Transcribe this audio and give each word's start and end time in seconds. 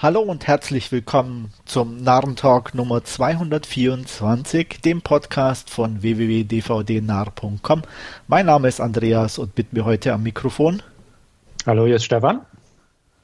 Hallo 0.00 0.20
und 0.20 0.46
herzlich 0.46 0.92
willkommen 0.92 1.52
zum 1.64 2.04
Narrentalk 2.04 2.72
Nummer 2.72 3.02
224, 3.02 4.80
dem 4.84 5.02
Podcast 5.02 5.70
von 5.70 6.02
www.dvdnarr.com. 6.02 7.82
Mein 8.28 8.46
Name 8.46 8.68
ist 8.68 8.80
Andreas 8.80 9.38
und 9.38 9.58
mit 9.58 9.72
mir 9.72 9.84
heute 9.84 10.12
am 10.12 10.22
Mikrofon. 10.22 10.84
Hallo, 11.66 11.84
hier 11.84 11.96
ist 11.96 12.04
Stefan. 12.04 12.42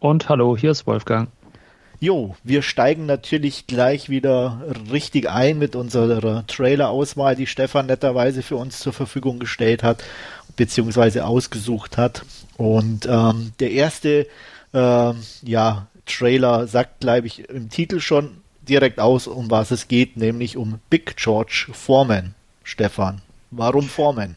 Und 0.01 0.29
hallo, 0.29 0.57
hier 0.57 0.73
ist 0.73 0.85
Wolfgang. 0.89 1.29
Jo, 2.01 2.35
wir 2.43 2.63
steigen 2.63 3.07
natürlich 3.07 3.69
gleich 3.69 4.09
wieder 4.09 4.61
richtig 4.91 5.31
ein 5.31 5.61
mit 5.61 5.77
unserer 5.77 6.45
Trailer-Auswahl, 6.45 7.37
die 7.37 7.47
Stefan 7.47 7.87
netterweise 7.87 8.43
für 8.43 8.57
uns 8.57 8.81
zur 8.81 8.93
Verfügung 8.93 9.39
gestellt 9.39 9.85
hat, 9.85 10.03
beziehungsweise 10.57 11.25
ausgesucht 11.25 11.99
hat. 11.99 12.25
Und 12.57 13.07
ähm, 13.09 13.53
der 13.61 13.71
erste, 13.71 14.27
äh, 14.73 15.13
ja, 15.43 15.87
Trailer 16.07 16.67
sagt, 16.67 17.01
glaube 17.01 17.27
ich, 17.27 17.49
im 17.49 17.71
Titel 17.71 18.01
schon 18.01 18.39
direkt 18.63 19.01
aus, 19.01 19.27
um 19.27 19.51
was 19.51 19.71
es 19.71 19.89
geht, 19.89 20.17
nämlich 20.17 20.57
um 20.57 20.81
Big 20.91 21.17
George 21.17 21.69
Foreman. 21.73 22.35
Stefan, 22.63 23.21
warum 23.51 23.89
Foreman? 23.89 24.37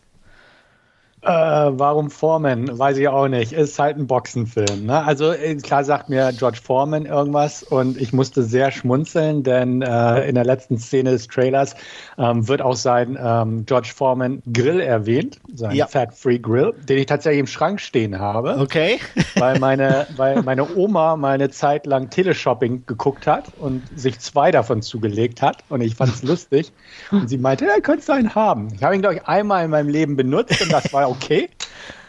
Äh, 1.27 1.77
warum 1.77 2.09
Foreman? 2.09 2.79
Weiß 2.79 2.97
ich 2.97 3.07
auch 3.09 3.27
nicht. 3.27 3.51
Ist 3.51 3.77
halt 3.79 3.97
ein 3.97 4.07
Boxenfilm. 4.07 4.85
Ne? 4.85 5.03
Also 5.03 5.33
äh, 5.33 5.55
klar 5.55 5.83
sagt 5.83 6.07
mir 6.07 6.31
George 6.31 6.59
Foreman 6.63 7.05
irgendwas 7.05 7.63
und 7.63 7.99
ich 7.99 8.13
musste 8.13 8.43
sehr 8.43 8.71
schmunzeln, 8.71 9.43
denn 9.43 9.81
äh, 9.81 10.25
in 10.29 10.35
der 10.35 10.45
letzten 10.45 10.77
Szene 10.77 11.11
des 11.11 11.27
Trailers 11.27 11.75
ähm, 12.17 12.47
wird 12.47 12.61
auch 12.61 12.77
sein 12.77 13.17
ähm, 13.21 13.65
George 13.65 13.91
Foreman 13.93 14.41
Grill 14.53 14.79
erwähnt, 14.79 15.39
sein 15.53 15.75
ja. 15.75 15.87
Fat-Free 15.87 16.39
Grill, 16.39 16.73
den 16.87 16.97
ich 16.97 17.07
tatsächlich 17.07 17.41
im 17.41 17.47
Schrank 17.47 17.81
stehen 17.81 18.17
habe. 18.19 18.57
Okay. 18.57 18.99
weil 19.35 19.59
meine, 19.59 20.07
weil 20.15 20.41
meine 20.43 20.77
Oma 20.77 21.17
mal 21.17 21.33
eine 21.33 21.49
Zeit 21.49 21.85
lang 21.85 22.09
Teleshopping 22.09 22.83
geguckt 22.85 23.27
hat 23.27 23.51
und 23.59 23.83
sich 23.99 24.19
zwei 24.19 24.51
davon 24.51 24.81
zugelegt 24.81 25.41
hat 25.41 25.65
und 25.67 25.81
ich 25.81 25.95
fand 25.95 26.13
es 26.13 26.23
lustig. 26.23 26.71
Und 27.11 27.27
sie 27.27 27.37
meinte, 27.37 27.65
ja, 27.65 27.81
könntest 27.81 28.07
du 28.07 28.13
einen 28.13 28.33
haben. 28.33 28.69
Ich 28.73 28.81
habe 28.81 28.95
ihn, 28.95 29.01
glaube 29.01 29.15
ich, 29.15 29.27
einmal 29.27 29.65
in 29.65 29.71
meinem 29.71 29.89
Leben 29.89 30.15
benutzt 30.15 30.61
und 30.61 30.71
das 30.71 30.93
war 30.93 31.16
okay. 31.21 31.49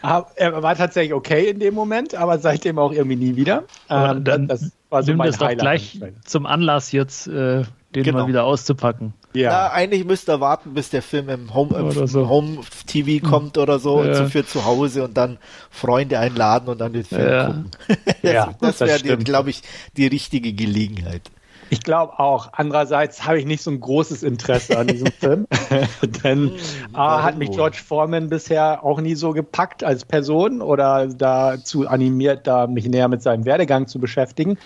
Er 0.01 0.63
war 0.63 0.75
tatsächlich 0.75 1.13
okay 1.13 1.49
in 1.49 1.59
dem 1.59 1.73
Moment, 1.73 2.15
aber 2.15 2.39
seitdem 2.39 2.79
auch 2.79 2.91
irgendwie 2.91 3.17
nie 3.17 3.35
wieder. 3.35 3.63
Ähm, 3.89 4.23
dann 4.23 4.47
das 4.47 4.71
war 4.89 5.03
so 5.03 5.11
nimm 5.11 5.19
das 5.19 5.37
doch 5.37 5.49
gleich 5.49 5.99
zum 6.25 6.45
Anlass 6.45 6.91
jetzt, 6.91 7.27
äh, 7.27 7.63
den 7.95 8.03
genau. 8.03 8.19
mal 8.19 8.27
wieder 8.27 8.45
auszupacken. 8.45 9.13
Ja. 9.33 9.49
Na, 9.51 9.71
eigentlich 9.71 10.05
müsste 10.05 10.33
er 10.33 10.41
warten, 10.41 10.73
bis 10.73 10.89
der 10.89 11.01
Film 11.01 11.29
im 11.29 11.53
Home, 11.53 11.77
im 11.77 12.07
so. 12.07 12.29
Home 12.29 12.59
TV 12.87 13.25
kommt 13.27 13.57
oder 13.57 13.77
so 13.77 14.01
ja. 14.01 14.09
und 14.09 14.15
so 14.15 14.25
für 14.25 14.45
zu 14.45 14.65
Hause 14.65 15.03
und 15.03 15.17
dann 15.17 15.37
Freunde 15.69 16.17
einladen 16.17 16.67
und 16.67 16.79
dann 16.79 16.93
den 16.93 17.03
Film 17.03 17.29
ja. 17.29 17.45
gucken. 17.45 17.71
das, 18.05 18.31
ja, 18.31 18.53
das, 18.59 18.77
das 18.77 19.03
wäre, 19.03 19.17
glaube 19.17 19.51
ich, 19.51 19.61
die 19.97 20.07
richtige 20.07 20.53
Gelegenheit. 20.53 21.29
Ich 21.69 21.81
glaube 21.81 22.19
auch. 22.19 22.49
Andererseits 22.53 23.25
habe 23.25 23.39
ich 23.39 23.45
nicht 23.45 23.61
so 23.61 23.71
ein 23.71 23.79
großes 23.79 24.23
Interesse 24.23 24.77
an 24.77 24.87
diesem 24.87 25.07
Film. 25.19 25.47
Denn 26.23 26.51
A, 26.93 27.23
hat 27.23 27.37
mich 27.37 27.51
George 27.51 27.77
Foreman 27.85 28.29
bisher 28.29 28.83
auch 28.83 28.99
nie 28.99 29.15
so 29.15 29.31
gepackt 29.31 29.83
als 29.83 30.05
Person 30.05 30.61
oder 30.61 31.07
dazu 31.07 31.87
animiert, 31.87 32.47
da 32.47 32.67
mich 32.67 32.87
näher 32.87 33.07
mit 33.07 33.21
seinem 33.21 33.45
Werdegang 33.45 33.87
zu 33.87 33.99
beschäftigen. 33.99 34.57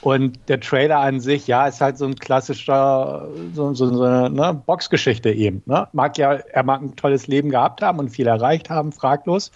Und 0.00 0.38
der 0.48 0.60
Trailer 0.60 0.98
an 1.00 1.20
sich, 1.20 1.46
ja, 1.46 1.66
ist 1.66 1.80
halt 1.80 1.98
so 1.98 2.06
ein 2.06 2.16
klassischer, 2.16 3.28
so, 3.52 3.74
so, 3.74 3.94
so 3.94 4.04
eine 4.04 4.30
ne, 4.30 4.62
Boxgeschichte 4.66 5.30
eben. 5.30 5.62
Ne? 5.66 5.88
Mag 5.92 6.16
ja, 6.18 6.34
er 6.34 6.62
mag 6.62 6.80
ein 6.80 6.96
tolles 6.96 7.26
Leben 7.26 7.50
gehabt 7.50 7.82
haben 7.82 7.98
und 7.98 8.10
viel 8.10 8.26
erreicht 8.26 8.70
haben, 8.70 8.92
fraglos 8.92 9.50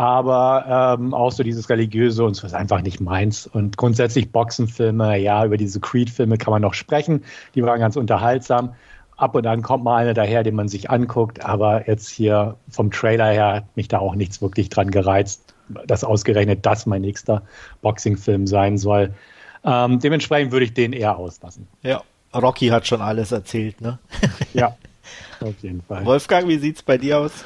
aber 0.00 0.96
ähm, 0.98 1.12
auch 1.12 1.30
so 1.30 1.42
dieses 1.42 1.68
religiöse 1.68 2.24
und 2.24 2.32
so 2.32 2.46
ist 2.46 2.54
einfach 2.54 2.80
nicht 2.80 3.02
meins. 3.02 3.46
Und 3.46 3.76
grundsätzlich 3.76 4.32
Boxenfilme, 4.32 5.18
ja, 5.18 5.44
über 5.44 5.58
diese 5.58 5.78
Creed-Filme 5.78 6.38
kann 6.38 6.52
man 6.52 6.62
noch 6.62 6.72
sprechen. 6.72 7.22
Die 7.54 7.62
waren 7.62 7.80
ganz 7.80 7.96
unterhaltsam. 7.96 8.74
Ab 9.18 9.34
und 9.34 9.46
an 9.46 9.60
kommt 9.60 9.84
mal 9.84 9.96
einer 9.96 10.14
daher, 10.14 10.42
den 10.42 10.54
man 10.54 10.68
sich 10.68 10.88
anguckt, 10.88 11.44
aber 11.44 11.86
jetzt 11.86 12.08
hier 12.08 12.56
vom 12.70 12.90
Trailer 12.90 13.30
her 13.30 13.52
hat 13.56 13.76
mich 13.76 13.88
da 13.88 13.98
auch 13.98 14.14
nichts 14.14 14.40
wirklich 14.40 14.70
dran 14.70 14.90
gereizt, 14.90 15.54
dass 15.86 16.02
ausgerechnet 16.02 16.64
das 16.64 16.86
mein 16.86 17.02
nächster 17.02 17.42
Boxing-Film 17.82 18.46
sein 18.46 18.78
soll. 18.78 19.12
Ähm, 19.64 19.98
dementsprechend 19.98 20.50
würde 20.50 20.64
ich 20.64 20.72
den 20.72 20.94
eher 20.94 21.18
auslassen. 21.18 21.68
Ja, 21.82 22.00
Rocky 22.34 22.68
hat 22.68 22.86
schon 22.86 23.02
alles 23.02 23.32
erzählt, 23.32 23.82
ne? 23.82 23.98
ja, 24.54 24.74
auf 25.40 25.60
jeden 25.60 25.82
Fall. 25.82 26.06
Wolfgang, 26.06 26.48
wie 26.48 26.56
sieht's 26.56 26.82
bei 26.82 26.96
dir 26.96 27.18
aus? 27.18 27.44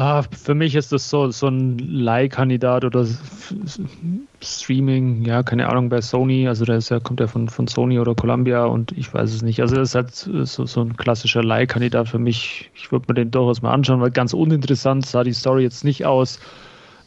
Ah, 0.00 0.22
für 0.22 0.54
mich 0.54 0.76
ist 0.76 0.92
das 0.92 1.10
so, 1.10 1.28
so 1.32 1.48
ein 1.48 1.76
Leihkandidat 1.76 2.84
oder 2.84 3.04
Streaming, 4.40 5.24
ja, 5.24 5.42
keine 5.42 5.68
Ahnung, 5.68 5.88
bei 5.88 6.00
Sony, 6.00 6.46
also 6.46 6.64
ist 6.72 6.90
ja, 6.90 7.00
kommt 7.00 7.18
ja 7.18 7.26
von, 7.26 7.48
von 7.48 7.66
Sony 7.66 7.98
oder 7.98 8.14
Columbia 8.14 8.64
und 8.64 8.92
ich 8.92 9.12
weiß 9.12 9.34
es 9.34 9.42
nicht. 9.42 9.60
Also 9.60 9.74
das 9.74 9.88
ist 9.88 9.94
halt 9.96 10.14
so, 10.46 10.66
so 10.66 10.82
ein 10.82 10.96
klassischer 10.96 11.42
Leihkandidat 11.42 12.06
für 12.06 12.20
mich. 12.20 12.70
Ich 12.76 12.92
würde 12.92 13.06
mir 13.08 13.14
den 13.14 13.32
durchaus 13.32 13.60
mal 13.60 13.72
anschauen, 13.72 14.00
weil 14.00 14.12
ganz 14.12 14.34
uninteressant 14.34 15.04
sah 15.04 15.24
die 15.24 15.32
Story 15.32 15.64
jetzt 15.64 15.82
nicht 15.82 16.06
aus. 16.06 16.38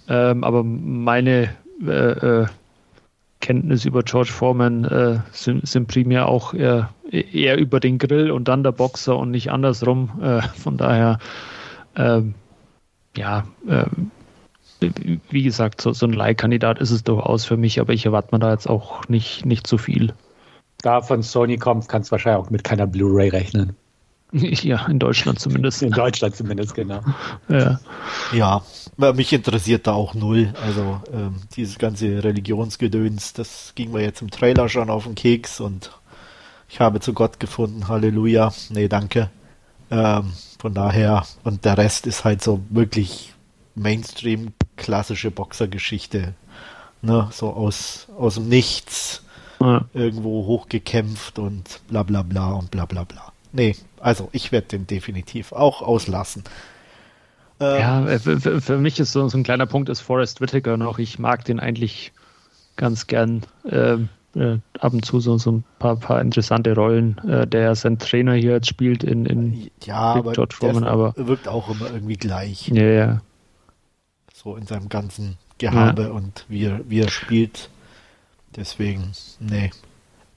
Ähm, 0.10 0.44
aber 0.44 0.62
meine 0.62 1.56
äh, 1.88 2.42
äh, 2.42 2.46
Kenntnis 3.40 3.86
über 3.86 4.04
George 4.04 4.34
Foreman 4.34 4.84
äh, 4.84 5.20
sind, 5.32 5.66
sind, 5.66 5.88
primär 5.88 6.28
auch 6.28 6.54
eher, 6.54 6.90
eher, 7.10 7.58
über 7.58 7.80
den 7.80 8.00
Grill 8.00 8.32
und 8.32 8.50
dann 8.50 8.64
der 8.64 8.74
Boxer 8.74 9.18
und 9.18 9.32
nicht 9.32 9.50
andersrum. 9.50 10.12
Äh, 10.22 10.42
von 10.42 10.76
daher 10.76 11.20
ähm, 11.96 12.34
ja, 13.16 13.46
äh, 13.68 13.86
wie 15.30 15.44
gesagt, 15.44 15.82
so, 15.82 15.94
so 15.94 16.08
ein 16.08 16.14
Leihkandidat 16.14 16.80
ist 16.80 16.92
es 16.92 17.04
durchaus 17.04 17.46
für 17.46 17.58
mich, 17.58 17.80
aber 17.80 17.94
ich 17.94 18.06
erwarte 18.06 18.34
mir 18.34 18.40
da 18.40 18.52
jetzt 18.52 18.68
auch 18.68 19.08
nicht, 19.08 19.46
nicht 19.46 19.68
zu 19.68 19.78
viel. 19.78 20.14
Da 20.82 21.02
von 21.02 21.22
Sony 21.22 21.58
kommt, 21.58 21.88
kannst 21.88 22.10
du 22.10 22.12
wahrscheinlich 22.14 22.44
auch 22.44 22.50
mit 22.50 22.64
keiner 22.64 22.88
Blu-ray 22.88 23.30
rechnen. 23.30 23.76
Ja, 24.34 24.86
in 24.86 24.98
Deutschland 24.98 25.40
zumindest. 25.40 25.82
In 25.82 25.92
Deutschland 25.92 26.36
zumindest, 26.36 26.74
genau. 26.74 27.02
Ja, 27.50 27.82
ja 28.32 28.64
mich 29.14 29.34
interessiert 29.34 29.88
da 29.88 29.92
auch 29.92 30.14
null. 30.14 30.54
Also 30.64 31.02
ähm, 31.14 31.36
dieses 31.56 31.78
ganze 31.78 32.24
Religionsgedöns, 32.24 33.34
das 33.34 33.74
ging 33.76 33.92
mir 33.92 34.02
jetzt 34.02 34.22
im 34.22 34.32
Trailer 34.32 34.70
schon 34.70 34.90
auf 34.90 35.04
den 35.04 35.16
Keks 35.16 35.60
und 35.60 35.92
ich 36.70 36.80
habe 36.80 37.02
zu 37.02 37.12
Gott 37.14 37.42
gefunden, 37.42 37.90
Halleluja. 37.90 38.54
Nee, 38.70 38.88
danke. 38.88 39.30
Ähm, 39.92 40.32
von 40.58 40.74
daher, 40.74 41.26
und 41.44 41.66
der 41.66 41.78
Rest 41.78 42.08
ist 42.08 42.24
halt 42.24 42.42
so 42.42 42.62
wirklich 42.70 43.34
Mainstream 43.76 44.54
klassische 44.78 45.32
Boxergeschichte. 45.32 46.34
Ne, 47.04 47.28
so 47.32 47.52
aus, 47.52 48.08
aus 48.16 48.36
dem 48.36 48.48
Nichts 48.48 49.24
ja. 49.60 49.86
irgendwo 49.94 50.46
hochgekämpft 50.46 51.40
und 51.40 51.82
bla 51.88 52.04
bla 52.04 52.22
bla 52.22 52.52
und 52.52 52.70
bla 52.72 52.86
bla 52.86 53.04
bla. 53.04 53.32
Nee, 53.54 53.76
also 54.00 54.30
ich 54.32 54.52
werde 54.52 54.68
den 54.68 54.88
definitiv 54.88 55.52
auch 55.52 55.82
auslassen. 55.82 56.44
Ähm, 57.60 57.80
ja, 57.80 58.08
äh, 58.08 58.20
für, 58.20 58.62
für, 58.62 58.78
mich 58.78 59.00
ist 59.00 59.12
so, 59.12 59.28
so, 59.28 59.38
ein 59.38 59.44
kleiner 59.44 59.66
Punkt 59.66 59.90
ist 59.90 60.02
Forrest 60.02 60.42
Whitaker 60.42 60.78
noch. 60.78 61.00
Ich 61.00 61.20
mag 61.20 61.44
den 61.46 61.60
eigentlich 61.60 62.12
ganz 62.76 63.08
gern. 63.08 63.42
Ähm, 63.70 64.10
äh, 64.36 64.58
ab 64.80 64.94
und 64.94 65.06
zu 65.06 65.20
so, 65.20 65.38
so 65.38 65.52
ein 65.52 65.64
paar, 65.80 65.96
paar 65.96 66.22
interessante 66.22 66.74
Rollen, 66.76 67.18
äh, 67.28 67.48
der 67.48 67.76
sein 67.76 68.00
Trainer 68.00 68.34
hier 68.34 68.52
jetzt 68.52 68.68
spielt 68.68 69.04
in, 69.04 69.26
in 69.26 69.70
ja, 69.84 70.14
aber 70.14 70.34
George 70.34 70.56
Foreman, 70.56 70.84
aber 70.84 71.14
wirkt 71.18 71.48
auch 71.48 71.70
immer 71.70 71.92
irgendwie 71.92 72.18
gleich. 72.18 72.68
Ja, 72.70 72.84
ja. 72.84 73.22
So 74.34 74.56
in 74.56 74.66
seinem 74.66 74.90
ganzen 74.90 75.38
Gehabe 75.58 76.04
ja. 76.04 76.10
und 76.10 76.46
wie 76.50 76.66
er, 76.66 76.82
wie 76.88 77.00
er 77.00 77.10
spielt. 77.10 77.70
Deswegen, 78.56 79.12
nee. 79.40 79.72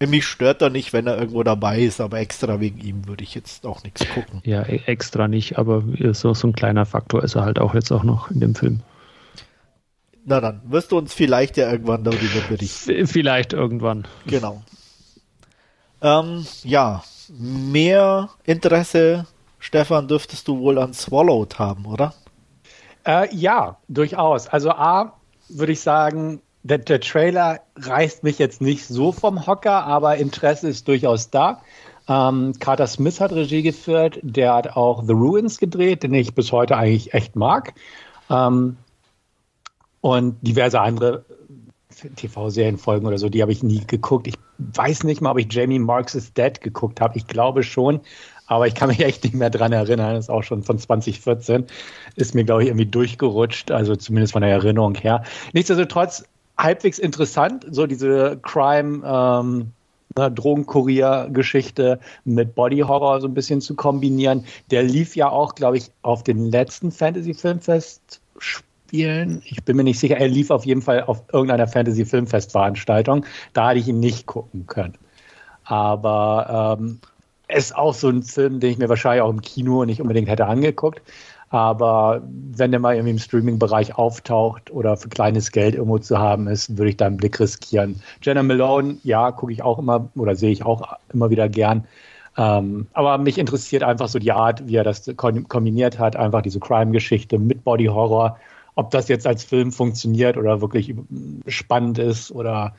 Mich 0.07 0.27
stört 0.27 0.61
er 0.61 0.71
nicht, 0.71 0.93
wenn 0.93 1.07
er 1.07 1.17
irgendwo 1.17 1.43
dabei 1.43 1.81
ist, 1.81 2.01
aber 2.01 2.19
extra 2.19 2.61
wegen 2.61 2.79
ihm 2.79 3.07
würde 3.07 3.25
ich 3.25 3.35
jetzt 3.35 3.65
auch 3.65 3.83
nichts 3.85 4.07
gucken. 4.13 4.43
Ja, 4.45 4.63
e-, 4.63 4.83
extra 4.87 5.29
nicht, 5.29 5.57
aber 5.57 5.83
so, 6.13 6.35
so 6.35 6.49
ein 6.49 6.53
kleiner 6.53 6.85
Faktor 6.85 7.23
ist 7.23 7.37
er 7.37 7.45
halt 7.45 7.59
auch 7.59 7.75
jetzt 7.75 7.91
auch 7.91 8.05
noch 8.05 8.31
in 8.31 8.41
dem 8.41 8.55
Film. 8.55 8.81
Na 10.25 10.41
dann, 10.41 10.63
wirst 10.65 10.93
du 10.93 10.99
uns 10.99 11.13
vielleicht 11.13 11.57
ja 11.57 11.71
irgendwann 11.71 12.03
darüber 12.03 12.41
berichten. 12.49 13.07
Vielleicht 13.07 13.53
irgendwann. 13.53 14.07
Genau. 14.27 14.63
Ähm, 16.01 16.47
ja, 16.63 17.03
mehr 17.29 18.31
Interesse, 18.45 19.27
Stefan, 19.59 20.09
dürftest 20.09 20.49
du 20.49 20.59
wohl 20.59 20.79
an 20.79 20.95
Swallowed 20.95 21.59
haben, 21.59 21.87
oder? 21.87 22.15
Äh, 23.07 23.35
ja, 23.35 23.79
durchaus. 23.89 24.49
Also 24.49 24.71
A, 24.71 25.15
würde 25.49 25.73
ich 25.73 25.81
sagen, 25.81 26.41
der, 26.63 26.79
der, 26.79 27.01
Trailer 27.01 27.61
reißt 27.77 28.23
mich 28.23 28.39
jetzt 28.39 28.63
nicht 28.63 28.87
so 28.87 29.13
vom 29.13 29.47
Hocker, 29.47 29.85
aber 29.85 30.17
Interesse 30.17 30.69
ist 30.69 30.89
durchaus 30.89 31.29
da. 31.29 31.61
Ähm, 32.09 32.55
Carter 32.59 32.87
Smith 32.87 33.21
hat 33.21 33.33
Regie 33.33 33.63
geführt, 33.63 34.19
der 34.23 34.55
hat 34.55 34.77
auch 34.77 35.05
The 35.07 35.13
Ruins 35.13 35.59
gedreht, 35.59 36.03
den 36.03 36.15
ich 36.15 36.35
bis 36.35 36.53
heute 36.53 36.77
eigentlich 36.77 37.13
echt 37.13 37.37
mag. 37.37 37.75
Ähm, 38.31 38.79
und 40.05 40.37
diverse 40.43 40.83
andere 40.83 41.25
TV-Serienfolgen 42.17 43.09
oder 43.09 43.17
so, 43.17 43.31
die 43.31 43.41
habe 43.41 43.53
ich 43.53 43.63
nie 43.63 43.87
geguckt. 43.87 44.27
Ich 44.27 44.35
weiß 44.59 45.05
nicht 45.05 45.23
mal, 45.23 45.31
ob 45.31 45.39
ich 45.39 45.51
Jamie 45.51 45.79
Marks 45.79 46.15
is 46.15 46.35
Dead 46.35 46.61
geguckt 46.61 47.01
habe. 47.01 47.17
Ich 47.17 47.27
glaube 47.27 47.63
schon, 47.63 48.01
aber 48.47 48.67
ich 48.67 48.75
kann 48.75 48.89
mich 48.89 49.01
echt 49.01 49.25
nicht 49.25 49.35
mehr 49.35 49.49
dran 49.49 49.73
erinnern. 49.73 50.15
Das 50.15 50.27
ist 50.27 50.29
auch 50.29 50.43
schon 50.43 50.63
von 50.63 50.79
2014. 50.79 51.65
Ist 52.17 52.35
mir, 52.35 52.45
glaube 52.45 52.65
ich, 52.65 52.69
irgendwie 52.69 52.85
durchgerutscht, 52.85 53.71
also 53.71 53.97
zumindest 53.97 54.35
von 54.35 54.43
der 54.43 54.51
Erinnerung 54.51 54.95
her. 54.95 55.25
Nichtsdestotrotz 55.55 56.27
halbwegs 56.59 56.99
interessant, 56.99 57.65
so 57.71 57.87
diese 57.87 58.39
Crime, 58.43 59.01
ähm, 59.07 59.73
ne, 60.19 60.31
Drogenkurier-Geschichte 60.31 61.99
mit 62.27 62.55
Body 62.55 62.81
Horror 62.81 63.23
so 63.23 63.27
ein 63.27 63.33
bisschen 63.33 63.63
zu 63.63 63.75
kombinieren. 63.75 64.45
Der 64.71 64.83
lief 64.83 65.17
ja 65.17 65.31
auch, 65.31 65.55
glaube 65.55 65.79
ich, 65.79 65.91
auf 66.03 66.25
den 66.25 66.51
letzten 66.51 66.93
Fantasy 66.93 67.33
Filmfest 67.33 68.21
spielen. 68.95 69.43
Ich 69.45 69.65
bin 69.65 69.77
mir 69.77 69.83
nicht 69.83 69.99
sicher. 69.99 70.19
Er 70.19 70.29
lief 70.29 70.51
auf 70.51 70.65
jeden 70.65 70.81
Fall 70.81 71.03
auf 71.03 71.23
irgendeiner 71.33 71.67
Fantasy 71.67 72.05
Filmfest 72.05 72.53
Veranstaltung. 72.53 73.27
Da 73.53 73.69
hatte 73.69 73.81
ich 73.81 73.89
ihn 73.89 73.99
nicht 73.99 74.27
gucken 74.27 74.67
können. 74.67 74.95
Aber 75.65 76.79
ähm, 76.79 77.01
ist 77.49 77.77
auch 77.77 77.95
so 77.95 78.09
ein 78.09 78.23
Film, 78.23 78.61
den 78.61 78.71
ich 78.71 78.79
mir 78.79 78.89
wahrscheinlich 78.89 79.23
auch 79.23 79.31
im 79.31 79.43
Kino 79.43 79.85
nicht 79.85 80.01
unbedingt 80.01 80.29
hätte 80.29 80.47
angeguckt. 80.47 81.03
Aber 81.51 82.23
wenn 82.53 82.71
der 82.71 82.81
mal 82.81 82.95
irgendwie 82.95 83.13
im 83.13 83.19
Streaming-Bereich 83.19 83.97
auftaucht 83.97 84.71
oder 84.71 84.97
für 84.97 85.09
kleines 85.09 85.51
Geld 85.51 85.75
irgendwo 85.75 85.99
zu 85.99 86.19
haben 86.19 86.47
ist, 86.47 86.79
würde 86.79 86.91
ich 86.91 86.97
da 86.97 87.07
einen 87.07 87.17
Blick 87.17 87.39
riskieren. 87.41 88.01
Jenna 88.23 88.43
Malone, 88.45 88.99
ja, 89.03 89.33
gucke 89.33 89.53
ich 89.53 89.63
auch 89.63 89.79
immer 89.79 90.09
oder 90.17 90.37
sehe 90.37 90.53
ich 90.53 90.65
auch 90.65 90.97
immer 91.13 91.31
wieder 91.31 91.49
gern. 91.49 91.85
Ähm, 92.37 92.87
aber 92.93 93.19
mich 93.19 93.39
interessiert 93.39 93.83
einfach 93.83 94.09
so 94.09 94.19
die 94.19 94.33
Art, 94.33 94.67
wie 94.69 94.77
er 94.77 94.85
das 94.85 95.11
kombiniert 95.17 95.99
hat, 95.99 96.17
einfach 96.17 96.43
diese 96.43 96.61
Crime-Geschichte 96.61 97.39
mit 97.39 97.65
Body 97.65 97.87
Horror. 97.87 98.39
Ob 98.75 98.91
das 98.91 99.09
jetzt 99.09 99.27
als 99.27 99.45
Film 99.45 99.73
funktioniert 99.73 100.37
oder 100.37 100.61
wirklich 100.61 100.95
spannend 101.47 101.99
ist 101.99 102.33
oder 102.33 102.75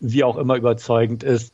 wie 0.00 0.24
auch 0.24 0.36
immer 0.36 0.56
überzeugend 0.56 1.22
ist, 1.22 1.52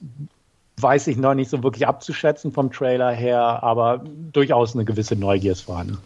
weiß 0.78 1.06
ich 1.06 1.16
noch 1.16 1.34
nicht 1.34 1.50
so 1.50 1.62
wirklich 1.62 1.86
abzuschätzen 1.86 2.52
vom 2.52 2.70
Trailer 2.70 3.12
her, 3.12 3.62
aber 3.62 4.04
durchaus 4.32 4.74
eine 4.74 4.84
gewisse 4.84 5.16
Neugier 5.16 5.52
ist 5.52 5.62
vorhanden. 5.62 5.98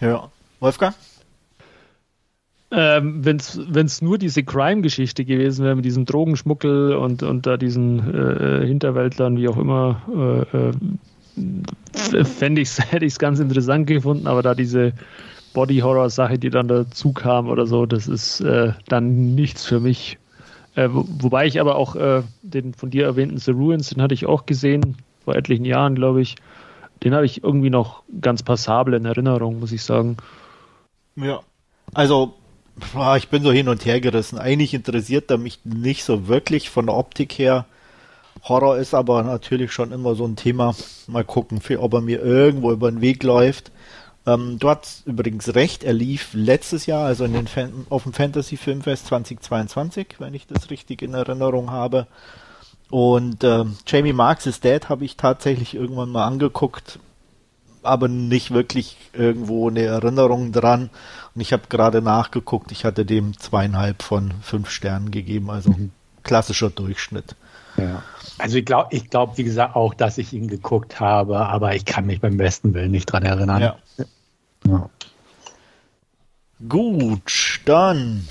Ja. 0.00 0.30
Wolfgang? 0.60 0.94
Ähm, 2.70 3.24
Wenn 3.24 3.36
es 3.36 4.02
nur 4.02 4.18
diese 4.18 4.42
Crime-Geschichte 4.42 5.24
gewesen 5.24 5.64
wäre 5.64 5.76
mit 5.76 5.84
diesem 5.84 6.06
Drogenschmuggel 6.06 6.94
und, 6.94 7.22
und 7.22 7.46
da 7.46 7.56
diesen 7.56 8.12
äh, 8.12 8.62
äh 8.62 8.66
Hinterwäldlern, 8.66 9.36
wie 9.36 9.48
auch 9.48 9.58
immer, 9.58 10.46
äh, 10.52 12.16
äh, 12.16 12.24
fände 12.24 12.62
ich's, 12.62 12.80
hätte 12.90 13.04
ich 13.04 13.12
es 13.12 13.18
ganz 13.18 13.38
interessant 13.38 13.86
gefunden, 13.86 14.26
aber 14.26 14.42
da 14.42 14.54
diese 14.54 14.92
Body-Horror-Sache, 15.54 16.38
die 16.38 16.50
dann 16.50 16.68
dazu 16.68 17.12
kam 17.12 17.48
oder 17.48 17.66
so, 17.66 17.86
das 17.86 18.06
ist 18.06 18.40
äh, 18.40 18.72
dann 18.88 19.34
nichts 19.34 19.64
für 19.64 19.80
mich. 19.80 20.18
Äh, 20.74 20.88
wo, 20.92 21.06
wobei 21.20 21.46
ich 21.46 21.60
aber 21.60 21.76
auch 21.76 21.96
äh, 21.96 22.22
den 22.42 22.74
von 22.74 22.90
dir 22.90 23.04
erwähnten 23.06 23.38
The 23.38 23.52
Ruins, 23.52 23.88
den 23.90 24.02
hatte 24.02 24.14
ich 24.14 24.26
auch 24.26 24.44
gesehen, 24.44 24.96
vor 25.24 25.34
etlichen 25.34 25.64
Jahren, 25.64 25.94
glaube 25.94 26.20
ich 26.20 26.36
den 27.04 27.14
habe 27.14 27.26
ich 27.26 27.44
irgendwie 27.44 27.70
noch 27.70 28.02
ganz 28.20 28.42
passabel 28.42 28.94
in 28.94 29.04
Erinnerung, 29.04 29.60
muss 29.60 29.72
ich 29.72 29.82
sagen. 29.82 30.16
Ja, 31.16 31.40
also 31.92 32.34
ich 33.16 33.28
bin 33.28 33.42
so 33.42 33.52
hin 33.52 33.68
und 33.68 33.84
her 33.84 34.00
gerissen. 34.00 34.38
Eigentlich 34.38 34.74
interessiert 34.74 35.30
er 35.30 35.38
mich 35.38 35.60
nicht 35.64 36.04
so 36.04 36.28
wirklich 36.28 36.70
von 36.70 36.86
der 36.86 36.96
Optik 36.96 37.38
her. 37.38 37.66
Horror 38.42 38.78
ist 38.78 38.94
aber 38.94 39.22
natürlich 39.22 39.70
schon 39.70 39.92
immer 39.92 40.14
so 40.14 40.26
ein 40.26 40.36
Thema. 40.36 40.74
Mal 41.06 41.24
gucken, 41.24 41.60
ob 41.78 41.94
er 41.94 42.00
mir 42.00 42.20
irgendwo 42.20 42.72
über 42.72 42.90
den 42.90 43.00
Weg 43.00 43.22
läuft. 43.22 43.70
Ähm, 44.26 44.58
du 44.58 44.70
hast 44.70 45.06
übrigens 45.06 45.54
recht, 45.54 45.84
er 45.84 45.92
lief 45.92 46.30
letztes 46.32 46.86
Jahr, 46.86 47.06
also 47.06 47.24
in 47.24 47.34
den 47.34 47.46
Fan 47.46 47.86
auf 47.90 48.04
dem 48.04 48.12
Fantasy 48.12 48.56
Filmfest 48.56 49.06
2022, 49.06 50.16
wenn 50.18 50.34
ich 50.34 50.46
das 50.46 50.70
richtig 50.70 51.02
in 51.02 51.14
Erinnerung 51.14 51.70
habe. 51.70 52.06
Und 52.90 53.44
äh, 53.44 53.64
Jamie 53.86 54.12
Marks 54.12 54.46
is 54.46 54.60
Dead 54.60 54.88
habe 54.88 55.04
ich 55.04 55.16
tatsächlich 55.16 55.74
irgendwann 55.74 56.10
mal 56.10 56.26
angeguckt, 56.26 56.98
aber 57.82 58.08
nicht 58.08 58.52
wirklich 58.52 58.96
irgendwo 59.12 59.68
eine 59.68 59.82
Erinnerung 59.82 60.52
dran. 60.52 60.90
Und 61.34 61.40
ich 61.40 61.52
habe 61.52 61.64
gerade 61.68 62.00
nachgeguckt, 62.00 62.72
ich 62.72 62.84
hatte 62.84 63.04
dem 63.04 63.38
zweieinhalb 63.38 64.02
von 64.02 64.32
fünf 64.42 64.70
Sternen 64.70 65.10
gegeben, 65.10 65.50
also 65.50 65.70
ein 65.70 65.92
klassischer 66.22 66.70
Durchschnitt. 66.70 67.36
Ja. 67.76 68.02
Also 68.38 68.58
ich 68.58 68.64
glaube, 68.64 68.88
ich 68.94 69.10
glaube, 69.10 69.36
wie 69.38 69.44
gesagt, 69.44 69.76
auch, 69.76 69.94
dass 69.94 70.18
ich 70.18 70.32
ihn 70.32 70.48
geguckt 70.48 71.00
habe, 71.00 71.38
aber 71.46 71.74
ich 71.74 71.84
kann 71.84 72.06
mich 72.06 72.20
beim 72.20 72.36
besten 72.36 72.74
Willen 72.74 72.90
nicht 72.90 73.06
dran 73.06 73.22
erinnern. 73.22 73.62
Ja. 73.62 73.76
ja. 74.66 74.90
Gut, 76.68 77.60
dann 77.64 78.26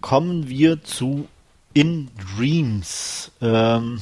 kommen 0.00 0.48
wir 0.48 0.82
zu 0.82 1.28
in 1.72 2.10
Dreams. 2.36 3.32
Ähm, 3.40 4.00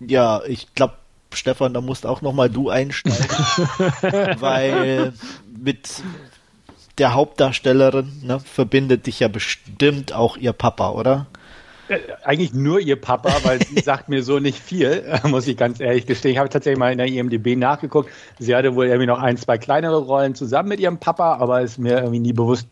ja, 0.00 0.42
ich 0.46 0.74
glaube, 0.74 0.94
Stefan, 1.32 1.74
da 1.74 1.80
musst 1.80 2.06
auch 2.06 2.22
nochmal 2.22 2.48
du 2.48 2.70
einsteigen, 2.70 3.18
weil 4.40 5.12
mit 5.56 6.02
der 6.98 7.14
Hauptdarstellerin 7.14 8.22
ne, 8.22 8.40
verbindet 8.40 9.06
dich 9.06 9.20
ja 9.20 9.28
bestimmt 9.28 10.12
auch 10.12 10.36
ihr 10.36 10.52
Papa, 10.52 10.90
oder? 10.90 11.26
Äh, 11.88 11.98
eigentlich 12.22 12.54
nur 12.54 12.80
ihr 12.80 13.00
Papa, 13.00 13.32
weil 13.42 13.60
sie 13.64 13.80
sagt 13.82 14.08
mir 14.08 14.22
so 14.22 14.38
nicht 14.38 14.58
viel, 14.58 15.04
muss 15.24 15.46
ich 15.46 15.56
ganz 15.56 15.80
ehrlich 15.80 16.06
gestehen. 16.06 16.32
Ich 16.32 16.38
habe 16.38 16.48
tatsächlich 16.48 16.78
mal 16.78 16.92
in 16.92 16.98
der 16.98 17.06
IMDb 17.06 17.56
nachgeguckt. 17.56 18.10
Sie 18.38 18.54
hatte 18.54 18.74
wohl 18.74 18.86
irgendwie 18.86 19.06
noch 19.06 19.20
ein, 19.20 19.36
zwei 19.36 19.58
kleinere 19.58 19.98
Rollen 19.98 20.34
zusammen 20.34 20.68
mit 20.68 20.80
ihrem 20.80 20.98
Papa, 20.98 21.34
aber 21.36 21.60
ist 21.60 21.78
mir 21.78 21.98
irgendwie 21.98 22.20
nie 22.20 22.32
bewusst 22.32 22.68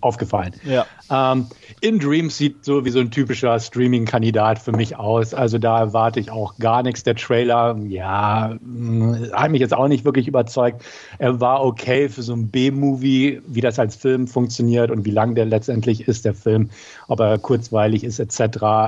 aufgefallen. 0.00 0.54
Ja. 0.64 0.86
Ähm, 1.10 1.46
In 1.80 1.98
Dreams 1.98 2.36
sieht 2.36 2.64
so 2.64 2.84
wie 2.84 2.90
so 2.90 3.00
ein 3.00 3.10
typischer 3.10 3.58
Streaming-Kandidat 3.58 4.58
für 4.58 4.72
mich 4.72 4.96
aus. 4.96 5.34
Also 5.34 5.58
da 5.58 5.78
erwarte 5.78 6.20
ich 6.20 6.30
auch 6.30 6.56
gar 6.58 6.82
nichts. 6.82 7.02
Der 7.02 7.16
Trailer, 7.16 7.76
ja, 7.88 8.56
mm, 8.60 9.32
hat 9.32 9.50
mich 9.50 9.60
jetzt 9.60 9.74
auch 9.74 9.88
nicht 9.88 10.04
wirklich 10.04 10.28
überzeugt. 10.28 10.82
Er 11.18 11.40
war 11.40 11.64
okay 11.64 12.08
für 12.08 12.22
so 12.22 12.32
ein 12.32 12.48
B-Movie, 12.48 13.42
wie 13.46 13.60
das 13.60 13.78
als 13.78 13.96
Film 13.96 14.26
funktioniert 14.26 14.90
und 14.90 15.04
wie 15.04 15.10
lang 15.10 15.34
der 15.34 15.44
letztendlich 15.44 16.08
ist, 16.08 16.24
der 16.24 16.34
Film, 16.34 16.70
ob 17.08 17.20
er 17.20 17.38
kurzweilig 17.38 18.04
ist 18.04 18.18
etc., 18.18 18.40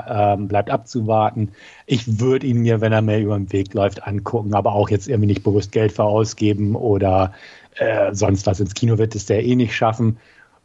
ähm, 0.09 0.49
bleibt 0.49 0.71
abzuwarten. 0.71 1.51
Ich 1.87 2.21
würde 2.21 2.47
ihn 2.47 2.59
mir, 2.59 2.81
wenn 2.81 2.93
er 2.93 3.03
mir 3.03 3.19
über 3.19 3.37
den 3.37 3.53
Weg 3.53 3.75
läuft, 3.75 4.07
angucken, 4.07 4.55
aber 4.55 4.73
auch 4.73 4.89
jetzt 4.89 5.09
irgendwie 5.09 5.27
nicht 5.27 5.43
bewusst 5.43 5.73
Geld 5.73 5.93
verausgeben 5.93 6.75
oder 6.75 7.33
äh, 7.77 8.15
sonst 8.15 8.47
was 8.47 8.61
ins 8.61 8.75
Kino 8.75 8.99
wird 8.99 9.15
es 9.15 9.27
der 9.27 9.45
eh 9.45 9.57
nicht 9.57 9.75
schaffen. 9.75 10.19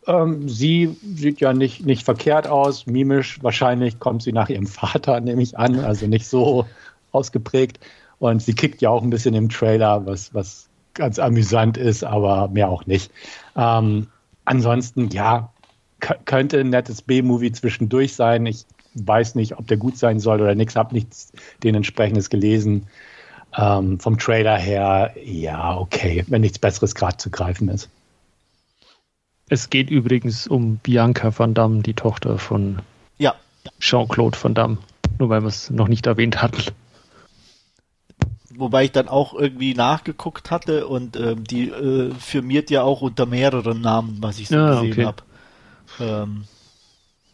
Ähm, 0.08 0.48
sie 0.48 0.98
sieht 1.16 1.42
ja 1.42 1.54
nicht, 1.54 1.86
nicht 1.86 2.04
verkehrt 2.04 2.48
aus, 2.48 2.86
mimisch. 2.86 3.44
Wahrscheinlich 3.44 4.00
kommt 4.00 4.24
sie 4.24 4.32
nach 4.32 4.50
ihrem 4.50 4.68
Vater, 4.68 5.20
nehme 5.22 5.42
ich 5.42 5.58
an, 5.58 5.80
also 5.80 6.08
nicht 6.08 6.28
so 6.28 6.66
ausgeprägt. 7.12 7.80
Und 8.20 8.42
sie 8.42 8.54
kickt 8.54 8.82
ja 8.82 8.90
auch 8.90 9.04
ein 9.04 9.10
bisschen 9.10 9.36
im 9.36 9.50
Trailer, 9.50 10.06
was, 10.06 10.34
was 10.34 10.70
ganz 10.94 11.20
amüsant 11.20 11.78
ist, 11.78 12.04
aber 12.04 12.48
mehr 12.48 12.70
auch 12.70 12.86
nicht. 12.88 13.12
Ähm, 13.56 14.08
ansonsten, 14.46 15.10
ja, 15.10 15.52
könnte 16.26 16.60
ein 16.60 16.70
nettes 16.70 17.02
B-Movie 17.02 17.52
zwischendurch 17.52 18.16
sein. 18.16 18.46
Ich 18.46 18.66
weiß 18.96 19.36
nicht, 19.36 19.58
ob 19.58 19.68
der 19.68 19.78
gut 19.78 19.98
sein 19.98 20.20
soll 20.20 20.42
oder 20.42 20.56
nichts, 20.56 20.76
habe 20.76 20.94
nichts 20.94 21.32
den 21.64 21.76
entsprechendes 21.76 22.30
gelesen. 22.30 22.88
Ähm, 23.58 24.00
vom 24.00 24.18
Trailer 24.18 24.58
her, 24.58 25.14
ja, 25.24 25.78
okay, 25.78 26.24
wenn 26.28 26.42
nichts 26.42 26.60
Besseres 26.60 26.96
gerade 26.96 27.18
zu 27.18 27.30
greifen 27.30 27.70
ist. 27.70 27.90
Es 29.50 29.70
geht 29.70 29.90
übrigens 29.90 30.48
um 30.48 30.78
Bianca 30.78 31.38
van 31.38 31.54
Damme, 31.54 31.82
die 31.82 31.94
Tochter 31.94 32.38
von 32.38 32.80
ja. 33.18 33.36
Jean-Claude 33.80 34.38
van 34.42 34.54
Damme. 34.54 34.78
Nur 35.20 35.30
weil 35.30 35.42
wir 35.42 35.48
es 35.48 35.70
noch 35.70 35.88
nicht 35.88 36.06
erwähnt 36.06 36.42
hatten. 36.42 36.64
Wobei 38.56 38.86
ich 38.86 38.92
dann 38.92 39.08
auch 39.08 39.34
irgendwie 39.34 39.74
nachgeguckt 39.74 40.52
hatte 40.52 40.88
und 40.88 41.16
ähm, 41.16 41.44
die 41.44 41.70
äh, 41.70 42.12
firmiert 42.16 42.70
ja 42.70 42.82
auch 42.82 43.02
unter 43.02 43.26
mehreren 43.26 43.82
Namen, 43.82 44.18
was 44.20 44.40
ich 44.40 44.48
so 44.48 44.56
ja, 44.56 44.82
gesehen 44.82 44.94
okay. 44.94 45.06
habe. 45.06 45.24
Ähm, 46.00 46.44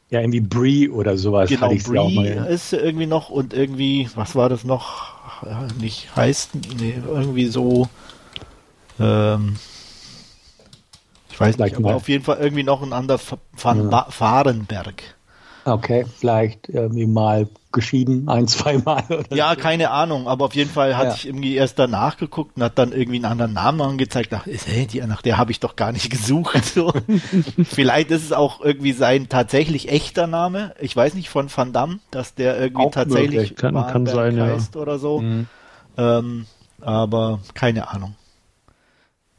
ja, 0.10 0.20
irgendwie 0.20 0.41
Brie 0.41 0.89
oder 0.89 1.17
sowas. 1.17 1.50
Genau, 1.50 1.70
Brie 1.70 1.98
auch 1.98 2.12
mal, 2.12 2.27
ja. 2.27 2.43
ist 2.43 2.74
irgendwie 2.74 3.08
noch 3.08 3.29
und 3.29 3.53
irgendwie, 3.53 4.10
was 4.15 4.36
war 4.36 4.50
das 4.50 4.63
noch? 4.63 5.13
Ja, 5.43 5.67
nicht 5.79 6.15
heißt, 6.15 6.51
nee, 6.77 7.01
irgendwie 7.08 7.48
so. 7.48 7.89
Ähm, 9.00 9.55
ich 11.34 11.40
weiß 11.40 11.58
nicht, 11.58 11.75
aber 11.78 11.96
auf 11.96 12.10
jeden 12.10 12.24
Fall 12.24 12.38
irgendwie 12.40 12.63
noch 12.63 12.84
ein 12.84 12.94
anderer 12.94 13.20
Van 13.60 13.90
ja. 13.90 14.06
Fahrenberg. 14.10 15.16
Okay, 15.66 16.06
vielleicht 16.20 16.70
irgendwie 16.70 17.08
mal 17.08 17.48
geschieden, 17.72 18.30
ein, 18.30 18.48
zwei 18.48 18.78
Mal. 18.78 19.04
Oder 19.10 19.36
ja, 19.36 19.56
so. 19.56 19.60
keine 19.60 19.90
Ahnung, 19.90 20.28
aber 20.28 20.46
auf 20.46 20.54
jeden 20.54 20.70
Fall 20.70 20.96
hatte 20.96 21.08
ja. 21.10 21.13
ich 21.16 21.28
irgendwie 21.28 21.56
erst 21.56 21.80
danach 21.80 22.18
geguckt 22.18 22.56
und 22.56 22.63
hat 22.63 22.78
dann 22.78 22.92
irgendwie 22.92 23.16
einen 23.16 23.25
anderen 23.25 23.54
Namen 23.54 23.82
angezeigt. 23.82 24.32
Ach, 24.34 24.46
hey, 24.46 24.86
die, 24.86 25.02
nach 25.02 25.24
der 25.24 25.38
habe 25.38 25.52
ich 25.52 25.60
doch 25.60 25.75
gar 25.75 25.92
nicht 25.92 26.10
gesucht. 26.12 26.66
So. 26.66 26.94
Vielleicht 27.63 28.12
ist 28.12 28.24
es 28.24 28.32
auch 28.32 28.62
irgendwie 28.62 28.92
sein 28.92 29.28
tatsächlich 29.28 29.90
echter 29.90 30.28
Name. 30.28 30.75
Ich 30.80 30.96
weiß 30.96 31.16
nicht 31.16 31.30
von 31.30 31.48
Van 31.56 31.74
Damme, 31.74 32.00
dass 32.12 32.36
der 32.36 32.60
irgendwie 32.60 32.86
auch 32.86 32.92
tatsächlich 32.92 33.56
kann, 33.56 33.74
kann 33.74 34.06
sein, 34.06 34.40
heißt 34.40 34.75
ja. 34.75 34.82
oder 34.82 35.00
so. 35.00 35.22
Mhm. 35.22 35.48
Ähm, 35.98 36.46
aber 36.82 37.40
keine 37.56 37.90
Ahnung. 37.90 38.16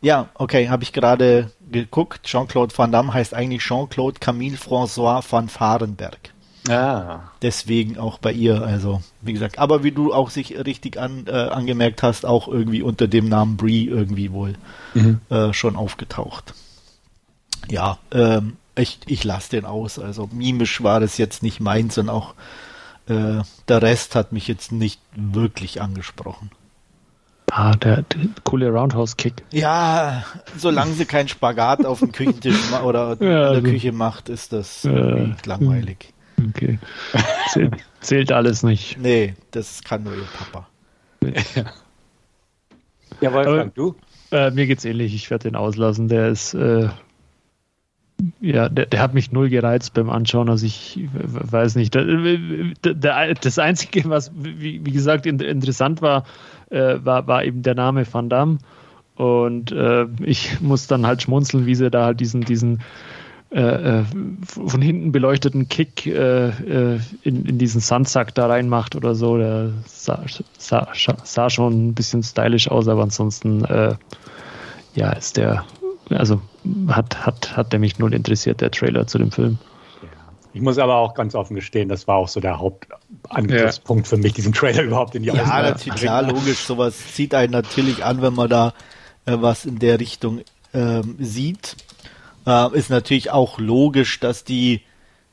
Ja, 0.05 0.29
okay, 0.35 0.69
habe 0.69 0.83
ich 0.83 0.93
gerade 0.93 1.51
geguckt. 1.73 2.25
Jean-Claude 2.25 2.77
Van 2.77 2.93
Damme 2.93 3.15
heißt 3.15 3.33
eigentlich 3.33 3.63
Jean-Claude 3.63 4.21
Camille 4.21 4.59
François 4.59 5.25
van 5.27 5.49
Varenberg. 5.49 6.35
Ah. 6.69 7.21
Deswegen 7.41 7.99
auch 7.99 8.19
bei 8.19 8.31
ihr, 8.33 8.63
also 8.63 9.01
wie 9.23 9.33
gesagt, 9.33 9.59
aber 9.59 9.83
wie 9.83 9.93
du 9.93 10.13
auch 10.13 10.29
sich 10.29 10.59
richtig 10.59 10.99
an, 10.99 11.25
äh, 11.27 11.31
angemerkt 11.31 12.03
hast, 12.03 12.27
auch 12.27 12.49
irgendwie 12.49 12.83
unter 12.83 13.09
dem 13.09 13.31
Namen 13.31 13.57
Brie 13.57 13.87
irgendwie 13.87 14.31
wohl 14.31 14.57
mhm. 14.93 15.21
äh, 15.31 15.55
schon 15.55 15.75
aufgetaucht. 15.75 16.53
Ja, 17.71 17.97
ähm, 18.13 18.59
ich, 18.77 18.99
ich 19.07 19.25
lasse 19.25 19.53
den 19.53 19.65
aus. 19.65 19.99
Also 19.99 20.29
mimisch 20.31 20.83
war 20.83 21.01
das 21.01 21.17
jetzt 21.17 21.43
nicht 21.43 21.61
meins 21.61 21.97
und 21.97 22.11
auch 22.11 22.35
äh, 23.09 23.41
der 23.69 23.81
Rest 23.81 24.17
hat 24.17 24.33
mich 24.33 24.49
jetzt 24.49 24.71
nicht 24.71 25.01
wirklich 25.17 25.81
angesprochen. 25.81 26.51
Ah, 27.57 27.77
der, 27.77 28.03
der 28.03 28.21
coole 28.43 28.69
Roundhouse-Kick. 28.69 29.45
Ja, 29.53 30.25
solange 30.59 30.93
sie 30.95 31.05
keinen 31.05 31.29
Spagat 31.29 31.87
auf 31.87 32.01
dem 32.01 32.11
Küchentisch 32.11 32.73
oder 32.83 33.11
ja, 33.11 33.13
in 33.13 33.19
der 33.21 33.49
also, 33.49 33.63
Küche 33.63 33.93
macht, 33.93 34.29
ist 34.29 34.53
das 34.53 34.85
äh, 34.85 35.29
langweilig. 35.47 36.13
Okay. 36.49 36.81
Zählt, 37.53 37.75
zählt, 38.01 38.33
alles 38.33 38.65
nicht. 38.65 38.99
Nee, 38.99 39.35
das 39.53 39.85
kann 39.85 40.03
nur 40.03 40.15
ihr 40.17 40.27
Papa. 40.37 40.67
Ja, 41.55 41.65
ja 43.21 43.33
Wolfgang, 43.33 43.73
du? 43.73 43.95
Äh, 44.33 44.51
mir 44.51 44.67
geht's 44.67 44.85
ähnlich, 44.85 45.15
ich 45.15 45.31
werde 45.31 45.45
den 45.45 45.55
auslassen. 45.55 46.09
Der 46.09 46.31
ist, 46.31 46.55
äh, 46.55 46.89
ja, 48.41 48.69
der, 48.69 48.87
der, 48.87 49.01
hat 49.01 49.15
mich 49.15 49.31
null 49.31 49.49
gereizt 49.49 49.95
beim 49.95 50.11
Anschauen. 50.11 50.49
Also 50.49 50.67
ich 50.67 51.09
weiß 51.13 51.77
nicht. 51.77 51.95
Der, 51.95 52.05
der, 52.95 53.35
das 53.35 53.61
Einzige, 53.61 54.09
was, 54.11 54.33
wie, 54.35 54.85
wie 54.85 54.91
gesagt, 54.91 55.27
interessant 55.27 56.03
war, 56.03 56.25
äh, 56.71 56.97
war, 57.05 57.27
war 57.27 57.45
eben 57.45 57.63
der 57.63 57.75
Name 57.75 58.07
Van 58.11 58.29
Damme. 58.29 58.59
Und 59.17 59.71
äh, 59.73 60.07
ich 60.25 60.61
muss 60.61 60.87
dann 60.87 61.07
halt 61.07 61.23
schmunzeln, 61.23 61.67
wie 61.67 61.75
sie 61.75 61.91
da 61.91 62.07
halt 62.07 62.21
diesen, 62.21 62.41
diesen 62.43 62.83
äh, 63.51 64.01
äh 64.01 64.05
von 64.43 64.83
hinten 64.83 65.13
beleuchteten 65.13 65.69
Kick 65.69 66.07
äh, 66.07 66.49
äh, 66.49 67.01
in, 67.23 67.45
in 67.45 67.59
diesen 67.59 67.81
Sandsack 67.81 68.35
da 68.35 68.47
reinmacht 68.47 68.97
oder 68.97 69.15
so. 69.15 69.37
Der 69.37 69.71
sah, 69.87 70.25
sah, 70.59 70.89
sah 71.23 71.51
schon 71.51 71.89
ein 71.89 71.95
bisschen 71.95 72.23
stylisch 72.23 72.69
aus, 72.69 72.89
aber 72.89 73.03
ansonsten 73.03 73.65
ja, 74.95 75.11
ist 75.13 75.37
der, 75.37 75.65
also 76.11 76.41
hat, 76.89 77.27
hat, 77.27 77.57
hat 77.57 77.73
der 77.73 77.81
mich 77.81 77.99
null 77.99 78.15
interessiert, 78.15 78.61
der 78.61 78.71
Trailer 78.71 79.07
zu 79.07 79.19
dem 79.19 79.31
Film. 79.31 79.59
Ich 80.55 80.63
muss 80.63 80.79
aber 80.79 80.97
auch 80.97 81.15
ganz 81.15 81.35
offen 81.35 81.57
gestehen, 81.57 81.89
das 81.89 82.07
war 82.07 82.17
auch 82.17 82.29
so 82.29 82.41
der 82.41 82.61
Hauptangriffspunkt 82.61 84.07
ja. 84.07 84.11
für 84.11 84.17
mich, 84.17 84.35
diesen 84.35 84.53
Trailer 84.53 84.83
überhaupt 84.83 85.15
in 85.15 85.25
die 85.25 85.29
Ja, 85.29 85.45
natürlich, 85.63 86.01
klar, 86.01 86.23
logisch, 86.23 86.61
sowas 86.61 86.97
zieht 87.13 87.35
einen 87.35 87.53
natürlich 87.53 88.05
an, 88.05 88.23
wenn 88.23 88.35
man 88.35 88.49
da 88.49 88.73
äh, 89.27 89.37
was 89.41 89.65
in 89.65 89.81
der 89.81 89.99
Richtung 89.99 90.43
ähm, 90.73 91.17
sieht. 91.19 91.77
Äh, 92.47 92.77
ist 92.77 92.89
natürlich 92.89 93.31
auch 93.31 93.59
logisch, 93.59 94.21
dass 94.21 94.45
die 94.45 94.83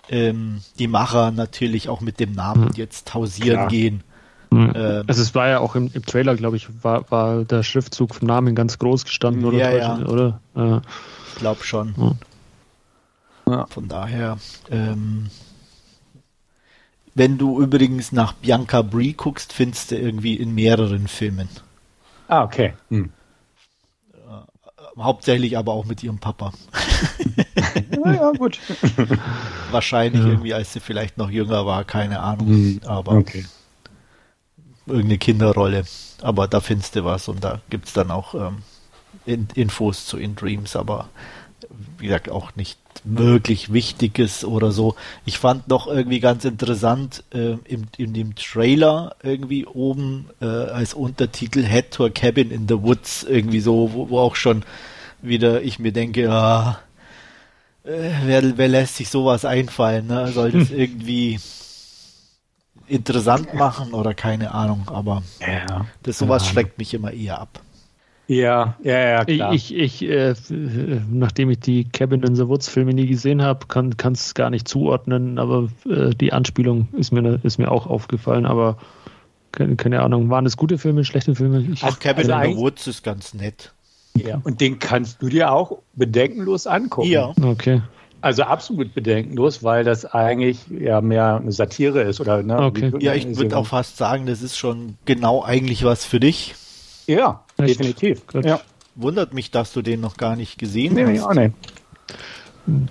ähm, 0.09 0.61
die 0.79 0.87
Macher 0.87 1.31
natürlich 1.31 1.87
auch 1.87 2.01
mit 2.01 2.19
dem 2.19 2.33
Namen 2.33 2.69
hm. 2.69 2.71
jetzt 2.75 3.13
hausieren 3.13 3.57
klar. 3.57 3.67
gehen. 3.67 4.03
Mhm. 4.49 4.73
Ähm, 4.75 5.03
also 5.07 5.21
es 5.21 5.33
war 5.33 5.47
ja 5.47 5.59
auch 5.59 5.75
im, 5.75 5.89
im 5.93 6.05
Trailer, 6.05 6.35
glaube 6.35 6.57
ich, 6.57 6.67
war, 6.83 7.09
war 7.09 7.45
der 7.45 7.63
Schriftzug 7.63 8.15
vom 8.15 8.27
Namen 8.27 8.53
ganz 8.53 8.77
groß 8.79 9.05
gestanden, 9.05 9.45
oder? 9.45 9.57
Ja, 9.57 9.71
ja. 9.71 10.05
oder? 10.05 10.41
Ja. 10.55 10.81
Ich 11.29 11.35
glaube 11.35 11.63
schon. 11.63 11.93
Ja. 11.97 12.11
Von 13.70 13.88
daher, 13.88 14.38
ähm, 14.70 15.29
wenn 17.13 17.38
du 17.38 17.62
übrigens 17.62 18.12
nach 18.12 18.34
Bianca 18.34 18.81
Brie 18.81 19.13
guckst, 19.13 19.53
findest 19.53 19.91
du 19.91 19.98
irgendwie 19.98 20.36
in 20.36 20.55
mehreren 20.55 21.08
Filmen. 21.08 21.50
Ah, 22.27 22.43
okay. 22.43 22.74
Hm. 22.89 23.12
Äh, 24.13 25.01
hauptsächlich 25.01 25.58
aber 25.58 25.74
auch 25.74 25.86
mit 25.86 26.01
ihrem 26.03 26.20
Papa. 26.20 26.53
ja, 28.05 28.13
ja, 28.13 28.31
gut. 28.31 28.60
Wahrscheinlich 29.72 30.22
ja. 30.22 30.29
irgendwie, 30.29 30.53
als 30.53 30.74
sie 30.74 30.79
vielleicht 30.79 31.17
noch 31.17 31.29
jünger 31.29 31.65
war, 31.65 31.84
keine 31.84 32.22
Ahnung. 32.22 32.48
Hm. 32.48 32.81
Aber 32.86 33.13
okay 33.13 33.46
irgendeine 34.91 35.17
Kinderrolle. 35.17 35.86
Aber 36.22 36.48
da 36.48 36.60
findest 36.60 36.96
du 36.96 37.05
was 37.05 37.27
und 37.27 37.43
da 37.43 37.62
gibt 37.70 37.88
es 37.88 37.93
dann 37.93 38.12
auch 38.12 38.36
ähm, 38.36 38.63
in, 39.25 39.48
Infos 39.55 40.05
zu 40.05 40.17
In 40.17 40.36
Dreams, 40.36 40.75
aber 40.75 41.10
wie 41.98 42.05
gesagt 42.05 42.29
auch 42.29 42.55
nicht 42.55 42.77
wirklich 43.03 43.74
Wichtiges 43.74 44.45
oder 44.45 44.71
so. 44.71 44.95
Ich 45.25 45.39
fand 45.39 45.67
noch 45.67 45.88
irgendwie 45.88 46.19
ganz 46.19 46.45
interessant 46.45 47.24
äh, 47.33 47.57
im, 47.65 47.86
in 47.98 48.13
dem 48.13 48.36
Trailer 48.36 49.15
irgendwie 49.24 49.65
oben 49.65 50.29
äh, 50.41 50.45
als 50.45 50.93
Untertitel 50.93 51.63
Head 51.63 51.91
to 51.91 52.05
a 52.05 52.10
Cabin 52.10 52.51
in 52.51 52.67
the 52.67 52.81
Woods 52.81 53.24
irgendwie 53.24 53.60
so, 53.60 53.91
wo, 53.93 54.10
wo 54.10 54.19
auch 54.19 54.36
schon 54.36 54.63
wieder 55.21 55.62
ich 55.62 55.79
mir 55.79 55.91
denke, 55.91 56.31
ah, 56.31 56.79
äh, 57.83 58.12
wer, 58.25 58.57
wer 58.57 58.67
lässt 58.67 58.98
sich 58.98 59.10
sowas 59.10 59.45
einfallen? 59.45 60.07
Ne? 60.07 60.31
Soll 60.31 60.51
das 60.51 60.71
irgendwie 60.71 61.39
interessant 62.88 63.53
machen 63.53 63.93
oder 63.93 64.13
keine 64.13 64.53
Ahnung, 64.53 64.83
aber 64.88 65.24
ja, 65.39 65.86
das 66.03 66.17
sowas 66.17 66.45
ja. 66.45 66.51
schreckt 66.51 66.77
mich 66.77 66.93
immer 66.93 67.12
eher 67.12 67.39
ab. 67.39 67.62
Ja, 68.31 68.77
ja, 68.81 68.97
ja, 68.97 69.25
klar. 69.25 69.53
Ich, 69.53 69.75
ich 69.75 70.07
äh, 70.07 70.33
nachdem 71.11 71.50
ich 71.50 71.59
die 71.59 71.83
Cabin 71.83 72.23
in 72.23 72.33
the 72.33 72.47
Woods 72.47 72.69
Filme 72.69 72.93
nie 72.93 73.05
gesehen 73.05 73.41
habe, 73.41 73.67
kann 73.67 73.93
es 74.13 74.33
gar 74.35 74.50
nicht 74.50 74.69
zuordnen, 74.69 75.38
aber 75.38 75.67
äh, 75.85 76.11
die 76.11 76.31
Anspielung 76.31 76.88
ist 76.93 77.11
mir, 77.11 77.41
ist 77.43 77.57
mir 77.57 77.69
auch 77.69 77.88
aufgefallen, 77.88 78.45
aber 78.45 78.77
keine, 79.51 79.75
keine 79.75 80.01
Ahnung, 80.01 80.29
waren 80.29 80.45
es 80.45 80.55
gute 80.55 80.77
Filme, 80.77 81.03
schlechte 81.03 81.35
Filme? 81.35 81.59
Ich, 81.73 81.83
Ach, 81.83 82.00
Cabin 82.00 82.31
also 82.31 82.50
in 82.50 82.55
the 82.55 82.61
Woods 82.61 82.88
ist 82.88 83.03
ganz 83.03 83.33
nett. 83.33 83.73
Ja, 84.15 84.39
und 84.45 84.61
den 84.61 84.79
kannst 84.79 85.21
du 85.21 85.27
dir 85.27 85.51
auch 85.51 85.79
bedenkenlos 85.95 86.67
angucken. 86.67 87.09
Ja. 87.09 87.33
Okay. 87.43 87.81
Also 88.21 88.43
absolut 88.43 88.93
bedenkenlos, 88.93 89.61
weil 89.61 89.83
das 89.83 90.05
eigentlich 90.05 90.59
ja 90.69 91.01
mehr 91.01 91.35
eine 91.35 91.51
Satire 91.51 92.03
ist 92.03 92.21
oder 92.21 92.43
ne? 92.43 92.59
Okay. 92.59 92.93
Ja, 93.00 93.13
ich 93.13 93.35
würde 93.35 93.57
auch 93.57 93.67
fast 93.67 93.97
sagen, 93.97 94.25
das 94.25 94.41
ist 94.41 94.57
schon 94.57 94.95
genau 95.03 95.43
eigentlich 95.43 95.83
was 95.83 96.05
für 96.05 96.21
dich. 96.21 96.55
Ja, 97.07 97.43
Echt? 97.62 97.80
definitiv. 97.80 98.22
Ja. 98.44 98.60
Wundert 98.96 99.34
mich, 99.34 99.51
dass 99.51 99.74
du 99.74 99.82
den 99.82 100.01
noch 100.01 100.18
gar 100.18 100.36
nicht 100.36 100.58
gesehen 100.58 100.94
nee, 100.94 101.20
hast. 101.20 101.34
Nee, 101.36 101.51
nee. 102.68 102.88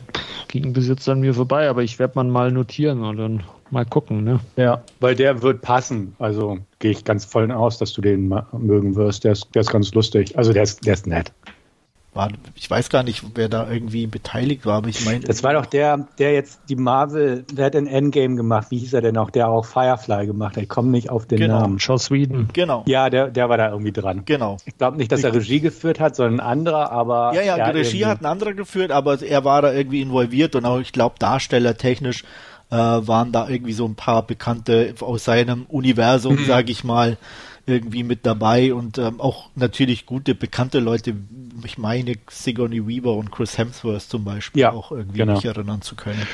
Ging 0.49 0.73
bis 0.73 0.89
jetzt 0.89 1.09
an 1.09 1.21
mir 1.21 1.35
vorbei, 1.35 1.69
aber 1.69 1.83
ich 1.83 1.99
werde 1.99 2.15
man 2.17 2.31
mal 2.31 2.51
notieren 2.51 3.05
und 3.05 3.17
dann 3.17 3.43
mal 3.71 3.85
gucken, 3.85 4.25
ne? 4.25 4.41
Ja, 4.57 4.83
weil 4.99 5.15
der 5.15 5.43
wird 5.43 5.63
passen. 5.63 6.15
Also 6.19 6.59
gehe 6.81 6.91
ich 6.91 7.05
ganz 7.05 7.25
voll 7.25 7.53
aus, 7.53 7.79
dass 7.79 7.93
du 7.93 8.01
den 8.01 8.29
mögen 8.53 8.97
wirst. 8.97 9.25
Der 9.25 9.33
ist, 9.33 9.49
der 9.55 9.61
ist 9.61 9.71
ganz 9.71 9.95
lustig. 9.95 10.37
Also 10.37 10.53
der 10.53 10.65
ist, 10.65 10.87
der 10.87 10.95
ist 10.95 11.07
nett 11.07 11.33
war, 12.13 12.29
ich 12.57 12.69
weiß 12.69 12.91
gar 12.91 13.05
nicht, 13.05 13.23
wer 13.35 13.49
da 13.49 13.71
irgendwie 13.71 14.09
beteiligt 14.09 14.67
war, 14.67 14.79
aber 14.79 14.89
ich 14.89 15.05
meine. 15.05 15.21
Das 15.21 15.45
war 15.45 15.53
doch 15.53 15.67
der, 15.67 16.09
der 16.19 16.33
jetzt 16.33 16.61
die 16.69 16.75
Marvel, 16.75 17.45
der 17.53 17.67
hat 17.67 17.77
ein 17.77 17.87
Endgame 17.87 18.35
gemacht. 18.35 18.67
Wie 18.71 18.79
hieß 18.79 18.95
er 18.95 19.01
denn 19.01 19.17
auch? 19.17 19.31
Der 19.31 19.49
auch 19.49 19.65
Firefly 19.65 20.27
gemacht 20.27 20.57
hat. 20.57 20.65
Ich 20.65 20.69
komme 20.69 20.89
nicht 20.89 21.09
auf 21.09 21.27
den 21.27 21.39
genau. 21.39 21.61
Namen. 21.61 21.79
Joss 21.79 22.11
Whedon. 22.11 22.49
Genau. 22.53 22.83
Ja, 22.87 23.11
der, 23.11 23.29
der 23.29 23.49
war 23.49 23.59
da 23.59 23.71
irgendwie 23.71 23.93
dran. 23.93 24.25
Genau. 24.25 24.57
Ich 24.65 24.77
glaube 24.77 24.97
nicht, 24.97 25.13
dass 25.13 25.23
er 25.23 25.33
Regie 25.33 25.61
geführt 25.61 26.01
hat, 26.01 26.17
sondern 26.17 26.41
ein 26.41 26.47
anderer, 26.47 26.91
aber. 26.91 27.33
Ja, 27.35 27.43
ja, 27.43 27.71
die 27.71 27.79
Regie 27.79 28.07
hat 28.07 28.23
ein 28.23 28.27
anderer 28.27 28.55
geführt, 28.55 28.91
aber 28.91 29.23
er 29.23 29.45
war 29.45 29.63
da 29.63 29.73
irgendwie 29.73 30.03
involviert 30.03 30.57
und 30.57 30.65
auch, 30.65 30.81
ich 30.81 30.93
glaube, 30.93 31.15
darstellertechnisch 31.21 32.25
äh, 32.71 32.77
waren 32.77 33.31
da 33.31 33.49
irgendwie 33.49 33.73
so 33.73 33.85
ein 33.85 33.95
paar 33.95 34.27
Bekannte 34.27 34.95
aus 35.01 35.25
seinem 35.25 35.67
Universum, 35.67 36.35
mhm. 36.35 36.45
sage 36.45 36.73
ich 36.73 36.83
mal 36.83 37.19
irgendwie 37.67 38.03
mit 38.03 38.27
dabei 38.27 38.75
und 38.75 38.99
ähm, 38.99 39.21
auch 39.21 39.51
natürlich 39.55 40.07
gute 40.07 40.35
bekannte 40.35 40.81
Leute. 40.81 41.15
Ich 41.65 41.79
meine 41.79 42.15
Sigourney 42.29 42.87
Weaver 42.87 43.15
und 43.15 43.31
Chris 43.31 43.59
Hemsworth 43.59 44.03
zum 44.03 44.25
Beispiel 44.25 44.63
ja, 44.63 44.73
auch 44.73 44.93
irgendwie 44.93 45.19
genau. 45.19 45.35
mich 45.35 45.45
erinnern 45.45 45.83
zu 45.83 45.97
können. 45.97 46.27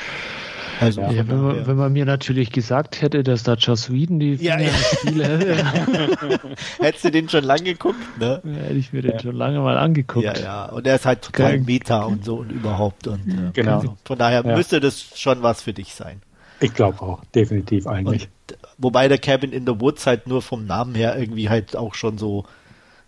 Also 0.79 1.01
ja, 1.01 1.27
wenn, 1.27 1.41
man, 1.41 1.67
wenn, 1.67 1.75
man, 1.75 1.93
mir 1.93 2.05
natürlich 2.05 2.51
gesagt 2.51 3.01
hätte, 3.01 3.23
dass 3.23 3.43
da 3.43 3.55
Joss 3.55 3.91
Whedon 3.91 4.19
die 4.19 4.35
ja, 4.35 4.59
ja. 4.59 4.69
Spiele 4.69 5.39
Hättest 6.79 7.05
du 7.05 7.11
den 7.11 7.29
schon 7.29 7.43
lange 7.43 7.63
geguckt, 7.63 8.19
ne? 8.19 8.41
Hätte 8.43 8.73
ich 8.75 8.93
mir 8.93 9.01
den 9.01 9.19
schon 9.19 9.35
lange 9.35 9.59
mal 9.59 9.77
angeguckt. 9.77 10.25
Ja, 10.25 10.37
ja. 10.37 10.65
Und 10.65 10.85
er 10.85 10.95
ist 10.95 11.05
halt 11.05 11.23
total 11.23 11.51
Kein... 11.51 11.65
Meta 11.65 12.03
und 12.03 12.23
so 12.23 12.35
und 12.37 12.51
überhaupt. 12.51 13.07
Und, 13.07 13.25
ja, 13.27 13.49
genau. 13.53 13.79
Also 13.79 13.97
von 14.05 14.17
daher 14.17 14.43
müsste 14.43 14.79
das 14.79 15.13
schon 15.15 15.41
was 15.41 15.61
für 15.63 15.73
dich 15.73 15.95
sein. 15.95 16.21
Ich 16.59 16.73
glaube 16.73 17.01
auch, 17.01 17.23
definitiv 17.33 17.87
eigentlich. 17.87 18.29
Und, 18.49 18.57
wobei 18.77 19.07
der 19.07 19.17
Cabin 19.17 19.51
in 19.51 19.65
the 19.65 19.79
Woods 19.79 20.05
halt 20.05 20.27
nur 20.27 20.41
vom 20.41 20.65
Namen 20.65 20.95
her 20.95 21.17
irgendwie 21.17 21.49
halt 21.49 21.75
auch 21.75 21.95
schon 21.95 22.17
so 22.17 22.45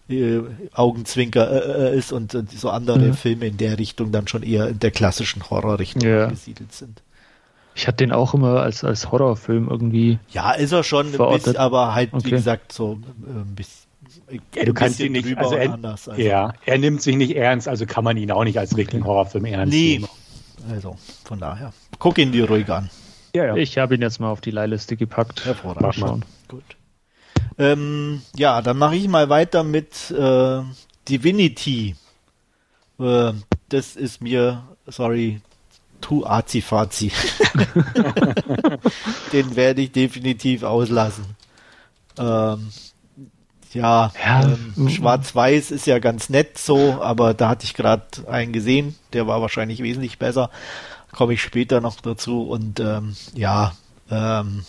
äh, 0.10 0.44
Augenzwinker 0.74 1.50
äh, 1.50 1.94
äh 1.94 1.98
ist 1.98 2.12
und, 2.12 2.36
und, 2.36 2.52
so 2.52 2.70
andere 2.70 3.00
mhm. 3.00 3.14
Filme 3.14 3.48
in 3.48 3.58
der 3.58 3.78
Richtung 3.78 4.12
dann 4.12 4.28
schon 4.28 4.44
eher 4.44 4.68
in 4.70 4.80
der 4.80 4.92
klassischen 4.92 5.50
Horrorrichtung 5.50 6.02
ja. 6.02 6.28
gesiedelt 6.28 6.74
sind. 6.74 7.02
Ich 7.76 7.88
hatte 7.88 7.98
den 7.98 8.12
auch 8.12 8.34
immer 8.34 8.62
als, 8.62 8.84
als 8.84 9.12
Horrorfilm 9.12 9.70
irgendwie. 9.70 10.20
Ja, 10.32 10.52
ist 10.52 10.74
er 10.74 10.84
schon 10.84 11.14
ein 11.14 11.18
bisschen, 11.18 11.56
aber 11.56 11.94
halt, 11.94 12.14
okay. 12.14 12.26
wie 12.26 12.30
gesagt, 12.32 12.74
so 12.74 13.00
äh, 13.26 13.40
ein 13.40 13.56
bisschen. 13.56 13.88
Ja, 14.56 14.66
du 14.66 14.74
kannst 14.74 15.00
ihn 15.00 15.12
nicht, 15.12 15.38
also 15.38 15.56
er, 15.56 15.74
anders, 15.74 16.10
also. 16.10 16.22
ja, 16.22 16.54
er 16.66 16.78
nimmt 16.78 17.02
sich 17.02 17.16
nicht 17.16 17.36
ernst, 17.36 17.68
also 17.68 17.86
kann 17.86 18.04
man 18.04 18.18
ihn 18.18 18.32
auch 18.32 18.44
nicht 18.44 18.58
als 18.58 18.76
richtigen 18.76 19.06
Horrorfilm 19.06 19.46
ernst 19.46 19.74
nee. 19.74 20.00
nehmen. 20.00 20.08
Also, 20.70 20.98
von 21.24 21.40
daher, 21.40 21.72
guck 22.00 22.18
ihn 22.18 22.32
dir 22.32 22.50
ruhig 22.50 22.70
an. 22.70 22.90
Ja, 23.36 23.46
ja. 23.46 23.56
Ich 23.56 23.78
habe 23.78 23.96
ihn 23.96 24.02
jetzt 24.02 24.20
mal 24.20 24.30
auf 24.30 24.42
die 24.42 24.52
Leihliste 24.52 24.98
gepackt. 24.98 25.46
Hervorragend. 25.46 25.96
Schauen. 25.96 26.26
Gut. 26.48 26.64
Ähm, 27.58 28.22
ja, 28.36 28.62
dann 28.62 28.78
mache 28.78 28.96
ich 28.96 29.08
mal 29.08 29.30
weiter 29.30 29.64
mit 29.64 30.12
äh, 30.12 30.62
Divinity. 31.08 31.96
Äh, 33.00 33.34
das 33.70 33.96
ist 33.96 34.22
mir, 34.22 34.64
sorry, 34.88 35.42
tu 36.02 36.26
azi-fazi. 36.26 37.12
Den 39.34 39.56
werde 39.56 39.82
ich 39.82 39.92
definitiv 39.92 40.64
auslassen. 40.64 41.26
Ähm, 42.18 42.70
ja, 43.74 44.12
ja. 44.26 44.44
Ähm, 44.44 44.90
Schwarz-Weiß 44.90 45.72
ist 45.72 45.86
ja 45.86 46.00
ganz 46.00 46.30
nett 46.30 46.58
so, 46.58 47.02
aber 47.02 47.34
da 47.34 47.50
hatte 47.50 47.66
ich 47.66 47.76
gerade 47.76 48.04
einen 48.28 48.52
gesehen, 48.52 48.96
der 49.14 49.28
war 49.28 49.42
wahrscheinlich 49.42 49.84
wesentlich 49.84 50.18
besser. 50.18 50.50
komme 51.12 51.34
ich 51.34 51.42
später 51.42 51.82
noch 51.82 52.02
dazu. 52.02 52.44
Und 52.44 52.80
ähm, 52.80 53.16
ja, 53.36 53.74
ähm, 54.10 54.66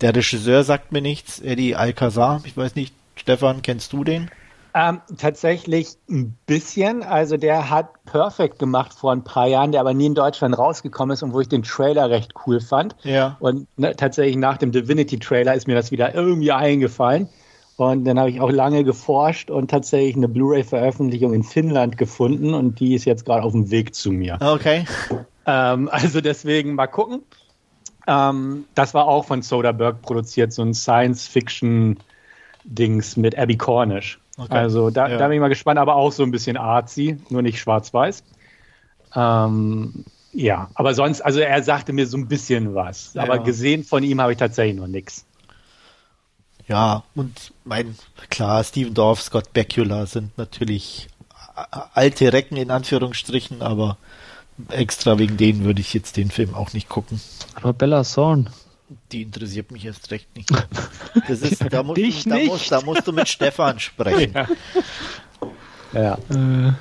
der 0.00 0.14
Regisseur 0.14 0.64
sagt 0.64 0.92
mir 0.92 1.02
nichts, 1.02 1.40
Eddie 1.40 1.76
Alcazar. 1.76 2.42
Ich 2.44 2.56
weiß 2.56 2.74
nicht, 2.74 2.94
Stefan, 3.14 3.62
kennst 3.62 3.92
du 3.92 4.04
den? 4.04 4.30
Ähm, 4.74 5.00
tatsächlich 5.16 5.96
ein 6.10 6.36
bisschen. 6.44 7.02
Also 7.02 7.38
der 7.38 7.70
hat 7.70 8.04
Perfect 8.04 8.58
gemacht 8.58 8.92
vor 8.92 9.10
ein 9.12 9.24
paar 9.24 9.46
Jahren, 9.46 9.72
der 9.72 9.80
aber 9.80 9.94
nie 9.94 10.04
in 10.04 10.14
Deutschland 10.14 10.58
rausgekommen 10.58 11.14
ist 11.14 11.22
und 11.22 11.32
wo 11.32 11.40
ich 11.40 11.48
den 11.48 11.62
Trailer 11.62 12.10
recht 12.10 12.34
cool 12.46 12.60
fand. 12.60 12.94
Ja. 13.02 13.38
Und 13.40 13.68
ne, 13.78 13.96
tatsächlich 13.96 14.36
nach 14.36 14.58
dem 14.58 14.72
Divinity-Trailer 14.72 15.54
ist 15.54 15.66
mir 15.66 15.74
das 15.74 15.92
wieder 15.92 16.14
irgendwie 16.14 16.52
eingefallen. 16.52 17.30
Und 17.78 18.04
dann 18.04 18.18
habe 18.18 18.28
ich 18.28 18.40
auch 18.40 18.50
lange 18.50 18.84
geforscht 18.84 19.50
und 19.50 19.70
tatsächlich 19.70 20.16
eine 20.16 20.28
Blu-ray-Veröffentlichung 20.28 21.32
in 21.32 21.42
Finnland 21.42 21.96
gefunden 21.96 22.52
und 22.52 22.78
die 22.78 22.94
ist 22.94 23.06
jetzt 23.06 23.24
gerade 23.24 23.42
auf 23.42 23.52
dem 23.52 23.70
Weg 23.70 23.94
zu 23.94 24.12
mir. 24.12 24.38
Okay. 24.40 24.84
Ähm, 25.46 25.88
also 25.90 26.20
deswegen 26.20 26.74
mal 26.74 26.86
gucken. 26.86 27.22
Ähm, 28.06 28.66
das 28.74 28.92
war 28.94 29.08
auch 29.08 29.24
von 29.24 29.42
Soderbergh 29.42 29.98
produziert, 30.00 30.52
so 30.52 30.62
ein 30.62 30.74
Science-Fiction-Dings 30.74 33.16
mit 33.16 33.36
Abby 33.38 33.56
Cornish. 33.56 34.20
Okay. 34.38 34.54
Also 34.54 34.90
da, 34.90 35.08
ja. 35.08 35.18
da, 35.18 35.26
bin 35.28 35.36
ich 35.36 35.40
mal 35.40 35.48
gespannt, 35.48 35.78
aber 35.78 35.94
auch 35.96 36.12
so 36.12 36.22
ein 36.22 36.30
bisschen 36.30 36.56
artsy, 36.56 37.18
nur 37.30 37.42
nicht 37.42 37.58
schwarz-weiß. 37.58 38.22
Ähm, 39.14 40.04
ja, 40.32 40.70
aber 40.74 40.94
sonst, 40.94 41.22
also 41.22 41.40
er 41.40 41.62
sagte 41.62 41.94
mir 41.94 42.06
so 42.06 42.18
ein 42.18 42.28
bisschen 42.28 42.74
was, 42.74 43.14
ja. 43.14 43.22
aber 43.22 43.38
gesehen 43.38 43.84
von 43.84 44.02
ihm 44.02 44.20
habe 44.20 44.32
ich 44.32 44.38
tatsächlich 44.38 44.76
noch 44.76 44.86
nichts. 44.86 45.24
Ja, 46.68 47.04
und 47.14 47.54
mein, 47.64 47.96
klar, 48.28 48.62
Steven 48.62 48.92
Dorff, 48.92 49.22
Scott 49.22 49.54
Bakula 49.54 50.04
sind 50.06 50.36
natürlich 50.36 51.08
alte 51.94 52.32
Recken 52.32 52.56
in 52.56 52.70
Anführungsstrichen, 52.70 53.62
aber 53.62 53.96
extra 54.70 55.18
wegen 55.18 55.36
denen 55.36 55.64
würde 55.64 55.80
ich 55.80 55.94
jetzt 55.94 56.16
den 56.16 56.30
Film 56.30 56.54
auch 56.54 56.72
nicht 56.72 56.88
gucken. 56.88 57.20
Aber 57.54 57.72
Bella 57.72 58.02
Thorne. 58.02 58.46
Die 59.10 59.22
interessiert 59.22 59.72
mich 59.72 59.84
erst 59.84 60.10
recht 60.10 60.34
nicht. 60.36 60.50
Das 61.28 61.40
ist, 61.40 61.64
da, 61.72 61.82
musst 61.82 61.96
Dich 61.96 62.24
du, 62.24 62.30
da, 62.30 62.36
nicht. 62.36 62.46
Musst, 62.48 62.70
da 62.70 62.80
musst 62.82 63.06
du 63.06 63.12
mit 63.12 63.28
Stefan 63.28 63.78
sprechen. 63.80 64.34
Ja. 65.92 66.18
ja. 66.30 66.68
Äh, 66.68 66.72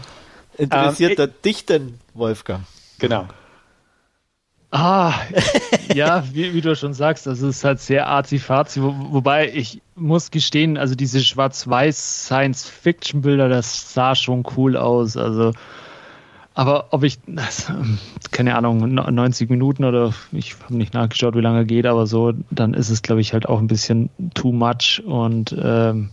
interessiert 0.58 1.20
ähm, 1.20 1.32
dich 1.44 1.65
denn, 1.65 2.00
Wolfgang? 2.13 2.63
Genau. 2.98 3.27
Ah, 4.72 5.13
ja, 5.94 6.24
wie, 6.34 6.53
wie, 6.53 6.60
du 6.60 6.75
schon 6.75 6.94
sagst, 6.94 7.27
das 7.27 7.41
ist 7.41 7.63
halt 7.63 7.79
sehr 7.79 8.08
arzi-fazi, 8.08 8.82
wo, 8.82 8.94
wobei 9.12 9.50
ich 9.53 9.82
muss 9.96 10.32
gestehen, 10.32 10.77
also 10.77 10.96
diese 10.96 11.22
schwarz-weiß 11.22 12.25
Science-Fiction-Bilder, 12.25 13.48
das 13.48 13.94
sah 13.94 14.15
schon 14.15 14.44
cool 14.58 14.75
aus, 14.75 15.15
also 15.15 15.53
aber 16.55 16.88
ob 16.91 17.03
ich, 17.03 17.19
keine 18.31 18.55
Ahnung, 18.55 18.93
90 18.93 19.50
Minuten 19.50 19.83
oder 19.83 20.13
ich 20.31 20.55
habe 20.63 20.75
nicht 20.75 20.93
nachgeschaut, 20.93 21.35
wie 21.35 21.41
lange 21.41 21.65
geht, 21.65 21.85
aber 21.85 22.07
so, 22.07 22.33
dann 22.50 22.74
ist 22.74 22.89
es, 22.89 23.01
glaube 23.01 23.21
ich, 23.21 23.33
halt 23.33 23.47
auch 23.47 23.59
ein 23.59 23.67
bisschen 23.67 24.09
too 24.33 24.51
much 24.51 25.03
und 25.05 25.55
ähm, 25.62 26.09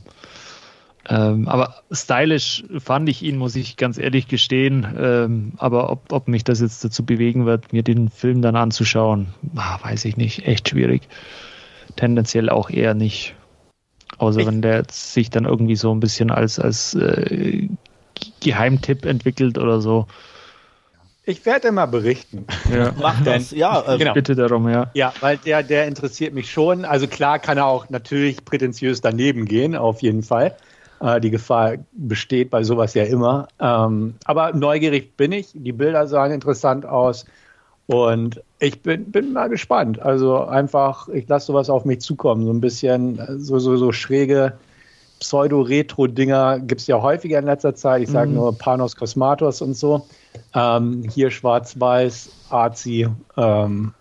ähm, 1.09 1.49
aber 1.49 1.83
stylisch 1.91 2.65
fand 2.79 3.09
ich 3.09 3.23
ihn, 3.23 3.37
muss 3.37 3.57
ich 3.57 3.77
ganz 3.77 3.99
ehrlich 3.99 4.29
gestehen. 4.29 4.87
Ähm, 4.97 5.53
aber 5.57 5.91
ob, 5.91 6.13
ob 6.13 6.29
mich 6.29 6.45
das 6.45 6.61
jetzt 6.61 6.85
dazu 6.85 7.05
bewegen 7.05 7.45
wird, 7.45 7.73
mir 7.73 7.83
den 7.83 8.09
Film 8.09 8.41
dann 8.41 8.55
anzuschauen, 8.55 9.29
ah, 9.57 9.79
weiß 9.83 10.05
ich 10.05 10.17
nicht. 10.17 10.47
Echt 10.47 10.69
schwierig. 10.69 11.03
Tendenziell 11.97 12.49
auch 12.49 12.71
eher 12.71 12.95
nicht. 12.95 13.35
Außer 14.19 14.41
ich 14.41 14.47
wenn 14.47 14.63
der 14.63 14.85
sich 14.91 15.31
dann 15.31 15.45
irgendwie 15.45 15.77
so 15.77 15.93
ein 15.93 15.99
bisschen 15.99 16.31
als, 16.31 16.61
als 16.61 16.95
äh, 16.95 17.69
Geheimtipp 18.41 19.05
entwickelt 19.05 19.59
oder 19.59 19.81
so. 19.81 20.07
Ich 21.25 21.47
werde 21.47 21.71
mal 21.71 21.87
berichten. 21.87 22.47
Ja. 22.73 22.93
Mach 23.01 23.23
das, 23.23 23.53
ja. 23.53 23.85
Ähm, 23.87 23.99
genau. 23.99 24.15
Bitte 24.15 24.35
darum, 24.35 24.69
ja. 24.69 24.91
Ja, 24.95 25.13
weil 25.21 25.37
der, 25.37 25.63
der 25.63 25.87
interessiert 25.87 26.35
mich 26.35 26.51
schon. 26.51 26.85
Also 26.85 27.07
klar 27.07 27.39
kann 27.39 27.59
er 27.59 27.67
auch 27.67 27.89
natürlich 27.91 28.45
prätentiös 28.45 29.01
daneben 29.01 29.45
gehen, 29.45 29.77
auf 29.77 30.03
jeden 30.03 30.23
Fall. 30.23 30.57
Äh, 31.01 31.21
die 31.21 31.31
Gefahr 31.31 31.75
besteht 31.93 32.51
bei 32.51 32.65
sowas 32.65 32.95
ja 32.95 33.05
immer. 33.05 33.47
Ähm, 33.61 34.15
aber 34.25 34.53
neugierig 34.53 35.17
bin 35.17 35.31
ich. 35.31 35.51
Die 35.55 35.73
Bilder 35.73 36.09
sahen 36.09 36.33
interessant 36.33 36.85
aus. 36.87 37.25
Und 37.87 38.43
ich 38.59 38.83
bin, 38.83 39.11
bin 39.11 39.33
mal 39.33 39.49
gespannt. 39.49 40.01
Also 40.01 40.45
einfach, 40.45 41.09
ich 41.09 41.29
lasse 41.29 41.47
sowas 41.47 41.71
auf 41.71 41.85
mich 41.85 42.01
zukommen. 42.01 42.45
So 42.45 42.53
ein 42.53 42.61
bisschen 42.61 43.21
so, 43.39 43.61
so, 43.61 43.77
so 43.77 43.93
schräge 43.93 44.55
Pseudo-Retro-Dinger 45.21 46.61
gibt 46.61 46.81
es 46.81 46.89
ja 46.89 47.01
häufiger 47.01 47.39
in 47.39 47.45
letzter 47.45 47.77
Zeit. 47.77 48.03
Ich 48.03 48.09
sage 48.09 48.31
mhm. 48.31 48.37
nur 48.37 48.59
Panos 48.59 48.97
Cosmatos 48.97 49.63
und 49.63 49.77
so. 49.77 50.07
Ähm, 50.55 51.09
hier 51.13 51.31
schwarz-weiß, 51.31 52.31
Arzi. 52.51 53.09
Ähm, 53.37 53.95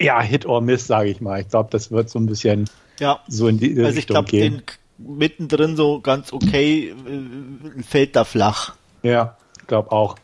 ja, 0.00 0.20
Hit 0.20 0.46
or 0.46 0.60
Miss, 0.60 0.86
sage 0.86 1.10
ich 1.10 1.20
mal. 1.20 1.40
Ich 1.40 1.48
glaube, 1.48 1.70
das 1.70 1.90
wird 1.90 2.10
so 2.10 2.18
ein 2.18 2.26
bisschen 2.26 2.68
ja. 3.00 3.20
so 3.28 3.48
in 3.48 3.58
die 3.58 3.70
also 3.78 3.82
Richtung 3.82 3.98
ich 3.98 4.06
glaub, 4.06 4.26
gehen. 4.26 4.62
Den 4.98 5.16
mittendrin 5.18 5.76
so 5.76 6.00
ganz 6.00 6.32
okay 6.32 6.90
äh, 6.90 7.82
fällt 7.82 8.16
da 8.16 8.24
flach. 8.24 8.74
Ja, 9.02 9.36
ich 9.60 9.66
glaube 9.66 9.92
auch. 9.92 10.16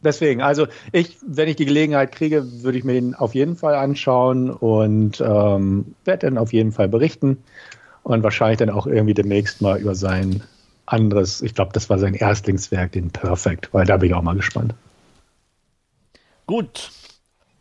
Deswegen, 0.00 0.42
also 0.42 0.66
ich, 0.90 1.16
wenn 1.24 1.48
ich 1.48 1.56
die 1.56 1.64
Gelegenheit 1.64 2.10
kriege, 2.10 2.62
würde 2.62 2.76
ich 2.76 2.82
mir 2.82 2.94
den 2.94 3.14
auf 3.14 3.36
jeden 3.36 3.56
Fall 3.56 3.76
anschauen 3.76 4.50
und 4.50 5.20
ähm, 5.20 5.94
werde 6.04 6.26
dann 6.26 6.38
auf 6.38 6.52
jeden 6.52 6.72
Fall 6.72 6.88
berichten 6.88 7.38
und 8.02 8.24
wahrscheinlich 8.24 8.58
dann 8.58 8.70
auch 8.70 8.88
irgendwie 8.88 9.14
demnächst 9.14 9.62
mal 9.62 9.80
über 9.80 9.94
sein 9.94 10.42
anderes, 10.92 11.42
ich 11.42 11.54
glaube, 11.54 11.72
das 11.72 11.90
war 11.90 11.98
sein 11.98 12.14
Erstlingswerk, 12.14 12.92
den 12.92 13.10
Perfect, 13.10 13.72
weil 13.72 13.86
da 13.86 13.96
bin 13.96 14.10
ich 14.10 14.14
auch 14.14 14.22
mal 14.22 14.36
gespannt. 14.36 14.74
Gut. 16.46 16.90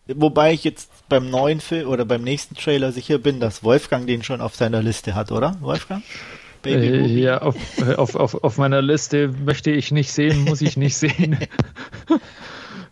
Wobei 0.07 0.53
ich 0.53 0.63
jetzt 0.63 0.89
beim 1.07 1.29
neuen 1.29 1.61
Film 1.61 1.87
oder 1.87 2.05
beim 2.05 2.23
nächsten 2.23 2.55
Trailer 2.55 2.91
sicher 2.91 3.17
bin, 3.17 3.39
dass 3.39 3.63
Wolfgang 3.63 4.07
den 4.07 4.23
schon 4.23 4.41
auf 4.41 4.55
seiner 4.55 4.81
Liste 4.81 5.15
hat, 5.15 5.31
oder? 5.31 5.55
Wolfgang? 5.61 6.03
Äh, 6.65 7.05
ja, 7.07 7.39
auf, 7.39 7.55
auf, 7.97 8.15
auf, 8.15 8.43
auf 8.43 8.57
meiner 8.57 8.81
Liste 8.81 9.29
möchte 9.29 9.71
ich 9.71 9.91
nicht 9.91 10.11
sehen, 10.11 10.43
muss 10.43 10.61
ich 10.61 10.77
nicht 10.77 10.95
sehen. 10.95 11.37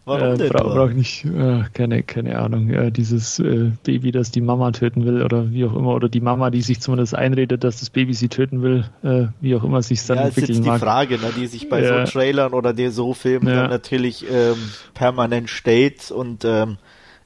Warum 0.05 0.33
äh, 0.33 0.38
denn? 0.38 0.49
Bra 0.49 0.63
brauche 0.63 0.93
nicht, 0.93 1.25
äh, 1.25 1.63
keine, 1.73 2.03
keine 2.03 2.39
Ahnung, 2.39 2.69
äh, 2.69 2.91
dieses 2.91 3.39
äh, 3.39 3.71
Baby, 3.83 4.12
das 4.12 4.31
die 4.31 4.41
Mama 4.41 4.71
töten 4.71 5.05
will 5.05 5.21
oder 5.21 5.51
wie 5.51 5.65
auch 5.65 5.75
immer, 5.75 5.93
oder 5.93 6.09
die 6.09 6.21
Mama, 6.21 6.49
die 6.49 6.62
sich 6.62 6.81
zumindest 6.81 7.15
einredet, 7.15 7.63
dass 7.63 7.79
das 7.79 7.89
Baby 7.89 8.13
sie 8.13 8.29
töten 8.29 8.62
will, 8.62 8.85
äh, 9.03 9.27
wie 9.39 9.55
auch 9.55 9.63
immer 9.63 9.81
sich 9.81 10.03
dann 10.05 10.17
ja, 10.17 10.23
entwickeln 10.25 10.51
ist 10.51 10.65
jetzt 10.65 10.75
die 10.75 10.79
Frage, 10.79 11.17
ne, 11.17 11.31
die 11.38 11.47
sich 11.47 11.69
bei 11.69 11.83
ja. 11.83 12.05
so 12.05 12.12
Trailern 12.12 12.53
oder 12.53 12.73
der 12.73 12.91
so 12.91 13.13
Filmen 13.13 13.47
ja. 13.47 13.62
dann 13.62 13.69
natürlich 13.69 14.25
ähm, 14.31 14.57
permanent 14.93 15.49
stellt 15.49 16.09
und 16.12 16.43
ähm, 16.43 16.77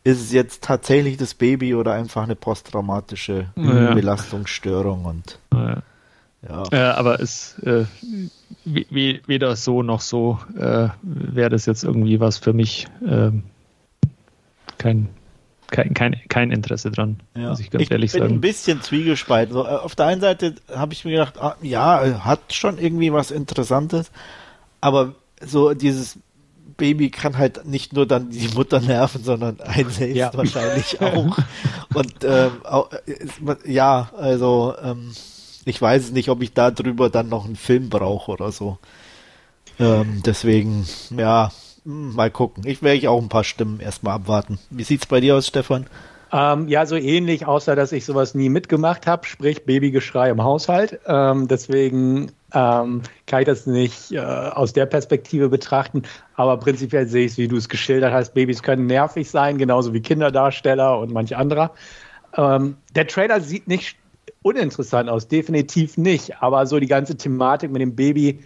ist 0.04 0.20
es 0.20 0.34
jetzt 0.34 0.64
tatsächlich 0.64 1.16
das 1.16 1.34
Baby 1.34 1.76
oder 1.76 1.94
einfach 1.94 2.24
eine 2.24 2.36
posttraumatische 2.36 3.46
ja. 3.56 3.94
Belastungsstörung 3.94 5.06
und 5.06 5.40
ja. 6.74 6.94
Aber 6.96 7.22
es 7.22 7.58
äh, 7.60 7.86
weder 8.66 9.56
so 9.56 9.84
noch 9.84 10.02
so 10.02 10.40
äh, 10.58 10.90
wäre 11.02 11.50
das 11.50 11.66
jetzt 11.66 11.84
irgendwie 11.84 12.20
was 12.20 12.38
für 12.38 12.54
mich. 12.54 12.88
Ähm, 13.06 13.44
kein, 14.78 15.10
kein, 15.72 15.94
kein, 15.94 16.22
kein 16.30 16.52
Interesse 16.52 16.92
dran, 16.92 17.20
ja. 17.36 17.50
muss 17.50 17.60
ich 17.60 17.70
ganz 17.70 17.84
ich 17.84 17.92
ehrlich 17.92 18.12
sagen. 18.12 18.24
Ich 18.24 18.30
bin 18.30 18.38
ein 18.38 18.42
bisschen 18.42 18.82
zwiegespalten. 18.82 19.54
So, 19.54 19.66
äh, 19.66 19.70
auf 19.70 19.96
der 19.96 20.08
einen 20.08 20.22
Seite 20.22 20.56
habe 20.74 20.94
ich 20.94 21.06
mir 21.06 21.12
gedacht, 21.12 21.40
ah, 21.40 21.56
ja, 21.62 22.24
hat 22.24 22.54
schon 22.54 22.78
irgendwie 22.78 23.12
was 23.12 23.32
Interessantes, 23.32 24.12
aber 24.82 25.16
so 25.46 25.74
dieses 25.74 26.18
Baby 26.78 27.10
kann 27.10 27.38
halt 27.38 27.66
nicht 27.66 27.94
nur 27.94 28.06
dann 28.06 28.30
die 28.30 28.48
Mutter 28.50 28.80
nerven, 28.80 29.24
sondern 29.24 29.60
einen 29.62 29.90
selbst 29.90 30.16
ja. 30.16 30.34
wahrscheinlich 30.34 31.02
auch. 31.02 31.38
Und 31.94 32.14
ähm, 32.24 32.52
auch, 32.64 32.92
äh, 32.92 33.72
ja, 33.72 34.10
also 34.18 34.74
ähm, 34.82 35.12
ich 35.66 35.82
weiß 35.82 36.12
nicht, 36.12 36.30
ob 36.30 36.42
ich 36.42 36.54
darüber 36.54 37.10
dann 37.10 37.30
noch 37.30 37.46
einen 37.46 37.56
Film 37.56 37.90
brauche 37.90 38.32
oder 38.32 38.52
so. 38.52 38.78
Ähm, 39.80 40.22
deswegen, 40.26 40.86
ja, 41.16 41.52
hm, 41.84 42.16
mal 42.16 42.32
gucken. 42.32 42.64
Ich 42.66 42.82
werde 42.82 43.10
auch 43.10 43.22
ein 43.22 43.30
paar 43.30 43.44
Stimmen 43.44 43.80
erstmal 43.80 44.16
abwarten. 44.16 44.60
Wie 44.70 44.84
sieht's 44.84 45.06
bei 45.06 45.20
dir 45.20 45.36
aus, 45.36 45.48
Stefan? 45.48 45.88
Ähm, 46.32 46.68
ja, 46.68 46.86
so 46.88 46.96
ähnlich, 46.96 47.46
außer 47.46 47.76
dass 47.76 47.92
ich 47.92 48.06
sowas 48.06 48.34
nie 48.34 48.50
mitgemacht 48.50 49.06
habe, 49.06 49.26
sprich 49.28 49.66
Babygeschrei 49.66 50.32
im 50.32 50.44
Haushalt. 50.44 51.00
Ähm, 51.06 51.48
deswegen 51.48 52.32
ähm, 52.54 53.04
kann 53.28 53.42
ich 53.42 53.46
das 53.46 53.68
nicht 53.68 54.12
äh, 54.12 54.20
aus 54.20 54.74
der 54.74 54.88
Perspektive 54.88 55.50
betrachten. 55.50 56.04
Aber 56.36 56.58
prinzipiell 56.58 57.08
sehe 57.08 57.26
ich 57.26 57.34
es, 57.34 57.38
wie 57.38 57.48
du 57.48 57.58
es 57.58 57.70
geschildert 57.70 58.14
hast. 58.14 58.34
Babys 58.34 58.64
können 58.64 58.88
nervig 58.88 59.30
sein, 59.30 59.60
genauso 59.60 59.94
wie 59.94 60.02
Kinderdarsteller 60.02 60.98
und 60.98 61.12
manch 61.12 61.36
anderer. 61.36 61.72
Ähm, 62.36 62.78
der 62.96 63.06
Trailer 63.06 63.40
sieht 63.40 63.68
nicht 63.68 63.96
uninteressant 64.44 65.10
aus, 65.10 65.28
definitiv 65.28 65.98
nicht. 65.98 66.42
Aber 66.42 66.66
so 66.68 66.80
die 66.80 66.88
ganze 66.88 67.18
Thematik 67.18 67.72
mit 67.72 67.82
dem 67.82 67.96
Baby, 67.96 68.40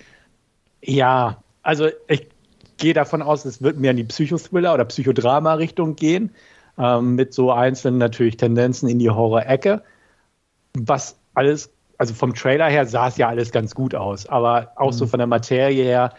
ja, 0.82 1.44
also 1.64 1.90
ich 2.08 2.30
gehe 2.78 2.94
davon 2.94 3.22
aus, 3.22 3.44
es 3.44 3.62
wird 3.62 3.78
mehr 3.78 3.92
in 3.92 3.98
die 3.98 4.04
Psychothriller- 4.06 4.74
oder 4.74 4.86
Psychodrama-Richtung 4.86 5.96
gehen, 5.96 6.32
ähm, 6.78 7.16
mit 7.16 7.34
so 7.34 7.52
einzelnen 7.52 7.98
natürlich 7.98 8.38
Tendenzen 8.38 8.88
in 8.88 9.00
die 9.00 9.10
Horror-Ecke. 9.10 9.82
Was 10.78 11.18
alles, 11.34 11.72
also 11.98 12.14
vom 12.14 12.34
Trailer 12.34 12.70
her 12.70 12.86
sah 12.86 13.08
es 13.08 13.18
ja 13.18 13.28
alles 13.28 13.52
ganz 13.52 13.74
gut 13.74 13.96
aus, 13.96 14.28
aber 14.28 14.72
auch 14.76 14.92
mhm. 14.92 14.96
so 14.96 15.08
von 15.08 15.18
der 15.18 15.28
Materie 15.28 15.84
her 15.84 16.14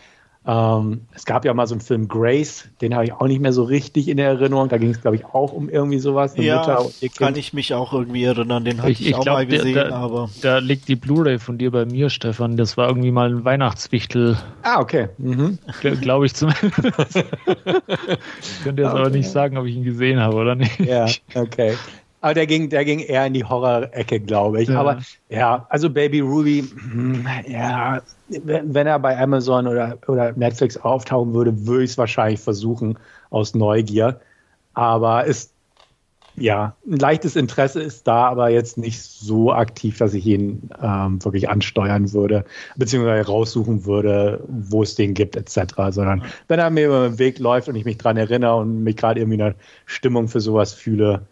Ähm, 0.47 1.03
es 1.15 1.27
gab 1.27 1.45
ja 1.45 1.53
mal 1.53 1.67
so 1.67 1.75
einen 1.75 1.81
Film 1.81 2.09
Grace, 2.09 2.69
den 2.81 2.95
habe 2.95 3.05
ich 3.05 3.13
auch 3.13 3.27
nicht 3.27 3.41
mehr 3.41 3.53
so 3.53 3.65
richtig 3.65 4.09
in 4.09 4.19
Erinnerung. 4.19 4.69
Da 4.69 4.79
ging 4.79 4.91
es, 4.91 5.01
glaube 5.01 5.17
ich, 5.17 5.27
auch 5.27 5.53
um 5.53 5.69
irgendwie 5.69 5.99
sowas. 5.99 6.35
Eine 6.35 6.47
ja, 6.47 6.59
Mutter 6.59 6.85
und 6.87 7.03
ihr 7.03 7.11
kann 7.11 7.37
ich 7.37 7.53
mich 7.53 7.75
auch 7.75 7.93
irgendwie 7.93 8.25
erinnern. 8.25 8.65
Den 8.65 8.79
hatte 8.81 8.93
ich, 8.93 9.01
ich, 9.01 9.09
ich 9.09 9.15
auch 9.15 9.23
glaub, 9.23 9.37
mal 9.37 9.47
gesehen. 9.47 9.75
Der, 9.75 9.93
aber 9.93 10.31
da 10.41 10.59
liegt 10.59 10.89
die 10.89 10.97
Blu-ray 10.97 11.39
von 11.39 11.59
dir 11.59 11.71
bei 11.71 11.85
mir, 11.85 12.09
Stefan. 12.09 12.57
Das 12.57 12.77
war 12.77 12.89
irgendwie 12.89 13.11
mal 13.11 13.29
ein 13.29 13.45
Weihnachtswichtel. 13.45 14.39
Ah, 14.63 14.81
okay. 14.81 15.09
Mhm. 15.19 15.59
Glaube 16.01 16.27
ich 16.27 16.35
zumindest. 16.35 16.67
ich 17.17 18.65
könnte 18.65 18.83
jetzt 18.83 18.93
okay. 18.93 19.01
aber 19.01 19.11
nicht 19.11 19.29
sagen, 19.29 19.59
ob 19.59 19.67
ich 19.67 19.77
ihn 19.77 19.85
gesehen 19.85 20.21
habe 20.21 20.37
oder 20.37 20.55
nicht. 20.55 20.79
Ja, 20.81 21.07
okay. 21.35 21.75
Aber 22.21 22.35
der 22.35 22.47
ging, 22.47 22.69
der 22.69 22.85
ging 22.85 22.99
eher 22.99 23.27
in 23.27 23.35
die 23.35 23.45
Horror-Ecke, 23.45 24.21
glaube 24.21 24.63
ich. 24.63 24.69
Ja. 24.69 24.81
Aber 24.81 24.99
ja, 25.29 25.67
also 25.69 25.89
Baby 25.89 26.21
Ruby, 26.21 26.63
hm, 26.63 27.27
ja, 27.47 28.03
wenn 28.29 28.87
er 28.87 28.99
bei 28.99 29.17
Amazon 29.17 29.67
oder, 29.67 29.99
oder 30.09 30.33
Netflix 30.33 30.77
auftauchen 30.77 31.33
würde, 31.33 31.67
würde 31.67 31.85
ich 31.85 31.93
es 31.93 31.99
wahrscheinlich 31.99 32.41
versuchen 32.41 32.99
aus 33.31 33.55
Neugier. 33.55 34.21
Aber 34.75 35.25
ist, 35.27 35.53
ja, 36.37 36.77
ein 36.87 36.99
leichtes 36.99 37.37
Interesse 37.37 37.83
ist 37.83 38.07
da, 38.09 38.29
aber 38.29 38.49
jetzt 38.49 38.79
nicht 38.79 39.01
so 39.01 39.53
aktiv, 39.53 39.99
dass 39.99 40.13
ich 40.15 40.27
ihn 40.27 40.71
ähm, 40.83 41.25
wirklich 41.25 41.49
ansteuern 41.49 42.13
würde, 42.13 42.45
beziehungsweise 42.77 43.29
raussuchen 43.29 43.85
würde, 43.85 44.43
wo 44.49 44.83
es 44.83 44.97
den 44.97 45.15
gibt, 45.15 45.37
etc. 45.37 45.75
Sondern 45.91 46.23
wenn 46.49 46.59
er 46.59 46.71
mir 46.71 46.87
über 46.87 47.09
den 47.09 47.19
Weg 47.21 47.39
läuft 47.39 47.69
und 47.69 47.77
ich 47.77 47.85
mich 47.85 47.99
daran 47.99 48.17
erinnere 48.17 48.57
und 48.57 48.83
mich 48.83 48.97
gerade 48.97 49.21
irgendwie 49.21 49.43
eine 49.43 49.55
Stimmung 49.87 50.27
für 50.27 50.41
sowas 50.41 50.73
fühle, 50.73 51.23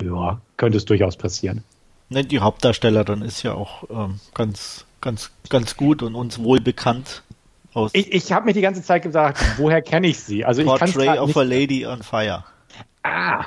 ja, 0.00 0.40
könnte 0.56 0.78
es 0.78 0.84
durchaus 0.84 1.16
passieren. 1.16 1.64
Ne, 2.08 2.24
die 2.24 2.40
Hauptdarstellerin 2.40 3.22
ist 3.22 3.42
ja 3.42 3.54
auch 3.54 3.84
ähm, 3.90 4.20
ganz, 4.34 4.84
ganz, 5.00 5.30
ganz 5.48 5.76
gut 5.76 6.02
und 6.02 6.14
uns 6.14 6.42
wohl 6.42 6.60
bekannt. 6.60 7.22
Aus 7.74 7.90
ich 7.94 8.12
ich 8.12 8.32
habe 8.32 8.46
mir 8.46 8.52
die 8.52 8.60
ganze 8.60 8.82
Zeit 8.82 9.02
gesagt, 9.02 9.42
woher 9.56 9.80
kenne 9.80 10.08
ich 10.08 10.20
sie? 10.20 10.44
Also 10.44 10.62
Portrait 10.62 11.18
of 11.18 11.36
a 11.36 11.42
Lady 11.42 11.86
on 11.86 12.02
Fire. 12.02 12.44
Ah, 13.02 13.46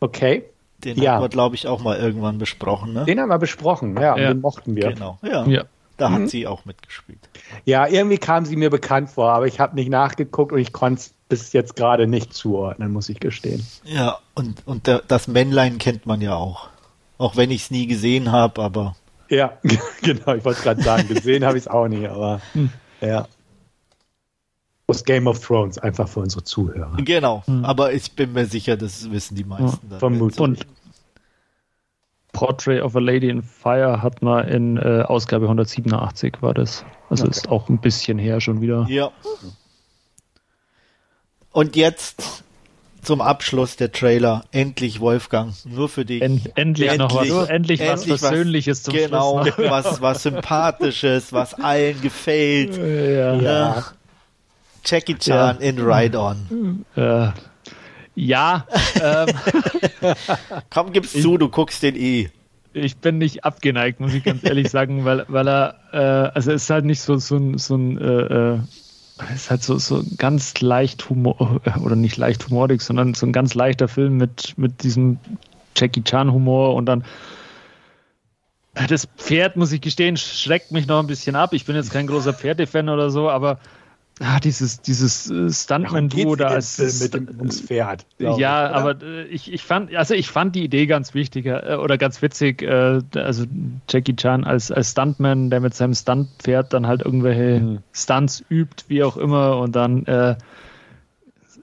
okay. 0.00 0.44
Den 0.84 0.98
ja. 0.98 1.14
haben 1.14 1.22
wir, 1.22 1.28
glaube 1.30 1.54
ich, 1.54 1.66
auch 1.66 1.82
mal 1.82 1.96
irgendwann 1.96 2.36
besprochen. 2.36 2.92
Ne? 2.92 3.04
Den 3.06 3.18
haben 3.18 3.30
wir 3.30 3.38
besprochen, 3.38 3.96
ja, 3.96 4.16
ja. 4.16 4.28
den 4.28 4.40
mochten 4.42 4.76
wir. 4.76 4.92
Genau, 4.92 5.18
ja. 5.22 5.46
ja. 5.46 5.64
Da 5.96 6.10
hat 6.10 6.20
mhm. 6.20 6.28
sie 6.28 6.46
auch 6.46 6.64
mitgespielt. 6.64 7.28
Ja, 7.64 7.86
irgendwie 7.86 8.18
kam 8.18 8.44
sie 8.44 8.56
mir 8.56 8.68
bekannt 8.70 9.10
vor, 9.10 9.30
aber 9.32 9.46
ich 9.46 9.60
habe 9.60 9.74
nicht 9.74 9.88
nachgeguckt 9.88 10.52
und 10.52 10.58
ich 10.58 10.72
konnte 10.72 11.00
es 11.00 11.14
bis 11.28 11.52
jetzt 11.52 11.74
gerade 11.74 12.06
nicht 12.06 12.34
zuordnen, 12.34 12.92
muss 12.92 13.08
ich 13.08 13.18
gestehen. 13.18 13.66
Ja, 13.84 14.18
und, 14.34 14.66
und 14.66 14.86
der, 14.86 15.02
das 15.08 15.26
Männlein 15.26 15.78
kennt 15.78 16.06
man 16.06 16.20
ja 16.20 16.34
auch. 16.34 16.68
Auch 17.18 17.36
wenn 17.36 17.50
ich 17.50 17.62
es 17.62 17.70
nie 17.70 17.86
gesehen 17.86 18.30
habe, 18.30 18.62
aber. 18.62 18.94
Ja, 19.30 19.58
genau, 20.02 20.34
ich 20.34 20.44
wollte 20.44 20.62
gerade 20.62 20.82
sagen, 20.82 21.08
gesehen 21.08 21.44
habe 21.44 21.56
ich 21.56 21.64
es 21.64 21.68
auch 21.68 21.88
nicht, 21.88 22.08
aber 22.08 22.40
hm. 22.52 22.70
ja. 23.00 23.26
Aus 24.88 25.02
Game 25.02 25.26
of 25.26 25.44
Thrones, 25.44 25.78
einfach 25.78 26.06
für 26.06 26.20
unsere 26.20 26.44
Zuhörer. 26.44 26.96
Genau, 26.98 27.42
hm. 27.46 27.64
aber 27.64 27.92
ich 27.92 28.12
bin 28.12 28.34
mir 28.34 28.46
sicher, 28.46 28.76
das 28.76 29.10
wissen 29.10 29.34
die 29.34 29.44
meisten. 29.44 29.90
Ja, 29.90 29.98
vermutlich. 29.98 30.38
Und 30.38 30.66
Portrait 32.36 32.82
of 32.82 32.94
a 32.94 33.00
Lady 33.00 33.30
in 33.30 33.42
Fire 33.42 34.02
hat 34.02 34.20
man 34.20 34.46
in 34.46 34.76
äh, 34.76 35.02
Ausgabe 35.02 35.46
187 35.46 36.42
war 36.42 36.52
das. 36.52 36.84
Also 37.08 37.24
okay. 37.24 37.30
ist 37.30 37.48
auch 37.48 37.70
ein 37.70 37.78
bisschen 37.78 38.18
her 38.18 38.42
schon 38.42 38.60
wieder. 38.60 38.84
Ja. 38.90 39.10
Und 41.50 41.76
jetzt 41.76 42.44
zum 43.00 43.22
Abschluss 43.22 43.76
der 43.76 43.90
Trailer. 43.90 44.44
Endlich, 44.50 45.00
Wolfgang, 45.00 45.54
nur 45.64 45.88
für 45.88 46.04
dich. 46.04 46.20
End, 46.20 46.50
endlich, 46.58 46.90
endlich, 46.90 46.98
noch 46.98 47.14
was, 47.14 47.48
endlich, 47.48 47.80
endlich 47.80 48.10
was 48.10 48.20
Persönliches 48.20 48.82
zum 48.82 48.92
genau, 48.92 49.42
Schluss. 49.42 49.56
Genau, 49.56 49.70
was, 49.70 50.02
was 50.02 50.22
Sympathisches, 50.22 51.32
was 51.32 51.54
allen 51.54 52.02
gefällt. 52.02 52.76
Ja. 52.76 53.34
ja. 53.36 53.84
Jackie 54.84 55.16
Chan 55.16 55.56
ja. 55.58 55.66
in 55.66 55.80
Ride 55.80 56.18
On. 56.18 56.84
Ja. 56.96 57.32
Ja. 58.16 58.66
Ähm, 59.00 59.28
Komm, 60.70 60.92
gib's 60.92 61.14
ich, 61.14 61.22
zu, 61.22 61.38
du 61.38 61.48
guckst 61.48 61.82
den 61.82 61.94
eh. 61.94 62.30
Ich 62.72 62.96
bin 62.96 63.18
nicht 63.18 63.44
abgeneigt, 63.44 64.00
muss 64.00 64.14
ich 64.14 64.24
ganz 64.24 64.42
ehrlich 64.42 64.70
sagen, 64.70 65.04
weil, 65.04 65.24
weil 65.28 65.48
er, 65.48 65.76
äh, 65.92 66.30
also 66.34 66.50
es 66.50 66.64
ist 66.64 66.70
halt 66.70 66.84
nicht 66.84 67.00
so, 67.00 67.16
so 67.16 67.36
ein, 67.36 67.58
so 67.58 67.76
ein 67.76 67.98
äh, 67.98 68.54
äh 68.54 68.58
es 69.30 69.44
ist 69.44 69.50
halt 69.50 69.62
so, 69.62 69.78
so 69.78 70.02
ganz 70.18 70.60
leicht 70.60 71.08
Humor, 71.08 71.60
oder 71.82 71.96
nicht 71.96 72.16
leicht 72.16 72.48
humorig, 72.48 72.82
sondern 72.82 73.14
so 73.14 73.26
ein 73.26 73.32
ganz 73.32 73.54
leichter 73.54 73.88
Film 73.88 74.16
mit, 74.16 74.58
mit 74.58 74.82
diesem 74.82 75.18
Jackie 75.74 76.02
Chan 76.02 76.32
Humor 76.32 76.74
und 76.74 76.86
dann 76.86 77.04
das 78.88 79.08
Pferd, 79.16 79.56
muss 79.56 79.72
ich 79.72 79.80
gestehen, 79.80 80.18
schreckt 80.18 80.70
mich 80.70 80.86
noch 80.86 81.00
ein 81.00 81.06
bisschen 81.06 81.34
ab. 81.34 81.54
Ich 81.54 81.64
bin 81.64 81.76
jetzt 81.76 81.92
kein 81.92 82.06
großer 82.06 82.34
Pferdefan 82.34 82.90
oder 82.90 83.08
so, 83.08 83.30
aber 83.30 83.58
Ah, 84.18 84.40
dieses, 84.40 84.80
dieses 84.80 85.30
äh, 85.30 85.50
Stuntman-Duo 85.50 86.36
da 86.36 86.48
als 86.48 86.78
mit 87.02 87.12
dem 87.12 87.28
ums 87.38 87.60
Pferd. 87.60 88.06
Ja, 88.18 88.36
ich, 88.36 88.46
aber 88.46 89.02
äh, 89.02 89.24
ich, 89.24 89.52
ich 89.52 89.62
fand, 89.62 89.94
also 89.94 90.14
ich 90.14 90.28
fand 90.28 90.54
die 90.54 90.64
Idee 90.64 90.86
ganz 90.86 91.12
wichtig 91.12 91.44
äh, 91.44 91.76
oder 91.78 91.98
ganz 91.98 92.22
witzig. 92.22 92.62
Äh, 92.62 93.02
also 93.14 93.44
Jackie 93.90 94.16
Chan 94.16 94.44
als, 94.44 94.70
als 94.70 94.92
Stuntman, 94.92 95.50
der 95.50 95.60
mit 95.60 95.74
seinem 95.74 95.92
Stuntpferd 95.92 96.72
dann 96.72 96.86
halt 96.86 97.02
irgendwelche 97.02 97.60
mhm. 97.60 97.78
Stunts 97.92 98.42
übt, 98.48 98.84
wie 98.88 99.04
auch 99.04 99.18
immer, 99.18 99.58
und 99.58 99.76
dann 99.76 100.06
äh, 100.06 100.36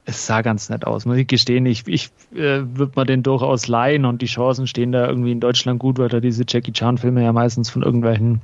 es 0.06 0.28
sah 0.28 0.42
ganz 0.42 0.70
nett 0.70 0.86
aus, 0.86 1.06
muss 1.06 1.18
ich 1.18 1.28
gestehen. 1.28 1.66
Ich, 1.66 1.88
ich 1.88 2.12
äh, 2.34 2.62
würde 2.66 2.92
mir 2.96 3.06
den 3.06 3.24
durchaus 3.24 3.68
leihen 3.68 4.06
und 4.06 4.22
die 4.22 4.28
Chancen 4.28 4.68
stehen 4.68 4.92
da 4.92 5.08
irgendwie 5.08 5.32
in 5.32 5.39
Deutschland 5.39 5.80
gut, 5.80 5.98
weil 5.98 6.10
da 6.10 6.20
diese 6.20 6.44
Jackie 6.48 6.74
Chan-Filme 6.74 7.24
ja 7.24 7.34
meistens 7.34 7.72
von 7.72 7.82
irgendwelchen 7.82 8.42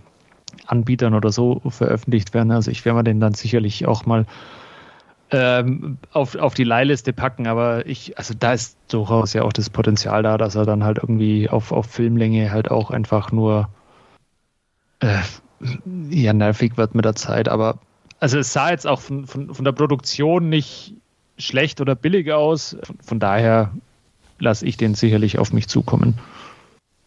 Anbietern 0.68 1.14
oder 1.14 1.32
so 1.32 1.62
veröffentlicht 1.70 2.34
werden. 2.34 2.52
Also 2.52 2.72
ich 2.72 2.86
werde 2.86 2.98
mir 2.98 3.04
den 3.04 3.20
dann 3.20 3.34
sicherlich 3.34 3.88
auch 3.88 4.06
mal 4.06 4.26
ähm, 5.32 5.98
auf, 6.12 6.36
auf 6.36 6.54
die 6.54 6.64
Leihliste 6.64 7.14
packen, 7.14 7.48
aber 7.48 7.86
ich, 7.86 8.18
also 8.18 8.34
da 8.38 8.54
ist 8.54 8.78
durchaus 8.88 9.34
ja 9.34 9.44
auch 9.44 9.54
das 9.54 9.70
Potenzial 9.70 10.24
da, 10.24 10.38
dass 10.38 10.56
er 10.56 10.66
dann 10.66 10.84
halt 10.84 10.98
irgendwie 10.98 11.50
auf, 11.50 11.72
auf 11.72 11.86
Filmlänge 11.86 12.52
halt 12.52 12.72
auch 12.72 12.90
einfach 12.90 13.32
nur 13.32 13.70
äh, 15.02 15.20
ja 16.10 16.34
nervig 16.34 16.78
wird 16.78 16.96
mit 16.96 17.06
der 17.06 17.16
Zeit. 17.16 17.48
Aber 17.48 17.80
also 18.20 18.40
es 18.40 18.54
sah 18.54 18.72
jetzt 18.72 18.88
auch 18.88 19.02
von, 19.02 19.28
von, 19.28 19.54
von 19.54 19.66
der 19.66 19.72
Produktion 19.72 20.50
nicht 20.50 20.96
schlecht 21.38 21.80
oder 21.80 21.96
billig 21.96 22.32
aus. 22.32 22.76
Von, 22.84 22.98
von 23.04 23.20
daher 23.20 23.72
lasse 24.40 24.66
ich 24.66 24.78
den 24.78 24.96
sicherlich 24.96 25.38
auf 25.38 25.54
mich 25.54 25.68
zukommen. 25.68 26.16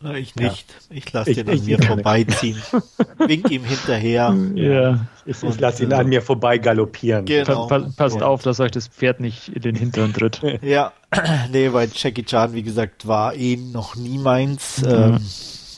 Na, 0.03 0.15
ich 0.15 0.35
nicht. 0.37 0.71
Ja. 0.91 0.97
Ich 0.97 1.12
lasse 1.12 1.35
den 1.35 1.49
an 1.49 1.65
mir 1.65 1.83
vorbeiziehen. 1.83 2.61
Wink 3.19 3.51
ihm 3.51 3.65
hinterher. 3.65 4.35
Ja. 4.55 5.07
Ich, 5.25 5.43
ich 5.43 5.61
lasse 5.61 5.85
ihn 5.85 5.93
an 5.93 6.09
mir 6.09 6.23
vorbei 6.23 6.59
galoppieren. 6.59 7.25
Genau. 7.25 7.67
Pa 7.67 7.81
passt 7.97 8.21
ja. 8.21 8.27
auf, 8.27 8.43
dass 8.43 8.59
euch 8.61 8.73
das 8.73 8.88
Pferd 8.88 9.21
nicht 9.21 9.49
in 9.49 9.62
den 9.62 9.77
Hintern 9.77 10.12
tritt. 10.12 10.41
ja, 10.62 10.93
nee, 11.53 11.73
weil 11.73 11.88
Jackie 11.95 12.25
Chan, 12.25 12.53
wie 12.55 12.62
gesagt, 12.62 13.07
war 13.07 13.35
eh 13.35 13.57
noch 13.57 13.97
nie 13.97 14.19
meins. 14.19 14.83
Mhm. 14.83 14.91
Ähm, 14.91 15.21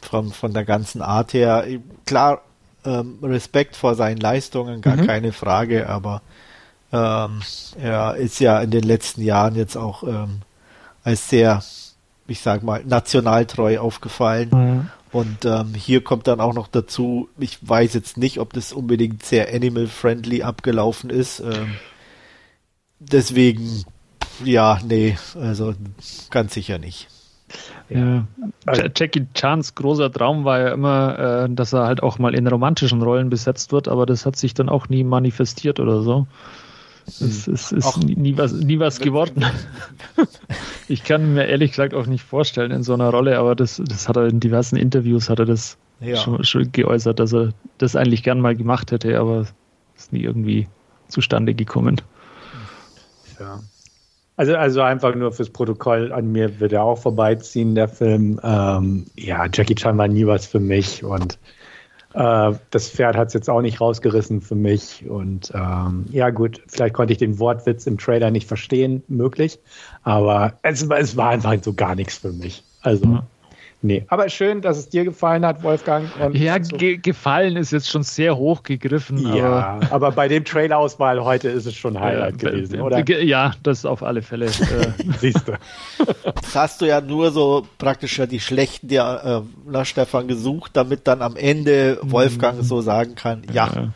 von, 0.04 0.32
von 0.32 0.52
der 0.52 0.64
ganzen 0.64 1.02
Art 1.02 1.32
her. 1.32 1.66
Klar, 2.06 2.42
ähm, 2.84 3.18
Respekt 3.22 3.76
vor 3.76 3.94
seinen 3.94 4.18
Leistungen, 4.18 4.80
gar 4.80 4.96
mhm. 4.96 5.06
keine 5.06 5.32
Frage, 5.32 5.88
aber 5.88 6.22
ähm, 6.92 7.40
er 7.80 8.16
ist 8.16 8.38
ja 8.38 8.60
in 8.60 8.70
den 8.70 8.84
letzten 8.84 9.22
Jahren 9.22 9.56
jetzt 9.56 9.76
auch 9.76 10.02
ähm, 10.04 10.42
als 11.02 11.28
sehr 11.28 11.62
ich 12.26 12.40
sag 12.40 12.62
mal, 12.62 12.84
nationaltreu 12.84 13.78
aufgefallen. 13.78 14.50
Mhm. 14.52 14.90
Und 15.12 15.44
ähm, 15.44 15.74
hier 15.74 16.02
kommt 16.02 16.26
dann 16.26 16.40
auch 16.40 16.54
noch 16.54 16.66
dazu, 16.66 17.28
ich 17.38 17.58
weiß 17.62 17.94
jetzt 17.94 18.16
nicht, 18.16 18.40
ob 18.40 18.52
das 18.52 18.72
unbedingt 18.72 19.24
sehr 19.24 19.54
animal-friendly 19.54 20.42
abgelaufen 20.42 21.08
ist. 21.08 21.38
Ähm, 21.38 21.76
deswegen, 22.98 23.84
ja, 24.42 24.80
nee, 24.84 25.16
also 25.37 25.74
ganz 26.30 26.54
sicher 26.54 26.78
nicht. 26.78 27.08
Ja. 27.88 28.26
Jackie 28.96 29.26
Chans 29.34 29.74
großer 29.74 30.10
Traum 30.10 30.44
war 30.44 30.58
ja 30.58 30.72
immer, 30.72 31.44
äh, 31.44 31.54
dass 31.54 31.72
er 31.72 31.87
halt 31.87 32.02
auch 32.02 32.18
mal 32.18 32.34
in 32.34 32.48
romantischen 32.48 33.02
Rollen 33.02 33.30
besetzt 33.30 33.70
wird, 33.70 33.87
aber 33.87 34.06
das 34.06 34.26
hat 34.26 34.37
sich 34.37 34.54
dann 34.54 34.68
auch 34.68 34.88
nie 34.88 35.04
manifestiert 35.04 35.78
oder 35.78 36.02
so. 36.02 36.26
Es, 37.06 37.46
es 37.46 37.72
ist 37.72 37.86
Ach, 37.86 37.96
nie 37.98 38.36
was, 38.36 38.52
nie 38.52 38.78
was 38.78 38.98
geworden. 38.98 39.44
ich 40.88 41.04
kann 41.04 41.34
mir 41.34 41.46
ehrlich 41.46 41.72
gesagt 41.72 41.94
auch 41.94 42.06
nicht 42.06 42.24
vorstellen 42.24 42.70
in 42.70 42.82
so 42.82 42.94
einer 42.94 43.10
Rolle, 43.10 43.38
aber 43.38 43.54
das, 43.54 43.80
das 43.84 44.08
hat 44.08 44.16
er 44.16 44.26
in 44.26 44.40
diversen 44.40 44.76
Interviews 44.76 45.28
hat 45.28 45.38
er 45.38 45.44
das 45.44 45.76
ja. 46.00 46.16
schon, 46.16 46.42
schon, 46.44 46.72
geäußert, 46.72 47.18
dass 47.18 47.34
er 47.34 47.50
das 47.78 47.94
eigentlich 47.94 48.22
gern 48.22 48.40
mal 48.40 48.56
gemacht 48.56 48.90
hätte, 48.90 49.18
aber 49.18 49.46
ist 49.96 50.12
nie 50.12 50.22
irgendwie 50.22 50.66
zustande 51.08 51.54
gekommen. 51.54 52.00
Ja. 53.38 53.60
Also, 54.36 54.56
also 54.56 54.80
einfach 54.80 55.14
nur 55.14 55.30
fürs 55.30 55.50
Protokoll, 55.50 56.12
an 56.12 56.32
mir 56.32 56.58
wird 56.58 56.72
er 56.72 56.82
auch 56.82 56.98
vorbeiziehen, 56.98 57.76
der 57.76 57.86
Film. 57.86 58.40
Ähm, 58.42 59.06
ja, 59.14 59.46
Jackie 59.52 59.76
Chan 59.76 59.96
war 59.96 60.08
nie 60.08 60.26
was 60.26 60.46
für 60.46 60.58
mich 60.58 61.04
und 61.04 61.38
äh, 62.14 62.53
das 62.70 62.88
Pferd 62.88 63.16
hat 63.16 63.29
es 63.29 63.35
jetzt 63.35 63.50
auch 63.50 63.61
nicht 63.61 63.81
rausgerissen 63.81 64.40
für 64.40 64.55
mich. 64.55 65.05
Und 65.09 65.53
ähm, 65.55 66.07
ja, 66.11 66.31
gut, 66.31 66.62
vielleicht 66.66 66.94
konnte 66.94 67.12
ich 67.12 67.18
den 67.18 67.38
Wortwitz 67.38 67.87
im 67.87 67.98
Trailer 67.98 68.31
nicht 68.31 68.46
verstehen, 68.46 69.03
möglich. 69.09 69.59
Aber 70.03 70.55
es, 70.62 70.83
es 70.83 71.16
war 71.16 71.31
einfach 71.31 71.57
so 71.62 71.74
gar 71.74 71.94
nichts 71.94 72.18
für 72.18 72.33
mich. 72.33 72.62
Also, 72.83 73.20
Nee, 73.84 74.06
aber 74.08 74.30
schön, 74.30 74.62
dass 74.62 74.78
es 74.78 74.88
dir 74.88 75.04
gefallen 75.04 75.44
hat, 75.44 75.62
Wolfgang. 75.62 76.08
Und 76.18 76.34
ja, 76.34 76.56
so. 76.64 76.74
ge 76.78 76.96
gefallen 76.96 77.58
ist 77.58 77.70
jetzt 77.70 77.90
schon 77.90 78.02
sehr 78.02 78.34
hoch 78.34 78.62
gegriffen. 78.62 79.18
Ja, 79.36 79.44
aber, 79.44 79.92
aber 79.92 80.12
bei 80.12 80.26
dem 80.26 80.46
Trailerauswahl 80.46 81.22
heute 81.22 81.50
ist 81.50 81.66
es 81.66 81.74
schon 81.74 82.00
Highlight 82.00 82.42
ja, 82.42 82.50
gewesen, 82.50 82.80
oder? 82.80 83.06
Ja, 83.06 83.52
das 83.62 83.84
auf 83.84 84.02
alle 84.02 84.22
Fälle. 84.22 84.46
Äh, 84.64 84.86
Siehst 85.20 85.46
du. 85.46 85.52
Das 86.24 86.54
hast 86.54 86.80
du 86.80 86.86
ja 86.86 87.00
nur 87.00 87.30
so 87.30 87.66
praktisch 87.76 88.18
ja 88.18 88.26
die 88.26 88.40
schlechten 88.40 88.88
der 88.88 89.44
äh, 89.70 89.84
Stefan 89.84 90.26
gesucht, 90.26 90.70
damit 90.74 91.06
dann 91.06 91.20
am 91.20 91.36
Ende 91.36 91.98
Wolfgang 92.00 92.58
mhm. 92.58 92.62
so 92.62 92.80
sagen 92.80 93.14
kann, 93.14 93.42
ja, 93.52 93.70
ja. 93.74 93.88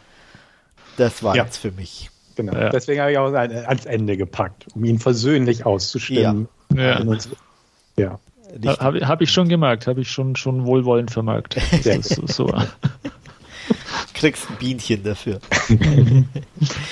das 0.98 1.22
war 1.22 1.34
ja. 1.34 1.44
jetzt 1.44 1.56
für 1.56 1.72
mich. 1.72 2.10
Genau. 2.36 2.52
Ja. 2.52 2.68
Deswegen 2.68 3.00
habe 3.00 3.12
ich 3.12 3.18
auch 3.18 3.32
ans 3.32 3.86
Ende 3.86 4.18
gepackt, 4.18 4.66
um 4.74 4.84
ihn 4.84 4.98
versöhnlich 4.98 5.64
auszustimmen. 5.64 6.48
Ja. 6.74 7.00
ja. 7.96 8.18
Habe 8.78 9.06
hab 9.06 9.20
ich 9.20 9.30
schon 9.30 9.48
gemerkt, 9.48 9.86
habe 9.86 10.00
ich 10.00 10.10
schon, 10.10 10.36
schon 10.36 10.64
wohlwollend 10.64 11.10
vermerkt. 11.10 11.56
so, 12.02 12.26
so. 12.26 12.54
Kriegst 14.14 14.50
ein 14.50 14.56
Bienchen 14.56 15.02
dafür. 15.02 15.40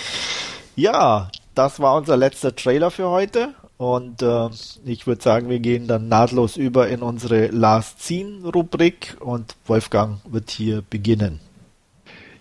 ja, 0.76 1.30
das 1.54 1.80
war 1.80 1.96
unser 1.96 2.16
letzter 2.16 2.54
Trailer 2.54 2.90
für 2.90 3.08
heute. 3.08 3.54
Und 3.78 4.22
äh, 4.22 4.48
ich 4.84 5.06
würde 5.06 5.22
sagen, 5.22 5.50
wir 5.50 5.58
gehen 5.58 5.86
dann 5.86 6.08
nahtlos 6.08 6.56
über 6.56 6.88
in 6.88 7.02
unsere 7.02 7.48
Last 7.48 8.02
Scene 8.02 8.46
Rubrik 8.48 9.16
und 9.20 9.54
Wolfgang 9.66 10.20
wird 10.30 10.50
hier 10.50 10.82
beginnen. 10.88 11.40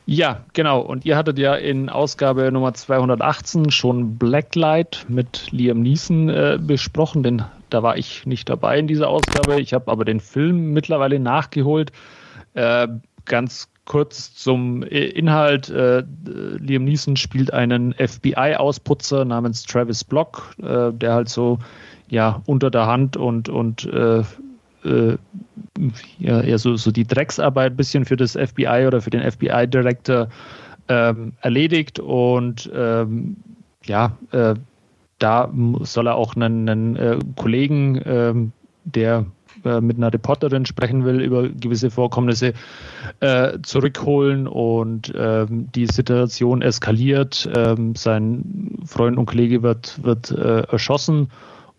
Ja, 0.06 0.46
genau. 0.54 0.82
Und 0.82 1.04
ihr 1.04 1.18
hattet 1.18 1.40
ja 1.40 1.56
in 1.56 1.90
Ausgabe 1.90 2.52
Nummer 2.52 2.74
218 2.74 3.72
schon 3.72 4.18
Blacklight 4.18 5.06
mit 5.10 5.52
Liam 5.52 5.82
Neeson 5.82 6.30
äh, 6.30 6.60
besprochen. 6.62 7.24
Den, 7.24 7.44
da 7.76 7.84
war 7.84 7.98
ich 7.98 8.26
nicht 8.26 8.48
dabei 8.48 8.80
in 8.80 8.88
dieser 8.88 9.10
Ausgabe. 9.10 9.60
Ich 9.60 9.74
habe 9.74 9.92
aber 9.92 10.06
den 10.06 10.22
Film 10.22 10.72
mittlerweile 10.72 11.20
nachgeholt. 11.20 11.92
Äh, 12.54 12.88
ganz 13.26 13.68
kurz 13.84 14.34
zum 14.34 14.82
Inhalt. 14.84 15.70
Äh, 15.70 16.06
Liam 16.58 16.86
Neeson 16.86 17.18
spielt 17.18 17.52
einen 17.52 17.94
FBI-Ausputzer 17.94 19.26
namens 19.26 19.64
Travis 19.64 20.06
Block, 20.06 20.56
äh, 20.64 20.94
der 20.94 21.14
halt 21.16 21.28
so 21.28 21.60
ja 22.08 22.42
unter 22.46 22.72
der 22.72 22.88
Hand 22.88 23.18
und, 23.18 23.50
und 23.50 23.84
äh, 23.84 24.20
äh, 24.86 25.18
ja, 26.20 26.40
eher 26.40 26.58
so, 26.58 26.78
so 26.78 26.92
die 26.92 27.06
Drecksarbeit 27.06 27.74
ein 27.74 27.76
bisschen 27.78 28.06
für 28.06 28.16
das 28.16 28.38
FBI 28.38 28.86
oder 28.88 29.02
für 29.02 29.10
den 29.10 29.30
FBI-Director 29.30 30.30
ähm, 30.88 31.34
erledigt 31.42 32.00
und 32.00 32.72
ähm, 32.74 33.36
ja, 33.84 34.18
äh, 34.32 34.56
da 35.20 35.52
soll 35.82 36.08
er 36.08 36.16
auch 36.16 36.36
einen, 36.36 36.68
einen 36.68 36.96
äh, 36.96 37.20
Kollegen, 37.36 38.02
ähm, 38.06 38.52
der 38.84 39.26
äh, 39.64 39.82
mit 39.82 39.98
einer 39.98 40.14
Reporterin 40.14 40.66
sprechen 40.66 41.06
will 41.06 41.22
über 41.22 41.50
gewisse 41.50 41.90
Vorkommnisse, 41.90 42.54
äh, 43.22 43.58
zurückholen 43.64 44.48
und 44.48 45.14
ähm, 45.16 45.70
die 45.74 45.88
Situation 45.88 46.62
eskaliert. 46.62 47.50
Ähm, 47.56 47.96
sein 47.96 48.78
Freund 48.86 49.18
und 49.18 49.26
Kollege 49.26 49.64
wird, 49.64 50.04
wird 50.04 50.32
äh, 50.32 50.62
erschossen 50.64 51.30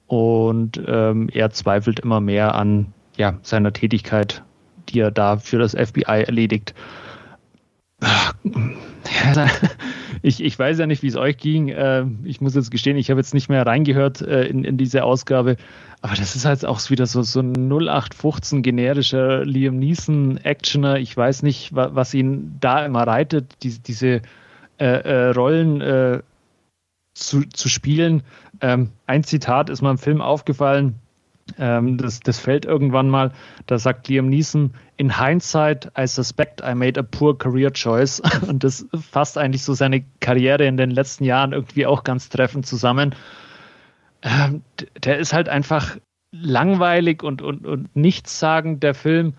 und 0.06 0.80
ähm, 0.86 1.28
er 1.32 1.50
zweifelt 1.50 2.00
immer 2.00 2.20
mehr 2.20 2.54
an 2.54 2.92
ja, 3.16 3.38
seiner 3.42 3.72
Tätigkeit, 3.72 4.42
die 4.88 5.00
er 5.00 5.10
da 5.10 5.36
für 5.36 5.58
das 5.58 5.72
FBI 5.72 6.24
erledigt. 6.26 6.74
Ich, 10.22 10.42
ich 10.42 10.58
weiß 10.58 10.78
ja 10.78 10.86
nicht, 10.86 11.04
wie 11.04 11.08
es 11.08 11.16
euch 11.16 11.36
ging. 11.36 11.68
Äh, 11.68 12.04
ich 12.24 12.40
muss 12.40 12.56
jetzt 12.56 12.72
gestehen, 12.72 12.96
ich 12.96 13.10
habe 13.10 13.20
jetzt 13.20 13.32
nicht 13.32 13.48
mehr 13.48 13.64
reingehört 13.64 14.22
äh, 14.22 14.44
in, 14.46 14.64
in 14.64 14.76
diese 14.76 15.04
Ausgabe. 15.04 15.56
Aber 16.02 16.14
das 16.16 16.34
ist 16.34 16.44
halt 16.44 16.64
auch 16.64 16.80
wieder 16.90 17.06
so, 17.06 17.22
so 17.22 17.40
ein 17.40 17.52
0815 17.52 18.62
generischer 18.62 19.44
Liam 19.44 19.78
Neeson 19.78 20.38
Actioner. 20.42 20.98
Ich 20.98 21.16
weiß 21.16 21.42
nicht, 21.44 21.74
was 21.74 22.12
ihn 22.14 22.56
da 22.60 22.84
immer 22.84 23.06
reitet, 23.06 23.62
die, 23.62 23.78
diese 23.78 24.22
äh, 24.78 24.84
äh, 24.84 25.30
Rollen 25.30 25.80
äh, 25.80 26.22
zu, 27.14 27.42
zu 27.44 27.68
spielen. 27.68 28.22
Ähm, 28.60 28.90
ein 29.06 29.22
Zitat 29.22 29.70
ist 29.70 29.82
mir 29.82 29.90
im 29.90 29.98
Film 29.98 30.20
aufgefallen 30.20 30.96
ähm, 31.58 31.96
das, 31.96 32.20
das 32.20 32.38
fällt 32.38 32.64
irgendwann 32.64 33.08
mal. 33.08 33.32
Da 33.66 33.78
sagt 33.78 34.08
Liam 34.08 34.28
Neeson, 34.28 34.74
in 34.96 35.18
hindsight, 35.18 35.90
I 35.98 36.06
suspect 36.06 36.60
I 36.60 36.74
made 36.74 36.98
a 36.98 37.02
poor 37.02 37.36
career 37.36 37.72
choice. 37.72 38.20
Und 38.48 38.64
das 38.64 38.86
fasst 39.10 39.38
eigentlich 39.38 39.62
so 39.62 39.74
seine 39.74 40.04
Karriere 40.20 40.66
in 40.66 40.76
den 40.76 40.90
letzten 40.90 41.24
Jahren 41.24 41.52
irgendwie 41.52 41.86
auch 41.86 42.04
ganz 42.04 42.28
treffend 42.28 42.66
zusammen. 42.66 43.14
Ähm, 44.22 44.62
der 45.02 45.18
ist 45.18 45.32
halt 45.32 45.48
einfach 45.48 45.96
langweilig 46.32 47.22
und, 47.22 47.42
und, 47.42 47.66
und 47.66 47.94
nichtssagend, 47.94 48.82
der 48.82 48.94
Film. 48.94 49.34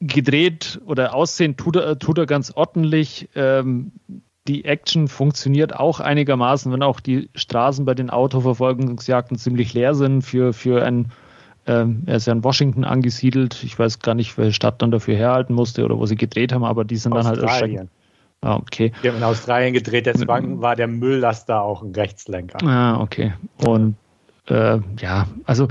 Gedreht 0.00 0.80
oder 0.84 1.14
aussehen 1.14 1.56
tut 1.56 1.76
er, 1.76 1.98
tut 1.98 2.18
er 2.18 2.26
ganz 2.26 2.50
ordentlich. 2.50 3.28
Ähm, 3.34 3.92
die 4.46 4.64
Action 4.64 5.08
funktioniert 5.08 5.74
auch 5.74 6.00
einigermaßen, 6.00 6.70
wenn 6.72 6.82
auch 6.82 7.00
die 7.00 7.30
Straßen 7.34 7.84
bei 7.84 7.94
den 7.94 8.10
Autoverfolgungsjagden 8.10 9.38
ziemlich 9.38 9.72
leer 9.72 9.94
sind 9.94 10.22
für, 10.22 10.52
für 10.52 10.84
ein 10.84 11.10
ähm, 11.66 12.02
er 12.06 12.16
ist 12.16 12.26
ja 12.26 12.32
in 12.32 12.44
Washington 12.44 12.84
angesiedelt. 12.84 13.62
Ich 13.64 13.78
weiß 13.78 14.00
gar 14.00 14.14
nicht, 14.14 14.36
welche 14.36 14.52
Stadt 14.52 14.82
dann 14.82 14.90
dafür 14.90 15.16
herhalten 15.16 15.54
musste 15.54 15.84
oder 15.84 15.98
wo 15.98 16.06
sie 16.06 16.16
gedreht 16.16 16.52
haben, 16.52 16.64
aber 16.64 16.84
die 16.84 16.96
sind 16.96 17.12
Australien. 17.12 17.40
dann 17.40 17.46
halt 17.46 17.62
erschreckend. 17.62 17.90
Ah, 18.42 18.56
okay. 18.56 18.92
Die 19.02 19.08
haben 19.08 19.16
in 19.16 19.22
Australien 19.22 19.72
gedreht, 19.72 20.04
deswegen 20.04 20.60
war 20.60 20.76
der 20.76 20.86
Mülllaster 20.86 21.62
auch 21.62 21.82
ein 21.82 21.94
Rechtslenker. 21.94 22.58
Ah, 22.66 23.00
okay. 23.00 23.32
Und 23.64 23.96
äh, 24.48 24.80
ja, 24.98 25.26
also 25.46 25.68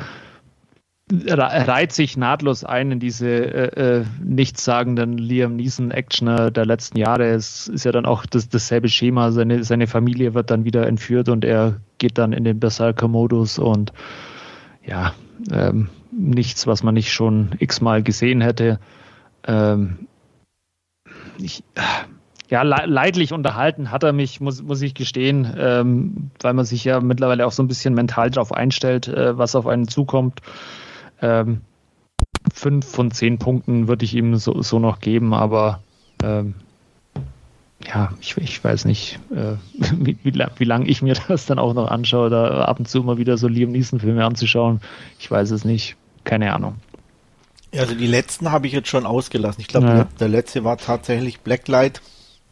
reiht 1.12 1.91
sich 1.91 2.17
nahtlos 2.17 2.63
ein 2.63 2.93
in 2.93 2.99
diese 2.99 3.27
äh, 3.27 3.99
äh, 3.99 4.06
nichtssagenden 4.23 5.17
Liam 5.17 5.58
Neeson-Actioner 5.58 6.49
der 6.49 6.65
letzten 6.65 6.97
Jahre. 6.97 7.27
Es 7.27 7.67
ist 7.67 7.84
ja 7.84 7.91
dann 7.91 8.06
auch 8.06 8.25
das, 8.25 8.49
dasselbe 8.49 8.89
Schema. 8.89 9.32
Seine, 9.32 9.63
seine 9.63 9.86
Familie 9.86 10.34
wird 10.34 10.49
dann 10.49 10.65
wieder 10.65 10.88
entführt 10.88 11.29
und 11.29 11.45
er 11.45 11.75
geht 11.99 12.17
dann 12.17 12.34
in 12.34 12.43
den 12.43 12.60
Berserker-Modus 12.60 13.60
und 13.60 13.93
ja, 14.86 15.13
ähm, 15.52 15.89
nichts, 16.12 16.67
was 16.67 16.84
man 16.84 16.93
nicht 16.93 17.12
schon 17.12 17.56
x-mal 17.60 18.04
gesehen 18.04 18.41
hätte. 18.41 18.80
Ähm, 19.46 20.08
ich, 21.38 21.63
ja, 22.50 22.62
leidlich 22.62 23.34
unterhalten 23.34 23.91
hat 23.91 24.04
er 24.04 24.13
mich, 24.13 24.39
muss, 24.39 24.62
muss 24.62 24.82
ich 24.82 24.93
gestehen, 24.93 25.52
ähm, 25.58 26.32
weil 26.39 26.54
man 26.54 26.65
sich 26.65 26.84
ja 26.84 27.00
mittlerweile 27.00 27.46
auch 27.46 27.52
so 27.52 27.63
ein 27.63 27.67
bisschen 27.67 27.93
mental 27.93 28.30
darauf 28.30 28.52
einstellt, 28.52 29.08
äh, 29.08 29.38
was 29.38 29.56
auf 29.56 29.67
einen 29.67 29.88
zukommt. 29.88 30.41
Ähm, 31.22 31.62
fünf 32.54 32.86
von 32.86 33.12
zehn 33.12 33.39
Punkten 33.39 33.88
würde 33.88 34.06
ich 34.06 34.13
ihm 34.13 34.36
so, 34.36 34.62
so 34.62 34.80
noch 34.80 35.00
geben, 35.00 35.34
aber 35.34 35.82
ähm, 36.22 36.56
ja, 37.88 38.12
ich, 38.22 38.38
ich 38.38 38.63
weiß 38.63 38.86
nicht, 38.86 39.19
äh, 39.32 39.56
wie, 39.98 40.17
wie, 40.24 40.34
wie 40.34 40.63
lange 40.63 40.88
ich 40.88 41.02
mir 41.02 41.15
das 41.28 41.46
dann 41.46 41.60
auch 41.60 41.74
noch 41.74 41.89
anschaue, 41.89 42.30
da 42.30 42.65
ab 42.65 42.80
und 42.80 42.88
zu 42.88 43.00
immer 43.00 43.17
wieder 43.17 43.38
so 43.38 43.48
Liam 43.48 43.72
Neeson-Filme 43.72 44.24
anzuschauen. 44.24 44.82
Ich 45.19 45.30
weiß 45.30 45.52
es 45.52 45.65
nicht. 45.65 45.96
Keine 46.24 46.54
Ahnung. 46.54 46.76
Also 47.76 47.96
die 47.96 48.08
letzten 48.08 48.52
habe 48.52 48.67
ich 48.67 48.74
jetzt 48.74 48.88
schon 48.88 49.06
ausgelassen. 49.06 49.60
Ich 49.62 49.67
glaube, 49.67 49.88
ja. 49.88 50.08
der 50.19 50.30
letzte 50.30 50.63
war 50.63 50.78
tatsächlich 50.78 51.39
Blacklight 51.41 52.02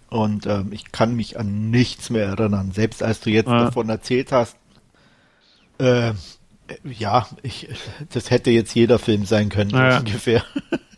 und 0.09 0.45
ähm, 0.47 0.69
ich 0.71 0.91
kann 0.91 1.15
mich 1.15 1.39
an 1.39 1.69
nichts 1.69 2.09
mehr 2.09 2.25
erinnern. 2.25 2.71
Selbst 2.71 3.03
als 3.03 3.19
du 3.21 3.29
jetzt 3.29 3.47
ja. 3.47 3.65
davon 3.65 3.87
erzählt 3.87 4.31
hast, 4.31 4.57
äh, 5.77 6.13
ja, 6.83 7.27
ich, 7.43 7.69
das 8.11 8.31
hätte 8.31 8.49
jetzt 8.49 8.73
jeder 8.73 8.97
Film 8.97 9.25
sein 9.25 9.49
können, 9.49 9.71
ja. 9.71 9.99
ungefähr. 9.99 10.43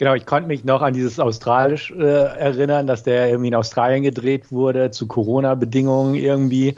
Genau, 0.00 0.14
ich 0.14 0.24
konnte 0.24 0.48
mich 0.48 0.64
noch 0.64 0.80
an 0.80 0.94
dieses 0.94 1.20
Australisch 1.20 1.90
äh, 1.90 2.02
erinnern, 2.02 2.86
dass 2.86 3.02
der 3.02 3.28
irgendwie 3.28 3.48
in 3.48 3.54
Australien 3.54 4.02
gedreht 4.02 4.50
wurde, 4.50 4.90
zu 4.90 5.06
Corona-Bedingungen 5.06 6.14
irgendwie. 6.14 6.74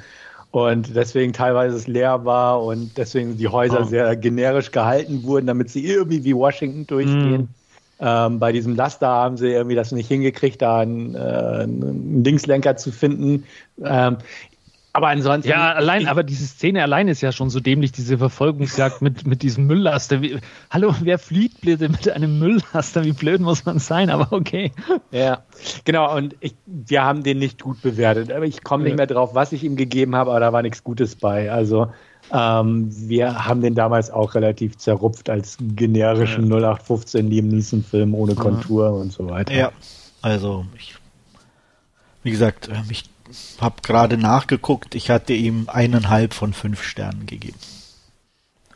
Und 0.51 0.97
deswegen 0.97 1.33
teilweise 1.33 1.77
es 1.77 1.87
leer 1.87 2.25
war 2.25 2.65
und 2.65 2.99
deswegen 2.99 3.37
die 3.37 3.47
Häuser 3.47 3.83
oh. 3.83 3.85
sehr 3.85 4.17
generisch 4.17 4.73
gehalten 4.73 5.23
wurden, 5.23 5.47
damit 5.47 5.71
sie 5.71 5.87
irgendwie 5.87 6.25
wie 6.25 6.35
Washington 6.35 6.85
durchgehen. 6.89 7.43
Mm. 7.43 7.49
Ähm, 8.01 8.41
bei 8.41 8.51
diesem 8.51 8.75
Laster 8.75 9.07
haben 9.07 9.37
sie 9.37 9.53
irgendwie 9.53 9.77
das 9.77 9.93
nicht 9.93 10.09
hingekriegt, 10.09 10.61
da 10.61 10.81
einen, 10.81 11.15
äh, 11.15 11.19
einen 11.19 12.25
Linkslenker 12.25 12.77
zu 12.77 12.91
finden. 12.91 13.45
Ähm, 13.85 14.17
aber 14.95 15.09
ansonsten. 15.09 15.49
Ja, 15.49 15.73
allein, 15.73 16.07
aber 16.07 16.23
diese 16.23 16.47
Szene 16.47 16.83
allein 16.83 17.09
ist 17.09 17.23
ja 17.23 17.33
schon 17.33 17.49
so 17.49 17.61
dämlich, 17.61 17.93
diese 17.93 18.19
Verfolgungsjagd 18.19 19.01
mit, 19.01 19.27
mit 19.27 19.43
diesem 19.43 19.67
Mülllaster. 19.67 20.21
Wie, 20.21 20.39
hallo, 20.71 20.95
wer 21.01 21.19
fliegt 21.19 21.63
bitte 21.63 21.89
mit 21.89 22.11
einem 22.11 22.39
Mülllaster? 22.39 23.03
Wie 23.05 23.13
blöd 23.13 23.41
muss 23.41 23.65
man 23.65 23.79
sein? 23.79 24.11
Aber 24.11 24.33
okay. 24.33 24.73
Ja, 25.11 25.45
genau. 25.85 26.15
Und 26.15 26.37
ich, 26.41 26.55
wir 26.67 27.05
haben 27.05 27.23
den 27.23 27.39
nicht 27.39 27.63
gut 27.63 27.81
bewertet. 27.81 28.31
Aber 28.31 28.45
ich 28.45 28.63
komme 28.63 28.85
nicht 28.85 28.97
mehr 28.97 29.07
drauf, 29.07 29.35
was 29.35 29.53
ich 29.53 29.65
ihm 29.65 29.77
gegeben 29.77 30.15
habe, 30.15 30.31
aber 30.31 30.41
da 30.41 30.53
war 30.53 30.61
nichts 30.61 30.85
Gutes 30.85 31.17
bei. 31.17 31.51
Also, 31.51 31.91
ähm, 32.31 32.89
wir 32.91 33.47
haben 33.47 33.63
den 33.63 33.75
damals 33.75 34.11
auch 34.11 34.35
relativ 34.35 34.77
zerrupft 34.77 35.31
als 35.31 35.57
generischen 35.59 36.51
ja. 36.51 36.57
0815 36.57 37.31
Liam 37.31 37.49
Neeson-Film 37.49 38.15
ohne 38.15 38.35
Kontur 38.35 38.87
ja. 38.87 38.91
und 38.93 39.11
so 39.11 39.29
weiter. 39.31 39.55
Ja, 39.55 39.73
also, 40.21 40.67
ich, 40.77 40.97
wie 42.23 42.31
gesagt, 42.31 42.69
mich 42.89 43.12
habe 43.61 43.77
gerade 43.83 44.17
nachgeguckt, 44.17 44.95
ich 44.95 45.11
hatte 45.11 45.33
ihm 45.33 45.69
eineinhalb 45.69 46.35
von 46.35 46.53
fünf 46.53 46.83
Sternen 46.83 47.27
gegeben. 47.27 47.59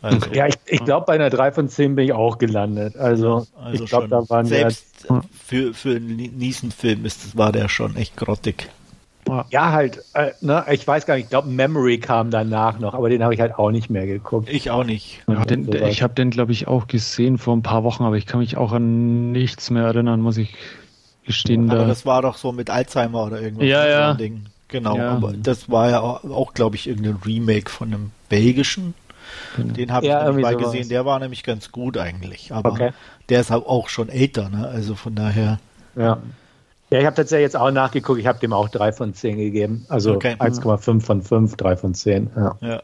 Also, 0.03 0.31
ja, 0.33 0.47
ich, 0.47 0.57
ich 0.67 0.85
glaube, 0.85 1.07
bei 1.07 1.15
einer 1.15 1.31
3 1.31 1.53
von 1.53 1.69
10 1.69 1.97
bin 1.97 2.05
ich 2.05 2.13
auch 2.13 2.39
gelandet. 2.39 2.97
Also, 2.97 3.47
also 3.61 3.85
ich 3.85 3.89
glaube, 3.89 4.09
da 4.09 4.29
waren 4.29 4.47
selbst 4.47 5.07
ja, 5.09 5.23
für, 5.45 5.75
für 5.75 5.97
einen 5.97 6.17
Niesen-Film 6.17 7.05
ist, 7.05 7.37
war 7.37 7.51
der 7.51 7.69
schon 7.69 7.97
echt 7.97 8.17
grottig. 8.17 8.69
Ja, 9.51 9.73
halt, 9.73 10.05
äh, 10.15 10.31
ne, 10.41 10.65
ich 10.71 10.87
weiß 10.87 11.05
gar 11.05 11.17
nicht, 11.17 11.25
ich 11.25 11.31
glaube, 11.31 11.49
Memory 11.49 11.99
kam 11.99 12.31
danach 12.31 12.79
noch, 12.79 12.95
aber 12.95 13.09
den 13.09 13.25
habe 13.25 13.35
ich 13.35 13.41
halt 13.41 13.59
auch 13.59 13.73
nicht 13.73 13.91
mehr 13.91 14.07
geguckt. 14.07 14.49
Ich 14.49 14.71
auch 14.71 14.85
nicht. 14.85 15.25
Ja, 15.27 15.45
den, 15.45 15.69
ich 15.73 16.03
habe 16.03 16.15
den, 16.15 16.31
glaube 16.31 16.53
ich, 16.53 16.69
auch 16.69 16.87
gesehen 16.87 17.37
vor 17.37 17.57
ein 17.57 17.63
paar 17.63 17.83
Wochen, 17.83 18.05
aber 18.05 18.17
ich 18.17 18.27
kann 18.27 18.39
mich 18.39 18.57
auch 18.57 18.71
an 18.71 19.33
nichts 19.33 19.71
mehr 19.71 19.83
erinnern, 19.83 20.21
muss 20.21 20.37
ich 20.37 20.55
gestehen. 21.27 21.71
Aber 21.71 21.81
da. 21.81 21.87
das 21.87 22.07
war 22.07 22.23
doch 22.23 22.37
so 22.37 22.53
mit 22.53 22.71
Alzheimer 22.71 23.25
oder 23.25 23.41
irgendwas. 23.41 23.67
Ja, 23.67 23.87
ja. 23.87 24.13
So 24.13 24.19
Ding. 24.19 24.47
Genau, 24.69 24.97
ja. 24.97 25.11
aber 25.13 25.33
das 25.33 25.71
war 25.71 25.91
ja 25.91 26.01
auch, 26.01 26.25
auch 26.25 26.55
glaube 26.55 26.77
ich, 26.77 26.89
irgendein 26.89 27.17
Remake 27.25 27.71
von 27.71 27.89
einem 27.89 28.11
belgischen. 28.29 28.95
Genau. 29.57 29.75
Den 29.75 29.93
habe 29.93 30.07
ja, 30.07 30.29
ich 30.29 30.37
mal 30.37 30.57
gesehen, 30.57 30.89
der 30.89 31.05
war 31.05 31.19
nämlich 31.19 31.45
ganz 31.45 31.71
gut 31.71 31.97
eigentlich. 31.99 32.53
Aber 32.53 32.73
okay. 32.73 32.91
der 33.29 33.41
ist 33.41 33.53
auch 33.53 33.89
schon 33.89 34.09
älter, 34.09 34.49
ne? 34.49 34.67
Also 34.67 34.95
von 34.95 35.15
daher. 35.15 35.61
Ja. 35.95 36.19
Ja, 36.91 37.01
ich 37.01 37.07
habe 37.07 37.17
tatsächlich 37.17 37.45
jetzt 37.45 37.57
auch 37.57 37.71
nachgeguckt, 37.73 38.21
ich 38.21 38.29
habe 38.29 38.39
dem 38.39 38.53
auch 38.53 38.69
3 38.69 38.93
von 38.93 39.13
10 39.13 39.37
gegeben. 39.39 39.87
Also 39.89 40.15
okay. 40.15 40.37
1,5 40.39 41.01
von 41.01 41.23
5, 41.23 41.57
3 41.57 41.77
von 41.77 41.95
10. 41.95 42.31
Ja. 42.37 42.57
ja. 42.61 42.83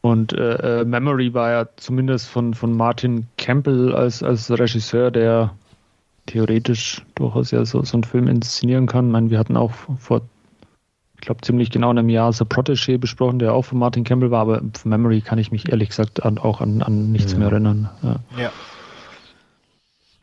Und 0.00 0.32
äh, 0.32 0.80
äh, 0.80 0.84
Memory 0.84 1.34
war 1.34 1.50
ja 1.50 1.68
zumindest 1.76 2.28
von, 2.28 2.54
von 2.54 2.72
Martin 2.72 3.26
Campbell 3.36 3.94
als, 3.94 4.22
als 4.22 4.50
Regisseur, 4.50 5.10
der 5.10 5.52
theoretisch 6.26 7.02
durchaus 7.14 7.50
ja 7.50 7.64
so, 7.64 7.82
so 7.82 7.96
einen 7.96 8.04
Film 8.04 8.28
inszenieren 8.28 8.86
kann. 8.86 9.06
Ich 9.06 9.12
meine, 9.12 9.30
wir 9.30 9.38
hatten 9.38 9.56
auch 9.56 9.72
vor, 9.98 10.22
ich 11.14 11.20
glaube, 11.20 11.40
ziemlich 11.40 11.70
genau 11.70 11.90
einem 11.90 12.08
Jahr 12.08 12.32
The 12.32 12.44
Protégé 12.44 12.98
besprochen, 12.98 13.38
der 13.38 13.54
auch 13.54 13.62
von 13.62 13.78
Martin 13.78 14.04
Campbell 14.04 14.30
war, 14.30 14.42
aber 14.42 14.62
von 14.74 14.90
Memory 14.90 15.20
kann 15.20 15.38
ich 15.38 15.50
mich 15.50 15.70
ehrlich 15.70 15.90
gesagt 15.90 16.22
an, 16.24 16.38
auch 16.38 16.60
an, 16.60 16.82
an 16.82 17.12
nichts 17.12 17.32
ja. 17.32 17.38
mehr 17.38 17.48
erinnern. 17.48 17.88
Ja. 18.02 18.16
ja. 18.38 18.52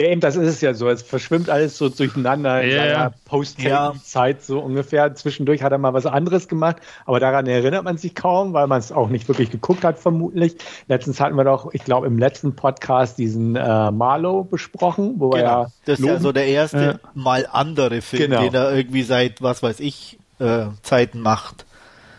Ja, 0.03 0.09
eben, 0.09 0.19
das 0.19 0.35
ist 0.35 0.47
es 0.47 0.59
ja 0.59 0.73
so. 0.73 0.89
Es 0.89 1.01
verschwimmt 1.01 1.49
alles 1.49 1.77
so 1.77 1.87
durcheinander 1.87 2.61
in 2.61 2.71
yeah. 2.71 2.83
seiner 2.83 3.13
Post-Zeit 3.23 4.43
so 4.43 4.59
ungefähr. 4.59 5.15
Zwischendurch 5.15 5.63
hat 5.63 5.71
er 5.71 5.77
mal 5.77 5.93
was 5.93 6.05
anderes 6.05 6.49
gemacht, 6.49 6.77
aber 7.05 7.21
daran 7.21 7.47
erinnert 7.47 7.85
man 7.85 7.97
sich 7.97 8.13
kaum, 8.13 8.51
weil 8.51 8.67
man 8.67 8.79
es 8.79 8.91
auch 8.91 9.07
nicht 9.07 9.29
wirklich 9.29 9.49
geguckt 9.49 9.85
hat, 9.85 9.99
vermutlich. 9.99 10.57
Letztens 10.89 11.21
hatten 11.21 11.37
wir 11.37 11.45
doch, 11.45 11.73
ich 11.73 11.85
glaube, 11.85 12.07
im 12.07 12.19
letzten 12.19 12.53
Podcast 12.53 13.17
diesen 13.17 13.55
äh, 13.55 13.91
Marlow 13.91 14.43
besprochen, 14.43 15.15
wo 15.19 15.29
genau. 15.29 15.45
er. 15.45 15.71
Das 15.85 15.99
ist 15.99 16.05
ja 16.05 16.19
so 16.19 16.33
der 16.33 16.47
erste 16.47 16.99
ja. 17.01 17.09
mal 17.13 17.47
andere 17.49 18.01
Film, 18.01 18.31
genau. 18.31 18.41
den 18.41 18.53
er 18.53 18.75
irgendwie 18.75 19.03
seit, 19.03 19.41
was 19.41 19.63
weiß 19.63 19.79
ich, 19.79 20.19
äh, 20.39 20.65
Zeiten 20.81 21.21
macht. 21.21 21.65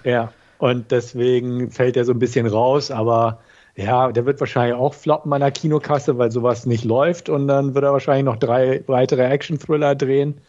Ja, 0.04 0.32
und 0.56 0.90
deswegen 0.90 1.70
fällt 1.70 1.98
er 1.98 2.06
so 2.06 2.12
ein 2.12 2.18
bisschen 2.18 2.46
raus, 2.46 2.90
aber 2.90 3.40
ja, 3.76 4.12
der 4.12 4.24
wird 4.24 4.40
wahrscheinlich 4.40 4.76
auch 4.76 4.94
floppen 4.94 5.32
an 5.32 5.40
der 5.40 5.50
Kinokasse, 5.50 6.16
weil 6.16 6.30
sowas 6.30 6.66
nicht 6.66 6.84
läuft. 6.84 7.28
Und 7.28 7.48
dann 7.48 7.74
wird 7.74 7.84
er 7.84 7.92
wahrscheinlich 7.92 8.24
noch 8.24 8.36
drei 8.36 8.82
weitere 8.86 9.24
Action-Thriller 9.24 9.94
drehen. 9.94 10.40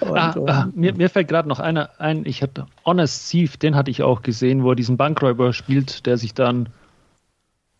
Und, 0.00 0.16
ah, 0.16 0.34
ah, 0.46 0.68
mir, 0.74 0.94
mir, 0.94 1.10
fällt 1.10 1.28
gerade 1.28 1.48
noch 1.48 1.60
einer 1.60 1.90
ein, 1.98 2.24
ich 2.24 2.42
hatte 2.42 2.66
Honest 2.84 3.30
Thief, 3.30 3.56
den 3.56 3.76
hatte 3.76 3.90
ich 3.90 4.02
auch 4.02 4.22
gesehen, 4.22 4.64
wo 4.64 4.70
er 4.70 4.76
diesen 4.76 4.96
Bankräuber 4.96 5.52
spielt, 5.52 6.06
der 6.06 6.16
sich 6.16 6.34
dann 6.34 6.68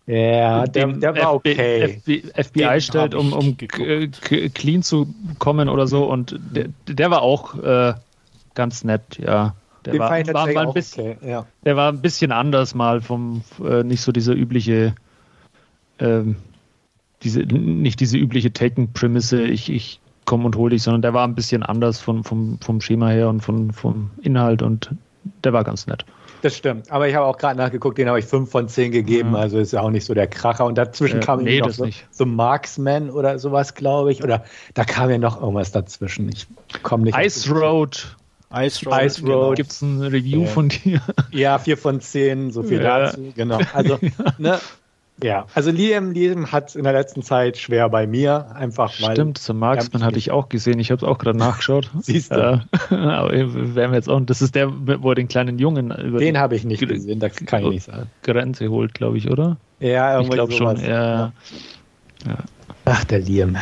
ja, 0.07 0.67
der, 0.67 0.89
der 0.89 1.17
war 1.17 1.35
okay. 1.35 2.01
FBI, 2.01 2.25
FBI 2.35 2.81
stellt, 2.81 3.15
um, 3.15 3.33
um 3.33 3.57
clean 3.57 4.83
zu 4.83 5.15
kommen 5.39 5.69
oder 5.69 5.87
so. 5.87 6.05
Und 6.05 6.39
der, 6.41 6.69
der 6.89 7.11
war 7.11 7.23
auch 7.23 7.57
äh, 7.63 7.95
ganz 8.55 8.83
nett, 8.83 9.19
ja. 9.19 9.55
Der 9.85 9.99
war, 9.99 10.11
war 10.11 10.53
mal 10.53 10.67
ein 10.69 10.75
bisschen, 10.75 11.17
okay, 11.17 11.31
ja. 11.31 11.47
der 11.65 11.77
war 11.77 11.91
ein 11.91 12.01
bisschen 12.01 12.33
anders 12.33 12.75
mal 12.75 13.01
vom, 13.01 13.43
äh, 13.65 13.83
nicht 13.83 14.03
so 14.03 14.13
dieser 14.13 14.35
übliche, 14.35 14.95
ähm, 15.99 16.37
diese, 17.23 17.41
nicht 17.41 18.01
diese 18.01 18.17
übliche 18.17 18.53
Taken-Prämisse, 18.53 19.43
ich, 19.43 19.71
ich 19.71 20.01
komme 20.25 20.45
und 20.45 20.57
hole 20.57 20.71
dich, 20.71 20.83
sondern 20.83 21.03
der 21.03 21.15
war 21.15 21.27
ein 21.27 21.35
bisschen 21.35 21.63
anders 21.63 22.01
vom, 22.01 22.25
vom, 22.25 22.59
vom 22.61 22.81
Schema 22.81 23.09
her 23.09 23.29
und 23.29 23.41
von, 23.41 23.73
vom 23.73 24.11
Inhalt 24.23 24.63
und 24.63 24.91
der 25.45 25.53
war 25.53 25.65
ganz 25.65 25.87
nett. 25.87 26.05
Das 26.43 26.57
stimmt. 26.57 26.91
Aber 26.91 27.09
ich 27.09 27.15
habe 27.15 27.25
auch 27.25 27.39
gerade 27.39 27.57
nachgeguckt, 27.57 27.99
den 27.99 28.09
habe 28.09 28.19
ich 28.19 28.25
5 28.25 28.51
von 28.51 28.69
10 28.69 28.91
gegeben. 28.91 29.31
Mhm. 29.31 29.35
Also 29.37 29.59
ist 29.59 29.73
ja 29.73 29.81
auch 29.81 29.91
nicht 29.91 30.05
so 30.05 30.13
der 30.13 30.27
Kracher. 30.27 30.65
Und 30.65 30.77
dazwischen 30.77 31.21
äh, 31.21 31.25
kam 31.25 31.45
nee, 31.45 31.61
noch 31.61 31.71
so, 31.71 31.87
so, 32.11 32.27
Marksman 32.27 33.11
oder 33.11 33.39
sowas, 33.39 33.75
glaube 33.75 34.11
ich. 34.11 34.25
Oder 34.25 34.45
da 34.75 34.85
kam 34.85 35.09
ja 35.09 35.19
noch 35.19 35.41
irgendwas 35.41 35.71
dazwischen. 35.71 36.29
Ich 36.31 36.49
komme 36.83 37.05
nicht. 37.05 37.17
Ice 37.17 37.49
Road 37.49 38.17
Ice 38.55 38.87
Road. 38.87 39.03
Ice 39.03 39.21
Road. 39.23 39.31
Genau. 39.31 39.55
Gibt 39.55 39.73
es 39.73 39.83
ein 39.83 40.03
Review 40.03 40.43
ja. 40.43 40.47
von 40.47 40.69
dir? 40.69 41.01
Ja, 41.31 41.59
4 41.59 41.77
von 41.77 42.01
10, 42.01 42.51
so 42.51 42.63
viel 42.63 42.83
ja. 42.83 42.99
dazu. 42.99 43.33
Genau. 43.35 43.61
Also, 43.73 43.99
ne, 44.39 44.59
ja, 45.23 45.47
also 45.55 45.71
Liam, 45.71 46.13
Liam 46.13 46.51
hat 46.51 46.75
in 46.75 46.85
der 46.85 46.93
letzten 46.93 47.23
Zeit 47.23 47.57
schwer 47.57 47.89
bei 47.89 48.07
mir, 48.07 48.47
einfach 48.55 48.93
weil. 49.01 49.13
Stimmt, 49.13 49.39
zum 49.39 49.59
Marksman 49.59 50.03
hatte 50.03 50.19
ich 50.19 50.31
auch 50.31 50.49
gesehen. 50.49 50.79
Ich 50.81 50.91
habe 50.91 51.05
es 51.05 51.09
auch 51.09 51.19
gerade 51.19 51.39
nachgeschaut. 51.39 51.91
Siehst 52.01 52.33
du. 52.33 52.61
Äh, 52.91 52.95
aber 52.95 53.31
werden 53.31 53.93
wir 53.93 53.95
jetzt 53.95 54.09
auch. 54.09 54.21
Das 54.21 54.43
ist 54.43 54.55
der, 54.55 54.73
wo 54.73 55.11
er 55.11 55.15
den 55.15 55.29
kleinen 55.29 55.59
Jungen 55.59 55.91
über 55.91 56.19
Den 56.19 56.39
habe 56.39 56.57
ich 56.57 56.65
nicht 56.65 56.87
gesehen, 56.87 57.21
da 57.21 57.29
kann 57.29 57.65
ich 57.65 57.71
nicht 57.71 57.85
sagen. 57.85 58.11
Grenze 58.23 58.69
holt, 58.69 58.95
glaube 58.95 59.19
ich, 59.19 59.31
oder? 59.31 59.59
Ja, 59.81 60.15
irgendwie 60.15 60.31
Ich 60.31 60.35
glaube 60.35 60.53
schon. 60.53 60.77
Ja. 60.81 61.33
ja. 62.27 62.39
Ach, 62.85 63.05
der 63.05 63.21
Liam. 63.21 63.57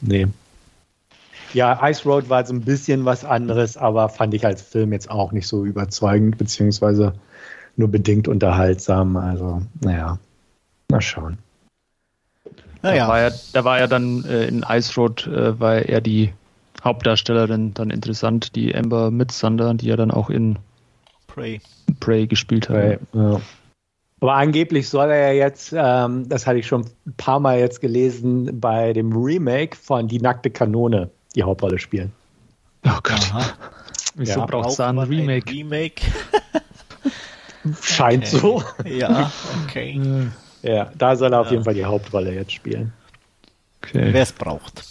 Nee. 0.00 0.28
Ja, 1.54 1.78
Ice 1.88 2.04
Road 2.04 2.28
war 2.28 2.46
so 2.46 2.54
ein 2.54 2.62
bisschen 2.62 3.04
was 3.04 3.24
anderes, 3.24 3.76
aber 3.76 4.08
fand 4.08 4.34
ich 4.34 4.46
als 4.46 4.62
Film 4.62 4.92
jetzt 4.92 5.10
auch 5.10 5.32
nicht 5.32 5.46
so 5.46 5.64
überzeugend, 5.64 6.38
beziehungsweise 6.38 7.12
nur 7.76 7.88
bedingt 7.88 8.28
unterhaltsam. 8.28 9.16
Also, 9.16 9.62
naja, 9.80 10.18
mal 10.90 11.00
schauen. 11.00 11.38
Naja. 12.82 13.06
Da 13.06 13.08
war 13.08 13.20
ja, 13.20 13.30
da 13.52 13.64
war 13.64 13.78
ja 13.78 13.86
dann 13.86 14.24
äh, 14.24 14.46
in 14.46 14.64
Ice 14.68 14.94
Road, 14.96 15.26
äh, 15.26 15.58
war 15.60 15.76
er 15.76 16.00
die 16.00 16.32
Hauptdarstellerin 16.82 17.74
dann 17.74 17.90
interessant, 17.90 18.56
die 18.56 18.74
Amber 18.74 19.10
Midsunder, 19.10 19.74
die 19.74 19.86
ja 19.86 19.96
dann 19.96 20.10
auch 20.10 20.30
in 20.30 20.58
Prey, 21.28 21.60
Prey 22.00 22.26
gespielt 22.26 22.68
hat. 22.68 22.76
Prey, 22.76 22.98
ja. 23.12 23.40
Aber 24.20 24.34
angeblich 24.34 24.88
soll 24.88 25.10
er 25.10 25.32
ja 25.32 25.46
jetzt, 25.46 25.74
ähm, 25.76 26.28
das 26.28 26.46
hatte 26.46 26.58
ich 26.58 26.66
schon 26.66 26.82
ein 27.06 27.14
paar 27.16 27.40
Mal 27.40 27.58
jetzt 27.58 27.80
gelesen, 27.80 28.60
bei 28.60 28.92
dem 28.92 29.12
Remake 29.12 29.76
von 29.76 30.08
Die 30.08 30.20
nackte 30.20 30.50
Kanone 30.50 31.10
die 31.34 31.42
Hauptrolle 31.42 31.78
spielen. 31.78 32.12
Oh 32.84 32.98
Gott. 33.02 33.30
Aha. 33.32 33.44
Wieso 34.14 34.40
ja, 34.40 34.46
braucht 34.46 34.70
es 34.70 34.80
ein 34.80 34.98
Remake? 34.98 35.50
Ein 35.50 35.56
Remake? 35.56 36.02
Scheint 37.82 38.26
okay. 38.26 38.38
so. 38.38 38.62
Ja, 38.84 39.30
okay. 39.64 40.00
Ja, 40.62 40.90
da 40.96 41.16
soll 41.16 41.32
er 41.32 41.36
ja. 41.36 41.40
auf 41.40 41.50
jeden 41.50 41.64
Fall 41.64 41.74
die 41.74 41.84
Hauptrolle 41.84 42.34
jetzt 42.34 42.52
spielen. 42.52 42.92
Okay. 43.78 44.12
Wer 44.12 44.22
es 44.22 44.32
braucht. 44.32 44.84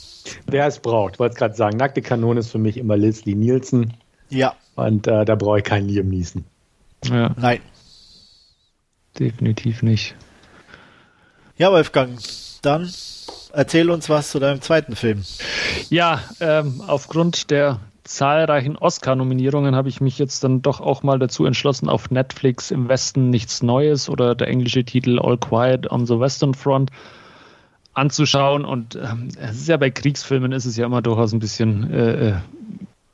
Wer 0.47 0.67
es 0.67 0.80
braucht, 0.80 1.19
wollte 1.19 1.36
gerade 1.36 1.56
sagen. 1.56 1.77
Nackte 1.77 2.01
Kanone 2.01 2.39
ist 2.39 2.51
für 2.51 2.58
mich 2.60 2.77
immer 2.77 2.97
Leslie 2.97 3.36
Nielsen. 3.36 3.93
Ja. 4.30 4.56
Und 4.75 5.08
äh, 5.08 5.25
da 5.25 5.36
brauche 5.36 5.60
ich 5.60 5.63
keinen 5.63 5.88
Liam 5.88 6.08
Niesen. 6.08 6.45
Ja. 7.06 7.34
Nein. 7.38 7.60
Definitiv 9.19 9.84
nicht. 9.84 10.15
Ja, 11.58 11.71
Wolfgang, 11.71 12.17
dann 12.62 12.89
erzähl 13.53 13.89
uns 13.89 14.09
was 14.09 14.31
zu 14.31 14.39
deinem 14.39 14.61
zweiten 14.61 14.95
Film. 14.95 15.23
Ja, 15.89 16.21
ähm, 16.39 16.81
aufgrund 16.85 17.51
der 17.51 17.79
zahlreichen 18.03 18.77
Oscar-Nominierungen 18.77 19.75
habe 19.75 19.89
ich 19.89 20.01
mich 20.01 20.17
jetzt 20.17 20.43
dann 20.43 20.61
doch 20.61 20.81
auch 20.81 21.03
mal 21.03 21.19
dazu 21.19 21.45
entschlossen, 21.45 21.87
auf 21.87 22.11
Netflix 22.11 22.71
im 22.71 22.89
Westen 22.89 23.29
nichts 23.29 23.61
Neues 23.61 24.09
oder 24.09 24.35
der 24.35 24.47
englische 24.47 24.83
Titel 24.83 25.19
All 25.19 25.37
Quiet 25.37 25.89
on 25.91 26.05
the 26.05 26.19
Western 26.19 26.53
Front 26.53 26.91
anzuschauen. 27.93 28.65
Und 28.65 28.95
ähm, 28.95 29.29
es 29.39 29.57
ist 29.57 29.67
ja 29.67 29.77
bei 29.77 29.91
Kriegsfilmen 29.91 30.51
ist 30.51 30.65
es 30.65 30.77
ja 30.77 30.85
immer 30.85 31.01
durchaus 31.01 31.33
ein 31.33 31.39
bisschen 31.39 31.91
äh, 31.91 32.29
äh 32.29 32.33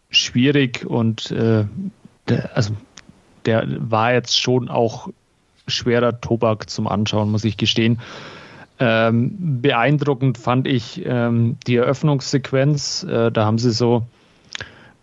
schwierig 0.09 0.85
und 0.85 1.31
äh, 1.31 1.65
der, 2.29 2.55
also 2.55 2.73
der 3.45 3.65
war 3.77 4.13
jetzt 4.13 4.39
schon 4.39 4.69
auch 4.69 5.09
schwerer 5.67 6.21
Tobak 6.21 6.69
zum 6.69 6.87
Anschauen, 6.87 7.29
muss 7.29 7.43
ich 7.43 7.57
gestehen. 7.57 7.99
Ähm, 8.79 9.61
beeindruckend 9.61 10.37
fand 10.37 10.67
ich 10.67 11.03
ähm, 11.05 11.57
die 11.65 11.77
Eröffnungssequenz. 11.77 13.03
Äh, 13.03 13.31
da 13.31 13.45
haben 13.45 13.57
sie 13.57 13.71
so 13.71 14.03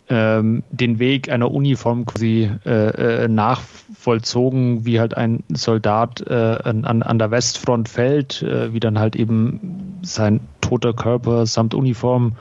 ähm, 0.07 0.63
den 0.69 0.99
Weg 0.99 1.29
einer 1.29 1.51
Uniform 1.51 2.05
quasi 2.05 2.49
äh, 2.65 3.23
äh, 3.23 3.27
nachvollzogen, 3.27 4.85
wie 4.85 4.99
halt 4.99 5.17
ein 5.17 5.43
Soldat 5.49 6.21
äh, 6.21 6.33
an, 6.33 6.85
an 6.85 7.19
der 7.19 7.31
Westfront 7.31 7.89
fällt, 7.89 8.41
äh, 8.43 8.71
wie 8.73 8.79
dann 8.79 8.99
halt 8.99 9.15
eben 9.15 9.99
sein 10.03 10.41
toter 10.61 10.93
Körper 10.93 11.45
samt 11.45 11.73
Uniform 11.73 12.35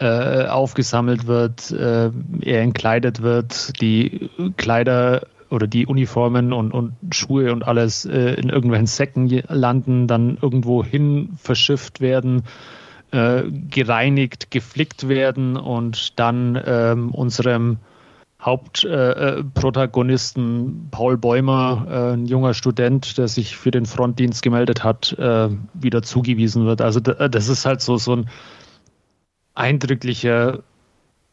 äh, 0.00 0.46
aufgesammelt 0.46 1.26
wird, 1.26 1.72
er 1.72 2.12
entkleidet 2.44 3.20
wird, 3.20 3.80
die 3.80 4.30
Kleider 4.56 5.22
oder 5.50 5.66
die 5.66 5.86
Uniformen 5.86 6.52
und, 6.52 6.72
und 6.72 6.94
Schuhe 7.10 7.52
und 7.52 7.66
alles 7.66 8.04
äh, 8.04 8.34
in 8.34 8.48
irgendwelchen 8.48 8.86
Säcken 8.86 9.28
landen, 9.48 10.06
dann 10.06 10.38
irgendwo 10.40 10.84
hin 10.84 11.30
verschifft 11.36 12.00
werden, 12.00 12.44
äh, 13.10 13.44
gereinigt, 13.70 14.50
geflickt 14.50 15.08
werden 15.08 15.56
und 15.56 16.18
dann 16.18 16.60
ähm, 16.64 17.10
unserem 17.10 17.78
Hauptprotagonisten 18.40 20.68
äh, 20.68 20.72
Paul 20.90 21.16
Bäumer, 21.16 21.86
äh, 21.90 22.12
ein 22.12 22.26
junger 22.26 22.54
Student, 22.54 23.18
der 23.18 23.26
sich 23.26 23.56
für 23.56 23.72
den 23.72 23.84
Frontdienst 23.84 24.42
gemeldet 24.42 24.84
hat, 24.84 25.12
äh, 25.18 25.48
wieder 25.74 26.02
zugewiesen 26.02 26.64
wird. 26.64 26.80
Also 26.80 27.00
das 27.00 27.48
ist 27.48 27.66
halt 27.66 27.80
so, 27.80 27.96
so 27.96 28.14
ein 28.14 28.30
eindrücklicher 29.54 30.60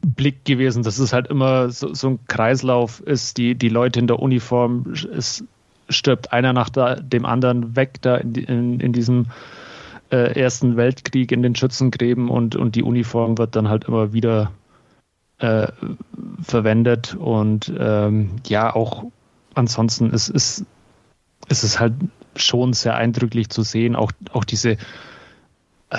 Blick 0.01 0.45
gewesen. 0.45 0.83
Das 0.83 0.99
ist 0.99 1.13
halt 1.13 1.27
immer 1.27 1.69
so, 1.69 1.93
so 1.93 2.09
ein 2.09 2.19
Kreislauf 2.27 2.99
ist, 3.01 3.37
die, 3.37 3.55
die 3.55 3.69
Leute 3.69 3.99
in 3.99 4.07
der 4.07 4.19
Uniform, 4.19 4.93
es 4.93 5.43
stirbt 5.89 6.33
einer 6.33 6.53
nach 6.53 6.69
der, 6.69 6.99
dem 7.01 7.25
anderen 7.25 7.75
weg 7.75 8.01
da 8.01 8.15
in, 8.17 8.35
in, 8.35 8.79
in 8.79 8.93
diesem 8.93 9.27
äh, 10.11 10.39
Ersten 10.39 10.77
Weltkrieg 10.77 11.31
in 11.31 11.41
den 11.41 11.55
Schützengräben 11.55 12.29
und, 12.29 12.55
und 12.55 12.75
die 12.75 12.83
Uniform 12.83 13.37
wird 13.37 13.55
dann 13.55 13.69
halt 13.69 13.85
immer 13.85 14.13
wieder 14.13 14.51
äh, 15.39 15.67
verwendet 16.41 17.15
und 17.15 17.71
ähm, 17.77 18.31
ja, 18.47 18.73
auch 18.73 19.05
ansonsten 19.53 20.11
ist, 20.11 20.29
ist, 20.29 20.65
ist 21.49 21.63
es 21.63 21.79
halt 21.79 21.93
schon 22.35 22.73
sehr 22.73 22.95
eindrücklich 22.95 23.49
zu 23.49 23.63
sehen, 23.63 23.95
auch, 23.95 24.11
auch 24.31 24.43
diese 24.43 24.71
äh, 25.89 25.97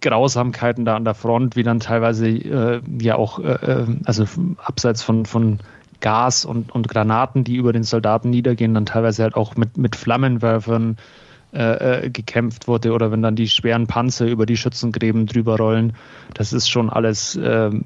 Grausamkeiten 0.00 0.84
da 0.84 0.96
an 0.96 1.04
der 1.04 1.14
Front, 1.14 1.56
wie 1.56 1.64
dann 1.64 1.80
teilweise 1.80 2.28
äh, 2.28 2.80
ja 3.00 3.16
auch, 3.16 3.38
äh, 3.38 3.52
äh 3.52 3.86
also 4.04 4.24
abseits 4.58 5.02
von, 5.02 5.26
von 5.26 5.58
Gas 6.00 6.44
und, 6.44 6.72
und 6.72 6.88
Granaten, 6.88 7.44
die 7.44 7.56
über 7.56 7.72
den 7.72 7.82
Soldaten 7.82 8.30
niedergehen, 8.30 8.74
dann 8.74 8.86
teilweise 8.86 9.22
halt 9.22 9.34
auch 9.34 9.56
mit, 9.56 9.78
mit 9.78 9.96
Flammenwerfern 9.96 10.96
äh, 11.52 12.06
äh, 12.06 12.10
gekämpft 12.10 12.68
wurde 12.68 12.92
oder 12.92 13.10
wenn 13.10 13.22
dann 13.22 13.36
die 13.36 13.48
schweren 13.48 13.86
Panzer 13.86 14.26
über 14.26 14.46
die 14.46 14.56
Schützengräben 14.56 15.26
drüber 15.26 15.56
rollen. 15.56 15.94
Das 16.34 16.52
ist 16.52 16.68
schon 16.70 16.88
alles 16.88 17.38
ähm, 17.42 17.84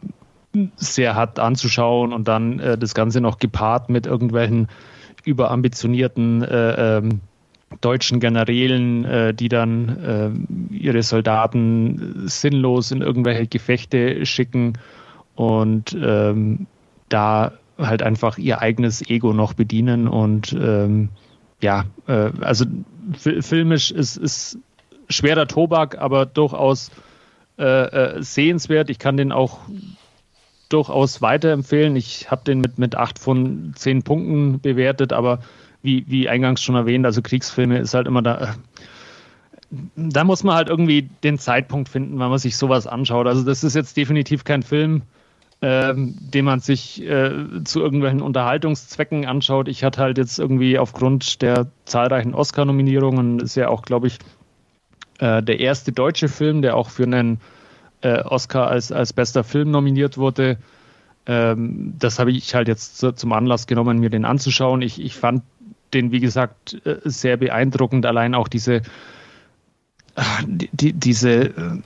sehr 0.76 1.14
hart 1.14 1.38
anzuschauen 1.38 2.12
und 2.12 2.28
dann 2.28 2.60
äh, 2.60 2.78
das 2.78 2.94
Ganze 2.94 3.20
noch 3.20 3.38
gepaart 3.38 3.90
mit 3.90 4.06
irgendwelchen 4.06 4.68
überambitionierten 5.24 6.42
äh, 6.42 6.98
ähm, 6.98 7.20
deutschen 7.80 8.20
Generälen, 8.20 9.04
äh, 9.04 9.34
die 9.34 9.48
dann 9.48 10.68
äh, 10.70 10.74
ihre 10.74 11.02
Soldaten 11.02 12.22
sinnlos 12.26 12.90
in 12.90 13.02
irgendwelche 13.02 13.46
Gefechte 13.46 14.24
schicken 14.24 14.74
und 15.34 15.96
ähm, 16.00 16.66
da 17.08 17.52
halt 17.78 18.02
einfach 18.02 18.38
ihr 18.38 18.60
eigenes 18.60 19.08
Ego 19.08 19.32
noch 19.32 19.52
bedienen 19.52 20.08
und 20.08 20.52
ähm, 20.52 21.10
ja, 21.60 21.84
äh, 22.06 22.30
also 22.40 22.64
filmisch 23.14 23.90
ist, 23.90 24.16
ist 24.16 24.58
schwerer 25.08 25.46
Tobak, 25.46 25.98
aber 25.98 26.26
durchaus 26.26 26.90
äh, 27.58 27.62
äh, 28.16 28.22
sehenswert. 28.22 28.90
Ich 28.90 28.98
kann 28.98 29.16
den 29.16 29.32
auch 29.32 29.60
durchaus 30.68 31.22
weiterempfehlen. 31.22 31.96
Ich 31.96 32.30
habe 32.30 32.44
den 32.44 32.60
mit, 32.60 32.78
mit 32.78 32.96
acht 32.96 33.18
von 33.18 33.72
zehn 33.76 34.02
Punkten 34.02 34.60
bewertet, 34.60 35.12
aber 35.12 35.40
wie, 35.86 36.04
wie 36.08 36.28
eingangs 36.28 36.62
schon 36.62 36.74
erwähnt, 36.74 37.06
also 37.06 37.22
Kriegsfilme 37.22 37.78
ist 37.78 37.94
halt 37.94 38.06
immer 38.06 38.20
da. 38.20 38.38
Äh, 38.38 38.46
da 39.96 40.24
muss 40.24 40.44
man 40.44 40.54
halt 40.54 40.68
irgendwie 40.68 41.08
den 41.24 41.38
Zeitpunkt 41.38 41.88
finden, 41.88 42.18
wenn 42.20 42.28
man 42.28 42.38
sich 42.38 42.56
sowas 42.56 42.86
anschaut. 42.86 43.26
Also 43.26 43.42
das 43.42 43.64
ist 43.64 43.74
jetzt 43.74 43.96
definitiv 43.96 44.44
kein 44.44 44.62
Film, 44.62 45.02
ähm, 45.62 46.14
den 46.20 46.44
man 46.44 46.60
sich 46.60 47.02
äh, 47.02 47.64
zu 47.64 47.80
irgendwelchen 47.80 48.22
Unterhaltungszwecken 48.22 49.26
anschaut. 49.26 49.68
Ich 49.68 49.82
hatte 49.82 50.02
halt 50.02 50.18
jetzt 50.18 50.38
irgendwie 50.38 50.78
aufgrund 50.78 51.42
der 51.42 51.66
zahlreichen 51.84 52.34
Oscar-Nominierungen, 52.34 53.40
ist 53.40 53.56
ja 53.56 53.68
auch, 53.68 53.82
glaube 53.82 54.06
ich, 54.06 54.18
äh, 55.18 55.42
der 55.42 55.58
erste 55.58 55.92
deutsche 55.92 56.28
Film, 56.28 56.62
der 56.62 56.76
auch 56.76 56.90
für 56.90 57.04
einen 57.04 57.40
äh, 58.02 58.22
Oscar 58.22 58.68
als, 58.68 58.92
als 58.92 59.12
bester 59.12 59.42
Film 59.44 59.70
nominiert 59.70 60.18
wurde. 60.18 60.58
Ähm, 61.26 61.94
das 61.98 62.18
habe 62.18 62.30
ich 62.30 62.54
halt 62.54 62.68
jetzt 62.68 62.98
so, 62.98 63.10
zum 63.10 63.32
Anlass 63.32 63.66
genommen, 63.66 63.98
mir 63.98 64.10
den 64.10 64.24
anzuschauen. 64.24 64.82
Ich, 64.82 65.00
ich 65.00 65.14
fand 65.14 65.42
den, 65.96 66.12
wie 66.12 66.20
gesagt, 66.20 66.80
äh, 66.84 67.00
sehr 67.04 67.36
beeindruckend. 67.36 68.06
Allein 68.06 68.34
auch 68.34 68.48
diese, 68.48 68.82
äh, 70.14 70.22
die, 70.46 70.68
die, 70.72 70.92
diese, 70.92 71.32
äh, 71.46 71.82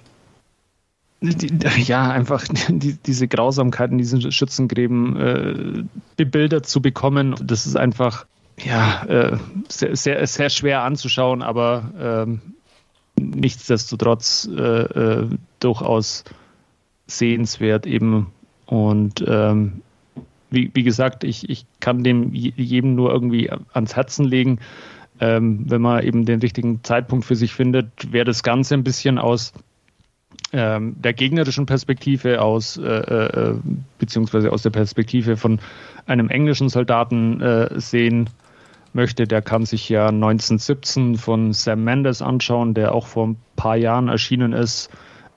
die, 1.21 1.83
ja, 1.83 2.11
einfach 2.11 2.45
die, 2.69 2.95
diese 2.95 3.29
Grausamkeiten, 3.29 3.99
diese 3.99 4.33
Schützengräben 4.33 5.17
äh, 5.17 5.85
bebildert 6.17 6.67
zu 6.67 6.83
bekommen. 6.83 7.35
Das 7.43 7.67
ist 7.67 7.77
einfach, 7.77 8.27
ja, 8.59 9.05
äh, 9.05 9.39
sehr, 9.69 9.97
sehr, 9.97 10.27
sehr 10.27 10.51
schwer 10.51 10.83
anzuschauen, 10.83 11.43
aber 11.43 11.91
ähm, 11.99 12.41
nichtsdestotrotz 13.19 14.49
äh, 14.53 14.61
äh, 14.61 15.29
durchaus 15.61 16.25
sehenswert 17.07 17.87
eben. 17.87 18.33
Und 18.67 19.25
ähm, 19.27 19.83
wie, 20.51 20.71
wie, 20.75 20.83
gesagt, 20.83 21.25
ich, 21.25 21.49
ich 21.49 21.67
kann 21.81 22.03
dem 22.05 22.33
jedem 22.33 22.95
nur 22.95 23.13
irgendwie 23.13 23.51
ans 23.51 23.97
Herzen 23.97 24.25
legen. 24.25 24.59
Ähm, 25.21 25.65
wenn 25.69 25.83
man 25.83 26.03
eben 26.03 26.25
den 26.25 26.41
richtigen 26.41 26.83
Zeitpunkt 26.83 27.25
für 27.25 27.37
sich 27.37 27.53
findet, 27.53 28.13
wäre 28.13 28.25
das 28.25 28.43
Ganze 28.43 28.75
ein 28.75 28.85
bisschen 28.85 29.19
aus 29.19 29.53
ähm, 30.53 30.97
der 31.01 31.13
gegnerischen 31.13 31.67
Perspektive, 31.67 32.41
aus 32.41 32.77
äh, 32.77 32.83
äh, 32.85 33.55
beziehungsweise 33.99 34.51
aus 34.51 34.63
der 34.63 34.71
Perspektive 34.71 35.37
von 35.37 35.61
einem 36.07 36.29
englischen 36.29 36.69
Soldaten 36.69 37.41
äh, 37.41 37.79
sehen 37.79 38.31
möchte, 38.93 39.27
der 39.27 39.43
kann 39.43 39.65
sich 39.65 39.89
ja 39.89 40.09
1917 40.09 41.17
von 41.17 41.53
Sam 41.53 41.85
Mendes 41.85 42.23
anschauen, 42.23 42.75
der 42.75 42.95
auch 42.95 43.07
vor 43.07 43.29
ein 43.29 43.37
paar 43.57 43.77
Jahren 43.77 44.09
erschienen 44.09 44.53
ist, 44.53 44.91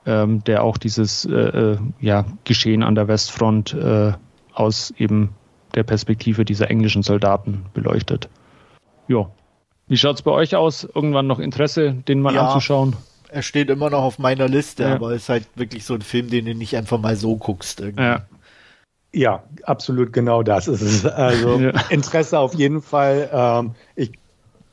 ähm, 0.06 0.42
der 0.44 0.64
auch 0.64 0.78
dieses 0.78 1.24
äh, 1.24 1.32
äh, 1.32 1.78
ja, 2.00 2.24
Geschehen 2.44 2.82
an 2.82 2.94
der 2.94 3.06
Westfront 3.08 3.74
äh, 3.74 4.12
aus 4.54 4.92
eben 4.96 5.34
der 5.74 5.82
Perspektive 5.82 6.44
dieser 6.44 6.70
englischen 6.70 7.02
Soldaten 7.02 7.66
beleuchtet. 7.74 8.28
Ja. 9.08 9.30
Wie 9.86 9.96
schaut 9.96 10.16
es 10.16 10.22
bei 10.22 10.30
euch 10.30 10.56
aus? 10.56 10.84
Irgendwann 10.84 11.26
noch 11.26 11.38
Interesse, 11.38 11.92
den 11.92 12.20
mal 12.20 12.34
ja, 12.34 12.46
anzuschauen? 12.46 12.96
Er 13.28 13.42
steht 13.42 13.68
immer 13.68 13.90
noch 13.90 14.02
auf 14.02 14.18
meiner 14.18 14.48
Liste, 14.48 14.84
ja. 14.84 14.94
aber 14.94 15.10
es 15.10 15.24
ist 15.24 15.28
halt 15.28 15.46
wirklich 15.56 15.84
so 15.84 15.94
ein 15.94 16.02
Film, 16.02 16.30
den 16.30 16.46
du 16.46 16.54
nicht 16.54 16.76
einfach 16.76 16.98
mal 16.98 17.16
so 17.16 17.36
guckst. 17.36 17.80
Irgendwie. 17.80 18.02
Ja. 18.02 18.26
Ja, 19.12 19.44
absolut 19.62 20.12
genau 20.12 20.42
das 20.42 20.66
ist 20.66 20.82
es. 20.82 21.06
Also 21.06 21.58
ja. 21.60 21.70
Interesse 21.90 22.36
auf 22.38 22.54
jeden 22.54 22.82
Fall. 22.82 23.30
Ähm, 23.32 23.74
ich 23.94 24.10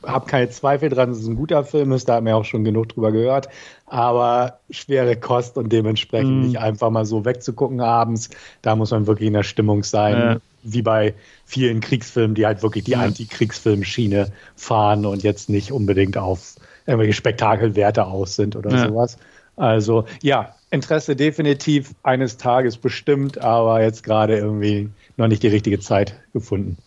habe 0.04 0.26
keine 0.26 0.50
Zweifel 0.50 0.90
dran, 0.90 1.10
dass 1.10 1.20
es 1.20 1.28
ein 1.28 1.36
guter 1.36 1.64
Film 1.64 1.92
ist, 1.92 2.10
da 2.10 2.16
haben 2.16 2.26
wir 2.26 2.36
auch 2.36 2.46
schon 2.46 2.64
genug 2.64 2.90
drüber 2.90 3.12
gehört. 3.12 3.50
Aber 3.86 4.60
schwere 4.70 5.16
Kost 5.16 5.58
und 5.58 5.72
dementsprechend 5.72 6.42
mm. 6.42 6.42
nicht 6.42 6.60
einfach 6.60 6.90
mal 6.90 7.06
so 7.06 7.26
wegzugucken 7.26 7.82
abends. 7.82 8.30
Da 8.62 8.76
muss 8.76 8.92
man 8.92 9.08
wirklich 9.08 9.28
in 9.28 9.34
der 9.34 9.44
Stimmung 9.44 9.84
sein, 9.84 10.16
ja. 10.16 10.38
wie 10.64 10.82
bei 10.82 11.14
vielen 11.46 11.82
Kriegsfilmen, 11.82 12.36
die 12.36 12.46
halt 12.46 12.64
wirklich 12.64 12.86
die 12.86 12.92
ja. 12.92 13.02
Anti-Kriegsfilm-Schiene 13.02 14.32
fahren 14.56 15.06
und 15.06 15.24
jetzt 15.24 15.50
nicht 15.50 15.72
unbedingt 15.72 16.18
auf 16.18 16.56
irgendwelche 16.86 17.14
Spektakelwerte 17.14 18.06
aus 18.06 18.36
sind 18.36 18.56
oder 18.56 18.72
ja. 18.72 18.88
sowas. 18.88 19.18
Also 19.58 20.06
ja, 20.22 20.56
Interesse 20.72 21.16
definitiv 21.16 21.94
eines 22.04 22.38
Tages 22.38 22.78
bestimmt, 22.78 23.40
aber 23.40 23.84
jetzt 23.84 24.04
gerade 24.04 24.38
irgendwie 24.38 24.90
noch 25.18 25.28
nicht 25.28 25.44
die 25.44 25.50
richtige 25.50 25.80
Zeit 25.80 26.16
gefunden. 26.34 26.78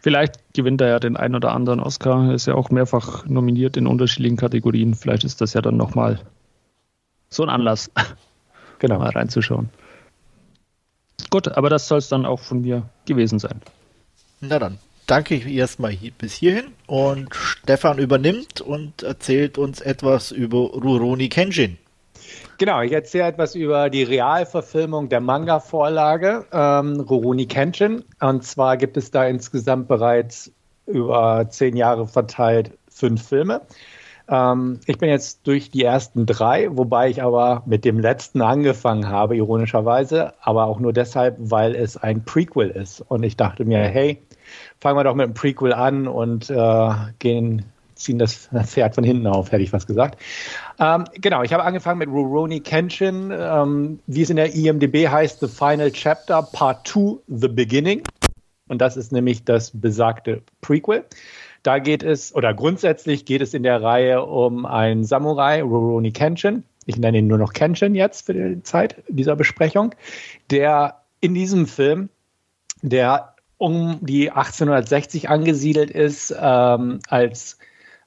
Vielleicht 0.00 0.54
gewinnt 0.54 0.80
er 0.80 0.88
ja 0.88 1.00
den 1.00 1.16
einen 1.16 1.34
oder 1.34 1.52
anderen 1.52 1.80
Oscar. 1.80 2.28
Er 2.28 2.34
ist 2.34 2.46
ja 2.46 2.54
auch 2.54 2.70
mehrfach 2.70 3.26
nominiert 3.26 3.76
in 3.76 3.86
unterschiedlichen 3.86 4.36
Kategorien. 4.36 4.94
Vielleicht 4.94 5.24
ist 5.24 5.40
das 5.40 5.54
ja 5.54 5.60
dann 5.60 5.76
nochmal 5.76 6.20
so 7.28 7.42
ein 7.42 7.48
Anlass, 7.48 7.90
genau. 8.78 8.98
mal 8.98 9.10
reinzuschauen. 9.10 9.70
Gut, 11.30 11.48
aber 11.48 11.68
das 11.68 11.88
soll 11.88 11.98
es 11.98 12.08
dann 12.08 12.24
auch 12.24 12.40
von 12.40 12.62
mir 12.62 12.88
gewesen 13.06 13.38
sein. 13.38 13.60
Na 14.40 14.58
dann, 14.58 14.78
danke 15.06 15.34
ich 15.34 15.46
erstmal 15.46 15.90
hier, 15.90 16.12
bis 16.16 16.34
hierhin 16.34 16.68
und 16.86 17.34
Stefan 17.34 17.98
übernimmt 17.98 18.60
und 18.60 19.02
erzählt 19.02 19.58
uns 19.58 19.80
etwas 19.80 20.30
über 20.30 20.58
Rurouni 20.58 21.28
Kenshin. 21.28 21.76
Genau, 22.58 22.82
ich 22.82 22.90
erzähle 22.90 23.28
etwas 23.28 23.54
über 23.54 23.88
die 23.88 24.02
Realverfilmung 24.02 25.08
der 25.08 25.20
Manga-Vorlage 25.20 26.44
ähm, 26.52 26.98
Rurouni 26.98 27.46
Kenshin. 27.46 28.02
Und 28.18 28.42
zwar 28.42 28.76
gibt 28.76 28.96
es 28.96 29.12
da 29.12 29.26
insgesamt 29.26 29.86
bereits 29.86 30.50
über 30.86 31.46
zehn 31.50 31.76
Jahre 31.76 32.08
verteilt 32.08 32.72
fünf 32.90 33.28
Filme. 33.28 33.60
Ähm, 34.28 34.80
ich 34.86 34.98
bin 34.98 35.08
jetzt 35.08 35.46
durch 35.46 35.70
die 35.70 35.84
ersten 35.84 36.26
drei, 36.26 36.66
wobei 36.72 37.10
ich 37.10 37.22
aber 37.22 37.62
mit 37.64 37.84
dem 37.84 38.00
letzten 38.00 38.42
angefangen 38.42 39.08
habe, 39.08 39.36
ironischerweise, 39.36 40.34
aber 40.40 40.64
auch 40.64 40.80
nur 40.80 40.92
deshalb, 40.92 41.36
weil 41.38 41.76
es 41.76 41.96
ein 41.96 42.24
Prequel 42.24 42.70
ist. 42.70 43.02
Und 43.02 43.22
ich 43.22 43.36
dachte 43.36 43.64
mir, 43.66 43.78
hey, 43.78 44.20
fangen 44.80 44.98
wir 44.98 45.04
doch 45.04 45.14
mit 45.14 45.26
einem 45.26 45.34
Prequel 45.34 45.72
an 45.72 46.08
und 46.08 46.50
äh, 46.50 46.90
gehen 47.20 47.66
ziehen 47.98 48.18
das 48.18 48.48
Pferd 48.64 48.94
von 48.94 49.04
hinten 49.04 49.26
auf, 49.26 49.52
hätte 49.52 49.62
ich 49.62 49.72
was 49.72 49.86
gesagt. 49.86 50.18
Ähm, 50.80 51.04
genau, 51.14 51.42
ich 51.42 51.52
habe 51.52 51.64
angefangen 51.64 51.98
mit 51.98 52.08
Rurouni 52.08 52.60
Kenshin, 52.60 53.32
ähm, 53.32 53.98
wie 54.06 54.22
es 54.22 54.30
in 54.30 54.36
der 54.36 54.54
IMDB 54.54 55.08
heißt, 55.08 55.40
The 55.40 55.48
Final 55.48 55.90
Chapter, 55.90 56.42
Part 56.42 56.86
2, 56.86 57.18
The 57.26 57.48
Beginning. 57.48 58.02
Und 58.68 58.80
das 58.80 58.96
ist 58.96 59.12
nämlich 59.12 59.44
das 59.44 59.72
besagte 59.74 60.42
Prequel. 60.60 61.04
Da 61.62 61.80
geht 61.80 62.02
es, 62.02 62.34
oder 62.34 62.54
grundsätzlich 62.54 63.24
geht 63.24 63.42
es 63.42 63.54
in 63.54 63.64
der 63.64 63.82
Reihe 63.82 64.24
um 64.24 64.66
einen 64.66 65.04
Samurai, 65.04 65.62
Rurouni 65.62 66.12
Kenshin. 66.12 66.62
Ich 66.86 66.96
nenne 66.96 67.18
ihn 67.18 67.26
nur 67.26 67.38
noch 67.38 67.52
Kenshin 67.52 67.94
jetzt 67.94 68.26
für 68.26 68.34
die 68.34 68.62
Zeit 68.62 69.02
dieser 69.08 69.36
Besprechung, 69.36 69.94
der 70.50 71.02
in 71.20 71.34
diesem 71.34 71.66
Film 71.66 72.08
der 72.82 73.34
um 73.58 73.98
die 74.00 74.30
1860 74.30 75.28
angesiedelt 75.28 75.90
ist, 75.90 76.32
ähm, 76.40 77.00
als 77.08 77.58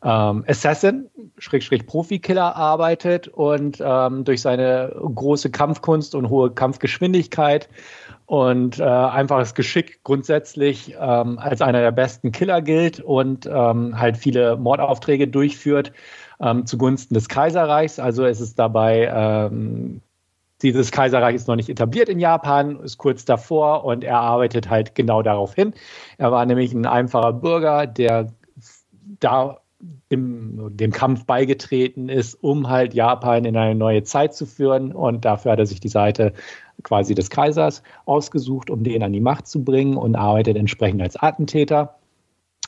ähm, 0.04 0.44
Assassin, 0.48 1.10
Schrägstrich 1.38 1.86
Profikiller 1.86 2.56
arbeitet 2.56 3.28
und 3.28 3.82
ähm, 3.84 4.24
durch 4.24 4.42
seine 4.42 4.96
große 4.96 5.52
Kampfkunst 5.52 6.16
und 6.16 6.30
hohe 6.30 6.52
Kampfgeschwindigkeit 6.52 7.70
und 8.26 8.80
äh, 8.80 8.84
einfaches 8.84 9.54
Geschick 9.54 10.04
grundsätzlich 10.04 10.96
ähm, 11.00 11.38
als 11.38 11.62
einer 11.62 11.82
der 11.82 11.92
besten 11.92 12.32
Killer 12.32 12.62
gilt 12.62 13.00
und 13.00 13.46
ähm, 13.46 14.00
halt 14.00 14.18
viele 14.18 14.58
Mordaufträge 14.58 15.28
durchführt 15.28 15.92
ähm, 16.42 16.66
zugunsten 16.66 17.14
des 17.14 17.28
Kaiserreichs. 17.28 18.00
Also 18.00 18.26
es 18.26 18.42
ist 18.42 18.58
dabei 18.58 19.12
ähm, 19.14 20.02
dieses 20.62 20.92
Kaiserreich 20.92 21.36
ist 21.36 21.48
noch 21.48 21.56
nicht 21.56 21.70
etabliert 21.70 22.10
in 22.10 22.20
Japan, 22.20 22.80
ist 22.82 22.98
kurz 22.98 23.26
davor 23.26 23.84
und 23.84 24.04
er 24.04 24.20
arbeitet 24.20 24.70
halt 24.70 24.96
genau 24.96 25.22
darauf 25.22 25.56
hin. 25.56 25.74
Er 26.18 26.32
war 26.32 26.46
nämlich 26.46 26.74
ein 26.74 26.86
einfacher 26.86 27.34
Bürger, 27.34 27.88
der 27.88 28.32
da 29.20 29.61
im, 30.10 30.76
dem 30.76 30.92
Kampf 30.92 31.26
beigetreten 31.26 32.10
ist, 32.10 32.36
um 32.36 32.70
halt 32.70 32.94
Japan 32.94 33.46
in 33.46 33.58
eine 33.58 33.76
neue 33.76 34.04
Zeit 34.04 34.34
zu 34.34 34.46
führen. 34.46 34.92
Und 34.92 35.26
dafür 35.26 35.54
hat 35.54 35.60
er 35.60 35.66
sich 35.66 35.80
die 35.80 35.90
Seite 35.90 36.34
quasi 36.84 37.16
des 37.16 37.30
Kaisers 37.30 37.84
ausgesucht, 38.06 38.70
um 38.70 38.84
den 38.84 39.04
an 39.04 39.14
die 39.14 39.22
Macht 39.22 39.48
zu 39.48 39.64
bringen 39.64 39.98
und 39.98 40.16
arbeitet 40.16 40.58
entsprechend 40.58 41.02
als 41.02 41.16
Attentäter. 41.16 41.96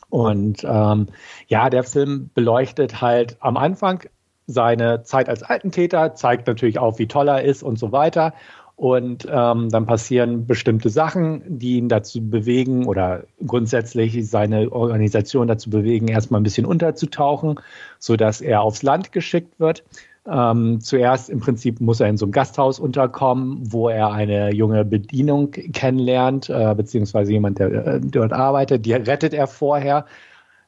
Und 0.09 0.63
ähm, 0.63 1.07
ja, 1.47 1.69
der 1.69 1.83
Film 1.83 2.29
beleuchtet 2.33 3.01
halt 3.01 3.37
am 3.39 3.57
Anfang 3.57 4.03
seine 4.45 5.03
Zeit 5.03 5.29
als 5.29 5.41
Attentäter, 5.43 6.15
zeigt 6.15 6.47
natürlich 6.47 6.77
auch, 6.77 6.99
wie 6.99 7.07
toll 7.07 7.27
er 7.27 7.43
ist 7.43 7.63
und 7.63 7.79
so 7.79 7.91
weiter. 7.91 8.33
Und 8.75 9.27
ähm, 9.29 9.69
dann 9.69 9.85
passieren 9.85 10.47
bestimmte 10.47 10.89
Sachen, 10.89 11.43
die 11.59 11.77
ihn 11.77 11.89
dazu 11.89 12.27
bewegen 12.27 12.85
oder 12.87 13.23
grundsätzlich 13.45 14.27
seine 14.27 14.71
Organisation 14.71 15.47
dazu 15.47 15.69
bewegen, 15.69 16.07
erstmal 16.07 16.41
ein 16.41 16.43
bisschen 16.43 16.65
unterzutauchen, 16.65 17.59
sodass 17.99 18.41
er 18.41 18.61
aufs 18.61 18.81
Land 18.81 19.11
geschickt 19.11 19.59
wird. 19.59 19.83
Ähm, 20.25 20.79
zuerst 20.79 21.29
im 21.29 21.39
Prinzip 21.39 21.81
muss 21.81 21.99
er 21.99 22.07
in 22.07 22.17
so 22.17 22.25
einem 22.25 22.31
Gasthaus 22.31 22.79
unterkommen, 22.79 23.59
wo 23.71 23.89
er 23.89 24.11
eine 24.11 24.53
junge 24.53 24.85
Bedienung 24.85 25.51
kennenlernt, 25.51 26.49
äh, 26.49 26.73
beziehungsweise 26.75 27.31
jemand, 27.33 27.59
der 27.59 27.71
äh, 27.71 27.99
dort 28.01 28.31
arbeitet. 28.31 28.85
Die 28.85 28.93
rettet 28.93 29.33
er 29.33 29.47
vorher. 29.47 30.05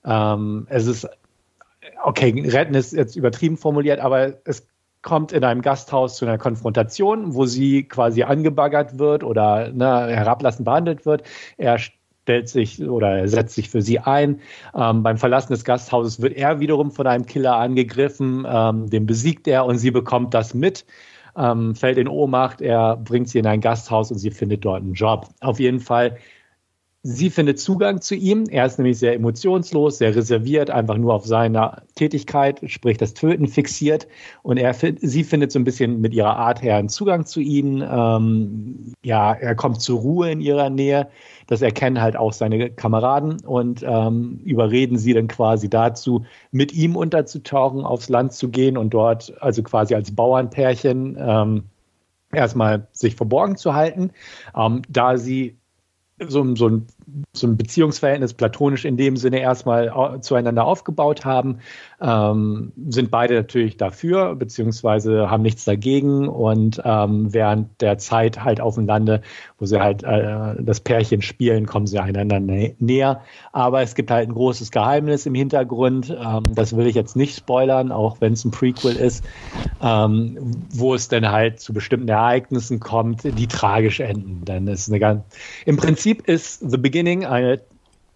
Ähm, 0.05 0.67
es 0.69 0.87
ist, 0.87 1.07
okay, 2.03 2.47
retten 2.47 2.75
ist 2.75 2.91
jetzt 2.91 3.15
übertrieben 3.15 3.57
formuliert, 3.57 3.99
aber 3.99 4.33
es 4.43 4.67
kommt 5.05 5.31
in 5.31 5.43
einem 5.43 5.61
Gasthaus 5.61 6.17
zu 6.17 6.25
einer 6.25 6.39
Konfrontation, 6.39 7.35
wo 7.35 7.45
sie 7.45 7.83
quasi 7.83 8.23
angebaggert 8.23 8.97
wird 8.97 9.23
oder 9.23 9.71
ne, 9.71 10.07
herablassend 10.07 10.65
behandelt 10.65 11.05
wird. 11.05 11.21
Er 11.57 11.77
stellt 11.77 12.49
sich 12.49 12.81
oder 12.81 13.27
setzt 13.27 13.53
sich 13.53 13.69
für 13.69 13.83
sie 13.83 13.99
ein. 13.99 14.41
Ähm, 14.75 15.03
beim 15.03 15.17
Verlassen 15.17 15.53
des 15.53 15.63
Gasthauses 15.63 16.23
wird 16.23 16.33
er 16.33 16.59
wiederum 16.59 16.89
von 16.89 17.05
einem 17.05 17.27
Killer 17.27 17.55
angegriffen, 17.55 18.47
ähm, 18.49 18.89
den 18.89 19.05
besiegt 19.05 19.47
er 19.47 19.67
und 19.67 19.77
sie 19.77 19.91
bekommt 19.91 20.33
das 20.33 20.55
mit. 20.55 20.85
Ähm, 21.37 21.75
fällt 21.75 21.99
in 21.99 22.07
Ohnmacht, 22.07 22.61
er 22.61 22.97
bringt 22.97 23.29
sie 23.29 23.37
in 23.37 23.45
ein 23.45 23.61
Gasthaus 23.61 24.09
und 24.09 24.17
sie 24.17 24.31
findet 24.31 24.65
dort 24.65 24.81
einen 24.81 24.93
Job. 24.93 25.27
Auf 25.39 25.59
jeden 25.59 25.81
Fall 25.81 26.17
Sie 27.07 27.29
findet 27.29 27.59
Zugang 27.59 28.01
zu 28.01 28.15
ihm. 28.15 28.45
Er 28.49 28.65
ist 28.65 28.79
nämlich 28.79 28.97
sehr 28.97 29.13
emotionslos, 29.13 29.99
sehr 29.99 30.15
reserviert, 30.15 30.71
einfach 30.71 30.97
nur 30.97 31.13
auf 31.13 31.23
seine 31.23 31.83
Tätigkeit, 31.93 32.59
sprich 32.65 32.97
das 32.97 33.13
Töten 33.13 33.47
fixiert. 33.47 34.07
Und 34.41 34.57
er, 34.57 34.73
sie 34.73 35.23
findet 35.23 35.51
so 35.51 35.59
ein 35.59 35.65
bisschen 35.65 36.01
mit 36.01 36.15
ihrer 36.15 36.35
Art 36.35 36.63
her 36.63 36.77
einen 36.77 36.89
Zugang 36.89 37.27
zu 37.27 37.41
ihm. 37.41 37.83
Ähm, 37.87 38.93
ja, 39.03 39.33
er 39.33 39.53
kommt 39.53 39.81
zur 39.81 39.99
Ruhe 39.99 40.31
in 40.31 40.41
ihrer 40.41 40.71
Nähe. 40.71 41.07
Das 41.45 41.61
erkennen 41.61 42.01
halt 42.01 42.15
auch 42.15 42.33
seine 42.33 42.71
Kameraden 42.71 43.39
und 43.45 43.85
ähm, 43.87 44.39
überreden 44.43 44.97
sie 44.97 45.13
dann 45.13 45.27
quasi 45.27 45.69
dazu, 45.69 46.25
mit 46.49 46.73
ihm 46.73 46.95
unterzutauchen, 46.95 47.85
aufs 47.85 48.09
Land 48.09 48.33
zu 48.33 48.49
gehen 48.49 48.77
und 48.77 48.95
dort, 48.95 49.31
also 49.43 49.61
quasi 49.61 49.93
als 49.93 50.15
Bauernpärchen, 50.15 51.17
ähm, 51.19 51.63
erstmal 52.31 52.87
sich 52.93 53.15
verborgen 53.15 53.57
zu 53.57 53.75
halten. 53.75 54.09
Ähm, 54.55 54.81
da 54.89 55.17
sie 55.17 55.55
so, 56.19 56.55
so, 56.55 56.69
ein, 56.69 56.87
so 57.33 57.47
ein 57.47 57.57
Beziehungsverhältnis 57.57 58.33
platonisch 58.33 58.85
in 58.85 58.97
dem 58.97 59.17
Sinne 59.17 59.39
erstmal 59.39 60.19
zueinander 60.21 60.65
aufgebaut 60.65 61.25
haben, 61.25 61.59
ähm, 62.01 62.71
sind 62.89 63.11
beide 63.11 63.35
natürlich 63.35 63.77
dafür, 63.77 64.35
beziehungsweise 64.35 65.29
haben 65.29 65.43
nichts 65.43 65.65
dagegen 65.65 66.27
und 66.27 66.81
ähm, 66.83 67.33
während 67.33 67.81
der 67.81 67.97
Zeit 67.97 68.43
halt 68.43 68.61
auf 68.61 68.75
dem 68.75 68.85
Lande, 68.85 69.21
wo 69.59 69.65
sie 69.65 69.79
halt 69.79 70.03
äh, 70.03 70.55
das 70.59 70.79
Pärchen 70.79 71.21
spielen, 71.21 71.65
kommen 71.65 71.87
sie 71.87 71.99
einander 71.99 72.39
nä 72.39 72.75
näher. 72.79 73.21
Aber 73.51 73.81
es 73.81 73.95
gibt 73.95 74.11
halt 74.11 74.27
ein 74.27 74.33
großes 74.33 74.71
Geheimnis 74.71 75.25
im 75.25 75.35
Hintergrund, 75.35 76.09
ähm, 76.09 76.43
das 76.53 76.75
will 76.75 76.87
ich 76.87 76.95
jetzt 76.95 77.15
nicht 77.15 77.37
spoilern, 77.37 77.91
auch 77.91 78.19
wenn 78.19 78.33
es 78.33 78.43
ein 78.45 78.51
Prequel 78.51 78.95
ist, 78.95 79.23
ähm, 79.81 80.37
wo 80.73 80.95
es 80.95 81.07
dann 81.07 81.29
halt 81.31 81.59
zu 81.59 81.73
bestimmten 81.73 82.09
Ereignissen 82.09 82.79
kommt, 82.79 83.23
die 83.23 83.47
tragisch 83.47 83.99
enden. 83.99 84.43
Denn 84.45 84.67
es 84.67 84.81
ist 84.81 84.89
eine 84.89 84.99
ganz, 84.99 85.23
im 85.65 85.77
Prinzip 85.77 86.27
ist 86.27 86.59
The 86.69 86.77
Beginning 86.77 86.94
eine 87.03 87.61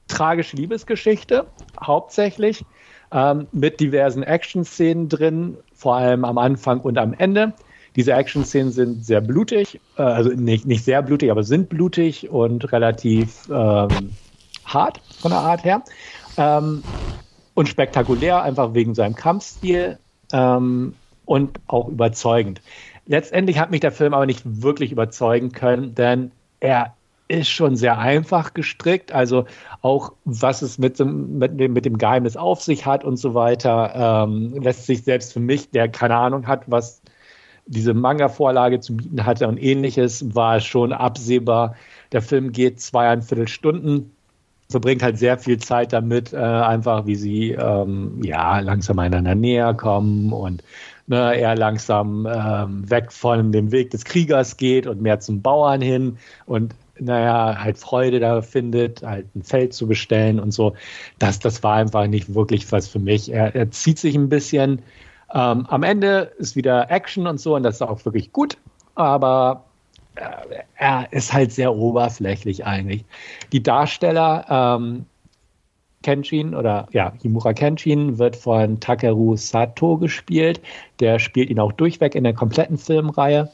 tragische 0.08 0.56
Liebesgeschichte, 0.56 1.46
hauptsächlich 1.82 2.66
ähm, 3.12 3.48
mit 3.52 3.80
diversen 3.80 4.24
Action-Szenen 4.24 5.10
drin, 5.10 5.58
vor 5.74 5.96
allem 5.96 6.26
am 6.26 6.38
Anfang 6.38 6.80
und 6.82 6.98
am 6.98 7.14
Ende. 7.14 7.54
Diese 7.96 8.14
Action-Szenen 8.14 8.72
sind 8.72 9.06
sehr 9.06 9.22
blutig, 9.22 9.80
äh, 9.98 10.02
also 10.02 10.30
nicht, 10.30 10.66
nicht 10.66 10.84
sehr 10.84 11.02
blutig, 11.02 11.32
aber 11.32 11.44
sind 11.44 11.70
blutig 11.70 12.30
und 12.30 12.72
relativ 12.72 13.48
ähm, 13.50 14.12
hart 14.66 15.02
von 15.20 15.32
der 15.32 15.40
Art 15.40 15.64
her. 15.64 15.84
Ähm, 16.38 16.84
und 17.54 17.68
spektakulär, 17.68 18.42
einfach 18.44 18.74
wegen 18.74 18.96
seinem 18.96 19.16
Kampfstil 19.16 19.98
ähm, 20.32 20.96
und 21.26 21.60
auch 21.68 21.90
überzeugend. 21.90 22.62
Letztendlich 23.06 23.60
hat 23.60 23.72
mich 23.72 23.82
der 23.82 23.92
Film 23.92 24.14
aber 24.14 24.26
nicht 24.26 24.44
wirklich 24.46 24.92
überzeugen 24.92 25.52
können, 25.52 25.94
denn 25.96 26.32
er 26.60 26.96
ist 27.30 27.50
schon 27.50 27.76
sehr 27.76 27.98
einfach 28.00 28.54
gestrickt. 28.54 29.14
Also 29.14 29.46
auch 29.82 30.14
was 30.26 30.62
es 30.62 30.78
mit 30.78 31.00
dem, 31.00 31.38
mit 31.38 31.60
dem, 31.60 31.74
mit 31.74 31.86
dem 31.86 31.98
Geheimnis 31.98 32.36
auf 32.36 32.62
sich 32.62 32.86
hat 32.86 33.06
und 33.06 33.18
so 33.18 33.34
weiter, 33.34 34.26
ähm, 34.26 34.62
lässt 34.62 34.86
sich 34.88 35.04
selbst 35.04 35.32
für 35.32 35.40
mich, 35.40 35.70
der 35.70 35.88
keine 35.88 36.16
Ahnung 36.16 36.48
hat, 36.48 36.64
was 36.68 37.02
diese 37.68 37.94
Manga-Vorlage 37.94 38.80
zu 38.80 38.98
bieten 38.98 39.26
hatte 39.26 39.48
und 39.48 39.62
ähnliches, 39.62 40.36
war 40.36 40.60
schon 40.60 40.92
absehbar. 40.92 41.76
Der 42.12 42.24
Film 42.24 42.52
geht 42.52 42.82
zweieinviertel 42.82 43.48
Stunden, 43.48 44.12
verbringt 44.70 45.04
halt 45.04 45.20
sehr 45.20 45.38
viel 45.38 45.60
Zeit 45.60 45.94
damit, 45.94 46.34
äh, 46.34 46.38
einfach 46.38 47.06
wie 47.06 47.16
sie 47.16 47.52
ähm, 47.52 48.22
ja 48.24 48.60
langsam 48.60 48.98
einander 48.98 49.36
näher 49.36 49.76
kommen 49.76 50.34
und 50.34 50.64
ne, 51.06 51.38
er 51.38 51.56
langsam 51.56 52.28
ähm, 52.28 52.90
weg 52.90 53.12
von 53.12 53.52
dem 53.52 53.72
Weg 53.72 53.92
des 53.92 54.04
Kriegers 54.04 54.58
geht 54.58 54.88
und 54.88 55.02
mehr 55.02 55.20
zum 55.20 55.44
Bauern 55.44 55.82
hin 55.82 56.18
und 56.48 56.74
naja, 57.02 57.58
halt 57.60 57.78
Freude 57.78 58.20
da 58.20 58.41
findet, 58.41 59.04
halt 59.04 59.34
ein 59.36 59.43
Feld 59.43 59.74
zu 59.74 59.88
bestellen 59.88 60.39
und 60.39 60.52
so. 60.52 60.76
Das, 61.20 61.39
das 61.39 61.64
war 61.64 61.76
einfach 61.76 62.08
nicht 62.08 62.34
wirklich 62.34 62.72
was 62.72 62.88
für 62.88 63.00
mich. 63.00 63.32
Er, 63.32 63.56
er 63.56 63.72
zieht 63.72 64.00
sich 64.00 64.16
ein 64.16 64.30
bisschen. 64.30 64.82
Ähm, 65.34 65.66
am 65.68 65.84
Ende 65.84 66.32
ist 66.38 66.56
wieder 66.56 66.89
Action 66.89 67.28
und 67.28 67.39
so 67.39 67.56
und 67.56 67.64
das 67.64 67.76
ist 67.76 67.82
auch 67.82 68.04
wirklich 68.06 68.32
gut, 68.32 68.58
aber 68.95 69.64
äh, 70.16 70.64
er 70.78 71.08
ist 71.12 71.34
halt 71.34 71.52
sehr 71.52 71.76
oberflächlich 71.76 72.66
eigentlich. 72.66 73.06
Die 73.52 73.62
Darsteller, 73.62 74.45
ähm, 74.50 75.06
Kenshin 76.02 76.56
oder 76.56 76.88
ja, 76.91 77.14
Himura 77.22 77.54
Kenshin 77.54 78.18
wird 78.18 78.36
von 78.36 78.80
Takeru 78.80 79.36
Sato 79.36 79.97
gespielt. 79.97 80.62
Der 81.00 81.20
spielt 81.20 81.50
ihn 81.50 81.60
auch 81.60 81.74
durchweg 81.74 82.16
in 82.16 82.24
der 82.24 82.34
kompletten 82.34 82.78
Filmreihe. 82.78 83.52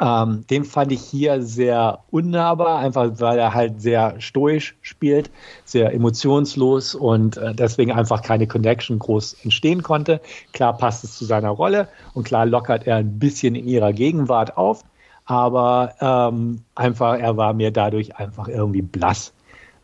Ähm, 0.00 0.46
den 0.48 0.64
fand 0.64 0.92
ich 0.92 1.02
hier 1.02 1.42
sehr 1.42 2.00
unnahbar, 2.10 2.78
einfach 2.78 3.10
weil 3.20 3.38
er 3.38 3.52
halt 3.52 3.82
sehr 3.82 4.18
stoisch 4.18 4.76
spielt, 4.80 5.30
sehr 5.64 5.92
emotionslos 5.92 6.94
und 6.94 7.36
äh, 7.36 7.54
deswegen 7.54 7.92
einfach 7.92 8.22
keine 8.22 8.46
Connection 8.46 8.98
groß 8.98 9.44
entstehen 9.44 9.82
konnte. 9.82 10.22
Klar 10.52 10.78
passt 10.78 11.04
es 11.04 11.18
zu 11.18 11.26
seiner 11.26 11.50
Rolle 11.50 11.88
und 12.14 12.24
klar 12.24 12.46
lockert 12.46 12.86
er 12.86 12.96
ein 12.96 13.18
bisschen 13.18 13.54
in 13.54 13.68
ihrer 13.68 13.92
Gegenwart 13.92 14.56
auf, 14.56 14.84
aber 15.26 15.94
ähm, 16.00 16.62
einfach, 16.74 17.18
er 17.18 17.36
war 17.36 17.52
mir 17.52 17.70
dadurch 17.70 18.16
einfach 18.16 18.48
irgendwie 18.48 18.82
blass. 18.82 19.34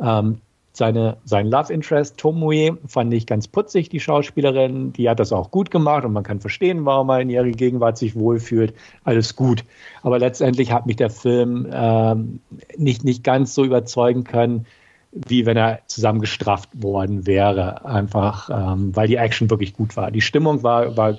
Ähm, 0.00 0.40
seine, 0.76 1.16
sein 1.24 1.48
Love 1.48 1.72
Interest, 1.72 2.16
Tomoe, 2.16 2.76
fand 2.86 3.12
ich 3.14 3.26
ganz 3.26 3.48
putzig, 3.48 3.88
die 3.88 4.00
Schauspielerin. 4.00 4.92
Die 4.92 5.08
hat 5.08 5.20
das 5.20 5.32
auch 5.32 5.50
gut 5.50 5.70
gemacht 5.70 6.04
und 6.04 6.12
man 6.12 6.22
kann 6.22 6.40
verstehen, 6.40 6.84
warum 6.84 7.08
er 7.08 7.20
in 7.20 7.30
ihrer 7.30 7.44
Gegenwart 7.44 7.98
sich 7.98 8.14
wohlfühlt. 8.14 8.74
Alles 9.04 9.36
gut. 9.36 9.64
Aber 10.02 10.18
letztendlich 10.18 10.72
hat 10.72 10.86
mich 10.86 10.96
der 10.96 11.10
Film 11.10 11.66
ähm, 11.72 12.40
nicht, 12.76 13.04
nicht 13.04 13.24
ganz 13.24 13.54
so 13.54 13.64
überzeugen 13.64 14.24
können, 14.24 14.66
wie 15.12 15.46
wenn 15.46 15.56
er 15.56 15.80
zusammengestrafft 15.86 16.70
worden 16.82 17.26
wäre. 17.26 17.84
Einfach, 17.84 18.50
ähm, 18.50 18.94
weil 18.94 19.08
die 19.08 19.16
Action 19.16 19.50
wirklich 19.50 19.72
gut 19.72 19.96
war. 19.96 20.10
Die 20.10 20.20
Stimmung 20.20 20.62
war, 20.62 20.96
war 20.96 21.18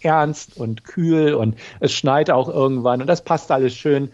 ernst 0.00 0.56
und 0.56 0.84
kühl 0.84 1.34
und 1.34 1.56
es 1.80 1.92
schneit 1.92 2.30
auch 2.30 2.48
irgendwann 2.48 3.00
und 3.00 3.06
das 3.06 3.22
passt 3.22 3.50
alles 3.50 3.74
schön. 3.74 4.10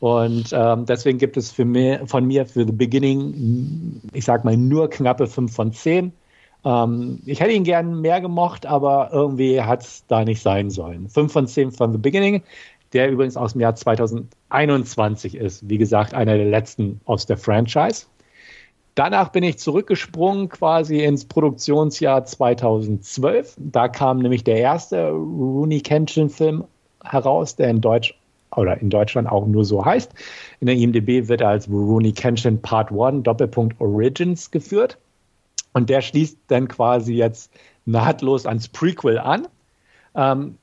Und 0.00 0.50
ähm, 0.52 0.86
deswegen 0.86 1.18
gibt 1.18 1.36
es 1.36 1.50
für 1.50 1.64
mir, 1.64 2.06
von 2.06 2.26
mir 2.26 2.46
für 2.46 2.66
The 2.66 2.72
Beginning, 2.72 4.00
ich 4.12 4.24
sag 4.24 4.44
mal, 4.44 4.56
nur 4.56 4.90
knappe 4.90 5.26
5 5.26 5.54
von 5.54 5.72
10. 5.72 6.12
Ähm, 6.64 7.20
ich 7.26 7.40
hätte 7.40 7.52
ihn 7.52 7.64
gern 7.64 8.00
mehr 8.00 8.20
gemocht, 8.20 8.66
aber 8.66 9.10
irgendwie 9.12 9.60
hat 9.60 9.82
es 9.82 10.04
da 10.06 10.24
nicht 10.24 10.42
sein 10.42 10.70
sollen. 10.70 11.08
5 11.08 11.32
von 11.32 11.46
10 11.46 11.72
von 11.72 11.92
The 11.92 11.98
Beginning, 11.98 12.42
der 12.92 13.10
übrigens 13.10 13.36
aus 13.36 13.52
dem 13.52 13.60
Jahr 13.60 13.74
2021 13.74 15.36
ist. 15.36 15.68
Wie 15.68 15.78
gesagt, 15.78 16.14
einer 16.14 16.36
der 16.36 16.46
letzten 16.46 17.00
aus 17.04 17.26
der 17.26 17.36
Franchise. 17.36 18.06
Danach 18.94 19.30
bin 19.30 19.42
ich 19.42 19.58
zurückgesprungen 19.58 20.48
quasi 20.48 21.02
ins 21.02 21.24
Produktionsjahr 21.24 22.24
2012. 22.24 23.56
Da 23.58 23.88
kam 23.88 24.18
nämlich 24.18 24.44
der 24.44 24.58
erste 24.58 25.10
Rooney 25.10 25.80
Kenshin-Film 25.80 26.64
heraus, 27.02 27.56
der 27.56 27.70
in 27.70 27.80
Deutsch 27.80 28.14
oder 28.56 28.80
in 28.80 28.90
Deutschland 28.90 29.28
auch 29.28 29.46
nur 29.46 29.64
so 29.64 29.84
heißt. 29.84 30.12
In 30.60 30.66
der 30.66 30.76
IMDb 30.76 31.28
wird 31.28 31.40
er 31.40 31.48
als 31.48 31.68
Rooney 31.68 32.12
Kenshin 32.12 32.60
Part 32.60 32.90
1 32.92 33.22
Doppelpunkt 33.22 33.80
Origins 33.80 34.50
geführt. 34.50 34.98
Und 35.72 35.90
der 35.90 36.00
schließt 36.00 36.38
dann 36.48 36.68
quasi 36.68 37.14
jetzt 37.14 37.52
nahtlos 37.84 38.46
ans 38.46 38.68
Prequel 38.68 39.18
an. 39.18 39.48
Ähm, 40.14 40.56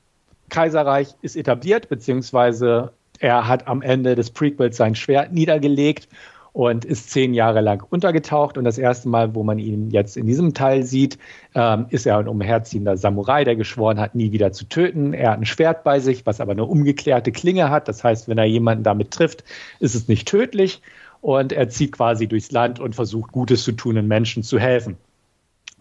Kaiserreich 0.48 1.14
ist 1.22 1.36
etabliert, 1.36 1.88
beziehungsweise 1.88 2.92
er 3.18 3.46
hat 3.46 3.68
am 3.68 3.82
Ende 3.82 4.14
des 4.14 4.30
Prequels 4.30 4.76
sein 4.76 4.94
Schwert 4.94 5.32
niedergelegt 5.32 6.08
und 6.52 6.84
ist 6.84 7.10
zehn 7.10 7.32
Jahre 7.32 7.60
lang 7.60 7.82
untergetaucht. 7.88 8.58
Und 8.58 8.64
das 8.64 8.78
erste 8.78 9.08
Mal, 9.08 9.34
wo 9.34 9.42
man 9.42 9.58
ihn 9.58 9.90
jetzt 9.90 10.16
in 10.16 10.26
diesem 10.26 10.52
Teil 10.52 10.82
sieht, 10.82 11.18
ähm, 11.54 11.86
ist 11.88 12.06
er 12.06 12.18
ein 12.18 12.28
umherziehender 12.28 12.96
Samurai, 12.96 13.44
der 13.44 13.56
geschworen 13.56 13.98
hat, 13.98 14.14
nie 14.14 14.32
wieder 14.32 14.52
zu 14.52 14.66
töten. 14.66 15.14
Er 15.14 15.32
hat 15.32 15.38
ein 15.38 15.46
Schwert 15.46 15.82
bei 15.84 16.00
sich, 16.00 16.26
was 16.26 16.40
aber 16.40 16.52
eine 16.52 16.64
umgeklärte 16.64 17.32
Klinge 17.32 17.70
hat. 17.70 17.88
Das 17.88 18.04
heißt, 18.04 18.28
wenn 18.28 18.38
er 18.38 18.44
jemanden 18.44 18.84
damit 18.84 19.10
trifft, 19.10 19.44
ist 19.80 19.94
es 19.94 20.08
nicht 20.08 20.28
tödlich. 20.28 20.82
Und 21.22 21.52
er 21.52 21.68
zieht 21.68 21.92
quasi 21.92 22.26
durchs 22.26 22.50
Land 22.50 22.80
und 22.80 22.94
versucht, 22.94 23.32
Gutes 23.32 23.62
zu 23.62 23.72
tun 23.72 23.96
und 23.96 24.08
Menschen 24.08 24.42
zu 24.42 24.58
helfen. 24.58 24.96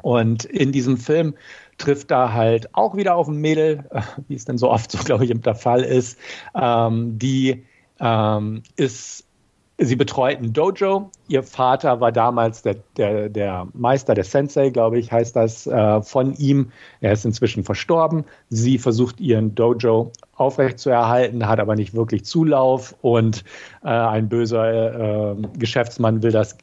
Und 0.01 0.45
in 0.45 0.71
diesem 0.71 0.97
Film 0.97 1.35
trifft 1.77 2.11
er 2.11 2.33
halt 2.33 2.73
auch 2.73 2.95
wieder 2.95 3.15
auf 3.15 3.27
ein 3.27 3.37
Mädel, 3.37 3.83
wie 4.27 4.35
es 4.35 4.45
dann 4.45 4.57
so 4.57 4.69
oft 4.69 4.91
so, 4.91 4.99
glaube 5.03 5.25
ich, 5.25 5.41
der 5.41 5.55
Fall 5.55 5.81
ist. 5.81 6.17
Ähm, 6.55 7.17
die 7.19 7.65
ähm, 7.99 8.63
ist 8.75 9.25
Sie 9.83 9.95
betreut 9.95 10.37
ein 10.37 10.53
Dojo. 10.53 11.09
Ihr 11.27 11.41
Vater 11.41 11.99
war 11.99 12.11
damals 12.11 12.61
der, 12.61 12.75
der, 12.97 13.29
der 13.29 13.67
Meister, 13.73 14.13
der 14.13 14.23
Sensei, 14.23 14.69
glaube 14.69 14.99
ich, 14.99 15.11
heißt 15.11 15.35
das, 15.35 15.65
äh, 15.65 16.03
von 16.03 16.35
ihm. 16.35 16.71
Er 16.99 17.13
ist 17.13 17.25
inzwischen 17.25 17.63
verstorben. 17.63 18.25
Sie 18.49 18.77
versucht 18.77 19.19
ihren 19.19 19.55
Dojo 19.55 20.11
aufrechtzuerhalten, 20.35 21.47
hat 21.47 21.59
aber 21.59 21.75
nicht 21.75 21.95
wirklich 21.95 22.25
Zulauf 22.25 22.95
und 23.01 23.43
äh, 23.83 23.87
ein 23.87 24.29
böser 24.29 25.31
äh, 25.31 25.35
Geschäftsmann 25.57 26.21
will 26.21 26.31
das 26.31 26.59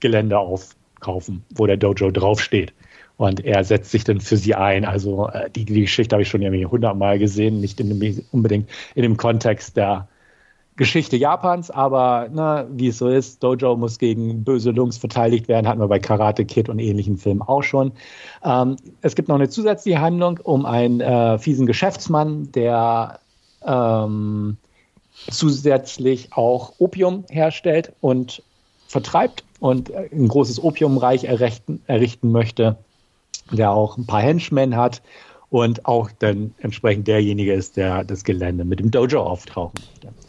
Gelände 0.00 0.36
aufkaufen, 0.38 1.44
wo 1.54 1.66
der 1.66 1.76
Dojo 1.76 2.10
draufsteht. 2.10 2.72
Und 3.18 3.44
er 3.44 3.62
setzt 3.62 3.92
sich 3.92 4.02
dann 4.02 4.20
für 4.20 4.36
sie 4.36 4.56
ein. 4.56 4.84
Also 4.84 5.28
äh, 5.28 5.48
die, 5.48 5.64
die 5.64 5.82
Geschichte 5.82 6.16
habe 6.16 6.22
ich 6.22 6.28
schon 6.28 6.42
irgendwie 6.42 6.66
hundertmal 6.66 7.20
gesehen, 7.20 7.60
nicht 7.60 7.78
in 7.78 7.96
dem, 8.00 8.24
unbedingt 8.32 8.68
in 8.96 9.02
dem 9.02 9.16
Kontext 9.16 9.76
der 9.76 10.08
Geschichte 10.78 11.16
Japans, 11.16 11.72
aber 11.72 12.28
na, 12.32 12.66
wie 12.70 12.88
es 12.88 12.98
so 12.98 13.08
ist, 13.08 13.42
Dojo 13.42 13.76
muss 13.76 13.98
gegen 13.98 14.44
böse 14.44 14.70
Lungs 14.70 14.96
verteidigt 14.96 15.48
werden, 15.48 15.66
hatten 15.66 15.80
wir 15.80 15.88
bei 15.88 15.98
Karate 15.98 16.44
Kid 16.44 16.68
und 16.68 16.78
ähnlichen 16.78 17.18
Filmen 17.18 17.42
auch 17.42 17.62
schon. 17.62 17.92
Ähm, 18.44 18.76
es 19.02 19.16
gibt 19.16 19.28
noch 19.28 19.34
eine 19.34 19.48
zusätzliche 19.48 20.00
Handlung 20.00 20.38
um 20.42 20.64
einen 20.64 21.00
äh, 21.00 21.36
fiesen 21.38 21.66
Geschäftsmann, 21.66 22.52
der 22.52 23.18
ähm, 23.66 24.56
zusätzlich 25.28 26.32
auch 26.32 26.74
Opium 26.78 27.24
herstellt 27.28 27.92
und 28.00 28.44
vertreibt 28.86 29.42
und 29.58 29.92
ein 29.92 30.28
großes 30.28 30.62
Opiumreich 30.62 31.24
errichten, 31.24 31.82
errichten 31.88 32.30
möchte, 32.30 32.76
der 33.50 33.72
auch 33.72 33.96
ein 33.98 34.06
paar 34.06 34.22
Henchmen 34.22 34.76
hat 34.76 35.02
und 35.50 35.86
auch 35.86 36.10
dann 36.20 36.54
entsprechend 36.58 37.08
derjenige 37.08 37.52
ist, 37.52 37.76
der 37.76 38.04
das 38.04 38.22
Gelände 38.22 38.64
mit 38.64 38.78
dem 38.78 38.92
Dojo 38.92 39.22
auftauchen 39.22 39.74
möchte. 39.74 40.27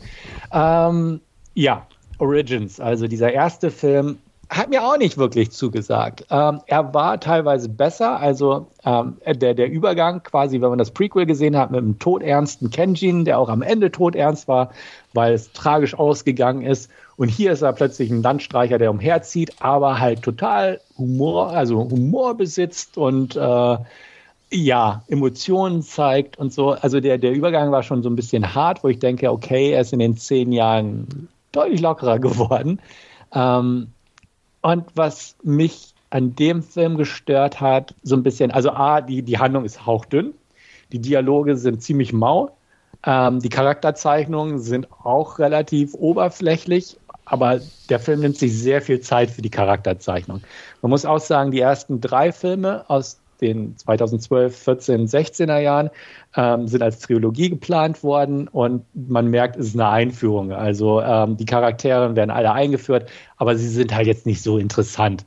Ähm, 0.52 1.22
ja, 1.54 1.86
Origins, 2.20 2.80
also 2.80 3.08
dieser 3.08 3.32
erste 3.32 3.72
Film, 3.72 4.18
hat 4.50 4.70
mir 4.70 4.84
auch 4.84 4.98
nicht 4.98 5.18
wirklich 5.18 5.52
zugesagt. 5.52 6.26
Ähm, 6.32 6.62
er 6.66 6.92
war 6.94 7.20
teilweise 7.20 7.70
besser, 7.70 8.20
also 8.20 8.68
ähm, 8.84 9.18
der, 9.26 9.54
der 9.54 9.70
Übergang 9.70 10.24
quasi, 10.24 10.60
wenn 10.60 10.70
man 10.70 10.80
das 10.80 10.90
Prequel 10.90 11.28
gesehen 11.28 11.56
hat, 11.56 11.70
mit 11.70 11.80
einem 11.80 12.00
todernsten 12.00 12.72
Kenjin, 12.72 13.26
der 13.26 13.38
auch 13.38 13.50
am 13.50 13.62
Ende 13.62 13.92
todernst 13.92 14.48
war, 14.48 14.72
weil 15.14 15.34
es 15.34 15.54
tragisch 15.54 15.94
ausgegangen 15.94 16.64
ist. 16.64 16.90
Und 17.16 17.30
hier 17.30 17.52
ist 17.52 17.62
er 17.62 17.74
plötzlich 17.74 18.10
ein 18.10 18.24
Landstreicher, 18.24 18.80
der 18.80 18.90
umherzieht, 18.90 19.54
aber 19.60 20.00
halt 20.00 20.24
total 20.24 20.82
Humor, 20.98 21.52
also 21.52 21.88
Humor 21.90 22.36
besitzt 22.36 22.98
und 22.98 23.36
äh, 23.36 23.78
ja, 24.52 25.04
Emotionen 25.08 25.82
zeigt 25.84 26.38
und 26.38 26.52
so. 26.54 26.72
Also 26.72 27.00
der, 27.00 27.18
der 27.18 27.32
Übergang 27.34 27.72
war 27.72 27.84
schon 27.84 28.02
so 28.02 28.10
ein 28.10 28.16
bisschen 28.16 28.56
hart, 28.56 28.84
wo 28.84 28.88
ich 28.88 29.00
denke, 29.00 29.32
okay, 29.32 29.72
er 29.72 29.82
ist 29.82 29.94
in 29.94 30.00
den 30.00 30.18
zehn 30.18 30.52
Jahren 30.52 31.30
deutlich 31.52 31.82
lockerer 31.82 32.20
geworden. 32.20 32.80
Ähm, 33.34 33.88
und 34.62 34.86
was 34.96 35.36
mich 35.44 35.94
an 36.10 36.36
dem 36.36 36.64
Film 36.64 36.98
gestört 36.98 37.62
hat, 37.62 37.94
so 38.04 38.16
ein 38.16 38.24
bisschen, 38.24 38.52
also 38.52 38.72
A, 38.72 39.02
die, 39.02 39.22
die 39.22 39.38
Handlung 39.38 39.66
ist 39.66 39.86
hauchdünn, 39.86 40.34
die 40.92 41.00
Dialoge 41.00 41.56
sind 41.56 41.84
ziemlich 41.84 42.14
mau, 42.14 42.52
ähm, 43.06 43.40
die 43.40 43.50
Charakterzeichnungen 43.50 44.60
sind 44.60 44.88
auch 45.04 45.38
relativ 45.38 45.94
oberflächlich, 45.94 46.98
aber 47.26 47.62
der 47.90 48.00
Film 48.00 48.22
nimmt 48.22 48.38
sich 48.38 48.58
sehr 48.58 48.82
viel 48.82 49.00
Zeit 49.02 49.30
für 49.30 49.44
die 49.44 49.52
Charakterzeichnung. 49.52 50.42
Man 50.82 50.90
muss 50.90 51.06
auch 51.06 51.20
sagen, 51.20 51.52
die 51.52 51.60
ersten 51.60 52.02
drei 52.02 52.32
Filme 52.32 52.86
aus 52.90 53.19
den 53.42 53.78
2012, 53.78 54.56
14, 54.56 55.08
16er 55.08 55.60
Jahren, 55.60 55.90
ähm, 56.36 56.68
sind 56.68 56.82
als 56.82 57.00
Trilogie 57.00 57.50
geplant 57.50 58.04
worden 58.04 58.48
und 58.48 58.84
man 58.94 59.28
merkt, 59.28 59.58
es 59.58 59.68
ist 59.68 59.76
eine 59.76 59.90
Einführung. 59.90 60.52
Also 60.52 61.02
ähm, 61.02 61.38
die 61.38 61.46
Charaktere 61.46 62.16
werden 62.16 62.30
alle 62.32 62.52
eingeführt, 62.52 63.10
aber 63.38 63.56
sie 63.56 63.68
sind 63.68 63.94
halt 63.96 64.08
jetzt 64.08 64.26
nicht 64.26 64.42
so 64.42 64.58
interessant. 64.58 65.26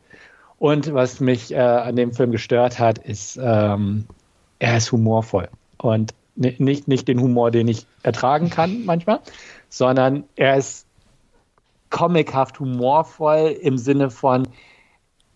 Und 0.58 0.94
was 0.94 1.18
mich 1.18 1.52
äh, 1.52 1.56
an 1.58 1.96
dem 1.96 2.12
Film 2.12 2.30
gestört 2.30 2.78
hat, 2.78 2.98
ist, 2.98 3.38
ähm, 3.42 4.06
er 4.60 4.76
ist 4.76 4.92
humorvoll. 4.92 5.48
Und 5.78 6.14
nicht, 6.36 6.88
nicht 6.88 7.08
den 7.08 7.20
Humor, 7.20 7.50
den 7.50 7.68
ich 7.68 7.86
ertragen 8.02 8.48
kann 8.48 8.84
manchmal, 8.84 9.20
sondern 9.68 10.24
er 10.36 10.56
ist 10.56 10.86
comichaft 11.90 12.58
humorvoll 12.58 13.56
im 13.60 13.76
Sinne 13.76 14.10
von, 14.10 14.48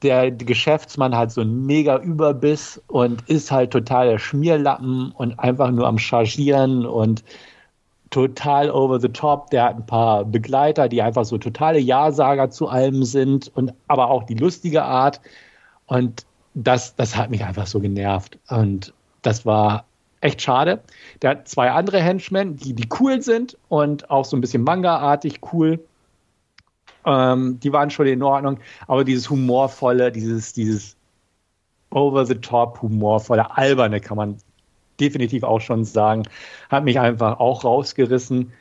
der 0.03 0.31
Geschäftsmann 0.31 1.17
hat 1.17 1.33
so 1.33 1.41
einen 1.41 1.65
mega 1.67 1.99
Überbiss 1.99 2.81
und 2.89 3.29
ist 3.29 3.51
halt 3.51 3.71
total 3.71 4.11
der 4.11 4.19
Schmierlappen 4.19 5.13
und 5.13 5.39
einfach 5.39 5.71
nur 5.71 5.87
am 5.87 5.99
Chargieren 5.99 6.85
und 6.85 7.25
total 8.11 8.71
over 8.71 9.01
the 9.01 9.09
top. 9.09 9.51
Der 9.51 9.65
hat 9.65 9.77
ein 9.77 9.87
paar 9.87 10.25
Begleiter, 10.25 10.89
die 10.89 11.03
einfach 11.03 11.25
so 11.25 11.39
totale 11.39 11.79
Ja-Sager 11.79 12.51
zu 12.51 12.69
allem 12.69 13.05
sind 13.05 13.51
und 13.57 13.73
aber 13.89 14.11
auch 14.11 14.25
die 14.25 14.35
lustige 14.35 14.83
Art. 14.83 15.21
Und 15.87 16.27
das, 16.55 16.95
das 16.97 17.17
hat 17.17 17.31
mich 17.31 17.45
einfach 17.45 17.67
so 17.67 17.81
genervt. 17.81 18.39
Und 18.49 18.93
das 19.23 19.47
war 19.47 19.85
echt 20.21 20.43
schade. 20.43 20.81
Der 21.23 21.31
hat 21.31 21.49
zwei 21.49 21.71
andere 21.71 22.01
Henchmen, 22.01 22.57
die, 22.57 22.75
die 22.75 22.89
cool 23.01 23.23
sind 23.23 23.57
und 23.69 24.11
auch 24.11 24.25
so 24.25 24.37
ein 24.37 24.41
bisschen 24.41 24.63
Manga-artig 24.63 25.41
cool. 25.53 25.81
Ähm, 27.07 27.59
die 27.61 27.73
waren 27.73 27.91
schon 27.91 28.07
in 28.07 28.23
Ordnung, 28.23 28.59
aber 28.89 29.05
dieses 29.05 29.31
humorvolle, 29.31 30.13
dieses, 30.13 30.53
dieses 30.53 30.97
over-the-top 31.91 32.83
humorvolle, 32.83 33.57
alberne 33.57 34.01
kann 34.01 34.17
man 34.17 34.37
definitiv 35.01 35.45
auch 35.45 35.61
schon 35.61 35.85
sagen, 35.85 36.25
hat 36.69 36.85
mich 36.85 36.99
einfach 36.99 37.39
auch 37.39 37.65
rausgerissen. 37.65 38.53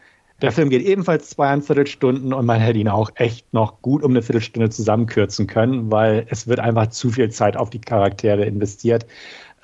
Der 0.41 0.51
Film 0.51 0.69
geht 0.69 0.83
ebenfalls 0.83 1.29
zweieinviertel 1.29 1.87
Stunden 1.87 2.33
und 2.33 2.45
man 2.45 2.59
hätte 2.59 2.77
ihn 2.77 2.89
auch 2.89 3.09
echt 3.15 3.51
noch 3.53 3.81
gut 3.81 4.03
um 4.03 4.11
eine 4.11 4.21
Viertelstunde 4.21 4.69
zusammenkürzen 4.69 5.47
können, 5.47 5.91
weil 5.91 6.27
es 6.29 6.47
wird 6.47 6.59
einfach 6.59 6.87
zu 6.87 7.09
viel 7.09 7.31
Zeit 7.31 7.55
auf 7.55 7.69
die 7.69 7.79
Charaktere 7.79 8.45
investiert, 8.45 9.05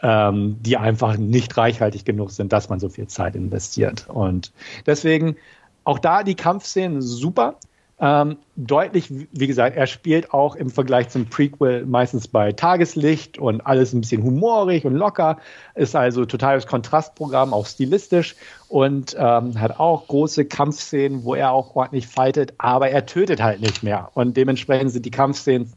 ähm, 0.02 0.58
die 0.62 0.78
einfach 0.78 1.18
nicht 1.18 1.58
reichhaltig 1.58 2.06
genug 2.06 2.32
sind, 2.32 2.54
dass 2.54 2.70
man 2.70 2.80
so 2.80 2.88
viel 2.88 3.08
Zeit 3.08 3.36
investiert. 3.36 4.08
Und 4.08 4.54
deswegen 4.86 5.36
auch 5.84 6.00
da 6.00 6.24
die 6.24 6.36
Kampfszenen 6.36 7.02
super. 7.02 7.58
Ähm, 8.04 8.38
deutlich, 8.56 9.12
wie 9.12 9.46
gesagt, 9.46 9.78
er 9.78 9.86
spielt 9.86 10.34
auch 10.34 10.56
im 10.56 10.72
Vergleich 10.72 11.10
zum 11.10 11.28
Prequel 11.28 11.86
meistens 11.86 12.28
bei 12.28 12.52
Tageslicht 12.52 13.38
und 13.38 13.62
alles 13.62 13.94
ein 13.94 14.02
bisschen 14.02 14.24
humorig 14.24 14.86
und 14.86 14.96
locker, 14.96 15.38
ist 15.76 15.96
also 15.96 16.26
totales 16.26 16.66
Kontrastprogramm, 16.66 17.54
auch 17.54 17.68
stilistisch 17.68 18.36
und 18.70 19.16
ähm, 19.20 19.60
hat 19.62 19.80
auch 19.80 20.08
große 20.08 20.46
Kampfszenen, 20.46 21.24
wo 21.24 21.36
er 21.36 21.52
auch 21.52 21.76
ordentlich 21.76 22.08
fightet, 22.08 22.56
aber 22.58 22.90
er 22.90 23.06
tötet 23.06 23.40
halt 23.40 23.62
nicht 23.62 23.84
mehr. 23.84 24.10
Und 24.16 24.36
dementsprechend 24.36 24.92
sind 24.92 25.06
die 25.06 25.12
Kampfszenen 25.12 25.72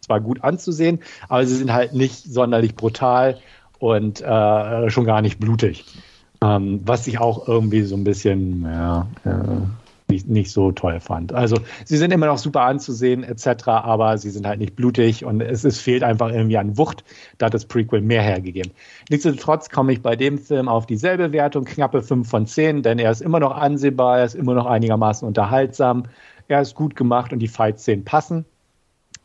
zwar 0.00 0.22
gut 0.22 0.42
anzusehen, 0.42 1.00
aber 1.28 1.44
sie 1.44 1.56
sind 1.56 1.74
halt 1.74 1.92
nicht 1.92 2.24
sonderlich 2.24 2.74
brutal 2.74 3.38
und 3.78 4.22
äh, 4.22 4.88
schon 4.88 5.04
gar 5.04 5.20
nicht 5.20 5.38
blutig. 5.38 5.84
Ähm, 6.42 6.80
was 6.86 7.04
sich 7.04 7.18
auch 7.18 7.46
irgendwie 7.46 7.82
so 7.82 7.96
ein 7.96 8.04
bisschen, 8.04 8.62
ja, 8.62 9.06
äh, 9.24 9.85
nicht, 10.08 10.28
nicht 10.28 10.50
so 10.50 10.72
toll 10.72 11.00
fand. 11.00 11.32
Also 11.32 11.56
sie 11.84 11.96
sind 11.96 12.12
immer 12.12 12.26
noch 12.26 12.38
super 12.38 12.62
anzusehen 12.62 13.24
etc., 13.24 13.68
aber 13.68 14.18
sie 14.18 14.30
sind 14.30 14.46
halt 14.46 14.60
nicht 14.60 14.76
blutig 14.76 15.24
und 15.24 15.40
es, 15.40 15.64
es 15.64 15.80
fehlt 15.80 16.02
einfach 16.02 16.30
irgendwie 16.30 16.58
an 16.58 16.78
Wucht. 16.78 17.04
Da 17.38 17.46
hat 17.46 17.54
das 17.54 17.64
Prequel 17.64 18.00
mehr 18.00 18.22
hergegeben. 18.22 18.72
Nichtsdestotrotz 19.10 19.70
komme 19.70 19.92
ich 19.92 20.02
bei 20.02 20.16
dem 20.16 20.38
Film 20.38 20.68
auf 20.68 20.86
dieselbe 20.86 21.32
Wertung, 21.32 21.64
knappe 21.64 22.02
5 22.02 22.28
von 22.28 22.46
10, 22.46 22.82
denn 22.82 22.98
er 22.98 23.10
ist 23.10 23.22
immer 23.22 23.40
noch 23.40 23.56
ansehbar, 23.56 24.18
er 24.18 24.24
ist 24.24 24.34
immer 24.34 24.54
noch 24.54 24.66
einigermaßen 24.66 25.26
unterhaltsam, 25.26 26.04
er 26.48 26.60
ist 26.60 26.74
gut 26.74 26.94
gemacht 26.94 27.32
und 27.32 27.40
die 27.40 27.48
Fight-Szenen 27.48 28.04
passen. 28.04 28.44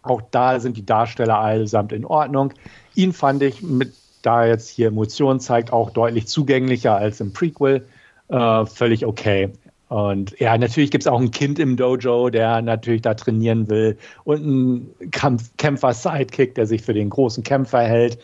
Auch 0.04 0.22
da 0.32 0.60
sind 0.60 0.78
die 0.78 0.86
Darsteller 0.86 1.38
allesamt 1.38 1.92
in 1.92 2.06
Ordnung. 2.06 2.54
Ihn 2.96 3.14
fand 3.14 3.44
ich, 3.44 3.62
mit, 3.62 3.94
da 4.24 4.46
jetzt 4.46 4.70
hier 4.70 4.88
Emotionen 4.88 5.40
zeigt, 5.40 5.72
auch 5.72 5.92
deutlich 5.92 6.28
zugänglicher 6.28 6.96
als 6.96 7.22
im 7.22 7.34
Prequel. 7.34 7.86
Äh, 8.28 8.66
völlig 8.66 9.06
okay. 9.06 9.52
Und 9.92 10.40
ja, 10.40 10.58
natürlich 10.58 10.90
gibt 10.90 11.04
es 11.04 11.08
auch 11.08 11.20
ein 11.20 11.32
Kind 11.32 11.60
im 11.60 11.76
Dojo, 11.76 12.30
der 12.30 12.62
natürlich 12.62 13.02
da 13.02 13.14
trainieren 13.14 13.70
will 13.70 13.98
und 14.24 14.46
ein 14.46 15.12
Kämpfer-Sidekick, 15.58 16.56
der 16.56 16.66
sich 16.66 16.82
für 16.82 16.94
den 16.94 17.10
großen 17.10 17.44
Kämpfer 17.44 17.82
hält. 17.82 18.18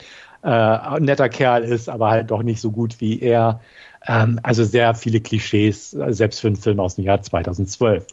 Äh, 0.44 0.48
ein 0.48 1.04
netter 1.04 1.28
Kerl 1.28 1.66
ist, 1.66 1.90
aber 1.90 2.10
halt 2.10 2.32
doch 2.32 2.42
nicht 2.42 2.62
so 2.62 2.72
gut 2.72 3.02
wie 3.02 3.20
er. 3.20 3.60
Ähm, 4.08 4.40
also 4.44 4.64
sehr 4.64 4.96
viele 4.96 5.20
Klischees, 5.20 5.92
selbst 5.92 6.40
für 6.40 6.48
einen 6.48 6.56
Film 6.56 6.80
aus 6.80 6.96
dem 6.96 7.04
Jahr 7.04 7.22
2012. 7.22 8.08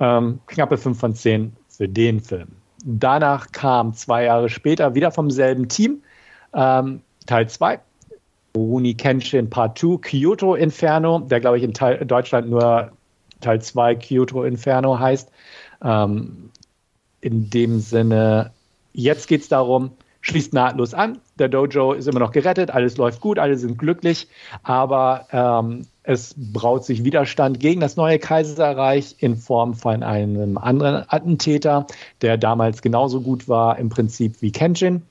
Ähm, 0.00 0.40
knappe 0.46 0.78
5 0.78 0.98
von 0.98 1.14
10 1.14 1.54
für 1.68 1.90
den 1.90 2.20
Film. 2.20 2.48
Danach 2.86 3.52
kam 3.52 3.92
zwei 3.92 4.24
Jahre 4.24 4.48
später 4.48 4.94
wieder 4.94 5.10
vom 5.10 5.30
selben 5.30 5.68
Team 5.68 6.00
ähm, 6.54 7.02
Teil 7.26 7.50
2 7.50 7.80
Runi 8.56 8.94
Kenshin 8.94 9.50
Part 9.50 9.78
2, 9.78 9.98
Kyoto 9.98 10.54
Inferno, 10.54 11.20
der 11.20 11.40
glaube 11.40 11.58
ich 11.58 11.64
in, 11.64 11.74
Teil, 11.74 12.04
Deutschland 12.04 12.48
nur 12.50 12.92
Teil 13.40 13.60
2 13.60 13.96
Kyoto 13.96 14.44
Inferno 14.44 14.98
heißt. 14.98 15.30
Ähm, 15.82 16.50
in 17.20 17.50
dem 17.50 17.80
Sinne, 17.80 18.52
jetzt 18.92 19.28
geht 19.28 19.42
es 19.42 19.48
darum, 19.48 19.92
schließt 20.20 20.52
nahtlos 20.52 20.94
an. 20.94 21.18
Der 21.38 21.48
Dojo 21.48 21.92
ist 21.92 22.08
immer 22.08 22.20
noch 22.20 22.32
gerettet, 22.32 22.70
alles 22.70 22.96
läuft 22.96 23.20
gut, 23.20 23.38
alle 23.38 23.56
sind 23.56 23.78
glücklich, 23.78 24.28
aber 24.62 25.26
ähm, 25.32 25.86
es 26.02 26.34
braut 26.36 26.84
sich 26.84 27.04
Widerstand 27.04 27.60
gegen 27.60 27.80
das 27.80 27.96
neue 27.96 28.18
Kaiserreich 28.18 29.16
in 29.18 29.36
Form 29.36 29.74
von 29.74 30.02
einem 30.02 30.58
anderen 30.58 31.04
Attentäter, 31.08 31.86
der 32.22 32.36
damals 32.36 32.82
genauso 32.82 33.20
gut 33.20 33.48
war 33.48 33.78
im 33.78 33.88
Prinzip 33.88 34.42
wie 34.42 34.52
Kenshin. 34.52 35.02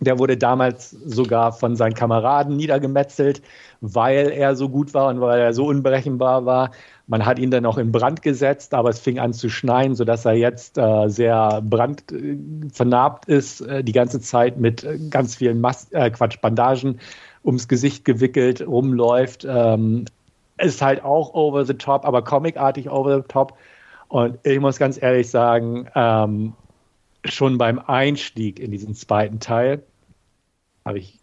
Der 0.00 0.18
wurde 0.18 0.36
damals 0.36 0.90
sogar 0.90 1.52
von 1.52 1.76
seinen 1.76 1.94
Kameraden 1.94 2.56
niedergemetzelt, 2.56 3.42
weil 3.80 4.30
er 4.30 4.56
so 4.56 4.68
gut 4.68 4.92
war 4.92 5.08
und 5.08 5.20
weil 5.20 5.40
er 5.40 5.52
so 5.52 5.66
unberechenbar 5.66 6.44
war. 6.44 6.70
Man 7.06 7.24
hat 7.24 7.38
ihn 7.38 7.50
dann 7.50 7.66
auch 7.66 7.78
in 7.78 7.92
Brand 7.92 8.22
gesetzt, 8.22 8.74
aber 8.74 8.88
es 8.88 8.98
fing 8.98 9.18
an 9.18 9.32
zu 9.32 9.48
schneien, 9.48 9.94
sodass 9.94 10.24
er 10.24 10.32
jetzt 10.32 10.78
äh, 10.78 11.08
sehr 11.08 11.60
brandvernarbt 11.62 13.26
ist, 13.26 13.60
äh, 13.60 13.84
die 13.84 13.92
ganze 13.92 14.20
Zeit 14.20 14.58
mit 14.58 14.84
äh, 14.84 14.98
ganz 15.10 15.36
vielen 15.36 15.60
Mas 15.60 15.92
äh, 15.92 16.10
Quatsch, 16.10 16.40
Bandagen 16.40 16.98
ums 17.44 17.68
Gesicht 17.68 18.04
gewickelt 18.04 18.66
rumläuft. 18.66 19.46
Ähm, 19.48 20.06
ist 20.58 20.82
halt 20.82 21.04
auch 21.04 21.34
over 21.34 21.64
the 21.64 21.74
top, 21.74 22.04
aber 22.06 22.22
comicartig 22.22 22.90
over 22.90 23.16
the 23.18 23.28
top. 23.28 23.54
Und 24.08 24.38
ich 24.44 24.60
muss 24.60 24.78
ganz 24.78 25.00
ehrlich 25.00 25.28
sagen, 25.28 25.88
ähm, 25.94 26.54
schon 27.24 27.58
beim 27.58 27.78
Einstieg 27.78 28.58
in 28.60 28.70
diesen 28.70 28.94
zweiten 28.94 29.40
Teil 29.40 29.82
habe 30.84 30.98
ich 30.98 31.20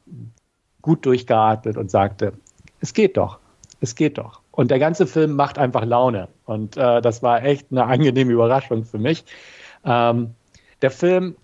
gut 0.81 1.05
durchgeatmet 1.05 1.77
und 1.77 1.91
sagte, 1.91 2.33
es 2.79 2.93
geht 2.93 3.17
doch, 3.17 3.39
es 3.79 3.95
geht 3.95 4.17
doch. 4.17 4.41
Und 4.51 4.71
der 4.71 4.79
ganze 4.79 5.07
Film 5.07 5.35
macht 5.35 5.57
einfach 5.57 5.85
Laune. 5.85 6.27
Und 6.45 6.75
äh, 6.77 7.01
das 7.01 7.23
war 7.23 7.43
echt 7.43 7.67
eine 7.71 7.85
angenehme 7.85 8.31
Überraschung 8.31 8.83
für 8.83 8.97
mich. 8.97 9.23
Ähm, 9.85 10.31
der 10.81 10.91
Film 10.91 11.35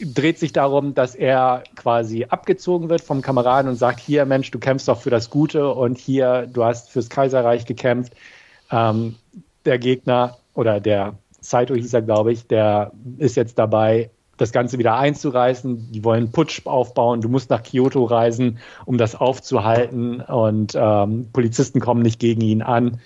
dreht 0.00 0.38
sich 0.38 0.52
darum, 0.52 0.94
dass 0.94 1.14
er 1.14 1.64
quasi 1.74 2.26
abgezogen 2.28 2.88
wird 2.88 3.00
vom 3.00 3.22
Kameraden 3.22 3.70
und 3.70 3.76
sagt, 3.76 3.98
hier 3.98 4.24
Mensch, 4.26 4.50
du 4.50 4.58
kämpfst 4.58 4.88
doch 4.88 5.00
für 5.00 5.10
das 5.10 5.30
Gute 5.30 5.70
und 5.72 5.98
hier, 5.98 6.46
du 6.52 6.64
hast 6.64 6.90
fürs 6.90 7.10
Kaiserreich 7.10 7.66
gekämpft. 7.66 8.14
Ähm, 8.70 9.16
der 9.64 9.78
Gegner 9.78 10.38
oder 10.54 10.80
der 10.80 11.14
Saito 11.50 11.74
hieß 11.74 11.94
er, 11.94 12.02
glaube 12.02 12.32
ich, 12.32 12.46
der 12.46 12.92
ist 13.18 13.36
jetzt 13.36 13.58
dabei, 13.58 14.10
das 14.36 14.52
Ganze 14.52 14.78
wieder 14.78 14.96
einzureißen. 14.96 15.92
Die 15.92 16.04
wollen 16.04 16.30
Putsch 16.30 16.66
aufbauen. 16.66 17.20
Du 17.20 17.28
musst 17.28 17.50
nach 17.50 17.62
Kyoto 17.62 18.04
reisen, 18.04 18.58
um 18.84 18.98
das 18.98 19.14
aufzuhalten. 19.14 20.20
Und 20.20 20.74
ähm, 20.76 21.28
Polizisten 21.32 21.80
kommen 21.80 22.02
nicht 22.02 22.20
gegen 22.20 22.42
ihn 22.42 22.62
an. 22.62 23.00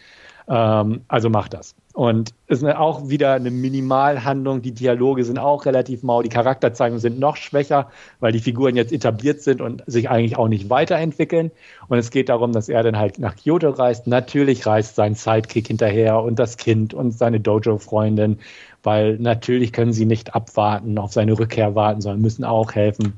Ähm, 0.49 1.03
also 1.09 1.31
mach 1.31 1.49
das. 1.49 1.75
Und 1.93 2.35
es 2.47 2.63
ist 2.63 2.69
auch 2.77 3.09
wieder 3.09 3.33
eine 3.33 3.51
Minimalhandlung. 3.51 4.63
Die 4.63 4.71
Dialoge 4.71 5.25
sind 5.25 5.39
auch 5.39 5.67
relativ 5.67 6.05
mau. 6.05 6.23
Die 6.23 6.29
Charakterzeichnungen 6.29 7.01
sind 7.01 7.19
noch 7.19 7.37
schwächer, 7.37 7.91
weil 8.21 8.31
die 8.31 8.39
Figuren 8.39 8.77
jetzt 8.77 8.93
etabliert 8.93 9.43
sind 9.43 9.61
und 9.61 9.83
sich 9.87 10.09
eigentlich 10.09 10.39
auch 10.39 10.47
nicht 10.47 10.71
weiterentwickeln. 10.71 11.51
Und 11.89 11.99
es 11.99 12.11
geht 12.11 12.29
darum, 12.29 12.53
dass 12.53 12.69
er 12.69 12.85
dann 12.85 12.97
halt 12.97 13.19
nach 13.19 13.35
Kyoto 13.35 13.71
reist. 13.71 14.07
Natürlich 14.07 14.67
reist 14.67 14.95
sein 14.95 15.17
Sidekick 15.17 15.67
hinterher 15.67 16.23
und 16.23 16.39
das 16.39 16.57
Kind 16.57 16.95
und 16.95 17.11
seine 17.11 17.41
Dojo-Freundin, 17.41 18.39
weil 18.85 19.19
natürlich 19.19 19.73
können 19.73 19.93
sie 19.93 20.07
nicht 20.07 20.35
abwarten, 20.35 20.97
auf 20.97 21.13
seine 21.13 21.37
Rückkehr 21.37 21.75
warten, 21.75 22.01
sondern 22.03 22.21
müssen 22.21 22.45
auch 22.45 22.73
helfen. 22.73 23.15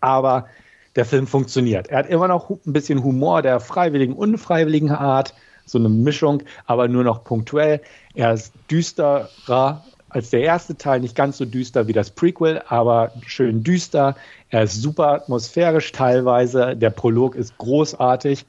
Aber 0.00 0.46
der 0.94 1.04
Film 1.04 1.26
funktioniert. 1.26 1.88
Er 1.88 1.98
hat 1.98 2.08
immer 2.08 2.28
noch 2.28 2.50
ein 2.50 2.72
bisschen 2.72 3.02
Humor 3.02 3.42
der 3.42 3.58
freiwilligen, 3.58 4.14
unfreiwilligen 4.14 4.90
Art 4.90 5.34
so 5.70 5.78
eine 5.78 5.88
Mischung, 5.88 6.42
aber 6.66 6.88
nur 6.88 7.04
noch 7.04 7.24
punktuell. 7.24 7.80
Er 8.14 8.32
ist 8.34 8.52
düsterer 8.70 9.84
als 10.10 10.30
der 10.30 10.42
erste 10.42 10.76
Teil, 10.76 11.00
nicht 11.00 11.14
ganz 11.14 11.38
so 11.38 11.44
düster 11.44 11.86
wie 11.86 11.92
das 11.92 12.10
Prequel, 12.10 12.62
aber 12.68 13.12
schön 13.26 13.62
düster. 13.62 14.16
Er 14.50 14.64
ist 14.64 14.82
super 14.82 15.08
atmosphärisch 15.08 15.92
teilweise. 15.92 16.76
Der 16.76 16.90
Prolog 16.90 17.36
ist 17.36 17.56
großartig. 17.58 18.44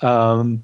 Ähm, 0.00 0.62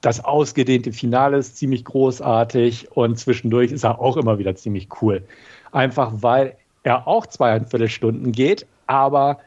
das 0.00 0.24
ausgedehnte 0.24 0.92
Finale 0.92 1.38
ist 1.38 1.56
ziemlich 1.56 1.84
großartig 1.84 2.92
und 2.92 3.18
zwischendurch 3.18 3.72
ist 3.72 3.84
er 3.84 4.00
auch 4.00 4.16
immer 4.16 4.38
wieder 4.38 4.54
ziemlich 4.54 4.88
cool. 5.02 5.24
Einfach 5.72 6.12
weil 6.20 6.56
er 6.84 7.08
auch 7.08 7.26
zweieinviertel 7.26 7.88
Stunden 7.88 8.30
geht, 8.30 8.64
aber 8.86 9.40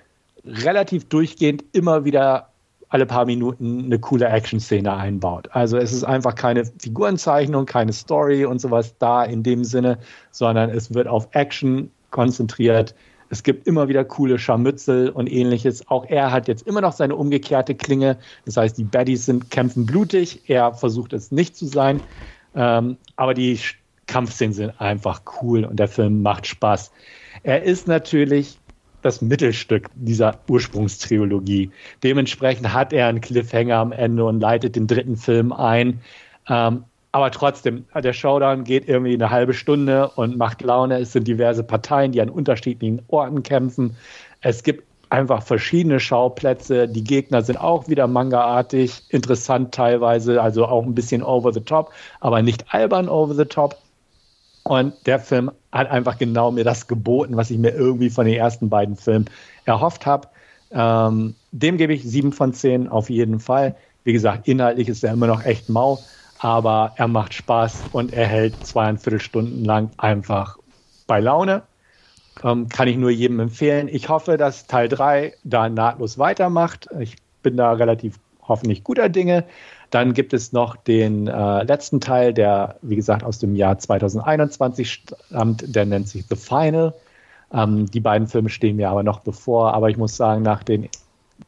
relativ 0.45 1.07
durchgehend 1.07 1.63
immer 1.71 2.03
wieder 2.03 2.50
alle 2.91 3.05
paar 3.05 3.25
Minuten 3.25 3.85
eine 3.85 3.99
coole 3.99 4.27
Action-Szene 4.27 4.93
einbaut. 4.93 5.47
Also 5.53 5.77
es 5.77 5.93
ist 5.93 6.03
einfach 6.03 6.35
keine 6.35 6.65
Figurenzeichnung, 6.65 7.65
keine 7.65 7.93
Story 7.93 8.45
und 8.45 8.59
sowas 8.59 8.95
da 8.99 9.23
in 9.23 9.43
dem 9.43 9.63
Sinne, 9.63 9.97
sondern 10.31 10.69
es 10.69 10.93
wird 10.93 11.07
auf 11.07 11.29
Action 11.31 11.89
konzentriert. 12.11 12.93
Es 13.29 13.43
gibt 13.43 13.65
immer 13.65 13.87
wieder 13.87 14.03
coole 14.03 14.37
Scharmützel 14.37 15.09
und 15.09 15.31
ähnliches. 15.31 15.87
Auch 15.87 16.05
er 16.09 16.33
hat 16.33 16.49
jetzt 16.49 16.67
immer 16.67 16.81
noch 16.81 16.91
seine 16.91 17.15
umgekehrte 17.15 17.75
Klinge. 17.75 18.17
Das 18.43 18.57
heißt, 18.57 18.77
die 18.77 18.83
Baddies 18.83 19.25
sind, 19.25 19.49
kämpfen 19.49 19.85
blutig. 19.85 20.41
Er 20.49 20.73
versucht 20.73 21.13
es 21.13 21.31
nicht 21.31 21.55
zu 21.55 21.67
sein. 21.67 22.01
Ähm, 22.55 22.97
aber 23.15 23.33
die 23.33 23.57
Kampfszenen 24.07 24.53
sind 24.53 24.81
einfach 24.81 25.21
cool 25.41 25.63
und 25.63 25.79
der 25.79 25.87
Film 25.87 26.21
macht 26.21 26.45
Spaß. 26.45 26.91
Er 27.43 27.63
ist 27.63 27.87
natürlich 27.87 28.59
das 29.01 29.21
Mittelstück 29.21 29.89
dieser 29.95 30.39
Ursprungstrilogie. 30.47 31.71
Dementsprechend 32.03 32.73
hat 32.73 32.93
er 32.93 33.07
einen 33.07 33.21
Cliffhanger 33.21 33.77
am 33.77 33.91
Ende 33.91 34.25
und 34.25 34.39
leitet 34.39 34.75
den 34.75 34.87
dritten 34.87 35.17
Film 35.17 35.51
ein. 35.51 36.01
Ähm, 36.47 36.83
aber 37.13 37.31
trotzdem, 37.31 37.85
der 37.93 38.13
Showdown 38.13 38.63
geht 38.63 38.87
irgendwie 38.87 39.13
eine 39.13 39.29
halbe 39.29 39.53
Stunde 39.53 40.09
und 40.15 40.37
macht 40.37 40.61
Laune. 40.61 40.99
Es 40.99 41.11
sind 41.11 41.27
diverse 41.27 41.63
Parteien, 41.63 42.13
die 42.13 42.21
an 42.21 42.29
unterschiedlichen 42.29 43.01
Orten 43.07 43.43
kämpfen. 43.43 43.97
Es 44.39 44.63
gibt 44.63 44.85
einfach 45.09 45.43
verschiedene 45.43 45.99
Schauplätze. 45.99 46.87
Die 46.87 47.03
Gegner 47.03 47.41
sind 47.41 47.57
auch 47.57 47.89
wieder 47.89 48.07
mangaartig, 48.07 49.03
interessant 49.09 49.73
teilweise, 49.73 50.41
also 50.41 50.65
auch 50.65 50.85
ein 50.85 50.95
bisschen 50.95 51.21
over 51.21 51.51
the 51.51 51.59
top, 51.59 51.91
aber 52.21 52.41
nicht 52.41 52.73
albern 52.73 53.09
over 53.09 53.33
the 53.33 53.45
top. 53.45 53.75
Und 54.63 54.93
der 55.07 55.19
Film 55.19 55.51
hat 55.71 55.89
einfach 55.89 56.17
genau 56.17 56.51
mir 56.51 56.63
das 56.63 56.87
geboten, 56.87 57.35
was 57.35 57.49
ich 57.51 57.57
mir 57.57 57.71
irgendwie 57.71 58.09
von 58.09 58.25
den 58.25 58.35
ersten 58.35 58.69
beiden 58.69 58.95
Filmen 58.95 59.29
erhofft 59.65 60.05
habe. 60.05 60.29
Ähm, 60.71 61.35
dem 61.51 61.77
gebe 61.77 61.93
ich 61.93 62.03
sieben 62.03 62.31
von 62.31 62.53
zehn 62.53 62.87
auf 62.87 63.09
jeden 63.09 63.39
Fall. 63.39 63.75
Wie 64.03 64.13
gesagt, 64.13 64.47
inhaltlich 64.47 64.87
ist 64.89 65.03
er 65.03 65.13
immer 65.13 65.27
noch 65.27 65.43
echt 65.43 65.69
mau, 65.69 66.05
aber 66.37 66.93
er 66.97 67.07
macht 67.07 67.33
Spaß 67.33 67.87
und 67.91 68.13
er 68.13 68.25
hält 68.27 68.65
zweieinviertel 68.65 69.19
Stunden 69.19 69.63
lang 69.65 69.91
einfach 69.97 70.57
bei 71.07 71.19
Laune. 71.19 71.63
Ähm, 72.43 72.69
kann 72.69 72.87
ich 72.87 72.97
nur 72.97 73.11
jedem 73.11 73.39
empfehlen. 73.39 73.87
Ich 73.87 74.09
hoffe, 74.09 74.37
dass 74.37 74.67
Teil 74.67 74.87
3 74.89 75.37
da 75.43 75.69
nahtlos 75.69 76.17
weitermacht. 76.17 76.87
Ich 76.99 77.15
bin 77.43 77.57
da 77.57 77.73
relativ 77.73 78.19
hoffentlich 78.41 78.83
guter 78.83 79.09
Dinge. 79.09 79.45
Dann 79.91 80.13
gibt 80.13 80.33
es 80.33 80.53
noch 80.53 80.77
den 80.77 81.27
äh, 81.27 81.63
letzten 81.63 81.99
Teil, 81.99 82.33
der, 82.33 82.77
wie 82.81 82.95
gesagt, 82.95 83.23
aus 83.23 83.39
dem 83.39 83.55
Jahr 83.55 83.77
2021 83.77 84.91
stammt. 84.91 85.75
Der 85.75 85.85
nennt 85.85 86.07
sich 86.07 86.25
The 86.29 86.37
Final. 86.37 86.93
Ähm, 87.53 87.85
die 87.91 87.99
beiden 87.99 88.27
Filme 88.27 88.49
stehen 88.49 88.77
mir 88.77 88.89
aber 88.89 89.03
noch 89.03 89.19
bevor. 89.19 89.73
Aber 89.73 89.89
ich 89.89 89.97
muss 89.97 90.15
sagen, 90.15 90.43
nach 90.43 90.63
den 90.63 90.87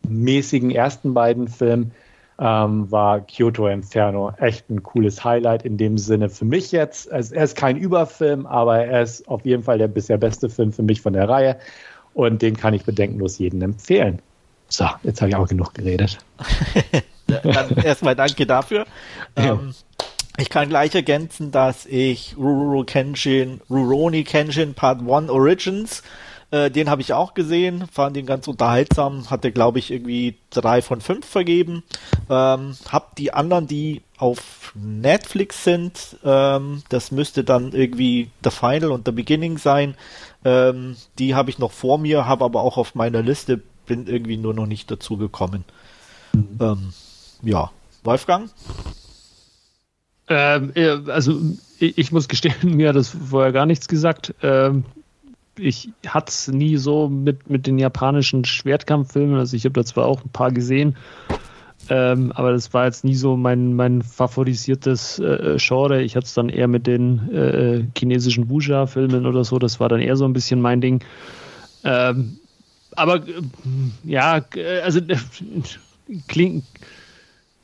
mäßigen 0.08 0.72
ersten 0.72 1.14
beiden 1.14 1.48
Filmen 1.48 1.92
ähm, 2.40 2.92
war 2.92 3.22
Kyoto 3.22 3.68
Inferno 3.68 4.34
echt 4.38 4.70
ein 4.70 4.84
cooles 4.84 5.24
Highlight 5.24 5.64
in 5.64 5.78
dem 5.78 5.98
Sinne 5.98 6.30
für 6.30 6.46
mich 6.46 6.72
jetzt. 6.74 7.12
Also 7.12 7.36
er 7.36 7.46
ist 7.46 7.56
kein 7.56 7.78
Überfilm, 7.78 8.46
aber 8.46 8.84
er 8.84 9.04
ist 9.04 9.28
auf 9.30 9.46
jeden 9.46 9.64
Fall 9.64 9.78
der 9.78 9.88
bisher 9.88 10.18
beste 10.18 10.50
Film 10.50 10.74
für 10.74 10.84
mich 10.84 11.02
von 11.02 11.14
der 11.14 11.30
Reihe 11.30 11.58
und 12.14 12.42
den 12.42 12.58
kann 12.58 12.74
ich 12.74 12.84
bedenkenlos 12.84 13.38
jedem 13.38 13.62
empfehlen. 13.62 14.20
So, 14.68 14.86
jetzt 15.04 15.22
habe 15.22 15.30
ich 15.30 15.36
auch 15.36 15.48
genug 15.48 15.74
geredet. 15.74 16.18
Dann 17.28 17.70
erstmal 17.84 18.16
danke 18.16 18.46
dafür. 18.46 18.86
Ja. 19.38 19.54
Ähm, 19.54 19.74
ich 20.38 20.50
kann 20.50 20.70
gleich 20.70 20.96
ergänzen, 20.96 21.52
dass 21.52 21.86
ich 21.86 22.36
Ruroni 22.38 22.86
Kenshin, 22.86 23.62
Ruroni 23.70 24.24
Kenshin 24.24 24.74
Part 24.74 25.02
1 25.08 25.30
Origins 25.30 26.02
äh, 26.54 26.70
den 26.70 26.88
habe 26.88 27.02
ich 27.02 27.14
auch 27.14 27.34
gesehen, 27.34 27.88
fand 27.92 28.16
ihn 28.16 28.28
ganz 28.28 28.48
unterhaltsam, 28.48 29.32
hatte 29.32 29.52
glaube 29.52 29.80
ich 29.80 29.90
irgendwie 29.90 30.36
drei 30.52 30.84
von 30.84 31.02
fünf 31.02 31.26
vergeben. 31.26 31.82
Ähm, 32.30 32.78
hab 32.90 33.16
die 33.16 33.34
anderen, 33.34 33.66
die 33.66 34.04
auf 34.20 34.72
Netflix 34.76 35.64
sind, 35.64 36.16
ähm, 36.24 36.84
das 36.90 37.10
müsste 37.10 37.44
dann 37.44 37.72
irgendwie 37.72 38.30
The 38.44 38.52
Final 38.52 38.92
und 38.92 39.08
The 39.08 39.12
Beginning 39.12 39.58
sein. 39.58 39.96
Ähm, 40.46 40.96
die 41.18 41.34
habe 41.34 41.50
ich 41.50 41.58
noch 41.58 41.72
vor 41.72 41.98
mir, 41.98 42.28
habe 42.28 42.46
aber 42.46 42.62
auch 42.62 42.78
auf 42.78 42.94
meiner 42.94 43.24
Liste, 43.24 43.60
bin 43.88 44.06
irgendwie 44.06 44.38
nur 44.38 44.54
noch 44.54 44.68
nicht 44.68 44.92
dazu 44.92 45.18
gekommen. 45.18 45.66
Mhm. 46.34 46.58
Ähm, 46.62 46.94
ja, 47.44 47.72
Wolfgang? 48.04 48.50
Ähm, 50.28 50.72
also 51.08 51.40
ich, 51.80 52.12
muss 52.12 52.28
gestehen, 52.28 52.56
mir 52.64 52.90
hat 52.90 52.96
das 52.96 53.10
vorher 53.10 53.52
gar 53.52 53.66
nichts 53.66 53.88
gesagt. 53.88 54.34
Ähm, 54.42 54.86
ich 55.58 55.90
hatte 56.08 56.30
es 56.30 56.48
nie 56.48 56.78
so 56.78 57.08
mit, 57.10 57.50
mit 57.50 57.68
den 57.68 57.78
japanischen 57.78 58.46
Schwertkampffilmen. 58.46 59.38
Also 59.38 59.56
ich 59.56 59.66
habe 59.66 59.74
da 59.74 59.86
zwar 59.86 60.06
auch 60.08 60.24
ein 60.24 60.30
paar 60.30 60.52
gesehen, 60.52 60.96
ähm, 61.90 62.32
aber 62.32 62.54
das 62.54 62.74
war 62.74 62.86
jetzt 62.86 63.04
nie 63.04 63.16
so 63.16 63.38
mein, 63.38 63.76
mein 63.76 64.02
favorisiertes 64.02 65.20
äh, 65.20 65.58
Genre. 65.60 66.02
Ich 66.02 66.16
hatte 66.16 66.26
es 66.26 66.34
dann 66.34 66.50
eher 66.50 66.68
mit 66.68 66.88
den 66.88 67.32
äh, 67.32 67.86
chinesischen 67.98 68.50
Wuxia-Filmen 68.50 69.26
oder 69.26 69.44
so. 69.44 69.60
Das 69.60 69.80
war 69.80 69.90
dann 69.90 70.00
eher 70.00 70.16
so 70.16 70.26
ein 70.26 70.34
bisschen 70.34 70.62
mein 70.62 70.82
Ding. 70.82 71.04
Ähm, 71.84 72.38
aber 72.96 73.18
äh, 73.18 73.42
ja, 74.06 74.42
also 74.84 75.00
äh, 75.00 75.18
klingt, 76.28 76.64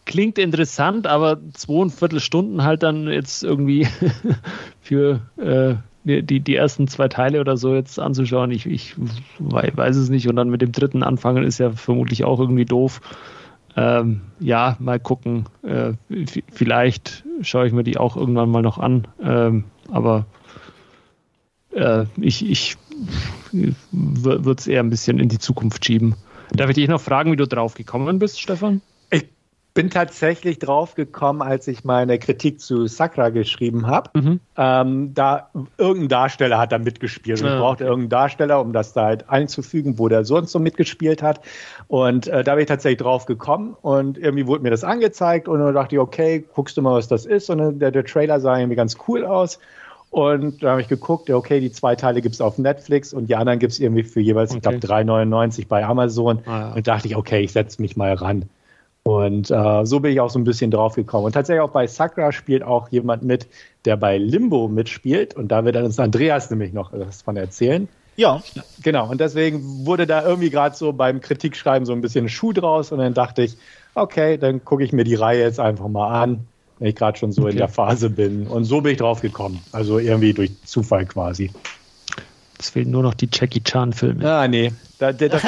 klingt 0.09 0.39
interessant, 0.39 1.05
aber 1.05 1.39
zweieinviertel 1.53 2.19
Stunden 2.19 2.63
halt 2.63 2.81
dann 2.81 3.07
jetzt 3.07 3.43
irgendwie 3.43 3.87
für 4.81 5.21
äh, 5.37 5.75
die, 6.03 6.39
die 6.39 6.55
ersten 6.55 6.87
zwei 6.87 7.07
Teile 7.07 7.39
oder 7.39 7.57
so 7.57 7.75
jetzt 7.75 7.99
anzuschauen. 7.99 8.49
Ich, 8.49 8.65
ich 8.65 8.95
weiß 9.37 9.95
es 9.95 10.09
nicht. 10.09 10.27
Und 10.27 10.35
dann 10.35 10.49
mit 10.49 10.63
dem 10.63 10.71
dritten 10.71 11.03
anfangen 11.03 11.43
ist 11.43 11.59
ja 11.59 11.69
vermutlich 11.73 12.23
auch 12.23 12.39
irgendwie 12.39 12.65
doof. 12.65 13.01
Ähm, 13.77 14.21
ja, 14.39 14.77
mal 14.79 14.99
gucken. 14.99 15.45
Äh, 15.61 15.93
vielleicht 16.51 17.23
schaue 17.41 17.67
ich 17.67 17.73
mir 17.73 17.83
die 17.83 17.97
auch 17.97 18.17
irgendwann 18.17 18.49
mal 18.49 18.63
noch 18.63 18.79
an. 18.79 19.07
Ähm, 19.21 19.65
aber 19.91 20.25
äh, 21.69 22.05
ich, 22.19 22.49
ich 22.49 22.77
würde 23.91 24.55
es 24.57 24.65
eher 24.65 24.81
ein 24.81 24.89
bisschen 24.89 25.19
in 25.19 25.29
die 25.29 25.37
Zukunft 25.37 25.85
schieben. 25.85 26.15
Darf 26.51 26.69
ich 26.71 26.75
dich 26.75 26.87
noch 26.87 26.99
fragen, 26.99 27.31
wie 27.31 27.37
du 27.37 27.47
drauf 27.47 27.75
gekommen 27.75 28.17
bist, 28.17 28.41
Stefan? 28.41 28.81
Bin 29.79 29.89
tatsächlich 29.89 30.59
drauf 30.59 30.95
gekommen, 30.95 31.41
als 31.41 31.65
ich 31.69 31.85
meine 31.85 32.19
Kritik 32.19 32.59
zu 32.59 32.85
Sakra 32.87 33.29
geschrieben 33.29 33.87
habe. 33.87 34.09
Mhm. 34.19 34.39
Ähm, 34.57 35.13
da 35.13 35.49
irgendein 35.77 36.09
Darsteller 36.09 36.57
hat 36.57 36.73
da 36.73 36.79
mitgespielt. 36.79 37.39
Ja. 37.39 37.53
Ich 37.53 37.59
brauchte 37.59 37.85
irgendeinen 37.85 38.09
Darsteller, 38.09 38.59
um 38.59 38.73
das 38.73 38.91
da 38.91 39.05
halt 39.05 39.29
einzufügen, 39.29 39.97
wo 39.97 40.09
der 40.09 40.25
sonst 40.25 40.51
so 40.51 40.59
mitgespielt 40.59 41.23
hat. 41.23 41.39
Und 41.87 42.27
äh, 42.27 42.43
da 42.43 42.55
bin 42.55 42.63
ich 42.63 42.67
tatsächlich 42.67 42.99
drauf 42.99 43.25
gekommen 43.25 43.77
und 43.81 44.17
irgendwie 44.17 44.47
wurde 44.47 44.63
mir 44.63 44.69
das 44.69 44.83
angezeigt 44.83 45.47
und 45.47 45.59
dann 45.59 45.73
dachte 45.73 45.95
ich, 45.95 45.99
okay, 46.01 46.43
guckst 46.53 46.75
du 46.75 46.81
mal, 46.81 46.95
was 46.95 47.07
das 47.07 47.25
ist. 47.25 47.49
Und 47.49 47.79
der, 47.79 47.91
der 47.91 48.03
Trailer 48.03 48.41
sah 48.41 48.57
irgendwie 48.57 48.75
ganz 48.75 48.97
cool 49.07 49.23
aus. 49.23 49.59
Und 50.09 50.61
da 50.61 50.71
habe 50.71 50.81
ich 50.81 50.89
geguckt, 50.89 51.29
okay, 51.29 51.61
die 51.61 51.71
zwei 51.71 51.95
Teile 51.95 52.21
gibt 52.21 52.35
es 52.35 52.41
auf 52.41 52.57
Netflix 52.57 53.13
und 53.13 53.27
die 53.27 53.37
anderen 53.37 53.59
gibt 53.59 53.71
es 53.71 53.79
irgendwie 53.79 54.03
für 54.03 54.19
jeweils, 54.19 54.51
okay. 54.51 54.75
ich 54.75 54.81
glaube, 54.81 55.03
3,99 55.09 55.67
bei 55.69 55.85
Amazon. 55.85 56.39
Ah, 56.45 56.59
ja. 56.59 56.73
Und 56.73 56.85
dachte 56.85 57.07
ich, 57.07 57.15
okay, 57.15 57.39
ich 57.39 57.53
setze 57.53 57.81
mich 57.81 57.95
mal 57.95 58.13
ran. 58.13 58.49
Und 59.03 59.49
äh, 59.49 59.85
so 59.85 59.99
bin 59.99 60.11
ich 60.11 60.19
auch 60.19 60.29
so 60.29 60.39
ein 60.39 60.43
bisschen 60.43 60.71
drauf 60.71 60.95
gekommen. 60.95 61.25
Und 61.25 61.31
tatsächlich 61.31 61.61
auch 61.61 61.71
bei 61.71 61.87
Sakra 61.87 62.31
spielt 62.31 62.63
auch 62.63 62.89
jemand 62.89 63.23
mit, 63.23 63.47
der 63.85 63.97
bei 63.97 64.17
Limbo 64.17 64.67
mitspielt. 64.67 65.35
Und 65.35 65.49
da 65.49 65.65
wird 65.65 65.75
dann 65.75 65.85
uns 65.85 65.99
Andreas 65.99 66.49
nämlich 66.49 66.73
noch 66.73 66.91
was 66.93 67.21
von 67.21 67.37
erzählen. 67.37 67.87
Ja. 68.17 68.43
Genau. 68.83 69.09
Und 69.09 69.21
deswegen 69.21 69.85
wurde 69.85 70.05
da 70.05 70.23
irgendwie 70.25 70.49
gerade 70.49 70.75
so 70.75 70.91
beim 70.91 71.21
Kritikschreiben 71.21 71.85
so 71.85 71.93
ein 71.93 72.01
bisschen 72.01 72.27
Schuh 72.27 72.51
draus. 72.51 72.91
Und 72.91 72.99
dann 72.99 73.13
dachte 73.13 73.43
ich, 73.43 73.55
okay, 73.95 74.37
dann 74.37 74.63
gucke 74.63 74.83
ich 74.83 74.91
mir 74.91 75.05
die 75.05 75.15
Reihe 75.15 75.41
jetzt 75.41 75.59
einfach 75.59 75.87
mal 75.87 76.21
an, 76.21 76.45
wenn 76.79 76.89
ich 76.89 76.95
gerade 76.95 77.17
schon 77.17 77.31
so 77.31 77.43
okay. 77.43 77.51
in 77.51 77.57
der 77.57 77.69
Phase 77.69 78.09
bin. 78.09 78.47
Und 78.47 78.65
so 78.65 78.81
bin 78.81 78.91
ich 78.91 78.97
drauf 78.97 79.21
gekommen. 79.21 79.61
Also 79.71 79.99
irgendwie 79.99 80.33
durch 80.33 80.51
Zufall 80.65 81.05
quasi. 81.05 81.51
Es 82.59 82.71
fehlen 82.71 82.91
nur 82.91 83.03
noch 83.03 83.13
die 83.13 83.29
Jackie 83.31 83.63
Chan-Filme. 83.63 84.29
Ah, 84.29 84.47
nee. 84.47 84.73
Da, 84.99 85.13
das, 85.13 85.31
das, 85.31 85.43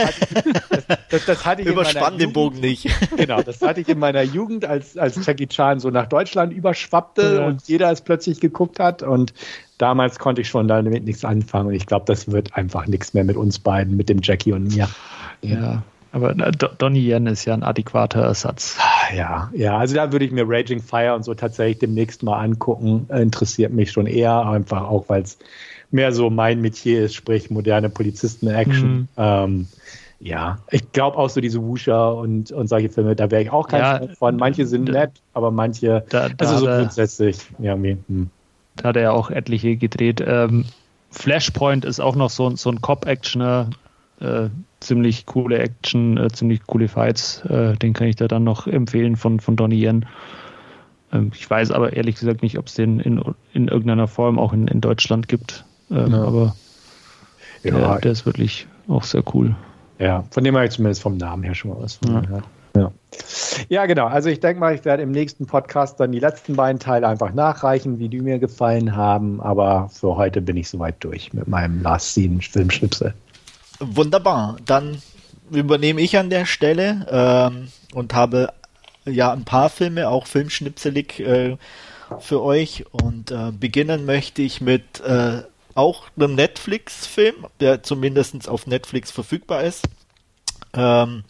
das, 1.09 1.25
das, 1.25 1.45
hatte 1.45 1.61
ich 1.61 1.67
Überspann 1.67 2.17
den 2.17 2.31
Bogen 2.31 2.61
nicht. 2.61 2.87
Genau, 3.17 3.41
das 3.41 3.61
hatte 3.61 3.81
ich 3.81 3.89
in 3.89 3.99
meiner 3.99 4.21
Jugend, 4.21 4.63
als, 4.63 4.97
als 4.97 5.23
Jackie 5.25 5.47
Chan 5.47 5.81
so 5.81 5.89
nach 5.89 6.07
Deutschland 6.07 6.53
überschwappte 6.53 7.35
ja. 7.35 7.45
und 7.45 7.67
jeder 7.67 7.91
es 7.91 7.99
plötzlich 7.99 8.39
geguckt 8.39 8.79
hat. 8.79 9.03
Und 9.03 9.33
damals 9.77 10.19
konnte 10.19 10.39
ich 10.39 10.47
schon 10.47 10.69
damit 10.69 11.03
nichts 11.03 11.25
anfangen. 11.25 11.67
Und 11.67 11.73
ich 11.73 11.85
glaube, 11.85 12.05
das 12.05 12.31
wird 12.31 12.55
einfach 12.55 12.87
nichts 12.87 13.13
mehr 13.13 13.25
mit 13.25 13.35
uns 13.35 13.59
beiden, 13.59 13.97
mit 13.97 14.07
dem 14.07 14.19
Jackie 14.23 14.53
und 14.53 14.73
mir. 14.73 14.87
Ja. 15.41 15.83
Aber 16.13 16.33
Donnie 16.33 17.09
Yen 17.09 17.27
ist 17.27 17.45
ja 17.45 17.53
ein 17.53 17.63
adäquater 17.63 18.21
Ersatz. 18.21 18.77
Ja, 19.15 19.49
ja, 19.53 19.77
also 19.77 19.95
da 19.95 20.11
würde 20.11 20.25
ich 20.25 20.31
mir 20.31 20.43
Raging 20.47 20.81
Fire 20.81 21.15
und 21.15 21.23
so 21.23 21.33
tatsächlich 21.33 21.79
demnächst 21.79 22.23
mal 22.23 22.39
angucken. 22.39 23.07
Interessiert 23.09 23.73
mich 23.73 23.91
schon 23.91 24.07
eher, 24.07 24.45
einfach 24.45 24.83
auch, 24.83 25.05
weil 25.07 25.23
es 25.23 25.37
mehr 25.91 26.11
so 26.11 26.29
mein 26.29 26.61
Metier 26.61 27.05
ist, 27.05 27.15
sprich 27.15 27.49
moderne 27.49 27.89
Polizisten-Action. 27.89 28.91
Mhm. 28.91 29.07
Ähm, 29.17 29.67
ja, 30.19 30.59
ich 30.69 30.91
glaube 30.91 31.17
auch 31.17 31.29
so 31.29 31.41
diese 31.41 31.61
Wusha 31.63 32.09
und, 32.09 32.51
und 32.51 32.67
solche 32.67 32.89
Filme, 32.89 33.15
da 33.15 33.31
wäre 33.31 33.41
ich 33.41 33.49
auch 33.51 33.67
kein 33.67 33.81
ja, 33.81 33.97
Fan 33.97 34.15
von. 34.15 34.35
Manche 34.37 34.67
sind 34.67 34.87
da, 34.87 34.93
nett, 34.93 35.11
aber 35.33 35.49
manche, 35.49 36.05
da, 36.09 36.29
da 36.29 36.45
also 36.45 36.57
so 36.59 36.65
grundsätzlich, 36.67 37.39
ja, 37.57 37.73
hm. 37.73 38.29
Da 38.75 38.89
hat 38.89 38.95
er 38.95 39.01
ja 39.01 39.11
auch 39.11 39.31
etliche 39.31 39.75
gedreht. 39.77 40.23
Ähm, 40.25 40.65
Flashpoint 41.09 41.85
ist 41.85 41.99
auch 41.99 42.15
noch 42.15 42.29
so, 42.29 42.55
so 42.55 42.69
ein 42.69 42.81
Cop-Actioner, 42.81 43.71
äh, 44.19 44.49
ziemlich 44.79 45.25
coole 45.25 45.57
Action, 45.57 46.17
äh, 46.17 46.29
ziemlich 46.29 46.65
coole 46.67 46.87
Fights. 46.87 47.43
Äh, 47.45 47.75
den 47.77 47.93
kann 47.93 48.07
ich 48.07 48.15
da 48.15 48.27
dann 48.27 48.43
noch 48.43 48.67
empfehlen 48.67 49.15
von, 49.15 49.39
von 49.39 49.55
Donnie 49.55 49.83
Yen. 49.83 50.05
Ähm, 51.11 51.31
ich 51.35 51.49
weiß 51.49 51.71
aber 51.71 51.93
ehrlich 51.93 52.15
gesagt 52.19 52.43
nicht, 52.43 52.57
ob 52.57 52.67
es 52.67 52.75
den 52.75 52.99
in, 52.99 53.21
in 53.53 53.67
irgendeiner 53.67 54.07
Form 54.07 54.39
auch 54.39 54.53
in, 54.53 54.67
in 54.67 54.81
Deutschland 54.81 55.27
gibt. 55.27 55.65
Ähm, 55.91 56.11
ja. 56.11 56.23
Aber 56.23 56.55
ja. 57.63 57.77
Der, 57.77 57.99
der, 57.99 58.11
ist 58.11 58.25
wirklich 58.25 58.67
auch 58.87 59.03
sehr 59.03 59.23
cool. 59.33 59.55
Ja, 59.99 60.23
von 60.31 60.43
dem 60.43 60.55
habe 60.55 60.65
ich 60.65 60.71
zumindest 60.71 61.01
vom 61.01 61.17
Namen 61.17 61.43
her 61.43 61.53
schon 61.53 61.71
mal 61.71 61.81
was 61.81 61.95
von 61.95 62.23
ja. 62.23 62.41
Ja. 62.75 62.91
ja, 63.69 63.85
genau. 63.85 64.07
Also 64.07 64.29
ich 64.29 64.39
denke 64.39 64.59
mal, 64.59 64.73
ich 64.73 64.85
werde 64.85 65.03
im 65.03 65.11
nächsten 65.11 65.45
Podcast 65.45 65.99
dann 65.99 66.11
die 66.11 66.19
letzten 66.19 66.55
beiden 66.55 66.79
Teile 66.79 67.07
einfach 67.07 67.33
nachreichen, 67.33 67.99
wie 67.99 68.07
die 68.07 68.21
mir 68.21 68.39
gefallen 68.39 68.95
haben. 68.95 69.41
Aber 69.41 69.89
für 69.89 70.15
heute 70.15 70.41
bin 70.41 70.57
ich 70.57 70.69
soweit 70.69 70.95
durch 71.03 71.33
mit 71.33 71.47
meinem 71.47 71.81
Last 71.81 72.13
Scene 72.13 72.41
Filmschnipsel. 72.41 73.13
Wunderbar. 73.79 74.57
Dann 74.65 75.01
übernehme 75.51 76.01
ich 76.01 76.17
an 76.17 76.29
der 76.29 76.45
Stelle 76.45 77.05
ähm, 77.09 77.67
und 77.93 78.13
habe 78.13 78.53
ja 79.05 79.33
ein 79.33 79.43
paar 79.43 79.69
Filme, 79.69 80.07
auch 80.07 80.27
filmschnipselig 80.27 81.19
äh, 81.19 81.57
für 82.19 82.41
euch. 82.41 82.85
Und 82.91 83.31
äh, 83.31 83.51
beginnen 83.51 84.05
möchte 84.05 84.41
ich 84.41 84.61
mit 84.61 85.01
äh, 85.01 85.41
auch 85.75 86.05
einem 86.15 86.35
Netflix-Film, 86.35 87.47
der 87.59 87.83
zumindest 87.83 88.47
auf 88.47 88.67
Netflix 88.67 89.11
verfügbar 89.11 89.63
ist. 89.63 89.83
Ähm, 90.73 91.23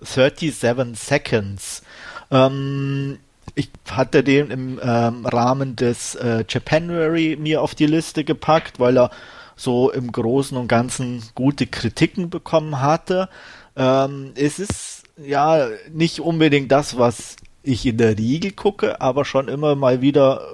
37 0.00 0.54
Seconds. 0.98 1.82
Ähm, 2.30 3.18
ich 3.54 3.70
hatte 3.90 4.24
den 4.24 4.50
im 4.50 4.80
ähm, 4.82 5.26
Rahmen 5.26 5.76
des 5.76 6.14
äh, 6.14 6.44
Japanuary 6.48 7.36
mir 7.38 7.62
auf 7.62 7.74
die 7.74 7.86
Liste 7.86 8.24
gepackt, 8.24 8.80
weil 8.80 8.96
er 8.96 9.10
so 9.56 9.90
im 9.90 10.10
Großen 10.10 10.56
und 10.56 10.68
Ganzen 10.68 11.22
gute 11.34 11.66
Kritiken 11.66 12.30
bekommen 12.30 12.80
hatte. 12.80 13.28
Ähm, 13.76 14.32
es 14.34 14.58
ist 14.58 15.04
ja 15.16 15.68
nicht 15.92 16.20
unbedingt 16.20 16.72
das, 16.72 16.98
was 16.98 17.36
ich 17.62 17.86
in 17.86 17.98
der 17.98 18.18
Regel 18.18 18.52
gucke, 18.52 19.00
aber 19.00 19.24
schon 19.24 19.48
immer 19.48 19.76
mal 19.76 20.00
wieder 20.00 20.48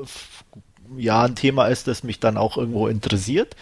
ja 0.96 1.22
ein 1.22 1.34
Thema 1.34 1.66
ist, 1.66 1.86
das 1.86 2.02
mich 2.02 2.20
dann 2.20 2.36
auch 2.36 2.56
irgendwo 2.56 2.88
interessiert. 2.88 3.56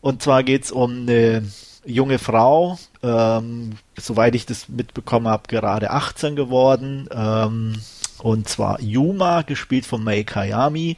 Und 0.00 0.22
zwar 0.22 0.42
geht 0.42 0.64
es 0.64 0.72
um 0.72 1.02
eine 1.02 1.42
junge 1.84 2.18
Frau, 2.18 2.78
ähm, 3.02 3.72
soweit 3.96 4.34
ich 4.34 4.46
das 4.46 4.68
mitbekommen 4.68 5.28
habe, 5.28 5.44
gerade 5.48 5.90
18 5.90 6.36
geworden. 6.36 7.08
Ähm, 7.12 7.80
und 8.18 8.48
zwar 8.48 8.80
Yuma, 8.80 9.42
gespielt 9.42 9.86
von 9.86 10.02
Mei 10.02 10.24
Kayami. 10.24 10.96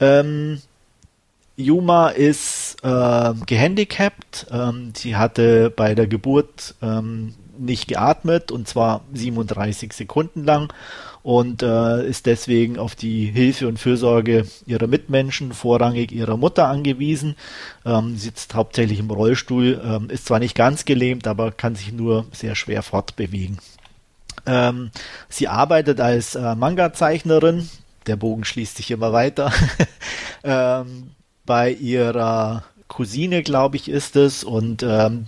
Ähm, 0.00 0.60
Yuma 1.56 2.08
ist 2.10 2.76
äh, 2.82 3.34
gehandicapt. 3.46 4.46
Ähm, 4.50 4.92
sie 4.96 5.16
hatte 5.16 5.70
bei 5.70 5.94
der 5.94 6.06
Geburt 6.06 6.74
ähm, 6.82 7.34
nicht 7.58 7.88
geatmet 7.88 8.52
und 8.52 8.68
zwar 8.68 9.02
37 9.12 9.92
Sekunden 9.92 10.44
lang 10.44 10.72
und 11.28 11.62
äh, 11.62 12.08
ist 12.08 12.24
deswegen 12.24 12.78
auf 12.78 12.94
die 12.94 13.26
Hilfe 13.26 13.68
und 13.68 13.78
Fürsorge 13.78 14.46
ihrer 14.64 14.86
Mitmenschen, 14.86 15.52
vorrangig 15.52 16.10
ihrer 16.10 16.38
Mutter 16.38 16.68
angewiesen. 16.68 17.36
Ähm, 17.84 18.16
sitzt 18.16 18.54
hauptsächlich 18.54 18.98
im 18.98 19.10
Rollstuhl, 19.10 19.78
ähm, 19.84 20.08
ist 20.08 20.24
zwar 20.24 20.38
nicht 20.38 20.54
ganz 20.54 20.86
gelähmt, 20.86 21.26
aber 21.26 21.52
kann 21.52 21.74
sich 21.74 21.92
nur 21.92 22.24
sehr 22.32 22.54
schwer 22.54 22.82
fortbewegen. 22.82 23.58
Ähm, 24.46 24.90
sie 25.28 25.48
arbeitet 25.48 26.00
als 26.00 26.34
äh, 26.34 26.54
Manga-Zeichnerin. 26.54 27.68
Der 28.06 28.16
Bogen 28.16 28.44
schließt 28.44 28.78
sich 28.78 28.90
immer 28.90 29.12
weiter. 29.12 29.52
ähm, 30.44 31.10
bei 31.44 31.72
ihrer 31.72 32.64
Cousine, 32.88 33.42
glaube 33.42 33.76
ich, 33.76 33.90
ist 33.90 34.16
es. 34.16 34.44
Und 34.44 34.82
ähm, 34.82 35.26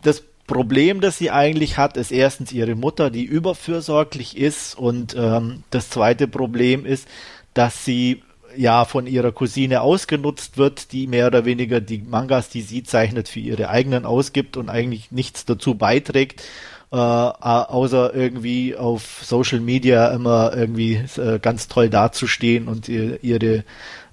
das 0.00 0.22
Problem, 0.48 1.00
das 1.00 1.18
sie 1.18 1.30
eigentlich 1.30 1.76
hat, 1.76 1.96
ist 1.96 2.10
erstens 2.10 2.50
ihre 2.50 2.74
Mutter, 2.74 3.10
die 3.10 3.22
überfürsorglich 3.22 4.36
ist. 4.36 4.76
Und 4.76 5.14
ähm, 5.16 5.62
das 5.70 5.90
zweite 5.90 6.26
Problem 6.26 6.84
ist, 6.84 7.06
dass 7.54 7.84
sie 7.84 8.22
ja 8.56 8.84
von 8.86 9.06
ihrer 9.06 9.30
Cousine 9.30 9.82
ausgenutzt 9.82 10.56
wird, 10.56 10.92
die 10.92 11.06
mehr 11.06 11.28
oder 11.28 11.44
weniger 11.44 11.80
die 11.80 11.98
Mangas, 11.98 12.48
die 12.48 12.62
sie 12.62 12.82
zeichnet, 12.82 13.28
für 13.28 13.40
ihre 13.40 13.68
eigenen 13.68 14.04
ausgibt 14.06 14.56
und 14.56 14.70
eigentlich 14.70 15.12
nichts 15.12 15.44
dazu 15.44 15.74
beiträgt. 15.74 16.42
Äh, 16.90 16.96
außer 16.96 18.14
irgendwie 18.14 18.74
auf 18.74 19.20
Social 19.22 19.60
Media 19.60 20.08
immer 20.08 20.56
irgendwie 20.56 20.94
äh, 21.18 21.38
ganz 21.38 21.68
toll 21.68 21.90
dazustehen 21.90 22.66
und 22.66 22.88
ihr, 22.88 23.22
ihre 23.22 23.64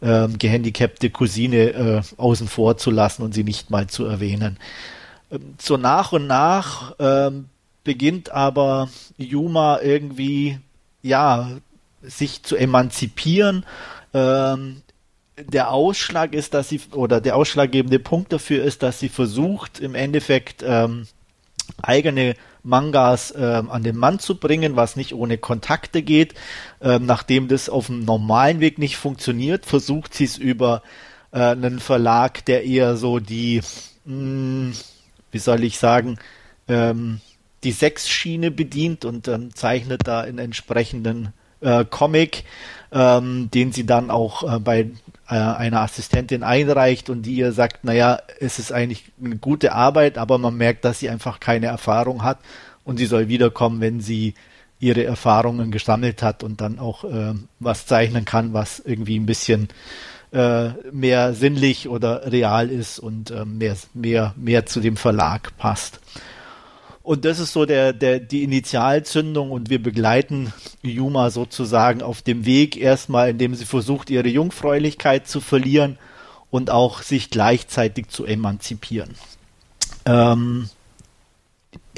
äh, 0.01 0.27
gehandicapte 0.27 1.09
Cousine 1.09 1.69
äh, 1.69 2.01
außen 2.17 2.49
vor 2.49 2.75
zu 2.75 2.91
lassen 2.91 3.23
und 3.23 3.33
sie 3.33 3.45
nicht 3.45 3.69
mal 3.69 3.87
zu 3.87 4.03
erwähnen. 4.03 4.57
So 5.57 5.77
nach 5.77 6.11
und 6.11 6.27
nach 6.27 6.95
ähm, 6.99 7.49
beginnt 7.83 8.31
aber 8.31 8.89
Yuma 9.17 9.79
irgendwie, 9.81 10.59
ja, 11.01 11.49
sich 12.01 12.43
zu 12.43 12.55
emanzipieren. 12.55 13.65
Ähm, 14.13 14.81
der 15.37 15.71
Ausschlag 15.71 16.33
ist, 16.33 16.53
dass 16.53 16.69
sie, 16.69 16.81
oder 16.91 17.19
der 17.21 17.35
ausschlaggebende 17.35 17.99
Punkt 17.99 18.31
dafür 18.31 18.63
ist, 18.63 18.83
dass 18.83 18.99
sie 18.99 19.09
versucht, 19.09 19.79
im 19.79 19.95
Endeffekt 19.95 20.63
ähm, 20.65 21.07
eigene 21.81 22.35
Mangas 22.63 23.33
ähm, 23.37 23.69
an 23.69 23.83
den 23.83 23.97
Mann 23.97 24.19
zu 24.19 24.35
bringen, 24.35 24.75
was 24.75 24.95
nicht 24.95 25.13
ohne 25.13 25.37
Kontakte 25.37 26.01
geht. 26.01 26.33
Ähm, 26.81 27.05
nachdem 27.05 27.47
das 27.47 27.69
auf 27.69 27.87
dem 27.87 28.05
normalen 28.05 28.59
Weg 28.59 28.79
nicht 28.79 28.97
funktioniert, 28.97 29.65
versucht 29.65 30.13
sie 30.13 30.23
es 30.23 30.37
über 30.37 30.81
äh, 31.31 31.39
einen 31.39 31.79
Verlag, 31.79 32.45
der 32.45 32.63
eher 32.63 32.97
so 32.97 33.19
die 33.19 33.61
mh, 34.05 34.13
hm, 34.13 34.73
wie 35.35 35.39
soll 35.39 35.65
ich 35.65 35.79
sagen, 35.79 36.17
ähm, 36.69 37.19
die 37.65 37.73
Sechs-Schiene 37.73 38.51
bedient 38.51 39.03
und 39.03 39.27
dann 39.27 39.53
zeichnet 39.53 40.07
da 40.07 40.21
einen 40.21 40.37
entsprechenden 40.37 41.33
äh, 41.59 41.83
Comic, 41.83 42.45
ähm, 42.93 43.49
den 43.53 43.73
sie 43.73 43.85
dann 43.85 44.11
auch 44.11 44.43
äh, 44.49 44.59
bei 44.59 44.91
äh, 45.27 45.35
einer 45.35 45.81
Assistentin 45.81 46.43
einreicht 46.43 47.09
und 47.09 47.23
die 47.23 47.35
ihr 47.35 47.51
sagt, 47.51 47.83
naja, 47.83 48.19
es 48.39 48.59
ist 48.59 48.71
eigentlich 48.71 49.11
eine 49.21 49.35
gute 49.35 49.73
Arbeit, 49.73 50.17
aber 50.17 50.37
man 50.37 50.55
merkt, 50.55 50.85
dass 50.85 50.99
sie 50.99 51.09
einfach 51.09 51.41
keine 51.41 51.65
Erfahrung 51.65 52.23
hat 52.23 52.39
und 52.85 52.95
sie 52.95 53.05
soll 53.05 53.27
wiederkommen, 53.27 53.81
wenn 53.81 53.99
sie 53.99 54.35
ihre 54.79 55.03
Erfahrungen 55.03 55.69
gesammelt 55.69 56.23
hat 56.23 56.43
und 56.43 56.61
dann 56.61 56.79
auch 56.79 57.03
äh, 57.03 57.33
was 57.59 57.87
zeichnen 57.87 58.23
kann, 58.23 58.53
was 58.53 58.79
irgendwie 58.79 59.19
ein 59.19 59.25
bisschen 59.25 59.67
äh, 60.31 60.69
mehr 60.91 61.33
sinnlich 61.33 61.87
oder 61.87 62.31
real 62.31 62.69
ist 62.69 62.99
und 62.99 63.31
äh, 63.31 63.45
mehr, 63.45 63.75
mehr, 63.93 64.33
mehr 64.37 64.65
zu 64.65 64.79
dem 64.79 64.97
Verlag 64.97 65.55
passt. 65.57 65.99
Und 67.05 67.23
das 67.23 67.37
ist 67.37 67.53
so 67.53 67.65
der, 67.65 67.93
der, 67.93 68.19
die 68.19 68.43
Initialzündung 68.43 69.51
und 69.51 69.69
wir 69.69 69.81
begleiten 69.81 70.51
Yuma 70.81 71.29
sozusagen 71.29 72.01
auf 72.01 72.23
dem 72.23 72.45
Weg 72.45 72.77
erstmal, 72.77 73.29
indem 73.29 73.53
sie 73.53 73.65
versucht, 73.65 74.09
ihre 74.09 74.27
Jungfräulichkeit 74.27 75.27
zu 75.27 75.39
verlieren 75.39 75.99
und 76.49 76.71
auch 76.71 77.03
sich 77.03 77.29
gleichzeitig 77.29 78.07
zu 78.07 78.25
emanzipieren. 78.25 79.13
Ähm, 80.07 80.69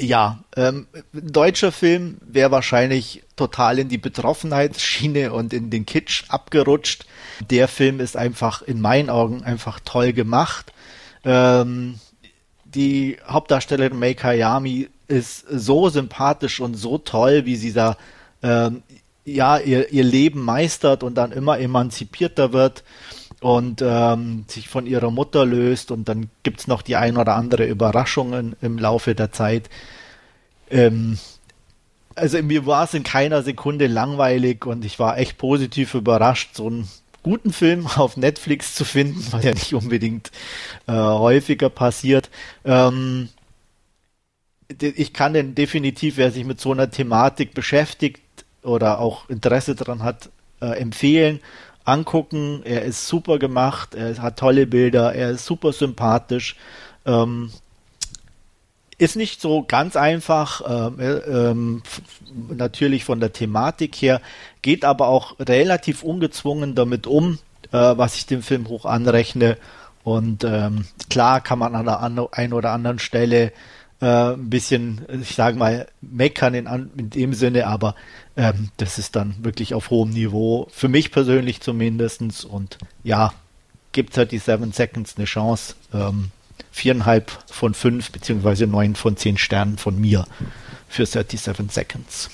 ja, 0.00 0.38
ähm, 0.56 0.86
deutscher 1.12 1.72
Film 1.72 2.18
wäre 2.20 2.50
wahrscheinlich 2.50 3.22
total 3.36 3.78
in 3.78 3.88
die 3.88 3.98
Betroffenheitsschiene 3.98 5.32
und 5.32 5.52
in 5.52 5.70
den 5.70 5.86
Kitsch 5.86 6.24
abgerutscht. 6.28 7.06
Der 7.50 7.68
Film 7.68 8.00
ist 8.00 8.16
einfach 8.16 8.62
in 8.62 8.80
meinen 8.80 9.10
Augen 9.10 9.42
einfach 9.42 9.80
toll 9.84 10.12
gemacht. 10.12 10.72
Ähm, 11.24 11.98
die 12.64 13.18
Hauptdarstellerin 13.26 13.98
Mei 13.98 14.14
Kayami 14.14 14.88
ist 15.08 15.46
so 15.50 15.88
sympathisch 15.88 16.60
und 16.60 16.74
so 16.74 16.98
toll, 16.98 17.46
wie 17.46 17.56
sie 17.56 17.72
da 17.72 17.96
ähm, 18.42 18.82
ja 19.24 19.58
ihr, 19.58 19.90
ihr 19.92 20.04
Leben 20.04 20.42
meistert 20.42 21.02
und 21.02 21.14
dann 21.14 21.32
immer 21.32 21.58
emanzipierter 21.58 22.52
wird 22.52 22.84
und 23.40 23.82
ähm, 23.82 24.44
sich 24.48 24.68
von 24.68 24.86
ihrer 24.86 25.10
Mutter 25.10 25.46
löst 25.46 25.90
und 25.90 26.08
dann 26.08 26.30
gibt 26.42 26.60
es 26.60 26.66
noch 26.66 26.82
die 26.82 26.96
ein 26.96 27.16
oder 27.16 27.34
andere 27.36 27.66
Überraschung 27.66 28.54
im 28.60 28.78
Laufe 28.78 29.14
der 29.14 29.32
Zeit. 29.32 29.70
Ähm, 30.70 31.18
also 32.14 32.42
mir 32.42 32.66
war 32.66 32.84
es 32.84 32.94
in 32.94 33.04
keiner 33.04 33.42
Sekunde 33.42 33.86
langweilig 33.86 34.66
und 34.66 34.84
ich 34.84 34.98
war 34.98 35.18
echt 35.18 35.38
positiv 35.38 35.94
überrascht, 35.94 36.56
so 36.56 36.66
einen 36.66 36.88
guten 37.22 37.52
Film 37.52 37.86
auf 37.96 38.16
Netflix 38.16 38.74
zu 38.74 38.84
finden, 38.84 39.24
was 39.30 39.44
ja 39.44 39.52
nicht 39.52 39.72
unbedingt 39.72 40.32
äh, 40.86 40.92
häufiger 40.92 41.70
passiert. 41.70 42.30
Ähm, 42.64 43.28
ich 44.80 45.14
kann 45.14 45.32
den 45.32 45.54
definitiv, 45.54 46.18
wer 46.18 46.30
sich 46.30 46.44
mit 46.44 46.60
so 46.60 46.72
einer 46.72 46.90
Thematik 46.90 47.54
beschäftigt 47.54 48.20
oder 48.62 48.98
auch 48.98 49.28
Interesse 49.30 49.74
daran 49.74 50.02
hat, 50.02 50.28
äh, 50.60 50.78
empfehlen 50.78 51.40
angucken. 51.88 52.62
Er 52.64 52.82
ist 52.82 53.08
super 53.08 53.38
gemacht, 53.38 53.94
er 53.94 54.20
hat 54.20 54.38
tolle 54.38 54.66
Bilder, 54.66 55.14
er 55.14 55.30
ist 55.30 55.46
super 55.46 55.72
sympathisch. 55.72 56.56
Ähm, 57.06 57.50
ist 58.98 59.14
nicht 59.14 59.40
so 59.40 59.64
ganz 59.66 59.94
einfach, 59.94 60.60
ähm, 60.68 61.00
äh, 61.00 61.12
ähm, 61.12 61.82
natürlich 62.48 63.04
von 63.04 63.20
der 63.20 63.32
Thematik 63.32 63.94
her, 63.96 64.20
geht 64.60 64.84
aber 64.84 65.06
auch 65.06 65.36
relativ 65.38 66.02
ungezwungen 66.02 66.74
damit 66.74 67.06
um, 67.06 67.38
äh, 67.70 67.78
was 67.78 68.16
ich 68.16 68.26
dem 68.26 68.42
Film 68.42 68.68
hoch 68.68 68.84
anrechne. 68.84 69.56
Und 70.02 70.42
ähm, 70.42 70.84
klar 71.10 71.40
kann 71.40 71.60
man 71.60 71.76
an 71.76 72.16
der 72.16 72.32
einen 72.32 72.52
oder 72.52 72.72
anderen 72.72 72.98
Stelle 72.98 73.52
äh, 74.00 74.32
ein 74.32 74.50
bisschen, 74.50 75.02
ich 75.22 75.34
sage 75.34 75.56
mal, 75.56 75.86
meckern 76.00 76.54
in, 76.54 76.66
in 76.96 77.10
dem 77.10 77.34
Sinne, 77.34 77.66
aber 77.66 77.94
ähm, 78.38 78.70
das 78.76 78.98
ist 78.98 79.16
dann 79.16 79.34
wirklich 79.42 79.74
auf 79.74 79.90
hohem 79.90 80.10
Niveau, 80.10 80.68
für 80.70 80.88
mich 80.88 81.10
persönlich 81.10 81.60
zumindestens 81.60 82.44
Und 82.44 82.78
ja, 83.02 83.34
gibt 83.92 84.16
halt 84.16 84.30
die 84.30 84.38
Seven 84.38 84.72
Seconds 84.72 85.16
eine 85.16 85.26
Chance. 85.26 85.74
Ähm, 85.92 86.30
viereinhalb 86.70 87.32
von 87.50 87.74
fünf 87.74 88.12
beziehungsweise 88.12 88.68
neun 88.68 88.94
von 88.94 89.16
zehn 89.16 89.36
Sternen 89.38 89.76
von 89.76 90.00
mir 90.00 90.24
für 90.88 91.04
37 91.04 91.72
Seconds. 91.72 92.30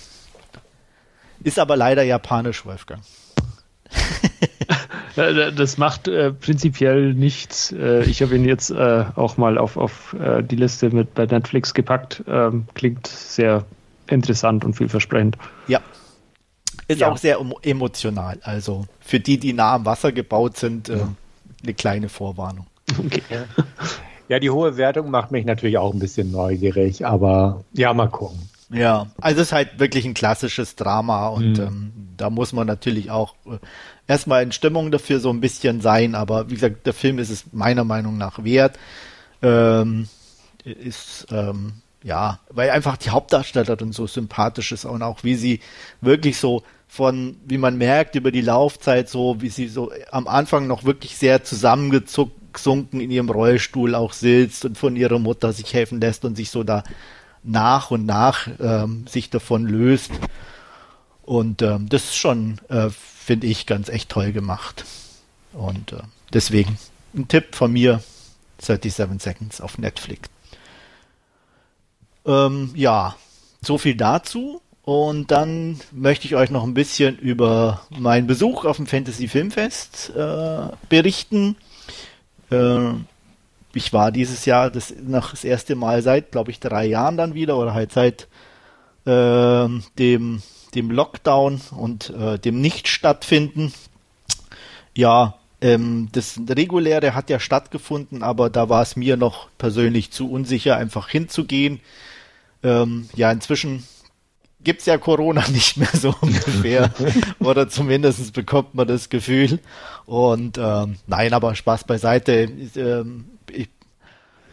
Ist 1.42 1.59
aber 1.59 1.76
leider 1.76 2.02
japanisch, 2.02 2.66
Wolfgang. 2.66 3.02
das 5.16 5.78
macht 5.78 6.09
äh, 6.09 6.32
prinzipiell 6.32 7.14
nichts. 7.14 7.72
Äh, 7.72 8.05
ich 8.05 8.20
habe 8.20 8.36
ihn 8.36 8.44
jetzt 8.44 8.70
äh, 8.70 9.05
auch 9.16 9.38
mal 9.38 9.57
auf, 9.57 9.78
auf 9.78 10.14
äh, 10.14 10.42
die 10.42 10.57
Liste 10.57 10.90
mit 10.90 11.14
bei 11.14 11.24
Netflix 11.24 11.72
gepackt. 11.72 12.22
Ähm, 12.26 12.66
klingt 12.74 13.07
sehr 13.07 13.64
interessant 14.09 14.64
und 14.64 14.74
vielversprechend. 14.74 15.36
Ja. 15.68 15.80
Ist 16.88 17.00
ja. 17.00 17.11
auch 17.11 17.16
sehr 17.16 17.38
emotional. 17.62 18.38
Also 18.42 18.86
für 19.00 19.20
die, 19.20 19.38
die 19.38 19.52
nah 19.52 19.74
am 19.74 19.86
Wasser 19.86 20.12
gebaut 20.12 20.57
sind, 20.57 20.88
äh, 20.88 20.98
ja. 20.98 21.09
eine 21.62 21.74
kleine 21.74 22.09
Vorwarnung. 22.09 22.66
Okay. 22.98 23.22
Ja, 24.28 24.38
die 24.38 24.50
hohe 24.50 24.76
Wertung 24.76 25.11
macht 25.11 25.30
mich 25.30 25.44
natürlich 25.44 25.78
auch 25.78 25.92
ein 25.92 25.98
bisschen 25.98 26.30
neugierig, 26.30 27.05
aber 27.05 27.64
ja, 27.72 27.92
mal 27.92 28.09
gucken. 28.09 28.48
Ja, 28.70 29.07
also 29.20 29.40
es 29.40 29.48
ist 29.48 29.52
halt 29.52 29.78
wirklich 29.78 30.05
ein 30.07 30.14
klassisches 30.14 30.76
Drama 30.76 31.28
und 31.28 31.59
mhm. 31.59 31.64
ähm, 31.64 31.92
da 32.16 32.30
muss 32.30 32.52
man 32.52 32.66
natürlich 32.66 33.11
auch 33.11 33.34
äh, 33.46 33.59
erstmal 34.07 34.42
in 34.42 34.52
Stimmung 34.52 34.90
dafür 34.90 35.20
so 35.20 35.30
ein 35.30 35.40
bisschen 35.40 35.80
sein, 35.80 36.14
aber 36.14 36.50
wie 36.50 36.55
gesagt, 36.55 36.86
der 36.86 36.94
Film 36.94 37.18
ist 37.18 37.30
es 37.30 37.52
meiner 37.52 37.84
Meinung 37.84 38.16
nach 38.16 38.42
wert. 38.42 38.78
Ähm, 39.42 40.09
ist 40.64 41.26
ähm, 41.30 41.74
ja, 42.05 42.38
weil 42.50 42.68
einfach 42.68 42.98
die 42.98 43.09
Hauptdarstellerin 43.09 43.92
so 43.92 44.07
sympathisch 44.07 44.72
ist 44.72 44.84
und 44.84 45.02
auch 45.02 45.24
wie 45.24 45.34
sie 45.34 45.61
wirklich 46.02 46.36
so 46.36 46.62
von, 46.86 47.38
wie 47.46 47.57
man 47.57 47.78
merkt 47.78 48.14
über 48.14 48.30
die 48.30 48.42
Laufzeit 48.42 49.09
so, 49.09 49.40
wie 49.40 49.48
sie 49.48 49.68
so 49.68 49.90
am 50.12 50.28
Anfang 50.28 50.66
noch 50.66 50.84
wirklich 50.84 51.16
sehr 51.16 51.42
zusammengesunken 51.42 53.00
in 53.00 53.11
ihrem 53.11 53.30
Rollstuhl 53.30 53.94
auch 53.94 54.12
sitzt 54.12 54.66
und 54.66 54.76
von 54.76 54.96
ihrer 54.96 55.18
Mutter 55.18 55.55
sich 55.55 55.72
helfen 55.72 55.98
lässt 55.98 56.26
und 56.26 56.36
sich 56.36 56.50
so 56.50 56.62
da 56.62 56.84
nach 57.42 57.90
und 57.90 58.05
nach 58.05 58.48
ähm, 58.61 59.07
sich 59.09 59.30
davon 59.30 59.66
löst. 59.66 60.12
Und 61.22 61.62
ähm, 61.62 61.88
das 61.88 62.05
ist 62.05 62.16
schon, 62.16 62.61
äh, 62.68 62.90
finde 62.90 63.46
ich, 63.46 63.64
ganz 63.64 63.88
echt 63.88 64.11
toll 64.11 64.32
gemacht. 64.32 64.84
Und 65.55 65.92
äh, 65.92 66.02
deswegen 66.34 66.76
ein 67.14 67.28
Tipp 67.28 67.55
von 67.55 67.72
mir, 67.72 68.02
37 68.61 69.22
Seconds 69.22 69.61
auf 69.62 69.78
Netflix. 69.78 70.34
Ähm, 72.27 72.70
ja, 72.75 73.16
so 73.61 73.79
viel 73.79 73.97
dazu. 73.97 74.61
Und 74.85 75.31
dann 75.31 75.81
möchte 75.93 76.27
ich 76.27 76.37
euch 76.37 76.51
noch 76.51 76.62
ein 76.62 76.75
bisschen 76.75 77.18
über 77.18 77.81
meinen 77.89 78.27
Besuch 78.27 78.66
auf 78.66 78.77
dem 78.77 78.87
Fantasy 78.87 79.29
Filmfest 79.29 80.12
äh, 80.14 80.68
berichten. 80.91 81.57
Äh, 82.51 82.93
ich 83.72 83.93
war 83.95 84.12
dieses 84.12 84.45
Jahr 84.45 84.70
das 84.70 84.95
noch 85.03 85.31
das 85.31 85.43
erste 85.45 85.75
Mal 85.75 86.03
seit, 86.03 86.33
glaube 86.33 86.51
ich, 86.51 86.61
drei 86.61 86.85
Jahren 86.85 87.16
dann 87.16 87.35
wieder 87.35 87.57
oder 87.57 87.72
halt 87.72 87.93
seit 87.93 88.29
äh, 89.07 89.68
dem, 89.99 90.43
dem 90.75 90.91
Lockdown 90.91 91.62
und 91.70 92.11
äh, 92.11 92.39
dem 92.39 92.61
Nicht-Stattfinden. 92.61 93.72
Ja, 94.95 95.35
ähm, 95.62 96.09
das 96.12 96.39
reguläre 96.49 97.14
hat 97.14 97.31
ja 97.31 97.41
stattgefunden, 97.41 98.22
aber 98.22 98.51
da 98.51 98.68
war 98.68 98.83
es 98.83 98.97
mir 98.97 99.16
noch 99.16 99.49
persönlich 99.57 100.11
zu 100.11 100.31
unsicher, 100.31 100.77
einfach 100.77 101.09
hinzugehen. 101.09 101.81
Ähm, 102.65 103.09
ja, 103.15 103.31
inzwischen 103.31 103.85
gibt's 104.65 104.87
ja 104.87 104.99
Corona 104.99 105.47
nicht 105.53 105.77
mehr 105.77 105.93
so 105.93 106.15
ungefähr. 106.21 106.93
Oder 107.39 107.69
zumindest 107.69 108.33
bekommt 108.33 108.75
man 108.75 108.89
das 108.89 109.11
Gefühl. 109.11 109.61
Und 110.07 110.59
ähm, 110.59 110.97
nein, 111.07 111.33
aber 111.33 111.55
Spaß 111.55 111.85
beiseite. 111.85 112.49
Ähm, 112.75 113.27
ich 113.51 113.69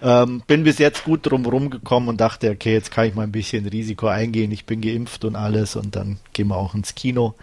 ähm, 0.04 0.44
bin 0.46 0.64
bis 0.64 0.78
jetzt 0.78 1.06
gut 1.06 1.26
drum 1.26 1.70
gekommen 1.70 2.10
und 2.10 2.22
dachte, 2.22 2.52
okay, 2.52 2.74
jetzt 2.74 2.92
kann 2.92 3.06
ich 3.08 3.16
mal 3.16 3.24
ein 3.24 3.32
bisschen 3.32 3.66
Risiko 3.68 4.08
eingehen. 4.08 4.52
Ich 4.52 4.66
bin 4.66 4.82
geimpft 4.82 5.26
und 5.26 5.36
alles 5.36 5.76
und 5.76 5.96
dann 5.96 6.20
gehen 6.34 6.50
wir 6.50 6.58
auch 6.58 6.76
ins 6.76 6.94
Kino. 6.96 7.36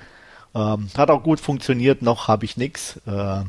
Ähm, 0.55 0.89
hat 0.97 1.11
auch 1.11 1.23
gut 1.23 1.41
funktioniert, 1.41 2.03
noch 2.03 2.29
habe 2.29 2.45
ich 2.45 2.57
nichts. 2.57 3.01
Äh, 3.07 3.45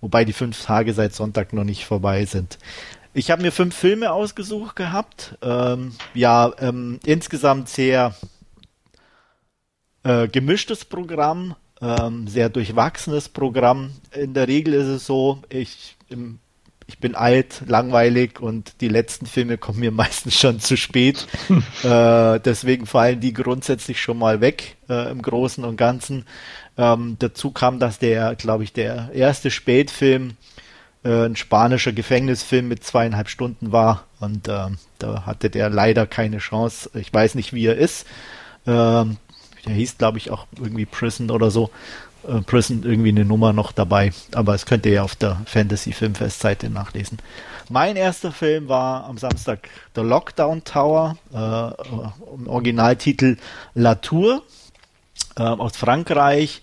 wobei 0.00 0.24
die 0.24 0.32
fünf 0.32 0.62
Tage 0.62 0.92
seit 0.92 1.14
Sonntag 1.14 1.52
noch 1.52 1.64
nicht 1.64 1.84
vorbei 1.84 2.24
sind. 2.24 2.58
Ich 3.16 3.30
habe 3.30 3.42
mir 3.42 3.52
fünf 3.52 3.76
Filme 3.76 4.10
ausgesucht 4.10 4.74
gehabt. 4.74 5.38
Ähm, 5.40 5.92
ja, 6.14 6.52
ähm, 6.58 6.98
insgesamt 7.04 7.68
sehr 7.68 8.12
äh, 10.02 10.26
gemischtes 10.26 10.84
Programm, 10.84 11.54
ähm, 11.80 12.26
sehr 12.26 12.48
durchwachsenes 12.48 13.28
Programm. 13.28 13.92
In 14.12 14.34
der 14.34 14.48
Regel 14.48 14.74
ist 14.74 14.88
es 14.88 15.06
so, 15.06 15.40
ich, 15.48 15.96
im, 16.08 16.40
ich 16.88 16.98
bin 16.98 17.14
alt, 17.14 17.62
langweilig 17.68 18.40
und 18.40 18.80
die 18.80 18.88
letzten 18.88 19.26
Filme 19.26 19.58
kommen 19.58 19.78
mir 19.78 19.90
meistens 19.92 20.36
schon 20.36 20.58
zu 20.58 20.76
spät. 20.76 21.28
äh, 21.84 22.40
deswegen 22.40 22.84
fallen 22.84 23.20
die 23.20 23.32
grundsätzlich 23.32 24.02
schon 24.02 24.18
mal 24.18 24.40
weg 24.40 24.76
äh, 24.88 25.12
im 25.12 25.22
Großen 25.22 25.64
und 25.64 25.76
Ganzen. 25.76 26.26
Ähm, 26.76 27.14
dazu 27.20 27.52
kam, 27.52 27.78
dass 27.78 28.00
der, 28.00 28.34
glaube 28.34 28.64
ich, 28.64 28.72
der 28.72 29.10
erste 29.14 29.52
Spätfilm 29.52 30.36
äh, 31.04 31.26
ein 31.26 31.36
spanischer 31.36 31.92
Gefängnisfilm 31.92 32.68
mit 32.68 32.84
zweieinhalb 32.84 33.28
Stunden 33.28 33.72
war 33.72 34.04
und 34.20 34.48
äh, 34.48 34.68
da 34.98 35.26
hatte 35.26 35.50
der 35.50 35.70
leider 35.70 36.06
keine 36.06 36.38
Chance. 36.38 36.90
Ich 36.94 37.12
weiß 37.12 37.34
nicht, 37.34 37.52
wie 37.52 37.66
er 37.66 37.76
ist. 37.76 38.06
Ähm, 38.66 39.18
der 39.66 39.74
hieß, 39.74 39.98
glaube 39.98 40.18
ich, 40.18 40.30
auch 40.30 40.46
irgendwie 40.56 40.86
Prison 40.86 41.30
oder 41.30 41.50
so. 41.50 41.70
Äh, 42.26 42.40
Prison 42.40 42.82
irgendwie 42.82 43.10
eine 43.10 43.24
Nummer 43.24 43.52
noch 43.52 43.72
dabei, 43.72 44.12
aber 44.34 44.54
es 44.54 44.66
könnt 44.66 44.86
ihr 44.86 44.92
ja 44.92 45.02
auf 45.02 45.14
der 45.14 45.40
Fantasy 45.46 45.92
Filmfest-Seite 45.92 46.70
nachlesen. 46.70 47.18
Mein 47.68 47.96
erster 47.96 48.32
Film 48.32 48.68
war 48.68 49.04
am 49.04 49.16
Samstag 49.16 49.68
The 49.94 50.02
Lockdown 50.02 50.64
Tower, 50.64 51.16
äh, 51.32 51.36
im 52.34 52.46
Originaltitel 52.46 53.36
La 53.74 53.94
Tour 53.94 54.42
äh, 55.36 55.42
aus 55.42 55.76
Frankreich. 55.76 56.62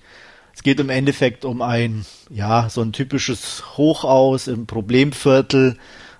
Es 0.61 0.63
geht 0.63 0.79
im 0.79 0.91
Endeffekt 0.91 1.43
um 1.43 1.63
ein, 1.63 2.05
ja, 2.29 2.69
so 2.69 2.83
ein 2.83 2.93
typisches 2.93 3.63
Hochhaus 3.77 4.45
im 4.45 4.67
Problemviertel. 4.67 5.75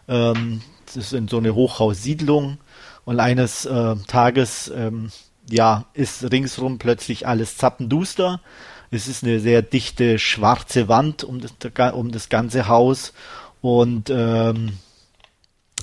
Ähm, 0.08 0.64
ist 0.96 1.14
in 1.14 1.28
so 1.28 1.38
eine 1.38 1.54
Hochhaussiedlung. 1.54 2.58
Und 3.06 3.20
eines 3.20 3.68
äh, 3.68 3.96
Tages, 4.08 4.72
ähm, 4.76 5.12
ja, 5.48 5.86
ist 5.94 6.32
ringsrum 6.32 6.80
plötzlich 6.80 7.28
alles 7.28 7.56
zappenduster. 7.56 8.42
Es 8.90 9.08
ist 9.08 9.24
eine 9.24 9.40
sehr 9.40 9.62
dichte 9.62 10.18
schwarze 10.18 10.88
Wand 10.88 11.24
um 11.24 11.40
das, 11.40 11.54
um 11.94 12.12
das 12.12 12.30
ganze 12.30 12.68
Haus. 12.68 13.14
Und 13.62 14.10
ähm, 14.10 14.80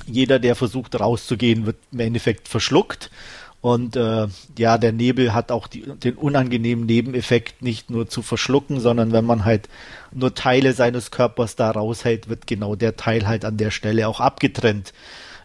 jeder, 0.09 0.41
der 0.41 0.57
versucht 0.57 0.99
rauszugehen, 0.99 1.65
wird 1.65 1.77
im 1.93 2.01
Endeffekt 2.01 2.49
verschluckt. 2.49 3.13
Und 3.61 3.97
äh, 3.97 4.29
ja, 4.57 4.79
der 4.79 4.93
Nebel 4.93 5.35
hat 5.35 5.51
auch 5.51 5.67
die, 5.67 5.83
den 5.83 6.15
unangenehmen 6.15 6.87
Nebeneffekt, 6.87 7.61
nicht 7.61 7.91
nur 7.91 8.09
zu 8.09 8.23
verschlucken, 8.23 8.79
sondern 8.79 9.13
wenn 9.13 9.25
man 9.25 9.45
halt 9.45 9.69
nur 10.13 10.35
Teile 10.35 10.73
seines 10.73 11.11
Körpers 11.11 11.57
da 11.57 11.71
raushält, 11.71 12.29
wird 12.29 12.47
genau 12.47 12.77
der 12.77 12.97
Teil 12.97 13.27
halt 13.27 13.45
an 13.45 13.57
der 13.57 13.73
Stelle 13.73 14.07
auch 14.07 14.21
abgetrennt. 14.21 14.93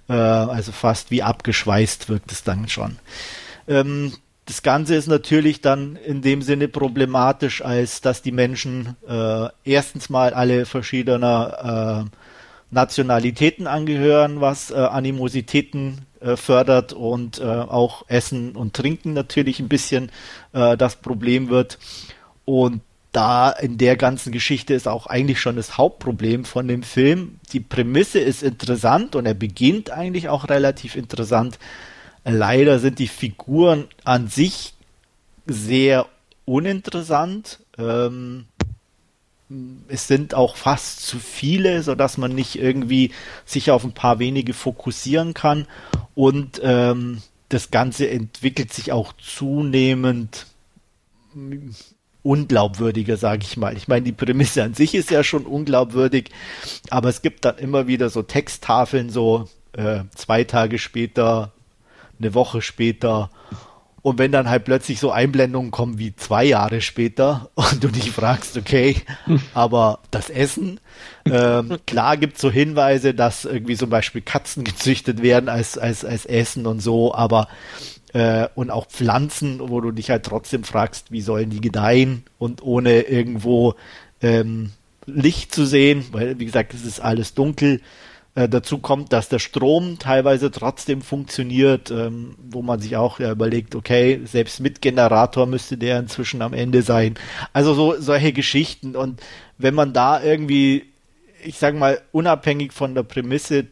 Äh, 0.09 0.13
also 0.13 0.71
fast 0.71 1.09
wie 1.09 1.23
abgeschweißt 1.23 2.09
wirkt 2.09 2.31
es 2.31 2.43
dann 2.43 2.69
schon. 2.69 2.97
Ähm, 3.67 4.13
das 4.45 4.61
Ganze 4.61 4.95
ist 4.95 5.07
natürlich 5.07 5.61
dann 5.61 5.95
in 5.95 6.21
dem 6.21 6.41
Sinne 6.41 6.67
problematisch, 6.67 7.63
als 7.63 8.01
dass 8.01 8.21
die 8.21 8.33
Menschen 8.33 8.97
äh, 9.07 9.47
erstens 9.63 10.09
mal 10.09 10.33
alle 10.33 10.65
verschiedener 10.65 12.09
äh, 12.11 12.17
Nationalitäten 12.73 13.67
angehören, 13.67 14.41
was 14.41 14.71
äh, 14.71 14.75
Animositäten 14.75 16.05
äh, 16.19 16.35
fördert 16.35 16.93
und 16.93 17.39
äh, 17.39 17.43
auch 17.43 18.05
Essen 18.07 18.55
und 18.55 18.73
Trinken 18.73 19.13
natürlich 19.13 19.59
ein 19.59 19.69
bisschen 19.69 20.11
äh, 20.53 20.77
das 20.77 20.95
Problem 20.97 21.49
wird. 21.49 21.79
Und 22.45 22.81
da 23.11 23.51
in 23.51 23.77
der 23.77 23.95
ganzen 23.95 24.31
Geschichte 24.31 24.73
ist 24.73 24.87
auch 24.87 25.05
eigentlich 25.05 25.39
schon 25.39 25.55
das 25.55 25.77
Hauptproblem 25.77 26.45
von 26.45 26.67
dem 26.67 26.81
Film. 26.81 27.39
Die 27.51 27.59
Prämisse 27.59 28.19
ist 28.19 28.41
interessant 28.41 29.15
und 29.15 29.25
er 29.25 29.35
beginnt 29.35 29.91
eigentlich 29.91 30.29
auch 30.29 30.49
relativ 30.49 30.95
interessant. 30.95 31.59
Leider 32.25 32.79
sind 32.79 32.99
die 32.99 33.07
Figuren 33.07 33.87
an 34.03 34.27
sich 34.29 34.73
sehr 35.45 36.07
uninteressant. 36.45 37.59
Ähm, 37.77 38.45
es 39.87 40.07
sind 40.07 40.33
auch 40.33 40.55
fast 40.55 41.05
zu 41.05 41.19
viele, 41.19 41.83
so 41.83 41.95
dass 41.95 42.17
man 42.17 42.33
nicht 42.33 42.55
irgendwie 42.55 43.11
sich 43.45 43.71
auf 43.71 43.83
ein 43.83 43.93
paar 43.93 44.19
wenige 44.19 44.53
fokussieren 44.53 45.33
kann. 45.33 45.67
Und 46.15 46.61
ähm, 46.63 47.21
das 47.49 47.71
Ganze 47.71 48.09
entwickelt 48.09 48.73
sich 48.73 48.91
auch 48.91 49.13
zunehmend 49.13 50.47
unglaubwürdiger, 52.23 53.17
sage 53.17 53.43
ich 53.43 53.57
mal. 53.57 53.75
Ich 53.75 53.87
meine, 53.87 54.05
die 54.05 54.11
Prämisse 54.11 54.63
an 54.63 54.73
sich 54.73 54.95
ist 54.95 55.11
ja 55.11 55.23
schon 55.23 55.45
unglaubwürdig, 55.45 56.31
aber 56.89 57.09
es 57.09 57.21
gibt 57.21 57.45
dann 57.45 57.57
immer 57.57 57.87
wieder 57.87 58.09
so 58.09 58.23
Texttafeln, 58.23 59.09
so 59.09 59.49
äh, 59.73 60.03
zwei 60.15 60.43
Tage 60.43 60.79
später, 60.79 61.51
eine 62.19 62.33
Woche 62.33 62.61
später 62.61 63.29
und 64.03 64.19
wenn 64.19 64.33
dann 64.33 64.49
halt 64.49 64.65
plötzlich 64.65 64.99
so 64.99 65.11
Einblendungen 65.11 65.71
kommen 65.71 65.97
wie 65.97 66.15
zwei 66.15 66.43
Jahre 66.43 66.81
später 66.81 67.49
und 67.55 67.83
du 67.83 67.87
dich 67.87 68.11
fragst, 68.11 68.57
okay, 68.57 68.97
aber 69.55 69.99
das 70.11 70.29
Essen, 70.29 70.79
ähm, 71.25 71.77
klar 71.87 72.17
gibt 72.17 72.35
es 72.35 72.41
so 72.41 72.51
Hinweise, 72.51 73.15
dass 73.15 73.45
irgendwie 73.45 73.77
zum 73.77 73.89
Beispiel 73.89 74.21
Katzen 74.21 74.63
gezüchtet 74.65 75.23
werden 75.23 75.49
als, 75.49 75.77
als, 75.77 76.05
als 76.05 76.25
Essen 76.25 76.67
und 76.67 76.81
so, 76.81 77.15
aber 77.15 77.47
äh, 78.11 78.47
und 78.55 78.69
auch 78.69 78.87
Pflanzen, 78.87 79.59
wo 79.59 79.81
du 79.81 79.91
dich 79.91 80.09
halt 80.09 80.25
trotzdem 80.25 80.65
fragst, 80.65 81.11
wie 81.11 81.21
sollen 81.21 81.49
die 81.49 81.61
gedeihen 81.61 82.23
und 82.37 82.61
ohne 82.61 83.01
irgendwo 83.01 83.75
ähm, 84.21 84.71
Licht 85.05 85.55
zu 85.55 85.65
sehen, 85.65 86.05
weil 86.11 86.39
wie 86.39 86.45
gesagt, 86.45 86.73
es 86.73 86.85
ist 86.85 86.99
alles 86.99 87.33
dunkel. 87.33 87.81
Äh, 88.35 88.49
dazu 88.49 88.79
kommt, 88.79 89.13
dass 89.13 89.29
der 89.29 89.37
Strom 89.37 89.99
teilweise 89.99 90.49
trotzdem 90.49 91.01
funktioniert, 91.03 91.91
ähm, 91.91 92.35
wo 92.41 92.63
man 92.63 92.79
sich 92.79 92.95
auch 92.95 93.19
ja, 93.19 93.31
überlegt, 93.31 93.75
okay, 93.75 94.21
selbst 94.25 94.59
mit 94.59 94.81
Generator 94.81 95.45
müsste 95.45 95.77
der 95.77 95.99
inzwischen 95.99 96.41
am 96.41 96.53
Ende 96.53 96.81
sein. 96.81 97.13
Also 97.53 97.75
so 97.75 97.95
solche 97.99 98.33
Geschichten. 98.33 98.95
Und 98.95 99.21
wenn 99.59 99.75
man 99.75 99.93
da 99.93 100.23
irgendwie, 100.23 100.85
ich 101.43 101.59
sage 101.59 101.77
mal, 101.77 102.01
unabhängig 102.11 102.73
von 102.73 102.95
der 102.95 103.03
Prämisse 103.03 103.67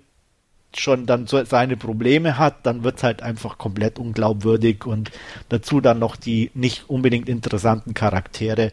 schon 0.77 1.05
dann 1.07 1.27
so 1.27 1.43
seine 1.43 1.75
Probleme 1.75 2.37
hat, 2.37 2.65
dann 2.65 2.83
wird 2.83 2.97
es 2.97 3.03
halt 3.03 3.23
einfach 3.23 3.57
komplett 3.57 3.99
unglaubwürdig 3.99 4.85
und 4.85 5.11
dazu 5.49 5.81
dann 5.81 5.99
noch 5.99 6.15
die 6.15 6.51
nicht 6.53 6.89
unbedingt 6.89 7.27
interessanten 7.27 7.93
Charaktere 7.93 8.71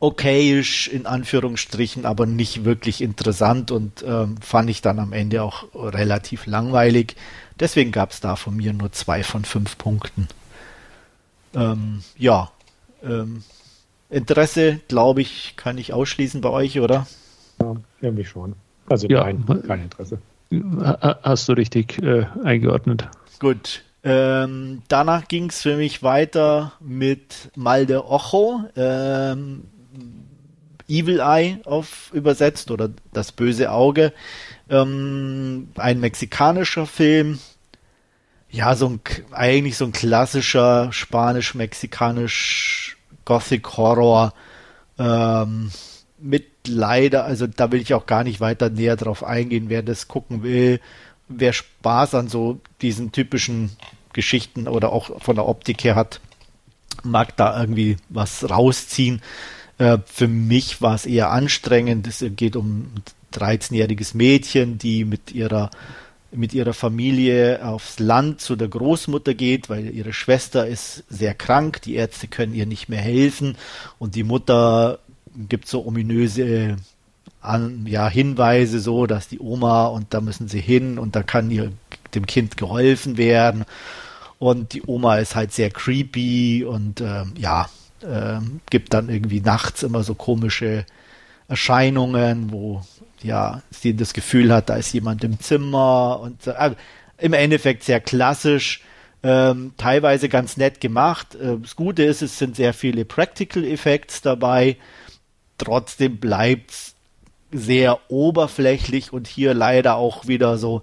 okayisch 0.00 0.88
in 0.88 1.06
Anführungsstrichen, 1.06 2.06
aber 2.06 2.26
nicht 2.26 2.64
wirklich 2.64 3.02
interessant 3.02 3.70
und 3.70 4.02
ähm, 4.02 4.36
fand 4.40 4.70
ich 4.70 4.80
dann 4.80 4.98
am 4.98 5.12
Ende 5.12 5.42
auch 5.42 5.64
relativ 5.74 6.46
langweilig. 6.46 7.16
Deswegen 7.60 7.92
gab 7.92 8.10
es 8.10 8.20
da 8.20 8.36
von 8.36 8.56
mir 8.56 8.72
nur 8.72 8.90
zwei 8.92 9.22
von 9.22 9.44
fünf 9.44 9.76
Punkten. 9.76 10.26
Ähm, 11.54 12.02
ja, 12.16 12.50
ähm, 13.02 13.42
Interesse, 14.08 14.80
glaube 14.88 15.20
ich, 15.20 15.54
kann 15.56 15.76
ich 15.76 15.92
ausschließen 15.92 16.40
bei 16.40 16.48
euch, 16.48 16.80
oder? 16.80 17.06
Ja, 17.60 17.76
irgendwie 18.00 18.24
schon. 18.24 18.54
Also 18.88 19.06
ja, 19.06 19.24
nein, 19.24 19.62
kein 19.66 19.82
Interesse. 19.82 20.18
Hast 21.22 21.48
du 21.48 21.52
richtig 21.52 22.02
äh, 22.02 22.26
eingeordnet. 22.42 23.08
Gut. 23.38 23.82
Ähm, 24.02 24.82
danach 24.88 25.28
ging 25.28 25.50
es 25.50 25.60
für 25.60 25.76
mich 25.76 26.02
weiter 26.02 26.72
mit 26.80 27.50
Malde 27.54 28.06
Ocho. 28.06 28.64
Ähm, 28.74 29.64
Evil 30.90 31.20
Eye 31.20 31.60
auf 31.64 32.10
übersetzt 32.12 32.70
oder 32.70 32.90
das 33.12 33.32
böse 33.32 33.70
Auge. 33.70 34.12
Ähm, 34.68 35.68
ein 35.76 36.00
mexikanischer 36.00 36.86
Film, 36.86 37.38
ja, 38.50 38.74
so 38.74 38.88
ein, 38.88 39.00
eigentlich 39.30 39.76
so 39.76 39.84
ein 39.84 39.92
klassischer 39.92 40.92
spanisch-mexikanisch 40.92 42.96
Gothic 43.24 43.76
Horror, 43.76 44.34
ähm, 44.98 45.70
mit 46.18 46.46
leider, 46.66 47.24
also 47.24 47.46
da 47.46 47.72
will 47.72 47.80
ich 47.80 47.94
auch 47.94 48.06
gar 48.06 48.24
nicht 48.24 48.40
weiter 48.40 48.68
näher 48.68 48.96
drauf 48.96 49.24
eingehen, 49.24 49.68
wer 49.68 49.82
das 49.82 50.08
gucken 50.08 50.42
will, 50.42 50.80
wer 51.28 51.52
Spaß 51.52 52.16
an 52.16 52.28
so 52.28 52.60
diesen 52.82 53.12
typischen 53.12 53.70
Geschichten 54.12 54.68
oder 54.68 54.92
auch 54.92 55.22
von 55.22 55.36
der 55.36 55.46
Optik 55.46 55.84
her 55.84 55.94
hat, 55.94 56.20
mag 57.04 57.36
da 57.36 57.58
irgendwie 57.58 57.96
was 58.08 58.50
rausziehen. 58.50 59.22
Äh, 59.80 59.98
für 60.04 60.28
mich 60.28 60.82
war 60.82 60.94
es 60.94 61.06
eher 61.06 61.30
anstrengend. 61.30 62.06
Es 62.06 62.22
geht 62.36 62.54
um 62.54 62.92
ein 62.94 63.02
13-jähriges 63.32 64.16
Mädchen, 64.16 64.78
die 64.78 65.04
mit 65.04 65.32
ihrer 65.32 65.70
mit 66.32 66.54
ihrer 66.54 66.74
Familie 66.74 67.66
aufs 67.66 67.98
Land 67.98 68.40
zu 68.40 68.54
der 68.54 68.68
Großmutter 68.68 69.34
geht, 69.34 69.68
weil 69.68 69.92
ihre 69.92 70.12
Schwester 70.12 70.64
ist 70.64 71.02
sehr 71.08 71.34
krank, 71.34 71.82
die 71.82 71.96
Ärzte 71.96 72.28
können 72.28 72.54
ihr 72.54 72.66
nicht 72.66 72.88
mehr 72.88 73.00
helfen. 73.00 73.56
Und 73.98 74.14
die 74.14 74.22
Mutter 74.22 75.00
gibt 75.48 75.66
so 75.66 75.84
ominöse 75.84 76.76
an, 77.40 77.84
ja, 77.88 78.08
Hinweise 78.08 78.78
so, 78.78 79.06
dass 79.06 79.26
die 79.26 79.40
Oma 79.40 79.86
und 79.86 80.14
da 80.14 80.20
müssen 80.20 80.46
sie 80.46 80.60
hin 80.60 80.98
und 81.00 81.16
da 81.16 81.24
kann 81.24 81.50
ihr 81.50 81.72
dem 82.14 82.26
Kind 82.26 82.56
geholfen 82.56 83.16
werden. 83.16 83.64
Und 84.38 84.72
die 84.72 84.84
Oma 84.86 85.16
ist 85.16 85.34
halt 85.34 85.52
sehr 85.52 85.70
creepy 85.70 86.64
und 86.64 87.00
ähm, 87.00 87.34
ja, 87.36 87.68
ähm, 88.04 88.60
gibt 88.70 88.94
dann 88.94 89.08
irgendwie 89.08 89.40
nachts 89.40 89.82
immer 89.82 90.02
so 90.02 90.14
komische 90.14 90.84
Erscheinungen, 91.48 92.52
wo 92.52 92.82
ja 93.22 93.62
sie 93.70 93.94
das 93.94 94.12
Gefühl 94.12 94.52
hat, 94.52 94.70
da 94.70 94.76
ist 94.76 94.92
jemand 94.92 95.24
im 95.24 95.40
Zimmer 95.40 96.20
und 96.20 96.46
äh, 96.46 96.74
im 97.18 97.32
Endeffekt 97.32 97.84
sehr 97.84 98.00
klassisch, 98.00 98.82
ähm, 99.22 99.72
teilweise 99.76 100.28
ganz 100.28 100.56
nett 100.56 100.80
gemacht. 100.80 101.34
Äh, 101.34 101.58
das 101.60 101.76
Gute 101.76 102.04
ist, 102.04 102.22
es 102.22 102.38
sind 102.38 102.56
sehr 102.56 102.72
viele 102.72 103.04
Practical 103.04 103.64
Effects 103.64 104.22
dabei. 104.22 104.76
Trotzdem 105.58 106.18
bleibt 106.18 106.70
es 106.70 106.94
sehr 107.52 107.98
oberflächlich 108.08 109.12
und 109.12 109.26
hier 109.26 109.54
leider 109.54 109.96
auch 109.96 110.28
wieder 110.28 110.56
so 110.56 110.82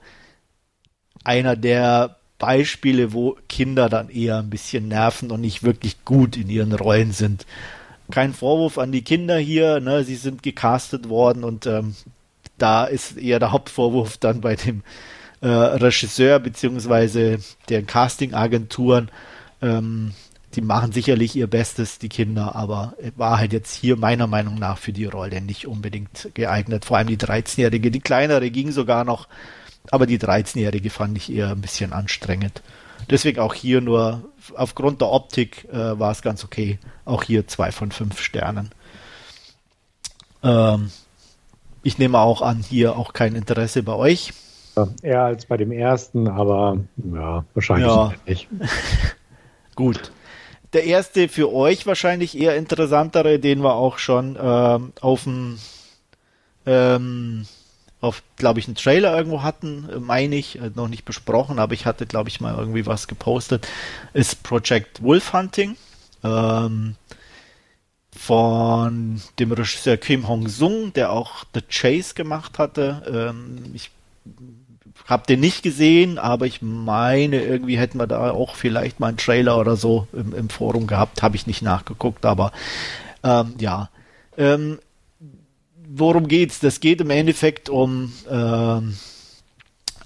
einer 1.24 1.56
der 1.56 2.17
Beispiele, 2.40 3.14
wo 3.14 3.38
Kinder 3.50 3.90
dann 3.90 4.10
eher 4.10 4.38
ein 4.40 4.50
bisschen 4.50 4.88
nerven 4.88 5.32
und 5.32 5.42
nicht 5.42 5.64
wirklich 5.64 6.04
gut 6.06 6.38
in 6.38 6.50
ihren 6.50 6.74
Rollen 6.74 7.12
sind. 7.12 7.46
Kein 8.12 8.34
Vorwurf 8.34 8.78
an 8.78 8.92
die 8.92 9.04
Kinder 9.04 9.38
hier, 9.38 9.80
ne? 9.80 10.04
sie 10.04 10.16
sind 10.16 10.44
gecastet 10.44 11.10
worden 11.10 11.44
und 11.44 11.66
ähm, 11.66 11.96
da 12.58 12.86
ist 12.86 13.18
eher 13.18 13.40
der 13.40 13.52
Hauptvorwurf 13.52 14.18
dann 14.18 14.42
bei 14.42 14.56
dem 14.56 14.84
äh, 15.42 15.48
Regisseur 15.48 16.40
beziehungsweise 16.40 17.40
der 17.70 17.84
Castingagenturen. 17.84 19.10
Ähm, 19.62 20.14
die 20.56 20.62
machen 20.62 20.92
sicherlich 20.92 21.36
ihr 21.36 21.48
Bestes, 21.48 22.00
die 22.00 22.10
Kinder, 22.10 22.56
aber 22.56 22.96
war 23.16 23.38
halt 23.38 23.54
jetzt 23.54 23.76
hier 23.76 23.96
meiner 23.96 24.26
Meinung 24.26 24.56
nach 24.56 24.78
für 24.78 24.94
die 24.94 25.06
Rolle 25.06 25.42
nicht 25.42 25.68
unbedingt 25.68 26.30
geeignet. 26.34 26.86
Vor 26.86 26.98
allem 26.98 27.08
die 27.08 27.18
13-Jährige, 27.18 27.92
die 27.92 28.00
kleinere 28.00 28.50
ging 28.50 28.72
sogar 28.72 29.04
noch, 29.04 29.28
aber 29.92 30.06
die 30.06 30.20
13-Jährige 30.20 30.90
fand 30.90 31.18
ich 31.18 31.32
eher 31.32 31.50
ein 31.50 31.62
bisschen 31.62 31.94
anstrengend. 31.94 32.62
Deswegen 33.10 33.40
auch 33.40 33.54
hier 33.54 33.82
nur 33.82 34.24
aufgrund 34.56 35.02
der 35.02 35.10
Optik 35.10 35.66
äh, 35.72 36.00
war 36.00 36.12
es 36.12 36.22
ganz 36.22 36.44
okay. 36.44 36.78
Auch 37.06 37.24
hier 37.24 37.48
zwei 37.48 37.72
von 37.72 37.92
fünf 37.92 38.20
Sternen. 38.20 38.72
Ähm, 40.44 40.92
ich 41.84 41.98
nehme 41.98 42.20
auch 42.20 42.42
an, 42.42 42.64
hier 42.68 42.98
auch 42.98 43.14
kein 43.14 43.36
Interesse 43.36 43.84
bei 43.84 43.94
euch. 43.94 44.34
Ja, 44.76 44.88
eher 45.02 45.24
als 45.24 45.46
bei 45.46 45.58
dem 45.58 45.72
ersten, 45.72 46.28
aber 46.28 46.80
ja, 46.98 47.46
wahrscheinlich 47.54 47.88
ja. 47.88 48.14
nicht. 48.26 48.48
Gut. 49.76 50.12
Der 50.74 50.84
erste 50.84 51.30
für 51.30 51.52
euch 51.54 51.88
wahrscheinlich 51.88 52.38
eher 52.38 52.58
interessantere, 52.58 53.40
den 53.40 53.64
wir 53.64 53.76
auch 53.76 54.00
schon 54.00 54.38
ähm, 54.40 54.92
auf 55.00 55.24
dem 55.24 55.58
ähm, 56.66 57.46
auf, 58.00 58.22
glaube 58.36 58.60
ich, 58.60 58.68
einen 58.68 58.76
Trailer 58.76 59.18
irgendwo 59.18 59.42
hatten, 59.42 59.88
meine 60.00 60.36
ich, 60.36 60.60
äh, 60.60 60.72
noch 60.76 60.88
nicht 60.88 61.06
besprochen, 61.06 61.60
aber 61.60 61.74
ich 61.74 61.86
hatte, 61.86 62.06
glaube 62.06 62.30
ich, 62.30 62.40
mal 62.40 62.56
irgendwie 62.56 62.86
was 62.86 63.08
gepostet, 63.08 63.68
ist 64.14 64.44
Project 64.44 65.02
Wolf 65.02 65.34
Hunting 65.34 65.76
ähm, 66.24 66.96
von 68.16 69.22
dem 69.40 69.52
Regisseur 69.52 69.98
Kim 69.98 70.28
Hong-sung, 70.28 70.94
der 70.94 71.12
auch 71.12 71.44
The 71.54 71.62
Chase 71.62 72.14
gemacht 72.14 72.60
hatte. 72.60 73.04
Ähm, 73.32 73.72
ich 73.74 73.92
habe 75.08 75.26
den 75.26 75.40
nicht 75.40 75.64
gesehen, 75.64 76.18
aber 76.20 76.46
ich 76.46 76.62
meine, 76.62 77.42
irgendwie 77.42 77.78
hätten 77.78 78.00
wir 78.00 78.08
da 78.08 78.32
auch 78.32 78.56
vielleicht 78.56 79.00
mal 79.00 79.08
einen 79.08 79.18
Trailer 79.18 79.58
oder 79.58 79.76
so 79.76 80.08
im, 80.14 80.34
im 80.36 80.50
Forum 80.50 80.86
gehabt, 80.86 81.24
habe 81.24 81.36
ich 81.36 81.48
nicht 81.48 81.62
nachgeguckt, 81.62 82.26
aber 82.26 82.52
ähm, 83.24 83.56
ja. 83.60 83.90
Ähm, 84.38 84.80
worum 85.90 86.28
geht's? 86.28 86.60
Das 86.60 86.80
geht 86.80 87.02
im 87.02 87.10
Endeffekt 87.10 87.70
um 87.70 88.14
äh, 88.30 88.82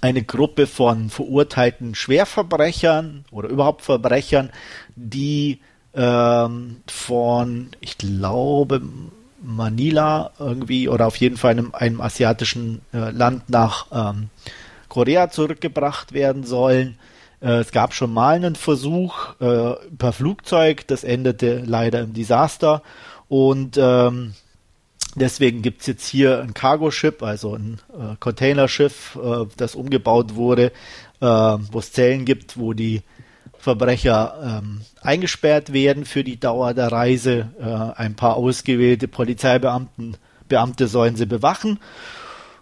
eine 0.00 0.22
Gruppe 0.24 0.66
von 0.66 1.10
verurteilten 1.10 1.94
Schwerverbrechern 1.94 3.24
oder 3.30 3.48
überhaupt 3.48 3.82
Verbrechern, 3.82 4.50
die 4.96 5.60
ähm, 5.94 6.78
von, 6.86 7.68
ich 7.80 7.98
glaube, 7.98 8.82
Manila 9.42 10.30
irgendwie 10.38 10.88
oder 10.88 11.06
auf 11.06 11.16
jeden 11.16 11.36
Fall 11.36 11.52
einem, 11.52 11.74
einem 11.74 12.00
asiatischen 12.00 12.80
äh, 12.92 13.10
Land 13.10 13.50
nach 13.50 13.86
ähm, 13.92 14.28
Korea 14.88 15.30
zurückgebracht 15.30 16.12
werden 16.12 16.44
sollen. 16.44 16.98
Äh, 17.40 17.58
es 17.58 17.72
gab 17.72 17.94
schon 17.94 18.12
mal 18.12 18.36
einen 18.36 18.56
Versuch 18.56 19.40
äh, 19.40 19.74
per 19.98 20.12
Flugzeug, 20.12 20.86
das 20.86 21.04
endete 21.04 21.62
leider 21.64 22.00
im 22.00 22.12
Desaster 22.12 22.82
und 23.28 23.76
ähm, 23.80 24.34
Deswegen 25.14 25.60
gibt's 25.60 25.86
jetzt 25.86 26.06
hier 26.06 26.40
ein 26.40 26.54
Cargo-Ship, 26.54 27.22
also 27.22 27.54
ein 27.54 27.80
äh, 27.92 28.16
Containerschiff, 28.18 29.18
äh, 29.22 29.46
das 29.56 29.74
umgebaut 29.74 30.36
wurde, 30.36 30.72
äh, 31.20 31.26
wo 31.26 31.78
es 31.78 31.92
Zellen 31.92 32.24
gibt, 32.24 32.56
wo 32.56 32.72
die 32.72 33.02
Verbrecher 33.58 34.60
ähm, 34.62 34.80
eingesperrt 35.02 35.72
werden 35.72 36.04
für 36.04 36.24
die 36.24 36.40
Dauer 36.40 36.74
der 36.74 36.90
Reise. 36.90 37.50
Äh, 37.60 38.00
ein 38.00 38.16
paar 38.16 38.36
ausgewählte 38.36 39.06
Polizeibeamten 39.06 40.16
Beamte 40.48 40.88
sollen 40.88 41.16
sie 41.16 41.26
bewachen. 41.26 41.78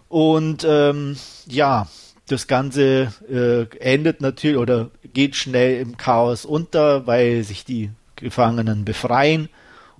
Und 0.09 0.65
ähm, 0.67 1.17
ja, 1.47 1.87
das 2.27 2.47
Ganze 2.47 3.13
äh, 3.29 3.77
endet 3.79 4.21
natürlich 4.21 4.57
oder 4.57 4.91
geht 5.13 5.35
schnell 5.35 5.81
im 5.81 5.97
Chaos 5.97 6.45
unter, 6.45 7.07
weil 7.07 7.43
sich 7.43 7.65
die 7.65 7.89
Gefangenen 8.15 8.85
befreien 8.85 9.49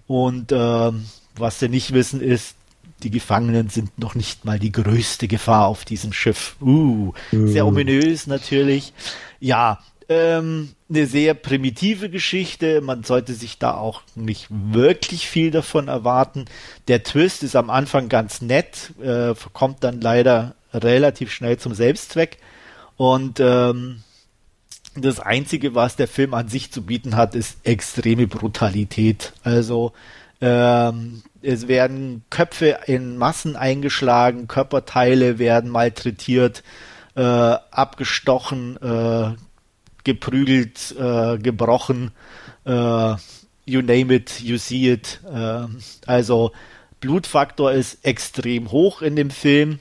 und 0.08 0.52
ähm, 0.52 1.06
was 1.36 1.60
sie 1.60 1.70
nicht 1.70 1.94
wissen 1.94 2.22
ist, 2.22 2.56
die 3.04 3.12
Gefangenen 3.12 3.70
sind 3.70 3.98
noch 3.98 4.16
nicht 4.16 4.46
mal 4.46 4.60
die 4.60 4.72
größte 4.72 5.28
Gefahr 5.28 5.68
auf 5.68 5.86
diesem 5.86 6.14
Schiff. 6.14 6.56
Uh, 6.62 7.14
sehr 7.32 7.66
uh. 7.66 7.70
ominös 7.70 8.28
natürlich. 8.28 8.94
Ja, 9.40 9.80
ähm, 10.08 10.74
eine 10.90 11.08
sehr 11.08 11.34
primitive 11.34 12.10
Geschichte. 12.10 12.82
Man 12.82 13.04
sollte 13.04 13.34
sich 13.34 13.58
da 13.58 13.76
auch 13.76 14.02
nicht 14.16 14.48
wirklich 14.50 15.28
viel 15.28 15.52
davon 15.52 15.88
erwarten. 15.88 16.46
Der 16.88 17.04
Twist 17.04 17.44
ist 17.44 17.56
am 17.56 17.70
Anfang 17.70 18.10
ganz 18.10 18.42
nett, 18.42 18.92
äh, 19.02 19.34
kommt 19.54 19.84
dann 19.84 20.02
leider 20.02 20.56
relativ 20.74 21.32
schnell 21.32 21.58
zum 21.58 21.74
Selbstzweck. 21.74 22.38
Und 22.98 23.40
ähm, 23.40 24.04
das 24.96 25.20
Einzige, 25.20 25.76
was 25.76 25.96
der 25.96 26.08
Film 26.08 26.34
an 26.34 26.50
sich 26.50 26.72
zu 26.72 26.82
bieten 26.82 27.16
hat, 27.16 27.34
ist 27.34 27.58
extreme 27.64 28.28
Brutalität. 28.28 29.34
Also 29.44 29.94
ähm, 30.42 31.24
es 31.42 31.68
werden 31.68 32.24
Köpfe 32.30 32.80
in 32.88 33.18
Massen 33.18 33.56
eingeschlagen, 33.56 34.48
Körperteile 34.48 35.40
werden 35.40 35.70
malträtiert, 35.70 36.64
äh, 37.16 37.22
abgestochen, 37.22 38.78
äh, 38.78 39.36
geprügelt, 40.04 40.96
äh, 40.98 41.38
gebrochen, 41.38 42.12
äh, 42.66 43.16
you 43.66 43.82
name 43.82 44.14
it, 44.14 44.42
you 44.42 44.58
see 44.58 44.92
it. 44.92 45.20
Äh, 45.32 45.66
also 46.06 46.52
Blutfaktor 47.00 47.72
ist 47.72 48.06
extrem 48.06 48.72
hoch 48.72 49.02
in 49.02 49.16
dem 49.16 49.32
Film, 49.32 49.80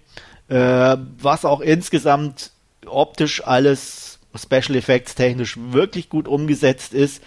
äh, 0.49 0.97
was 1.19 1.45
auch 1.45 1.61
insgesamt 1.61 2.53
optisch 2.87 3.47
alles 3.47 4.19
Special 4.35 4.77
Effects 4.77 5.15
technisch 5.15 5.57
wirklich 5.59 6.09
gut 6.09 6.29
umgesetzt 6.29 6.95
ist. 6.95 7.23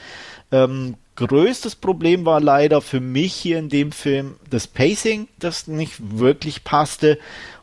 Ähm, 0.52 0.96
größtes 1.16 1.76
Problem 1.76 2.26
war 2.26 2.40
leider 2.40 2.82
für 2.82 3.00
mich 3.00 3.34
hier 3.34 3.60
in 3.60 3.70
dem 3.70 3.92
Film 3.92 4.36
das 4.50 4.68
Pacing, 4.68 5.28
das 5.40 5.68
nicht 5.68 6.18
wirklich 6.18 6.64
passte 6.64 7.20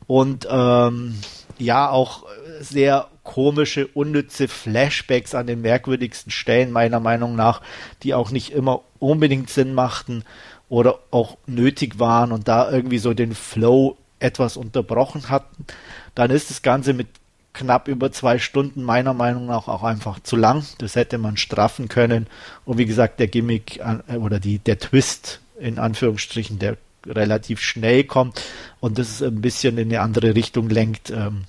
und 0.07 0.47
ähm, 0.51 1.17
ja 1.59 1.91
auch 1.91 2.25
sehr 2.61 3.09
komische, 3.23 3.87
unnütze 3.89 4.49
Flashbacks 4.49 5.35
an 5.35 5.47
den 5.47 5.61
merkwürdigsten 5.61 6.33
Stellen 6.33 6.73
meiner 6.73 7.01
Meinung 7.01 7.37
nach, 7.37 7.61
die 8.03 8.15
auch 8.15 8.31
nicht 8.31 8.53
immer 8.53 8.83
unbedingt 8.99 9.51
Sinn 9.51 9.75
machten 9.75 10.25
oder 10.69 11.01
auch 11.11 11.37
nötig 11.47 11.99
waren 11.99 12.33
und 12.33 12.49
da 12.49 12.71
irgendwie 12.71 12.99
so 12.99 13.15
den 13.15 13.35
Flow 13.35 13.97
etwas 14.21 14.57
unterbrochen 14.57 15.29
hatten. 15.29 15.67
Dann 16.15 16.31
ist 16.31 16.51
das 16.51 16.63
Ganze 16.63 16.93
mit 16.93 17.09
knapp 17.53 17.89
über 17.89 18.13
zwei 18.13 18.39
Stunden 18.39 18.83
meiner 18.83 19.15
Meinung 19.15 19.47
nach 19.47 19.69
auch 19.69 19.83
einfach 19.83 20.21
zu 20.21 20.37
lang. 20.37 20.65
Das 20.79 20.95
hätte 20.95 21.19
man 21.19 21.37
straffen 21.37 21.89
können. 21.89 22.27
Und 22.65 22.79
wie 22.79 22.87
gesagt, 22.87 23.21
der 23.21 23.29
Gimmick 23.29 23.81
äh, 23.81 24.17
oder 24.17 24.41
die, 24.41 24.59
der 24.59 24.79
Twist 24.79 25.41
in 25.59 25.79
Anführungsstrichen, 25.79 26.59
der 26.59 26.77
relativ 27.07 27.61
schnell 27.61 28.05
kommt 28.05 28.43
und 28.81 28.99
das 28.99 29.23
ein 29.23 29.41
bisschen 29.41 29.79
in 29.79 29.89
eine 29.89 30.01
andere 30.01 30.35
Richtung 30.35 30.69
lenkt, 30.69 31.11
ähm, 31.11 31.45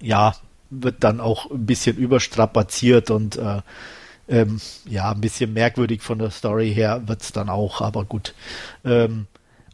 ja, 0.00 0.34
wird 0.70 1.04
dann 1.04 1.20
auch 1.20 1.50
ein 1.50 1.66
bisschen 1.66 1.96
überstrapaziert 1.96 3.10
und 3.10 3.36
äh, 3.36 3.60
ähm, 4.28 4.60
ja, 4.86 5.10
ein 5.12 5.20
bisschen 5.20 5.52
merkwürdig 5.52 6.00
von 6.00 6.18
der 6.18 6.30
Story 6.30 6.72
her 6.72 7.02
wird 7.06 7.22
es 7.22 7.32
dann 7.32 7.48
auch, 7.48 7.80
aber 7.80 8.04
gut. 8.04 8.34
Ähm, 8.84 9.26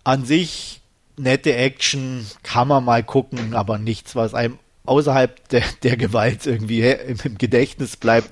an 0.04 0.24
sich 0.24 0.80
nette 1.16 1.54
Action, 1.54 2.26
kann 2.42 2.68
man 2.68 2.84
mal 2.84 3.02
gucken, 3.02 3.54
aber 3.54 3.78
nichts, 3.78 4.16
was 4.16 4.34
einem 4.34 4.58
außerhalb 4.88 5.48
der, 5.48 5.62
der 5.82 5.96
Gewalt 5.96 6.46
irgendwie 6.46 6.82
im, 6.82 7.18
im, 7.22 7.38
Gedächtnis 7.38 7.96
bleibt, 7.96 8.28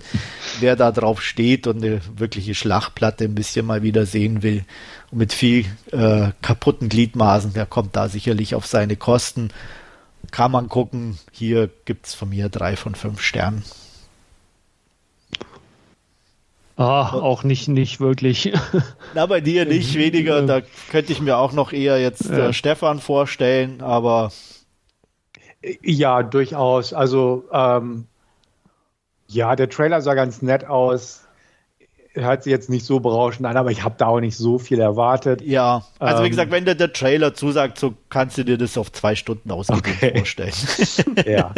wer 0.60 0.76
da 0.76 0.90
drauf 0.92 1.22
steht 1.22 1.66
und 1.66 1.82
eine 1.82 2.00
wirkliche 2.16 2.54
Schlachtplatte 2.54 3.24
ein 3.24 3.34
bisschen 3.34 3.66
mal 3.66 3.82
wieder 3.82 4.06
sehen 4.06 4.42
will. 4.42 4.64
Und 5.10 5.18
mit 5.18 5.32
viel 5.32 5.66
äh, 5.92 6.30
kaputten 6.42 6.88
Gliedmaßen, 6.88 7.52
der 7.52 7.66
kommt 7.66 7.94
da 7.96 8.08
sicherlich 8.08 8.54
auf 8.54 8.66
seine 8.66 8.96
Kosten. 8.96 9.50
Kann 10.30 10.50
man 10.50 10.68
gucken. 10.68 11.18
Hier 11.30 11.70
gibt 11.84 12.06
es 12.06 12.14
von 12.14 12.30
mir 12.30 12.48
drei 12.48 12.76
von 12.76 12.94
fünf 12.94 13.20
Sternen. 13.20 13.62
Ah, 16.76 17.14
auch 17.14 17.42
nicht, 17.42 17.68
nicht 17.68 18.00
wirklich. 18.00 18.52
Na, 19.14 19.24
bei 19.24 19.40
dir 19.40 19.64
nicht 19.64 19.94
weniger. 19.94 20.42
Da 20.42 20.60
könnte 20.90 21.12
ich 21.12 21.22
mir 21.22 21.38
auch 21.38 21.52
noch 21.52 21.72
eher 21.72 21.98
jetzt 21.98 22.28
ja. 22.28 22.48
äh, 22.48 22.52
Stefan 22.52 23.00
vorstellen, 23.00 23.80
aber. 23.80 24.30
Ja, 25.82 26.22
durchaus. 26.22 26.92
Also, 26.92 27.44
ähm, 27.52 28.06
ja, 29.28 29.56
der 29.56 29.68
Trailer 29.68 30.00
sah 30.00 30.14
ganz 30.14 30.42
nett 30.42 30.66
aus 30.66 31.26
hört 32.16 32.42
sich 32.42 32.50
jetzt 32.50 32.70
nicht 32.70 32.84
so 32.84 33.00
berauschend 33.00 33.46
an, 33.46 33.56
aber 33.56 33.70
ich 33.70 33.84
habe 33.84 33.94
da 33.98 34.06
auch 34.06 34.20
nicht 34.20 34.36
so 34.36 34.58
viel 34.58 34.80
erwartet. 34.80 35.42
Ja, 35.42 35.84
also 35.98 36.22
wie 36.22 36.26
ähm, 36.26 36.30
gesagt, 36.30 36.50
wenn 36.50 36.64
dir 36.64 36.74
der 36.74 36.92
Trailer 36.92 37.34
zusagt, 37.34 37.78
so 37.78 37.94
kannst 38.08 38.38
du 38.38 38.44
dir 38.44 38.58
das 38.58 38.76
auf 38.78 38.90
zwei 38.92 39.14
Stunden 39.14 39.50
ausgegeben 39.50 39.96
okay. 39.98 40.18
vorstellen. 40.18 40.52
ja, 41.26 41.52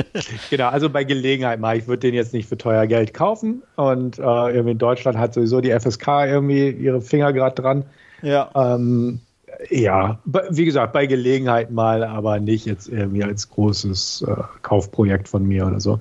genau. 0.50 0.68
Also 0.68 0.90
bei 0.90 1.04
Gelegenheit 1.04 1.60
mal. 1.60 1.76
Ich 1.76 1.86
würde 1.86 2.00
den 2.00 2.14
jetzt 2.14 2.32
nicht 2.32 2.48
für 2.48 2.58
teuer 2.58 2.86
Geld 2.86 3.14
kaufen 3.14 3.62
und 3.76 4.18
äh, 4.18 4.22
irgendwie 4.22 4.72
in 4.72 4.78
Deutschland 4.78 5.16
hat 5.18 5.34
sowieso 5.34 5.60
die 5.60 5.70
FSK 5.70 6.08
irgendwie 6.26 6.70
ihre 6.70 7.00
Finger 7.00 7.32
gerade 7.32 7.60
dran. 7.60 7.84
Ja. 8.22 8.50
Ähm, 8.54 9.20
ja, 9.70 10.18
wie 10.24 10.64
gesagt, 10.64 10.92
bei 10.92 11.06
Gelegenheit 11.06 11.70
mal, 11.70 12.04
aber 12.04 12.40
nicht 12.40 12.66
jetzt 12.66 12.88
irgendwie 12.88 13.24
als 13.24 13.48
großes 13.48 14.24
äh, 14.26 14.34
Kaufprojekt 14.62 15.28
von 15.28 15.46
mir 15.46 15.66
oder 15.66 15.80
so. 15.80 16.00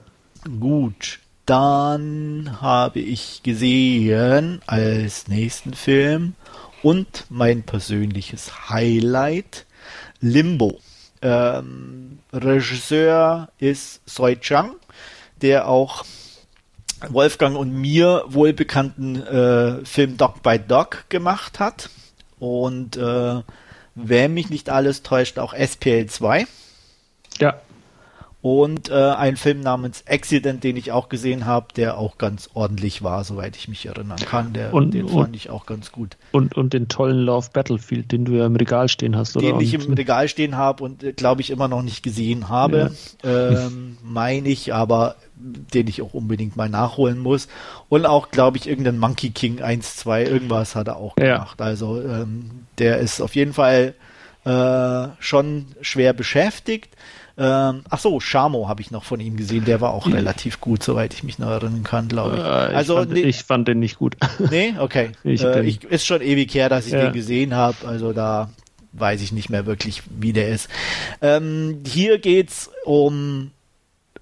Gut. 0.59 1.19
Dann 1.45 2.57
habe 2.61 2.99
ich 2.99 3.41
gesehen 3.41 4.61
als 4.67 5.27
nächsten 5.29 5.73
Film 5.73 6.33
und 6.83 7.25
mein 7.29 7.63
persönliches 7.63 8.69
Highlight 8.69 9.65
Limbo. 10.19 10.79
Ähm, 11.21 12.19
Regisseur 12.33 13.49
ist 13.59 14.01
Soi 14.05 14.35
Chang, 14.35 14.75
der 15.41 15.67
auch 15.67 16.03
Wolfgang 17.09 17.55
und 17.55 17.73
mir 17.73 18.23
wohlbekannten 18.27 19.25
äh, 19.25 19.85
Film 19.85 20.17
Dog 20.17 20.43
by 20.43 20.59
Dog 20.59 21.05
gemacht 21.09 21.59
hat. 21.59 21.89
Und 22.39 22.97
äh, 22.97 23.41
wenn 23.95 24.33
mich 24.33 24.49
nicht 24.49 24.69
alles 24.69 25.03
täuscht, 25.03 25.39
auch 25.39 25.53
SPL 25.53 26.05
2. 26.07 26.47
Ja 27.39 27.61
und 28.41 28.89
äh, 28.89 28.93
ein 28.93 29.35
Film 29.35 29.61
namens 29.61 30.03
Accident, 30.07 30.63
den 30.63 30.77
ich 30.77 30.91
auch 30.91 31.09
gesehen 31.09 31.45
habe, 31.45 31.67
der 31.75 31.97
auch 31.97 32.19
ganz 32.19 32.49
ordentlich 32.53 33.01
war, 33.01 33.23
soweit 33.23 33.57
ich 33.57 33.67
mich 33.67 33.87
erinnern 33.87 34.19
kann. 34.19 34.53
Der, 34.53 34.73
und, 34.73 34.93
den 34.93 35.07
fand 35.09 35.29
und, 35.29 35.35
ich 35.35 35.49
auch 35.49 35.65
ganz 35.65 35.91
gut. 35.91 36.17
Und, 36.31 36.55
und 36.55 36.73
den 36.73 36.87
tollen 36.87 37.17
Love 37.17 37.49
Battlefield, 37.51 38.11
den 38.11 38.25
du 38.25 38.33
ja 38.33 38.45
im 38.45 38.55
Regal 38.55 38.89
stehen 38.89 39.15
hast, 39.15 39.35
oder? 39.35 39.47
Den 39.47 39.59
ich 39.59 39.73
im 39.73 39.93
Regal 39.93 40.27
stehen 40.27 40.55
habe 40.55 40.83
und 40.83 41.03
äh, 41.03 41.13
glaube 41.13 41.41
ich 41.41 41.49
immer 41.49 41.67
noch 41.67 41.81
nicht 41.81 42.03
gesehen 42.03 42.47
habe, 42.47 42.91
ja. 43.23 43.49
ähm, 43.49 43.97
meine 44.03 44.49
ich, 44.49 44.73
aber 44.73 45.15
den 45.39 45.87
ich 45.87 46.01
auch 46.01 46.13
unbedingt 46.13 46.55
mal 46.55 46.69
nachholen 46.69 47.19
muss. 47.19 47.47
Und 47.89 48.05
auch, 48.05 48.29
glaube 48.29 48.57
ich, 48.57 48.67
irgendein 48.67 48.99
Monkey 48.99 49.31
King 49.31 49.61
1, 49.61 49.97
2, 49.97 50.25
irgendwas 50.25 50.75
hat 50.75 50.87
er 50.87 50.97
auch 50.97 51.15
gemacht. 51.15 51.59
Ja. 51.59 51.65
Also 51.65 52.01
ähm, 52.01 52.51
der 52.77 52.99
ist 52.99 53.19
auf 53.19 53.35
jeden 53.35 53.53
Fall 53.53 53.93
äh, 54.45 55.07
schon 55.19 55.65
schwer 55.81 56.13
beschäftigt. 56.13 56.95
Ähm, 57.39 57.81
ach 57.89 57.99
so, 57.99 58.19
Shamo 58.19 58.67
habe 58.67 58.81
ich 58.81 58.89
noch 58.89 59.03
von 59.03 59.19
ihm 59.19 59.37
gesehen. 59.37 59.65
Der 59.65 59.79
war 59.79 59.93
auch 59.93 60.07
relativ 60.07 60.59
gut, 60.59 60.81
soweit 60.81 61.13
ich 61.13 61.23
mich 61.23 61.37
noch 61.37 61.49
erinnern 61.49 61.83
kann, 61.83 62.07
glaube 62.07 62.37
ich. 62.37 62.43
Äh, 62.43 62.71
ich 62.71 62.77
also 62.77 62.95
fand, 62.97 63.11
nee, 63.11 63.21
ich 63.21 63.43
fand 63.43 63.67
den 63.67 63.79
nicht 63.79 63.97
gut. 63.97 64.17
Nee, 64.49 64.73
okay. 64.79 65.11
Ich, 65.23 65.43
äh, 65.43 65.63
ich, 65.63 65.83
ist 65.83 66.05
schon 66.05 66.21
ewig 66.21 66.53
her, 66.53 66.69
dass 66.69 66.87
ich 66.87 66.93
ja. 66.93 67.05
den 67.05 67.13
gesehen 67.13 67.53
habe. 67.53 67.75
Also 67.85 68.13
da 68.13 68.49
weiß 68.93 69.21
ich 69.21 69.31
nicht 69.31 69.49
mehr 69.49 69.65
wirklich, 69.65 70.03
wie 70.09 70.33
der 70.33 70.49
ist. 70.49 70.69
Ähm, 71.21 71.83
hier 71.85 72.17
geht's 72.17 72.71
um 72.85 73.51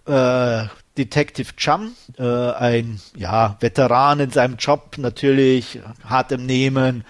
äh, 0.05 0.65
Detective 0.97 1.55
Chum, 1.55 1.93
äh, 2.17 2.23
ein 2.23 2.99
ja, 3.15 3.57
Veteran 3.59 4.19
in 4.19 4.31
seinem 4.31 4.55
Job, 4.57 4.97
natürlich 4.97 5.79
hart 6.07 6.31
im 6.31 6.45
Nehmen, 6.45 7.03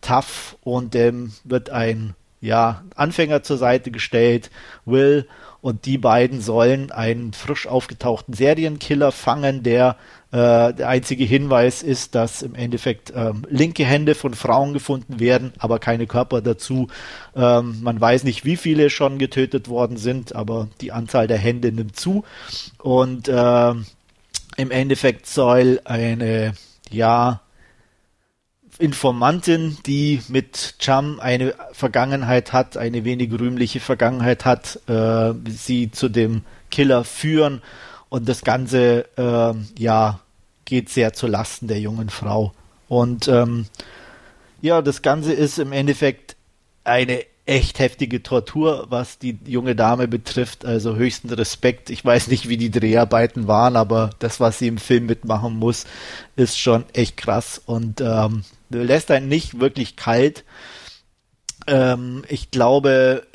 tough 0.00 0.56
und 0.62 0.94
dem 0.94 1.32
wird 1.44 1.70
ein 1.70 2.14
ja, 2.40 2.82
Anfänger 2.94 3.42
zur 3.42 3.58
Seite 3.58 3.90
gestellt, 3.90 4.50
Will, 4.84 5.26
und 5.60 5.86
die 5.86 5.98
beiden 5.98 6.40
sollen 6.40 6.92
einen 6.92 7.32
frisch 7.32 7.66
aufgetauchten 7.66 8.32
Serienkiller 8.32 9.12
fangen, 9.12 9.62
der 9.62 9.96
äh, 10.30 10.74
der 10.74 10.88
einzige 10.88 11.24
Hinweis 11.24 11.82
ist, 11.82 12.14
dass 12.14 12.42
im 12.42 12.54
Endeffekt 12.54 13.12
ähm, 13.16 13.46
linke 13.48 13.84
Hände 13.84 14.14
von 14.14 14.34
Frauen 14.34 14.74
gefunden 14.74 15.20
werden, 15.20 15.52
aber 15.58 15.78
keine 15.78 16.06
Körper 16.06 16.42
dazu. 16.42 16.88
Ähm, 17.34 17.78
man 17.82 17.98
weiß 17.98 18.24
nicht, 18.24 18.44
wie 18.44 18.56
viele 18.56 18.90
schon 18.90 19.18
getötet 19.18 19.68
worden 19.68 19.96
sind, 19.96 20.34
aber 20.34 20.68
die 20.82 20.92
Anzahl 20.92 21.28
der 21.28 21.38
Hände 21.38 21.72
nimmt 21.72 21.96
zu. 21.96 22.24
Und 22.78 23.28
äh, 23.28 23.70
im 23.70 24.70
Endeffekt 24.70 25.26
soll 25.26 25.80
eine, 25.84 26.52
ja, 26.90 27.40
Informantin, 28.78 29.78
die 29.86 30.22
mit 30.28 30.76
Cham 30.78 31.20
eine 31.20 31.54
Vergangenheit 31.72 32.52
hat, 32.52 32.76
eine 32.76 33.04
wenig 33.04 33.32
rühmliche 33.32 33.80
Vergangenheit 33.80 34.44
hat, 34.44 34.80
äh, 34.88 35.34
sie 35.48 35.90
zu 35.90 36.08
dem 36.08 36.42
Killer 36.70 37.04
führen 37.04 37.62
und 38.08 38.28
das 38.28 38.42
Ganze 38.42 39.06
äh, 39.16 39.54
ja 39.82 40.20
geht 40.64 40.90
sehr 40.90 41.12
zu 41.12 41.26
Lasten 41.26 41.66
der 41.66 41.80
jungen 41.80 42.10
Frau. 42.10 42.52
Und 42.88 43.26
ähm, 43.26 43.66
ja, 44.60 44.82
das 44.82 45.02
Ganze 45.02 45.32
ist 45.32 45.58
im 45.58 45.72
Endeffekt 45.72 46.36
eine 46.84 47.24
echt 47.48 47.78
heftige 47.78 48.22
Tortur, 48.22 48.86
was 48.90 49.18
die 49.18 49.38
junge 49.46 49.74
Dame 49.74 50.06
betrifft. 50.06 50.66
Also 50.66 50.96
höchsten 50.96 51.30
Respekt. 51.30 51.88
Ich 51.88 52.04
weiß 52.04 52.28
nicht, 52.28 52.48
wie 52.48 52.58
die 52.58 52.70
Dreharbeiten 52.70 53.48
waren, 53.48 53.76
aber 53.76 54.10
das, 54.18 54.38
was 54.38 54.58
sie 54.58 54.68
im 54.68 54.78
Film 54.78 55.06
mitmachen 55.06 55.56
muss, 55.56 55.86
ist 56.36 56.60
schon 56.60 56.84
echt 56.92 57.16
krass 57.16 57.60
und 57.64 58.02
ähm, 58.02 58.44
lässt 58.68 59.10
einen 59.10 59.28
nicht 59.28 59.60
wirklich 59.60 59.96
kalt. 59.96 60.44
Ähm, 61.66 62.22
ich 62.28 62.50
glaube, 62.50 63.26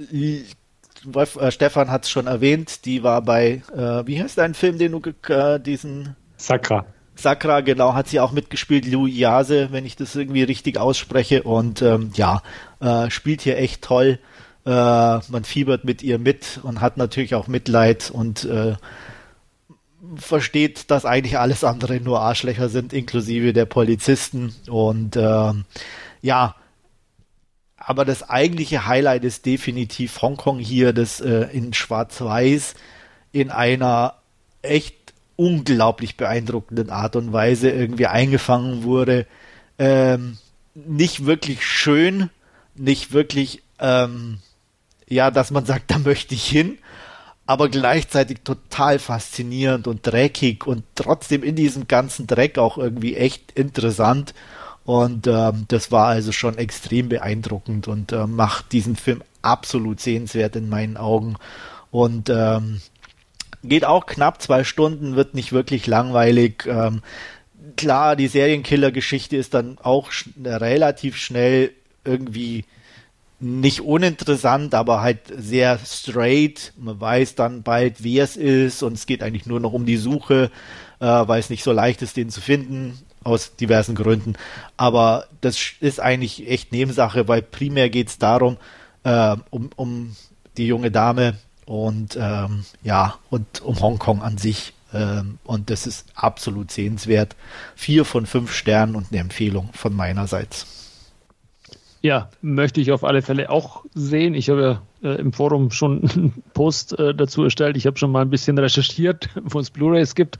Wolf, 1.05 1.35
äh, 1.35 1.51
Stefan 1.51 1.89
hat 1.89 2.03
es 2.03 2.11
schon 2.11 2.27
erwähnt, 2.27 2.85
die 2.85 3.01
war 3.01 3.23
bei, 3.23 3.63
äh, 3.75 4.05
wie 4.05 4.21
heißt 4.21 4.37
dein 4.37 4.53
Film, 4.53 4.77
den 4.77 4.91
du 4.91 5.01
äh, 5.33 5.59
diesen 5.59 6.15
Sakra. 6.37 6.85
Sakra, 7.15 7.61
genau, 7.61 7.93
hat 7.93 8.07
sie 8.07 8.19
auch 8.19 8.31
mitgespielt, 8.31 8.87
Lou 8.87 9.05
Yase, 9.05 9.69
wenn 9.71 9.85
ich 9.85 9.95
das 9.95 10.15
irgendwie 10.15 10.43
richtig 10.43 10.79
ausspreche. 10.79 11.43
Und 11.43 11.81
ähm, 11.81 12.11
ja, 12.15 12.41
äh, 12.83 13.09
spielt 13.09 13.41
hier 13.41 13.57
echt 13.57 13.81
toll. 13.81 14.19
Äh, 14.65 14.69
man 14.69 15.43
fiebert 15.43 15.85
mit 15.85 16.03
ihr 16.03 16.19
mit 16.19 16.59
und 16.63 16.81
hat 16.81 16.97
natürlich 16.97 17.35
auch 17.35 17.47
Mitleid 17.47 18.11
und 18.11 18.45
äh, 18.45 18.75
versteht, 20.15 20.91
dass 20.91 21.05
eigentlich 21.05 21.37
alles 21.37 21.63
andere 21.63 21.99
nur 21.99 22.21
Arschlöcher 22.21 22.69
sind, 22.69 22.93
inklusive 22.93 23.53
der 23.53 23.65
Polizisten. 23.65 24.53
Und 24.67 25.15
äh, 25.15 25.53
ja, 26.21 26.55
aber 27.77 28.05
das 28.05 28.29
eigentliche 28.29 28.85
Highlight 28.85 29.23
ist 29.23 29.45
definitiv 29.45 30.21
Hongkong 30.21 30.59
hier, 30.59 30.93
das 30.93 31.19
äh, 31.19 31.47
in 31.51 31.73
Schwarz-Weiß 31.73 32.75
in 33.31 33.49
einer 33.49 34.15
echt 34.61 34.95
unglaublich 35.35 36.15
beeindruckenden 36.15 36.89
Art 36.89 37.15
und 37.15 37.33
Weise 37.33 37.69
irgendwie 37.69 38.07
eingefangen 38.07 38.83
wurde. 38.83 39.25
Ähm, 39.79 40.37
nicht 40.75 41.25
wirklich 41.25 41.65
schön, 41.65 42.29
nicht 42.75 43.13
wirklich, 43.13 43.63
ähm, 43.79 44.39
ja, 45.07 45.31
dass 45.31 45.51
man 45.51 45.65
sagt, 45.65 45.85
da 45.91 45.99
möchte 45.99 46.35
ich 46.35 46.45
hin, 46.45 46.77
aber 47.45 47.69
gleichzeitig 47.69 48.39
total 48.43 48.99
faszinierend 48.99 49.87
und 49.87 50.05
dreckig 50.07 50.65
und 50.65 50.83
trotzdem 50.95 51.43
in 51.43 51.55
diesem 51.55 51.87
ganzen 51.87 52.25
Dreck 52.25 52.57
auch 52.57 52.77
irgendwie 52.77 53.15
echt 53.15 53.51
interessant. 53.51 54.33
Und 54.85 55.27
ähm, 55.27 55.65
das 55.69 55.91
war 55.91 56.07
also 56.07 56.31
schon 56.31 56.57
extrem 56.57 57.09
beeindruckend 57.09 57.87
und 57.87 58.11
äh, 58.11 58.27
macht 58.27 58.71
diesen 58.73 58.95
Film 58.95 59.23
absolut 59.41 59.99
sehenswert 59.99 60.55
in 60.55 60.67
meinen 60.69 60.97
Augen. 60.97 61.35
Und 61.91 62.29
ähm, 62.29 62.81
geht 63.63 63.85
auch 63.85 64.05
knapp 64.05 64.41
zwei 64.41 64.63
Stunden, 64.63 65.15
wird 65.15 65.35
nicht 65.35 65.53
wirklich 65.53 65.87
langweilig. 65.87 66.65
Ähm, 66.65 67.01
klar, 67.77 68.15
die 68.15 68.27
Serienkiller-Geschichte 68.27 69.37
ist 69.37 69.53
dann 69.53 69.77
auch 69.81 70.11
sch 70.11 70.29
relativ 70.43 71.17
schnell 71.17 71.71
irgendwie 72.03 72.65
nicht 73.39 73.81
uninteressant, 73.81 74.73
aber 74.73 75.01
halt 75.01 75.19
sehr 75.35 75.77
straight. 75.85 76.73
Man 76.77 76.99
weiß 76.99 77.35
dann 77.35 77.61
bald, 77.61 78.03
wer 78.03 78.23
es 78.23 78.37
ist 78.37 78.83
und 78.83 78.93
es 78.93 79.05
geht 79.05 79.21
eigentlich 79.21 79.45
nur 79.45 79.59
noch 79.59 79.73
um 79.73 79.85
die 79.85 79.97
Suche, 79.97 80.49
äh, 80.99 81.05
weil 81.05 81.39
es 81.39 81.49
nicht 81.49 81.63
so 81.63 81.71
leicht 81.71 82.01
ist, 82.01 82.15
den 82.15 82.29
zu 82.29 82.39
finden, 82.39 82.97
aus 83.23 83.55
diversen 83.55 83.95
Gründen. 83.95 84.35
Aber 84.77 85.27
das 85.41 85.57
ist 85.79 85.99
eigentlich 85.99 86.49
echt 86.49 86.71
Nebensache, 86.71 87.27
weil 87.27 87.41
primär 87.41 87.89
geht 87.89 88.07
es 88.07 88.17
darum, 88.17 88.57
äh, 89.03 89.35
um, 89.49 89.69
um 89.75 90.15
die 90.57 90.67
junge 90.67 90.91
Dame 90.91 91.35
und 91.65 92.17
ähm, 92.19 92.65
ja, 92.83 93.15
und 93.29 93.61
um 93.61 93.79
Hongkong 93.79 94.21
an 94.21 94.37
sich. 94.37 94.73
Ähm, 94.93 95.39
und 95.43 95.69
das 95.69 95.87
ist 95.87 96.05
absolut 96.15 96.71
sehenswert. 96.71 97.35
Vier 97.75 98.05
von 98.05 98.25
fünf 98.25 98.53
Sternen 98.53 98.95
und 98.95 99.07
eine 99.11 99.21
Empfehlung 99.21 99.69
von 99.73 99.93
meinerseits. 99.93 100.82
Ja, 102.05 102.27
möchte 102.41 102.81
ich 102.81 102.91
auf 102.91 103.05
alle 103.05 103.21
Fälle 103.21 103.49
auch 103.49 103.85
sehen. 103.93 104.33
Ich 104.33 104.49
habe 104.49 104.61
ja 104.61 105.09
äh, 105.09 105.21
im 105.21 105.31
Forum 105.31 105.71
schon 105.71 106.01
einen 106.13 106.43
Post 106.53 106.99
äh, 106.99 107.15
dazu 107.15 107.45
erstellt. 107.45 107.77
Ich 107.77 107.87
habe 107.87 107.97
schon 107.97 108.11
mal 108.11 108.23
ein 108.23 108.29
bisschen 108.29 108.57
recherchiert, 108.57 109.29
wo 109.43 109.57
es 109.59 109.71
Blu-rays 109.71 110.13
gibt. 110.13 110.37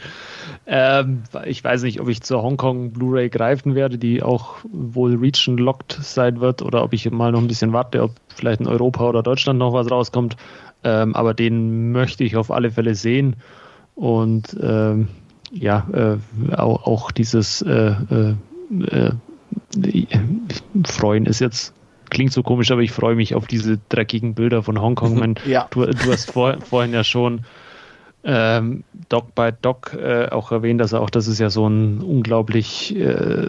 Ähm, 0.67 1.23
ich 1.45 1.63
weiß 1.63 1.83
nicht, 1.83 2.01
ob 2.01 2.09
ich 2.09 2.21
zur 2.21 2.43
Hongkong 2.43 2.91
Blu-ray 2.91 3.29
greifen 3.29 3.75
werde, 3.75 3.97
die 3.97 4.21
auch 4.21 4.57
wohl 4.73 5.15
region-locked 5.15 5.97
sein 6.01 6.41
wird, 6.41 6.61
oder 6.61 6.83
ob 6.83 6.91
ich 6.91 7.09
mal 7.09 7.31
noch 7.31 7.39
ein 7.39 7.47
bisschen 7.47 7.71
warte, 7.71 8.03
ob 8.03 8.11
vielleicht 8.27 8.59
in 8.59 8.67
Europa 8.67 9.07
oder 9.07 9.23
Deutschland 9.23 9.57
noch 9.57 9.71
was 9.71 9.89
rauskommt. 9.89 10.35
Ähm, 10.83 11.15
aber 11.15 11.33
den 11.33 11.93
möchte 11.93 12.25
ich 12.25 12.35
auf 12.35 12.51
alle 12.51 12.71
Fälle 12.71 12.93
sehen. 12.93 13.37
Und 13.95 14.57
ähm, 14.61 15.07
ja, 15.53 15.87
äh, 15.93 16.57
auch, 16.57 16.85
auch, 16.85 17.11
dieses 17.11 17.61
äh, 17.61 17.93
äh, 18.11 18.35
äh 18.85 19.11
freuen 20.85 21.25
ist 21.25 21.39
jetzt 21.39 21.73
klingt 22.09 22.31
so 22.31 22.43
komisch, 22.43 22.71
aber 22.71 22.81
ich 22.81 22.91
freue 22.91 23.15
mich 23.15 23.35
auf 23.35 23.47
diese 23.47 23.79
dreckigen 23.89 24.35
Bilder 24.35 24.63
von 24.63 24.79
Hongkong. 24.79 25.17
Man, 25.17 25.35
ja. 25.45 25.67
du, 25.71 25.85
du, 25.85 26.11
hast 26.11 26.31
vor, 26.31 26.57
vorhin 26.61 26.93
ja 26.93 27.03
schon 27.03 27.41
ähm, 28.23 28.83
Doc 29.09 29.35
by 29.35 29.49
Doc 29.61 29.93
äh, 29.93 30.29
auch 30.29 30.51
erwähnt, 30.51 30.79
dass 30.79 30.93
auch 30.93 31.09
das 31.09 31.27
ist 31.27 31.39
ja 31.39 31.49
so 31.49 31.67
ein 31.67 32.01
unglaublich 32.01 32.95
äh, 32.95 33.47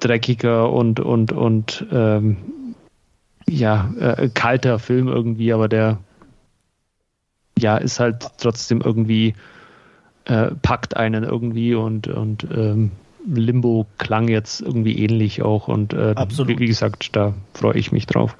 dreckiger 0.00 0.72
und 0.72 1.00
und 1.00 1.32
und 1.32 1.86
ähm, 1.92 2.36
ja 3.46 3.92
äh, 3.98 4.30
kalter 4.32 4.78
Film 4.78 5.08
irgendwie, 5.08 5.52
aber 5.52 5.68
der 5.68 5.98
ja 7.58 7.76
ist 7.76 8.00
halt 8.00 8.26
trotzdem 8.38 8.80
irgendwie 8.80 9.34
äh, 10.24 10.52
packt 10.62 10.96
einen 10.96 11.24
irgendwie 11.24 11.74
und 11.74 12.08
und 12.08 12.46
ähm, 12.50 12.92
Limbo 13.26 13.86
klang 13.98 14.28
jetzt 14.28 14.60
irgendwie 14.60 14.98
ähnlich 14.98 15.42
auch 15.42 15.68
und 15.68 15.94
äh, 15.94 16.14
wie, 16.14 16.58
wie, 16.58 16.66
gesagt, 16.66 17.16
da 17.16 17.34
freue 17.54 17.76
ich 17.76 17.92
mich 17.92 18.06
drauf. 18.06 18.36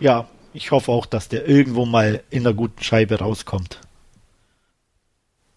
Ja, 0.00 0.26
ich 0.52 0.70
hoffe 0.70 0.92
auch, 0.92 1.06
dass 1.06 1.28
der 1.28 1.48
irgendwo 1.48 1.86
mal 1.86 2.20
in 2.30 2.44
der 2.44 2.54
guten 2.54 2.82
Scheibe 2.82 3.18
rauskommt. 3.18 3.80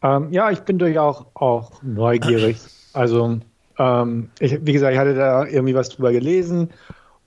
Ähm, 0.01 0.31
ja, 0.31 0.51
ich 0.51 0.59
bin 0.59 0.77
durchaus 0.77 1.25
auch 1.33 1.81
neugierig. 1.81 2.57
Also, 2.93 3.39
ähm, 3.79 4.29
ich, 4.39 4.65
wie 4.65 4.73
gesagt, 4.73 4.93
ich 4.93 4.99
hatte 4.99 5.15
da 5.15 5.45
irgendwie 5.45 5.75
was 5.75 5.89
drüber 5.89 6.11
gelesen 6.11 6.69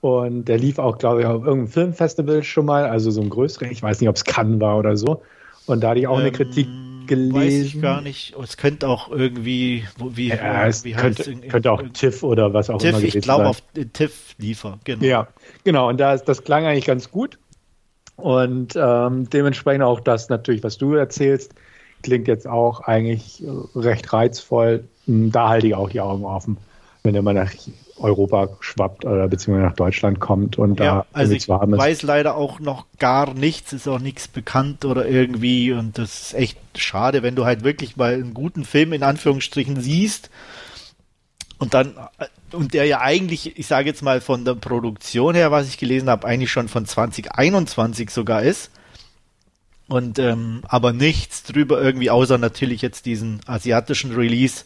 und 0.01 0.45
der 0.45 0.59
lief 0.59 0.79
auch, 0.79 0.99
glaube 0.99 1.23
ich, 1.23 1.27
auf 1.27 1.45
irgendeinem 1.45 1.69
Filmfestival 1.69 2.43
schon 2.45 2.67
mal, 2.67 2.85
also 2.85 3.11
so 3.11 3.21
ein 3.23 3.31
größeres, 3.31 3.71
ich 3.71 3.83
weiß 3.83 4.01
nicht, 4.01 4.09
ob 4.09 4.17
es 4.17 4.25
Cannes 4.25 4.61
war 4.61 4.79
oder 4.79 4.97
so. 4.97 5.23
Und 5.67 5.83
da 5.83 5.91
hatte 5.91 6.01
ich 6.01 6.07
auch 6.07 6.19
ähm, 6.19 6.27
eine 6.27 6.33
Kritik 6.33 6.69
gelesen. 7.07 7.35
Weiß 7.35 7.53
ich 7.75 7.83
gar 7.83 8.01
nicht. 8.01 8.35
Es 8.43 8.57
könnte 8.57 8.89
auch 8.89 9.11
irgendwie, 9.11 9.85
wie, 9.99 10.29
ja, 10.29 10.67
es 10.67 10.85
wie 10.85 10.93
könnte, 10.93 11.25
heißt 11.25 11.49
könnte 11.49 11.73
auch 11.73 11.83
TIFF 11.93 12.23
oder 12.23 12.53
was 12.53 12.71
auch 12.71 12.79
TIFF, 12.79 12.91
immer 12.91 12.99
gewesen 12.99 13.19
Ich 13.19 13.25
glaube 13.25 13.47
auf 13.47 13.63
TIFF 13.93 14.35
liefer, 14.39 14.79
genau. 14.85 15.05
Ja, 15.05 15.29
genau. 15.65 15.89
Und 15.89 15.99
das, 15.99 16.25
das 16.25 16.45
klang 16.45 16.65
eigentlich 16.65 16.87
ganz 16.87 17.11
gut. 17.11 17.39
Und 18.17 18.75
ähm, 18.77 19.29
dementsprechend 19.31 19.83
auch 19.83 20.01
das 20.01 20.29
natürlich, 20.29 20.63
was 20.63 20.79
du 20.79 20.95
erzählst, 20.95 21.55
klingt 22.03 22.29
jetzt 22.29 22.47
auch 22.47 22.81
eigentlich 22.81 23.43
recht 23.75 24.13
reizvoll. 24.13 24.85
Hm, 25.07 25.33
da 25.33 25.49
halte 25.49 25.67
ich 25.67 25.75
auch 25.75 25.91
die 25.91 26.01
Augen 26.01 26.25
offen, 26.25 26.57
wenn 27.03 27.15
er 27.15 27.23
mal 27.23 27.35
nach 27.35 27.53
Europa 27.99 28.51
schwappt 28.61 29.05
oder 29.05 29.29
beziehungsweise 29.29 29.69
nach 29.69 29.77
Deutschland 29.77 30.21
kommt 30.21 30.59
und 30.59 30.81
ja, 30.81 30.85
da 30.85 31.07
also 31.13 31.33
ich 31.33 31.49
weiß 31.49 32.03
leider 32.03 32.37
auch 32.37 32.61
noch 32.61 32.87
gar 32.99 33.33
nichts, 33.35 33.73
ist 33.73 33.89
auch 33.89 33.99
nichts 33.99 34.29
bekannt 34.29 34.85
oder 34.85 35.07
irgendwie 35.07 35.73
und 35.73 35.99
das 35.99 36.23
ist 36.23 36.35
echt 36.35 36.59
schade, 36.77 37.23
wenn 37.23 37.37
du 37.37 37.45
halt 37.45 37.65
wirklich 37.65 37.97
mal 37.97 38.15
einen 38.15 38.35
guten 38.35 38.65
Film 38.65 38.93
in 38.93 39.03
Anführungsstrichen 39.03 39.81
siehst 39.81 40.31
und 41.59 41.75
dann 41.75 41.95
und 42.53 42.75
der 42.75 42.85
ja 42.85 43.01
eigentlich, 43.01 43.59
ich 43.59 43.67
sage 43.67 43.89
jetzt 43.89 44.03
mal 44.03 44.21
von 44.21 44.45
der 44.45 44.55
Produktion 44.55 45.35
her, 45.35 45.51
was 45.51 45.69
ich 45.69 45.79
gelesen 45.79 46.11
habe, 46.11 46.27
eigentlich 46.27 46.51
schon 46.51 46.69
von 46.69 46.87
2021 46.87 48.11
sogar 48.11 48.43
ist 48.43 48.71
und 49.89 50.19
ähm, 50.19 50.63
aber 50.69 50.93
nichts 50.93 51.45
drüber 51.45 51.81
irgendwie 51.81 52.11
außer 52.11 52.39
natürlich 52.39 52.83
jetzt 52.83 53.07
diesen 53.07 53.41
asiatischen 53.47 54.15
Release 54.15 54.65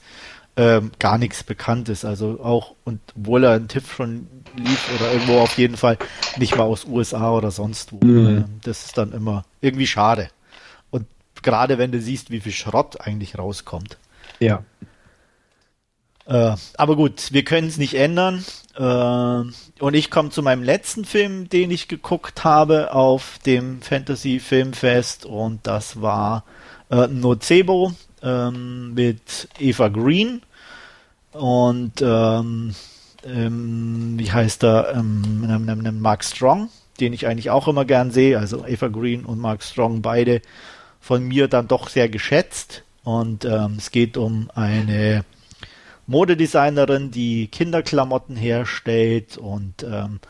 ähm, 0.60 0.92
gar 0.98 1.16
nichts 1.16 1.42
bekannt 1.42 1.88
ist. 1.88 2.04
Also 2.04 2.38
auch, 2.42 2.74
und 2.84 3.00
obwohl 3.16 3.44
er 3.44 3.52
ein 3.52 3.68
Tipp 3.68 3.84
schon 3.88 4.26
lief 4.56 4.90
oder 4.94 5.10
irgendwo 5.10 5.38
auf 5.38 5.56
jeden 5.56 5.78
Fall 5.78 5.96
nicht 6.36 6.54
mal 6.54 6.64
aus 6.64 6.84
USA 6.84 7.32
oder 7.32 7.50
sonst 7.50 7.92
wo. 7.92 8.04
Mhm. 8.04 8.28
Ähm, 8.28 8.44
das 8.62 8.84
ist 8.84 8.98
dann 8.98 9.12
immer 9.12 9.46
irgendwie 9.62 9.86
schade. 9.86 10.28
Und 10.90 11.06
gerade 11.42 11.78
wenn 11.78 11.92
du 11.92 12.00
siehst, 12.00 12.30
wie 12.30 12.40
viel 12.40 12.52
Schrott 12.52 13.00
eigentlich 13.00 13.38
rauskommt. 13.38 13.96
Ja. 14.38 14.62
Äh, 16.26 16.56
aber 16.76 16.94
gut, 16.94 17.32
wir 17.32 17.42
können 17.42 17.68
es 17.68 17.78
nicht 17.78 17.94
ändern. 17.94 18.44
Äh, 18.76 19.82
und 19.82 19.94
ich 19.94 20.10
komme 20.10 20.28
zu 20.28 20.42
meinem 20.42 20.62
letzten 20.62 21.06
Film, 21.06 21.48
den 21.48 21.70
ich 21.70 21.88
geguckt 21.88 22.44
habe 22.44 22.92
auf 22.92 23.38
dem 23.46 23.80
Fantasy 23.80 24.40
Filmfest 24.40 25.24
und 25.24 25.66
das 25.66 26.02
war 26.02 26.44
äh, 26.90 27.06
Nocebo 27.06 27.94
ähm, 28.22 28.92
mit 28.92 29.48
Eva 29.58 29.88
Green 29.88 30.42
und 31.32 32.02
ähm, 32.02 32.74
ähm, 33.24 34.19
wie 34.19 34.32
heißt 34.32 34.65
er, 34.65 34.94
ähm, 34.94 36.01
Mark 36.01 36.24
Strong, 36.24 36.69
den 37.01 37.12
ich 37.12 37.27
eigentlich 37.27 37.51
auch 37.51 37.69
immer 37.69 37.85
gern 37.85 38.11
sehe, 38.11 38.39
also 38.39 38.66
Eva 38.66 38.89
Green 38.89 39.24
und 39.24 39.39
Mark 39.39 39.62
Strong, 39.62 40.02
beide 40.02 40.43
von 41.01 41.27
mir 41.27 41.48
dann 41.48 41.69
doch 41.69 41.89
sehr 41.89 42.09
geschätzt. 42.09 42.85
Und 43.02 43.44
ähm, 43.44 43.77
es 43.78 43.90
geht 43.90 44.16
um 44.16 44.51
eine 44.55 45.24
Modedesignerin, 46.07 47.11
die 47.11 47.48
Kinderklamotten 47.48 48.36
herstellt. 48.36 49.39
Und 49.39 49.82
ähm, 49.82 50.20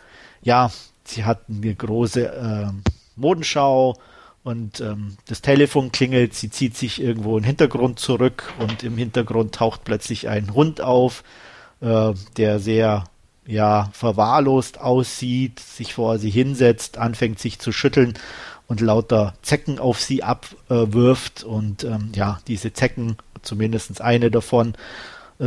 ja, 0.42 0.70
sie 1.04 1.24
hat 1.24 1.40
eine 1.48 1.74
große 1.74 2.22
ähm, 2.22 2.82
Modenschau 3.16 3.96
und 4.42 4.80
ähm, 4.80 5.16
das 5.26 5.42
Telefon 5.42 5.92
klingelt, 5.92 6.34
sie 6.34 6.50
zieht 6.50 6.76
sich 6.76 7.00
irgendwo 7.00 7.36
im 7.36 7.44
Hintergrund 7.44 7.98
zurück 7.98 8.52
und 8.58 8.82
im 8.82 8.96
Hintergrund 8.96 9.54
taucht 9.54 9.84
plötzlich 9.84 10.28
ein 10.28 10.54
Hund 10.54 10.80
auf, 10.80 11.22
äh, 11.80 12.12
der 12.36 12.58
sehr 12.58 13.04
ja 13.46 13.90
verwahrlost 13.92 14.80
aussieht, 14.80 15.60
sich 15.60 15.92
vor 15.92 16.18
sie 16.18 16.30
hinsetzt, 16.30 16.96
anfängt 16.98 17.38
sich 17.38 17.58
zu 17.58 17.72
schütteln 17.72 18.14
und 18.66 18.80
lauter 18.80 19.34
Zecken 19.42 19.78
auf 19.78 20.00
sie 20.00 20.22
abwirft. 20.22 21.42
Äh, 21.42 21.46
und 21.46 21.84
ähm, 21.84 22.12
ja 22.14 22.40
diese 22.46 22.72
Zecken, 22.72 23.16
zumindest 23.42 24.00
eine 24.00 24.30
davon, 24.30 24.74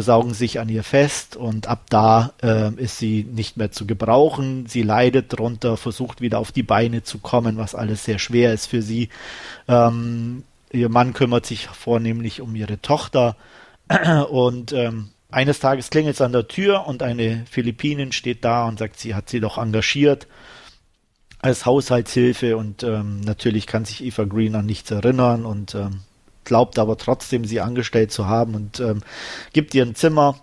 saugen 0.02 0.34
sich 0.34 0.60
an 0.60 0.70
ihr 0.70 0.84
fest 0.84 1.36
und 1.36 1.68
ab 1.68 1.84
da 1.90 2.34
äh, 2.42 2.74
ist 2.76 2.98
sie 2.98 3.24
nicht 3.32 3.58
mehr 3.58 3.72
zu 3.72 3.86
gebrauchen. 3.86 4.66
Sie 4.68 4.82
leidet 4.82 5.38
drunter, 5.38 5.78
versucht 5.78 6.20
wieder 6.20 6.40
auf 6.40 6.52
die 6.52 6.64
Beine 6.64 7.04
zu 7.04 7.20
kommen, 7.20 7.58
was 7.58 7.76
alles 7.76 8.04
sehr 8.04 8.18
schwer 8.18 8.54
ist 8.54 8.66
für 8.66 8.82
sie. 8.82 9.10
Ähm, 9.68 10.44
ihr 10.72 10.90
Mann 10.90 11.14
kümmert 11.14 11.46
sich 11.46 11.68
vornehmlich 11.68 12.42
um 12.42 12.56
ihre 12.56 12.82
Tochter 12.82 13.38
und 14.32 14.74
ähm, 14.74 15.10
eines 15.30 15.60
Tages 15.60 15.92
klingelt 15.92 16.16
es 16.16 16.22
an 16.22 16.32
der 16.32 16.48
Tür 16.48 16.88
und 16.88 17.04
eine 17.04 17.46
Philippinin 17.50 18.12
steht 18.12 18.44
da 18.44 18.68
und 18.68 18.80
sagt, 18.80 19.00
sie 19.00 19.14
hat 19.14 19.30
sie 19.30 19.40
doch 19.40 19.60
engagiert 19.60 20.28
als 21.40 21.66
Haushaltshilfe 21.66 22.58
und 22.58 22.84
ähm, 22.84 23.22
natürlich 23.22 23.68
kann 23.68 23.86
sich 23.86 24.04
Eva 24.04 24.24
Green 24.24 24.56
an 24.56 24.66
nichts 24.66 24.90
erinnern 24.90 25.46
und 25.46 25.76
ähm, 25.76 26.02
glaubt 26.46 26.80
aber 26.80 26.98
trotzdem, 26.98 27.46
sie 27.46 27.62
angestellt 27.62 28.12
zu 28.12 28.28
haben 28.28 28.56
und 28.56 28.80
ähm, 28.80 29.02
gibt 29.54 29.74
ihr 29.74 29.86
ein 29.86 29.96
Zimmer. 29.96 30.36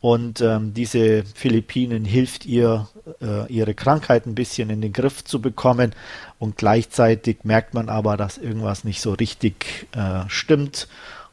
Und 0.00 0.42
ähm, 0.42 0.74
diese 0.74 1.24
Philippinen 1.24 2.04
hilft 2.04 2.44
ihr, 2.44 2.88
äh, 3.22 3.50
ihre 3.50 3.72
Krankheit 3.72 4.26
ein 4.26 4.34
bisschen 4.34 4.68
in 4.68 4.82
den 4.82 4.92
Griff 4.92 5.24
zu 5.24 5.40
bekommen. 5.40 5.94
Und 6.38 6.58
gleichzeitig 6.58 7.38
merkt 7.42 7.72
man 7.72 7.88
aber, 7.88 8.18
dass 8.18 8.36
irgendwas 8.36 8.84
nicht 8.84 9.00
so 9.00 9.14
richtig 9.14 9.86
äh, 9.92 10.28
stimmt. 10.28 10.88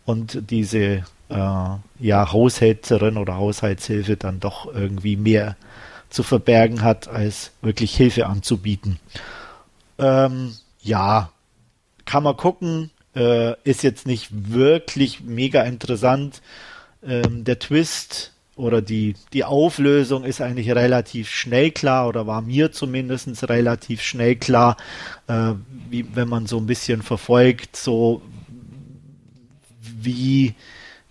Und 0.06 0.49
diese 0.52 1.03
äh, 1.27 1.69
ja, 1.99 2.31
Haushälterin 2.31 3.18
oder 3.18 3.35
Haushaltshilfe 3.35 4.15
dann 4.15 4.39
doch 4.39 4.73
irgendwie 4.73 5.18
mehr 5.18 5.57
zu 6.10 6.23
verbergen 6.23 6.81
hat, 6.81 7.10
als 7.10 7.52
wirklich 7.61 7.95
Hilfe 7.95 8.27
anzubieten. 8.27 8.99
Ähm, 9.98 10.56
ja, 10.81 11.31
kann 12.06 12.23
man 12.23 12.38
gucken 12.38 12.91
äh, 13.15 13.53
ist 13.63 13.83
jetzt 13.83 14.05
nicht 14.07 14.29
wirklich 14.31 15.21
mega 15.21 15.63
interessant. 15.63 16.41
Ähm, 17.03 17.43
der 17.43 17.59
Twist 17.59 18.31
oder 18.55 18.81
die, 18.81 19.15
die 19.33 19.43
Auflösung 19.43 20.23
ist 20.23 20.41
eigentlich 20.41 20.69
relativ 20.71 21.29
schnell 21.29 21.71
klar 21.71 22.07
oder 22.07 22.27
war 22.27 22.41
mir 22.41 22.71
zumindest 22.71 23.49
relativ 23.49 24.01
schnell 24.01 24.35
klar, 24.35 24.77
äh, 25.27 25.53
wie 25.89 26.05
wenn 26.15 26.27
man 26.27 26.45
so 26.45 26.57
ein 26.57 26.67
bisschen 26.67 27.01
verfolgt, 27.01 27.75
so 27.75 28.21
wie, 29.79 30.53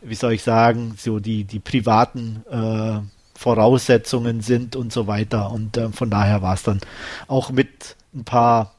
wie 0.00 0.14
soll 0.14 0.34
ich 0.34 0.42
sagen, 0.42 0.94
so 0.96 1.18
die, 1.18 1.44
die 1.44 1.58
privaten 1.58 2.44
äh, 2.50 3.00
Voraussetzungen 3.36 4.42
sind 4.42 4.76
und 4.76 4.92
so 4.92 5.06
weiter. 5.06 5.50
Und 5.50 5.76
äh, 5.76 5.88
von 5.90 6.10
daher 6.10 6.42
war 6.42 6.54
es 6.54 6.62
dann 6.62 6.80
auch 7.26 7.50
mit 7.50 7.96
ein 8.14 8.24
paar 8.24 8.74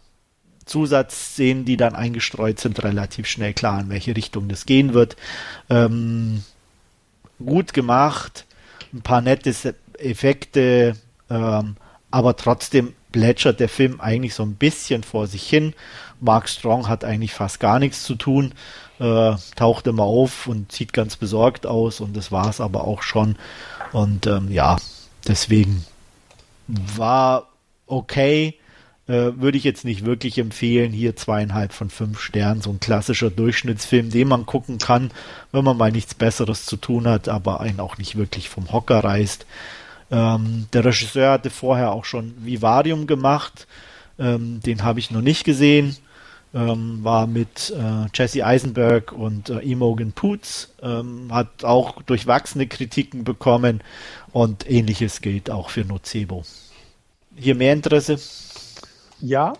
Zusatzszenen, 0.71 1.65
die 1.65 1.77
dann 1.77 1.95
eingestreut 1.95 2.59
sind, 2.59 2.81
relativ 2.83 3.27
schnell 3.27 3.53
klar, 3.53 3.81
in 3.81 3.89
welche 3.89 4.15
Richtung 4.15 4.47
das 4.47 4.65
gehen 4.65 4.93
wird. 4.93 5.17
Ähm, 5.69 6.43
gut 7.43 7.73
gemacht, 7.73 8.45
ein 8.93 9.01
paar 9.01 9.21
nette 9.21 9.53
Effekte, 9.97 10.95
ähm, 11.29 11.75
aber 12.09 12.35
trotzdem 12.37 12.93
plätschert 13.11 13.59
der 13.59 13.67
Film 13.67 13.99
eigentlich 13.99 14.33
so 14.33 14.43
ein 14.43 14.55
bisschen 14.55 15.03
vor 15.03 15.27
sich 15.27 15.47
hin. 15.47 15.73
Mark 16.21 16.47
Strong 16.47 16.87
hat 16.87 17.03
eigentlich 17.03 17.33
fast 17.33 17.59
gar 17.59 17.77
nichts 17.77 18.03
zu 18.03 18.15
tun, 18.15 18.53
äh, 18.99 19.33
taucht 19.57 19.87
immer 19.87 20.03
auf 20.03 20.47
und 20.47 20.71
sieht 20.71 20.93
ganz 20.93 21.17
besorgt 21.17 21.65
aus 21.65 21.99
und 21.99 22.15
das 22.15 22.31
war 22.31 22.49
es 22.49 22.61
aber 22.61 22.85
auch 22.85 23.01
schon. 23.01 23.35
Und 23.91 24.25
ähm, 24.27 24.49
ja, 24.49 24.77
deswegen 25.27 25.85
war 26.67 27.49
okay, 27.87 28.55
äh, 29.07 29.31
würde 29.35 29.57
ich 29.57 29.63
jetzt 29.63 29.85
nicht 29.85 30.05
wirklich 30.05 30.37
empfehlen. 30.37 30.91
Hier 30.91 31.15
zweieinhalb 31.15 31.73
von 31.73 31.89
fünf 31.89 32.19
Sternen, 32.19 32.61
so 32.61 32.69
ein 32.69 32.79
klassischer 32.79 33.29
Durchschnittsfilm, 33.29 34.09
den 34.09 34.27
man 34.27 34.45
gucken 34.45 34.77
kann, 34.77 35.11
wenn 35.51 35.63
man 35.63 35.77
mal 35.77 35.91
nichts 35.91 36.13
Besseres 36.13 36.65
zu 36.65 36.77
tun 36.77 37.07
hat, 37.07 37.27
aber 37.27 37.61
einen 37.61 37.79
auch 37.79 37.97
nicht 37.97 38.15
wirklich 38.15 38.49
vom 38.49 38.71
Hocker 38.71 39.03
reißt. 39.03 39.45
Ähm, 40.11 40.67
der 40.73 40.85
Regisseur 40.85 41.31
hatte 41.31 41.49
vorher 41.49 41.91
auch 41.91 42.05
schon 42.05 42.33
Vivarium 42.45 43.07
gemacht. 43.07 43.67
Ähm, 44.19 44.59
den 44.61 44.83
habe 44.83 44.99
ich 44.99 45.09
noch 45.09 45.21
nicht 45.21 45.43
gesehen. 45.43 45.95
Ähm, 46.53 46.99
war 47.01 47.27
mit 47.27 47.73
äh, 47.77 48.07
Jesse 48.13 48.45
Eisenberg 48.45 49.13
und 49.13 49.49
äh, 49.49 49.59
Imogen 49.59 50.11
Poots, 50.11 50.73
ähm, 50.81 51.29
hat 51.33 51.63
auch 51.63 52.01
durchwachsene 52.01 52.67
Kritiken 52.67 53.23
bekommen 53.23 53.81
und 54.33 54.69
ähnliches 54.69 55.21
gilt 55.21 55.49
auch 55.49 55.69
für 55.69 55.85
Nocebo. 55.85 56.43
Hier 57.37 57.55
mehr 57.55 57.71
Interesse? 57.71 58.19
Ja, 59.21 59.53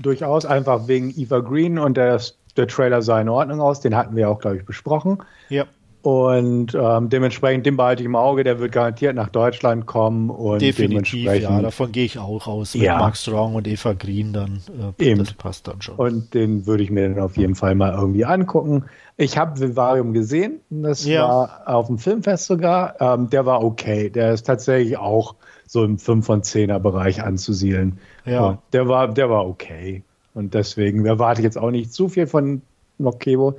durchaus 0.00 0.44
einfach 0.44 0.88
wegen 0.88 1.12
Eva 1.16 1.40
Green 1.40 1.78
und 1.78 1.96
der, 1.96 2.20
der 2.56 2.68
Trailer 2.68 3.02
sah 3.02 3.20
in 3.20 3.28
Ordnung 3.28 3.60
aus. 3.60 3.80
Den 3.80 3.96
hatten 3.96 4.16
wir 4.16 4.30
auch, 4.30 4.38
glaube 4.38 4.56
ich, 4.56 4.64
besprochen. 4.64 5.18
Ja. 5.48 5.66
Und 6.06 6.72
ähm, 6.72 7.08
dementsprechend, 7.08 7.66
den 7.66 7.76
behalte 7.76 8.04
ich 8.04 8.06
im 8.06 8.14
Auge, 8.14 8.44
der 8.44 8.60
wird 8.60 8.70
garantiert 8.70 9.16
nach 9.16 9.28
Deutschland 9.28 9.86
kommen. 9.86 10.30
Und 10.30 10.62
Definitiv, 10.62 11.24
ja, 11.34 11.60
davon 11.60 11.90
gehe 11.90 12.04
ich 12.04 12.16
auch 12.16 12.46
aus. 12.46 12.74
Mit 12.74 12.84
ja. 12.84 12.96
Mark 12.96 13.16
Strong 13.16 13.56
und 13.56 13.66
Eva 13.66 13.92
Green, 13.94 14.32
dann 14.32 14.60
äh, 15.00 15.04
Eben. 15.04 15.18
das 15.18 15.32
passt 15.32 15.66
dann 15.66 15.82
schon. 15.82 15.96
Und 15.96 16.32
den 16.32 16.64
würde 16.64 16.84
ich 16.84 16.92
mir 16.92 17.08
dann 17.08 17.18
auf 17.18 17.36
jeden 17.36 17.56
Fall 17.56 17.74
mal 17.74 17.92
irgendwie 17.92 18.24
angucken. 18.24 18.84
Ich 19.16 19.36
habe 19.36 19.58
Vivarium 19.58 20.12
gesehen, 20.12 20.60
das 20.70 21.04
ja. 21.04 21.28
war 21.28 21.62
auf 21.66 21.88
dem 21.88 21.98
Filmfest 21.98 22.46
sogar. 22.46 23.00
Ähm, 23.00 23.28
der 23.28 23.44
war 23.44 23.64
okay. 23.64 24.08
Der 24.08 24.32
ist 24.32 24.46
tatsächlich 24.46 24.96
auch 24.98 25.34
so 25.66 25.84
im 25.84 25.98
5 25.98 26.24
von 26.24 26.42
10er 26.42 26.78
Bereich 26.78 27.22
anzusiedeln. 27.22 27.98
Ja. 28.24 28.46
Und 28.46 28.58
der 28.72 28.88
war, 28.88 29.08
der 29.08 29.30
war 29.30 29.46
okay. 29.46 30.02
Und 30.34 30.54
deswegen 30.54 31.04
erwarte 31.06 31.40
ich 31.40 31.44
jetzt 31.44 31.58
auch 31.58 31.70
nicht 31.70 31.92
zu 31.92 32.08
viel 32.08 32.26
von 32.26 32.62
Nokebo, 32.98 33.58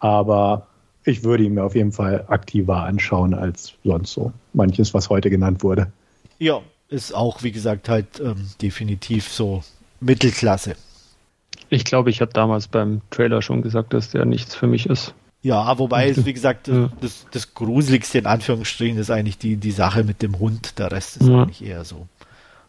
aber 0.00 0.66
ich 1.04 1.24
würde 1.24 1.44
ihn 1.44 1.54
mir 1.54 1.64
auf 1.64 1.74
jeden 1.74 1.92
Fall 1.92 2.24
aktiver 2.28 2.84
anschauen 2.84 3.34
als 3.34 3.74
sonst 3.84 4.12
so. 4.12 4.32
Manches, 4.52 4.94
was 4.94 5.10
heute 5.10 5.30
genannt 5.30 5.62
wurde. 5.62 5.92
Ja, 6.38 6.60
ist 6.88 7.14
auch, 7.14 7.42
wie 7.42 7.52
gesagt, 7.52 7.88
halt 7.88 8.20
ähm, 8.20 8.48
definitiv 8.60 9.28
so 9.28 9.62
Mittelklasse. 10.00 10.74
Ich 11.70 11.84
glaube, 11.84 12.10
ich 12.10 12.20
hatte 12.20 12.34
damals 12.34 12.68
beim 12.68 13.00
Trailer 13.10 13.42
schon 13.42 13.62
gesagt, 13.62 13.94
dass 13.94 14.10
der 14.10 14.24
nichts 14.24 14.54
für 14.54 14.66
mich 14.66 14.86
ist. 14.86 15.14
Ja, 15.42 15.76
wobei 15.78 16.08
es, 16.08 16.24
wie 16.24 16.32
gesagt, 16.32 16.68
ja. 16.68 16.88
das, 17.00 17.26
das 17.32 17.52
Gruseligste 17.54 18.18
in 18.18 18.26
Anführungsstrichen 18.26 18.96
ist 18.98 19.10
eigentlich 19.10 19.38
die, 19.38 19.56
die 19.56 19.72
Sache 19.72 20.04
mit 20.04 20.22
dem 20.22 20.38
Hund. 20.38 20.78
Der 20.78 20.92
Rest 20.92 21.16
ist 21.16 21.28
ja. 21.28 21.42
eigentlich 21.42 21.64
eher 21.64 21.84
so, 21.84 22.06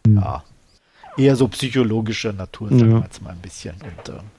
ja, 0.08 0.42
eher 1.16 1.36
so 1.36 1.46
psychologischer 1.48 2.32
Natur, 2.32 2.70
sagen 2.70 2.94
wir 2.94 3.00
jetzt 3.02 3.22
mal 3.22 3.30
ein 3.30 3.38
bisschen. 3.38 3.74
Und 3.74 4.08
äh, 4.08 4.18
ein 4.18 4.30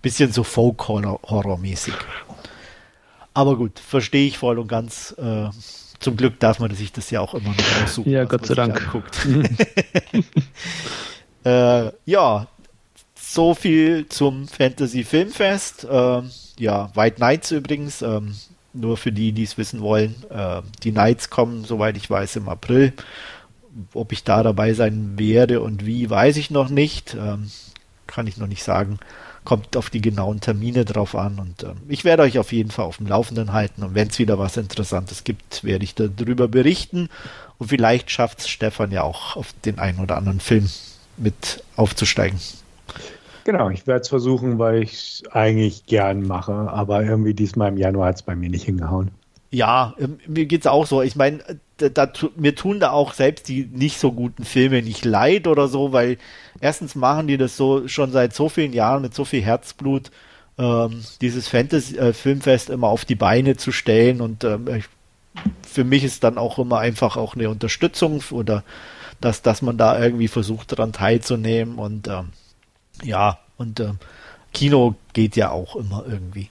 bisschen 0.00 0.32
so 0.32 0.42
Folk-Horror-mäßig. 0.42 1.94
Aber 3.34 3.56
gut, 3.56 3.78
verstehe 3.78 4.26
ich 4.26 4.38
voll 4.38 4.58
und 4.58 4.68
ganz. 4.68 5.14
Äh, 5.18 5.50
zum 5.98 6.16
Glück 6.16 6.40
darf 6.40 6.58
man 6.58 6.74
sich 6.74 6.92
das 6.92 7.10
ja 7.10 7.20
auch 7.20 7.34
immer 7.34 7.50
noch 7.50 7.84
aussuchen. 7.84 8.10
Ja, 8.10 8.24
Gott 8.24 8.44
sei 8.46 8.54
Dank. 8.54 8.82
äh, 11.44 11.92
ja, 12.04 12.48
so 13.32 13.54
viel 13.54 14.08
zum 14.08 14.46
Fantasy 14.46 15.04
Filmfest. 15.04 15.86
Ähm, 15.90 16.30
ja, 16.58 16.90
White 16.94 17.16
Knights 17.16 17.50
übrigens, 17.50 18.02
ähm, 18.02 18.34
nur 18.72 18.96
für 18.96 19.12
die, 19.12 19.32
die 19.32 19.44
es 19.44 19.58
wissen 19.58 19.80
wollen. 19.80 20.14
Äh, 20.30 20.62
die 20.82 20.92
Knights 20.92 21.30
kommen, 21.30 21.64
soweit 21.64 21.96
ich 21.96 22.08
weiß, 22.08 22.36
im 22.36 22.48
April. 22.48 22.92
Ob 23.94 24.12
ich 24.12 24.24
da 24.24 24.42
dabei 24.42 24.74
sein 24.74 25.18
werde 25.18 25.60
und 25.62 25.86
wie, 25.86 26.10
weiß 26.10 26.36
ich 26.36 26.50
noch 26.50 26.68
nicht. 26.68 27.14
Ähm, 27.14 27.50
kann 28.06 28.26
ich 28.26 28.36
noch 28.36 28.46
nicht 28.46 28.62
sagen. 28.62 28.98
Kommt 29.44 29.76
auf 29.76 29.90
die 29.90 30.02
genauen 30.02 30.40
Termine 30.40 30.84
drauf 30.84 31.16
an 31.16 31.38
und 31.38 31.62
äh, 31.62 31.72
ich 31.88 32.04
werde 32.04 32.22
euch 32.22 32.38
auf 32.38 32.52
jeden 32.52 32.70
Fall 32.70 32.84
auf 32.84 32.98
dem 32.98 33.06
Laufenden 33.06 33.52
halten 33.52 33.82
und 33.82 33.94
wenn 33.94 34.08
es 34.08 34.18
wieder 34.18 34.38
was 34.38 34.56
Interessantes 34.56 35.24
gibt, 35.24 35.64
werde 35.64 35.84
ich 35.84 35.96
darüber 35.96 36.46
berichten 36.46 37.08
und 37.58 37.68
vielleicht 37.68 38.10
schafft 38.10 38.40
es 38.40 38.48
Stefan 38.48 38.92
ja 38.92 39.02
auch 39.02 39.34
auf 39.34 39.52
den 39.64 39.80
einen 39.80 39.98
oder 39.98 40.16
anderen 40.16 40.38
Film 40.38 40.68
mit 41.16 41.64
aufzusteigen. 41.74 42.38
Genau, 43.44 43.70
ich 43.70 43.86
werde 43.86 44.02
es 44.02 44.08
versuchen, 44.08 44.58
weil 44.58 44.82
ich 44.82 44.92
es 44.92 45.22
eigentlich 45.32 45.86
gern 45.86 46.26
mache, 46.26 46.52
aber 46.52 47.02
irgendwie 47.02 47.34
diesmal 47.34 47.68
im 47.68 47.76
Januar 47.76 48.08
hat 48.08 48.16
es 48.16 48.22
bei 48.22 48.36
mir 48.36 48.48
nicht 48.48 48.64
hingehauen. 48.64 49.10
Ja, 49.50 49.94
ähm, 49.98 50.18
mir 50.26 50.46
geht 50.46 50.62
es 50.62 50.66
auch 50.66 50.86
so. 50.86 51.02
Ich 51.02 51.16
meine, 51.16 51.40
da, 51.76 51.88
da, 51.88 52.10
mir 52.36 52.54
tun 52.54 52.80
da 52.80 52.90
auch 52.90 53.12
selbst 53.12 53.48
die 53.48 53.68
nicht 53.70 53.98
so 53.98 54.12
guten 54.12 54.44
Filme 54.44 54.80
nicht 54.82 55.04
leid 55.04 55.46
oder 55.46 55.68
so, 55.68 55.92
weil 55.92 56.18
erstens 56.60 56.94
machen 56.94 57.26
die 57.26 57.36
das 57.36 57.56
so 57.56 57.86
schon 57.88 58.12
seit 58.12 58.34
so 58.34 58.48
vielen 58.48 58.72
Jahren 58.72 59.02
mit 59.02 59.14
so 59.14 59.24
viel 59.24 59.42
Herzblut, 59.42 60.10
ähm, 60.58 61.02
dieses 61.20 61.48
Fantasy-Filmfest 61.48 62.70
äh, 62.70 62.72
immer 62.72 62.88
auf 62.88 63.04
die 63.04 63.14
Beine 63.14 63.56
zu 63.56 63.72
stellen 63.72 64.20
und 64.20 64.44
ähm, 64.44 64.68
ich, 64.68 64.84
für 65.66 65.84
mich 65.84 66.04
ist 66.04 66.24
dann 66.24 66.38
auch 66.38 66.58
immer 66.58 66.78
einfach 66.78 67.16
auch 67.16 67.34
eine 67.34 67.50
Unterstützung 67.50 68.22
oder 68.30 68.64
dass, 69.20 69.42
dass 69.42 69.62
man 69.62 69.76
da 69.76 69.98
irgendwie 70.00 70.28
versucht 70.28 70.72
daran 70.72 70.92
teilzunehmen 70.92 71.76
und 71.76 72.08
ähm, 72.08 72.30
ja, 73.02 73.38
und 73.56 73.80
äh, 73.80 73.92
Kino 74.52 74.94
geht 75.12 75.36
ja 75.36 75.50
auch 75.50 75.76
immer 75.76 76.04
irgendwie. 76.06 76.50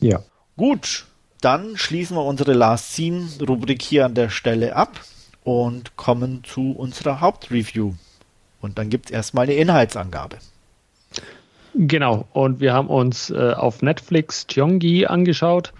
Ja. 0.00 0.20
Gut, 0.56 1.06
dann 1.40 1.76
schließen 1.76 2.16
wir 2.16 2.24
unsere 2.24 2.52
Last 2.52 2.92
Scene 2.92 3.28
Rubrik 3.46 3.82
hier 3.82 4.06
an 4.06 4.14
der 4.14 4.28
Stelle 4.28 4.74
ab 4.74 5.00
und 5.44 5.96
kommen 5.96 6.42
zu 6.44 6.72
unserer 6.72 7.20
Hauptreview. 7.20 7.94
Und 8.60 8.78
dann 8.78 8.90
gibt 8.90 9.06
es 9.06 9.12
erstmal 9.12 9.44
eine 9.44 9.54
Inhaltsangabe. 9.54 10.38
Genau, 11.74 12.26
und 12.32 12.60
wir 12.60 12.72
haben 12.72 12.88
uns 12.88 13.30
äh, 13.30 13.52
auf 13.52 13.82
Netflix 13.82 14.46
Cheongi 14.48 15.06
angeschaut. 15.06 15.72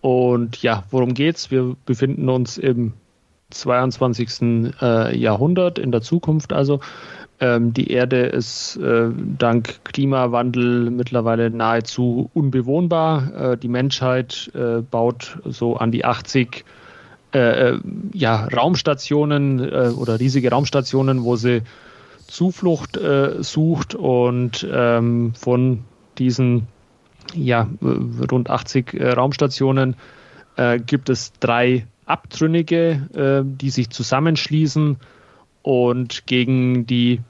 Und 0.00 0.60
ja, 0.62 0.84
worum 0.90 1.14
geht's? 1.14 1.50
Wir 1.50 1.76
befinden 1.86 2.28
uns 2.28 2.58
im 2.58 2.94
22. 3.50 4.74
Äh, 4.80 5.16
Jahrhundert, 5.16 5.78
in 5.78 5.92
der 5.92 6.02
Zukunft 6.02 6.52
also. 6.52 6.80
Ähm, 7.40 7.72
die 7.72 7.90
Erde 7.90 8.26
ist 8.26 8.76
äh, 8.76 9.08
dank 9.38 9.82
Klimawandel 9.84 10.90
mittlerweile 10.90 11.50
nahezu 11.50 12.30
unbewohnbar. 12.34 13.52
Äh, 13.52 13.56
die 13.56 13.68
Menschheit 13.68 14.50
äh, 14.54 14.82
baut 14.82 15.38
so 15.46 15.76
an 15.76 15.90
die 15.90 16.04
80 16.04 16.64
äh, 17.32 17.38
äh, 17.38 17.80
ja, 18.12 18.46
Raumstationen 18.46 19.60
äh, 19.60 19.92
oder 19.96 20.18
riesige 20.18 20.50
Raumstationen, 20.50 21.22
wo 21.22 21.36
sie 21.36 21.62
Zuflucht 22.26 22.96
sucht 23.40 23.96
und 23.96 24.64
ähm, 24.72 25.32
von 25.34 25.80
diesen 26.16 26.68
ja, 27.34 27.68
rund 28.30 28.48
80 28.48 29.00
Raumstationen 29.00 29.96
gibt 30.86 31.08
es 31.08 31.32
drei 31.40 31.88
Abtrünnige, 32.06 33.42
die 33.42 33.70
sich 33.70 33.90
zusammenschließen 33.90 34.96
und 35.62 36.26
gegen 36.28 36.86
die 36.86 37.20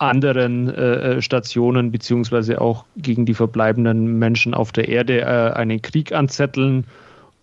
anderen 0.00 0.68
äh, 0.68 1.16
äh, 1.16 1.22
Stationen 1.22 1.92
beziehungsweise 1.92 2.60
auch 2.60 2.84
gegen 2.96 3.26
die 3.26 3.34
verbleibenden 3.34 4.18
Menschen 4.18 4.54
auf 4.54 4.72
der 4.72 4.88
Erde 4.88 5.20
äh, 5.20 5.52
einen 5.52 5.82
Krieg 5.82 6.12
anzetteln 6.12 6.84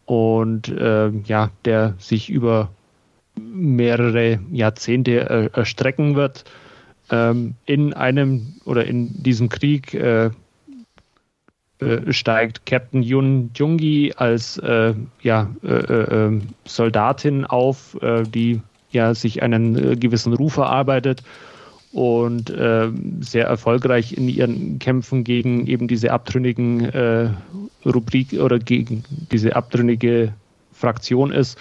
und 0.06 0.70
äh, 0.70 1.10
ja, 1.26 1.52
der 1.66 1.94
sich 2.00 2.30
über 2.30 2.70
mehrere 3.40 4.40
Jahrzehnte 4.52 5.30
äh, 5.30 5.50
erstrecken 5.54 6.16
wird. 6.16 6.46
Ähm, 7.12 7.54
in 7.66 7.94
einem 7.94 8.56
oder 8.66 8.86
in 8.86 9.22
diesem 9.22 9.50
Krieg 9.50 9.94
äh, 9.94 10.32
steigt 12.10 12.66
Captain 12.66 13.04
Yun 13.04 13.52
Jungi 13.54 14.12
als 14.18 14.60
ja, 14.60 15.50
äh, 15.64 15.68
äh, 15.68 16.42
Soldatin 16.66 17.46
auf, 17.46 17.96
die 18.02 18.62
ja 18.90 19.14
sich 19.14 19.44
einen 19.44 20.00
gewissen 20.00 20.34
Ruf 20.34 20.58
erarbeitet 20.58 21.22
und 21.98 22.54
sehr 23.22 23.46
erfolgreich 23.46 24.14
in 24.16 24.30
ihren 24.30 24.78
Kämpfen 24.78 25.24
gegen 25.24 25.66
eben 25.66 25.88
diese 25.88 26.12
abtrünnigen 26.12 26.92
Rubrik 27.86 28.34
oder 28.34 28.60
gegen 28.60 29.04
diese 29.32 29.56
abtrünnige 29.56 30.34
Fraktion 30.74 31.32
ist 31.32 31.58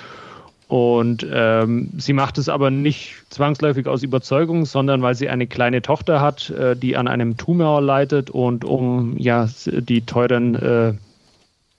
und 0.68 1.24
ähm, 1.30 1.90
sie 1.96 2.12
macht 2.12 2.38
es 2.38 2.48
aber 2.48 2.70
nicht 2.70 3.14
zwangsläufig 3.30 3.86
aus 3.86 4.02
Überzeugung, 4.02 4.66
sondern 4.66 5.00
weil 5.00 5.14
sie 5.14 5.28
eine 5.28 5.46
kleine 5.46 5.80
Tochter 5.80 6.20
hat, 6.20 6.50
äh, 6.50 6.74
die 6.74 6.96
an 6.96 7.06
einem 7.06 7.36
Tumor 7.36 7.80
leidet 7.80 8.30
und 8.30 8.64
um 8.64 9.16
ja 9.16 9.48
die 9.66 10.00
teuren 10.00 10.56
äh, 10.56 10.94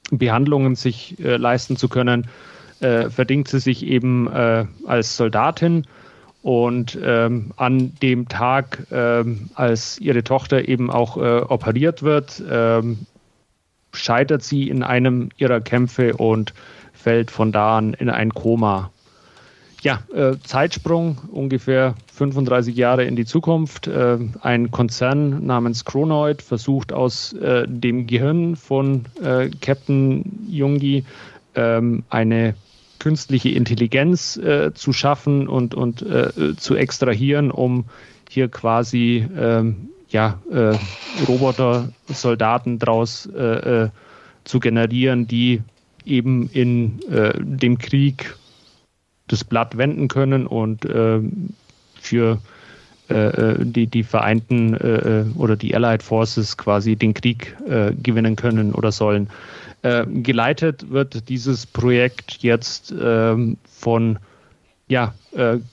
Behandlungen 0.10 0.76
sich 0.76 1.20
äh, 1.20 1.36
leisten 1.36 1.76
zu 1.76 1.90
können, 1.90 2.28
äh, 2.80 3.10
verdingt 3.10 3.50
sie 3.50 3.60
sich 3.60 3.86
eben 3.86 4.28
äh, 4.28 4.66
als 4.86 5.18
Soldatin. 5.18 5.86
Und 6.48 6.98
ähm, 7.04 7.52
an 7.58 7.92
dem 8.02 8.30
Tag, 8.30 8.88
ähm, 8.90 9.50
als 9.56 10.00
ihre 10.00 10.24
Tochter 10.24 10.70
eben 10.70 10.90
auch 10.90 11.18
äh, 11.18 11.42
operiert 11.42 12.04
wird, 12.04 12.42
ähm, 12.50 13.00
scheitert 13.92 14.44
sie 14.44 14.70
in 14.70 14.82
einem 14.82 15.28
ihrer 15.36 15.60
Kämpfe 15.60 16.16
und 16.16 16.54
fällt 16.94 17.32
von 17.32 17.52
da 17.52 17.78
an 17.78 17.94
in 17.96 18.10
ein 18.10 18.34
Koma. 18.34 18.92
Ja, 19.82 20.04
äh, 20.16 20.38
Zeitsprung 20.42 21.18
ungefähr 21.34 21.96
35 22.14 22.78
Jahre 22.78 23.04
in 23.04 23.18
die 23.18 23.26
Zukunft. 23.26 23.88
Äh, 23.88 24.18
ein 24.40 24.72
Konzern 24.72 25.46
namens 25.46 25.84
Chronoid 25.84 26.42
versucht 26.42 26.94
aus 26.94 27.34
äh, 27.34 27.66
dem 27.68 28.08
Gehirn 28.08 28.56
von 28.56 29.04
äh, 29.22 29.50
Captain 29.60 30.48
Jungi 30.50 31.04
ähm, 31.56 32.06
eine 32.10 32.56
künstliche 33.00 33.50
Intelligenz 33.50 34.38
äh, 34.38 34.74
zu 34.74 34.94
schaffen 34.94 35.48
und, 35.48 35.76
und 35.76 36.02
äh, 36.02 36.56
zu 36.56 36.76
extrahieren, 36.76 37.52
um 37.52 37.86
hier 38.30 38.50
quasi 38.50 39.26
ähm, 39.38 39.90
ja, 40.10 40.40
Roboter-Soldaten 41.28 42.80
draus 42.80 43.28
zu 44.46 44.60
generieren, 44.62 45.28
die 45.28 45.62
eben 46.08 46.50
in 46.50 47.00
äh, 47.10 47.34
dem 47.38 47.78
Krieg 47.78 48.36
das 49.28 49.44
Blatt 49.44 49.78
wenden 49.78 50.08
können 50.08 50.48
und 50.48 50.86
äh, 50.86 51.20
für 52.00 52.40
äh, 53.10 53.14
äh 53.14 53.66
die, 53.66 53.88
die 53.88 54.04
Vereinten 54.04 54.74
äh, 54.74 55.22
äh, 55.22 55.26
oder 55.36 55.58
die 55.58 55.76
Allied 55.76 56.02
Forces 56.02 56.58
quasi 56.58 56.96
den 56.96 57.14
Krieg 57.14 57.56
gewinnen 58.02 58.36
können 58.36 58.74
oder 58.74 58.92
sollen. 58.92 59.30
Geleitet 59.84 60.90
wird 60.90 61.30
dieses 61.30 61.66
Projekt 61.66 62.40
jetzt 62.42 62.94
ähm, 63.00 63.58
von 63.70 64.20
ja, 64.90 65.14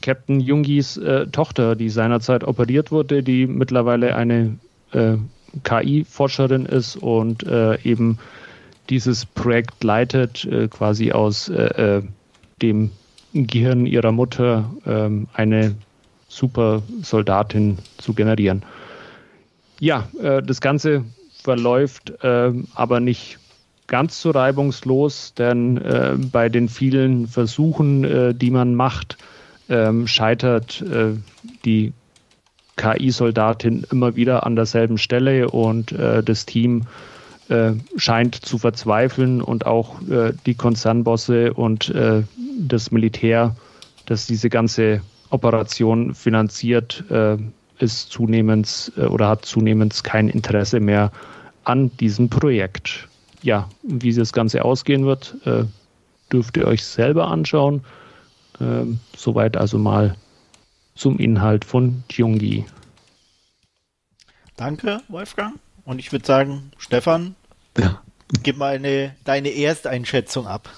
Captain 0.03 0.41
Jungis 0.41 1.01
Tochter, 1.33 1.75
die 1.75 1.89
seinerzeit 1.89 2.45
operiert 2.45 2.93
wurde, 2.93 3.23
die 3.23 3.47
mittlerweile 3.47 4.15
eine 4.15 4.59
KI-Forscherin 5.63 6.67
ist 6.67 6.97
und 6.97 7.45
eben 7.85 8.19
dieses 8.91 9.25
Projekt 9.27 9.83
leitet, 9.83 10.45
äh, 10.45 10.69
quasi 10.69 11.13
aus 11.13 11.49
äh, 11.49 11.99
äh, 11.99 12.03
dem 12.61 12.91
Gehirn 13.33 13.87
ihrer 13.87 14.13
Mutter 14.13 14.71
ähm, 14.87 15.27
eine 15.33 15.75
super 16.29 16.83
Soldatin 17.03 17.79
zu 17.99 18.15
generieren. 18.15 18.63
Ja, 19.81 20.09
äh, 20.23 20.43
das 20.43 20.61
Ganze 20.61 21.05
verläuft 21.43 22.13
äh, 22.23 22.53
aber 22.75 23.01
nicht 23.01 23.39
ganz 23.87 24.21
so 24.21 24.31
reibungslos, 24.31 25.35
denn 25.35 25.77
äh, 25.79 26.17
bei 26.33 26.49
den 26.49 26.69
vielen 26.69 27.27
Versuchen, 27.27 28.39
die 28.39 28.51
man 28.51 28.75
macht, 28.75 29.19
ähm, 29.69 30.07
scheitert 30.07 30.85
die 31.65 31.93
KI-Soldatin 32.77 33.87
immer 33.91 34.17
wieder 34.17 34.45
an 34.45 34.57
derselben 34.57 34.99
Stelle 34.99 35.49
und 35.49 35.93
das 35.93 36.45
Team 36.45 36.87
äh, 37.49 37.73
scheint 37.97 38.35
zu 38.35 38.59
verzweifeln 38.59 39.43
und 39.43 39.67
auch 39.67 40.01
äh, 40.09 40.33
die 40.47 40.55
Konzernbosse 40.55 41.53
und 41.53 41.91
äh, 41.91 42.23
das 42.59 42.91
Militär, 42.91 43.55
das 44.07 44.27
diese 44.27 44.49
ganze 44.49 45.03
Operation 45.31 46.15
finanziert, 46.15 47.05
äh, 47.11 47.37
ist 47.79 48.11
zunehmend 48.11 48.93
äh, 48.97 49.03
oder 49.03 49.29
hat 49.29 49.45
zunehmend 49.45 50.03
kein 50.05 50.29
Interesse 50.29 50.81
mehr 50.81 51.13
an 51.65 51.91
diesem 51.99 52.31
Projekt. 52.31 53.09
Ja, 53.45 53.69
wie 53.83 54.13
das 54.13 54.33
Ganze 54.33 54.65
ausgehen 54.65 55.05
wird, 55.05 55.37
dürft 56.33 56.57
ihr 56.57 56.67
euch 56.67 56.83
selber 56.85 57.29
anschauen. 57.29 57.85
Ähm, 58.61 59.01
soweit 59.17 59.57
also 59.57 59.79
mal 59.79 60.17
zum 60.95 61.19
Inhalt 61.19 61.65
von 61.65 62.05
Jungi. 62.11 62.65
Danke, 64.57 65.01
Wolfgang. 65.09 65.59
Und 65.85 65.99
ich 65.99 66.13
würde 66.13 66.25
sagen, 66.25 66.71
Stefan, 66.79 67.35
ja. 67.77 68.01
gib 68.43 68.57
mal 68.57 68.77
eine, 68.77 69.15
deine 69.25 69.51
Ersteinschätzung 69.51 70.47
ab. 70.47 70.71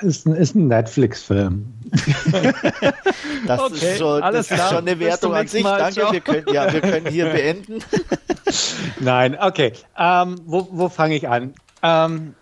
Ist 0.00 0.26
ein, 0.26 0.34
ist 0.34 0.54
ein 0.54 0.68
Netflix-Film. 0.68 1.72
das, 3.46 3.60
okay, 3.60 3.92
ist, 3.92 3.98
schon, 3.98 4.20
das 4.20 4.50
ist 4.50 4.68
schon 4.68 4.78
eine 4.78 4.98
Wertung 4.98 5.34
an 5.34 5.46
sich. 5.46 5.62
Mal, 5.62 5.78
Danke, 5.78 6.12
wir 6.12 6.20
können, 6.20 6.46
ja, 6.52 6.72
wir 6.72 6.80
können 6.80 7.06
hier 7.06 7.26
beenden. 7.32 7.78
Nein, 9.00 9.38
okay. 9.40 9.72
Ähm, 9.96 10.36
wo 10.44 10.68
wo 10.70 10.88
fange 10.88 11.14
ich 11.14 11.28
an? 11.28 11.54
Ähm, 11.82 12.34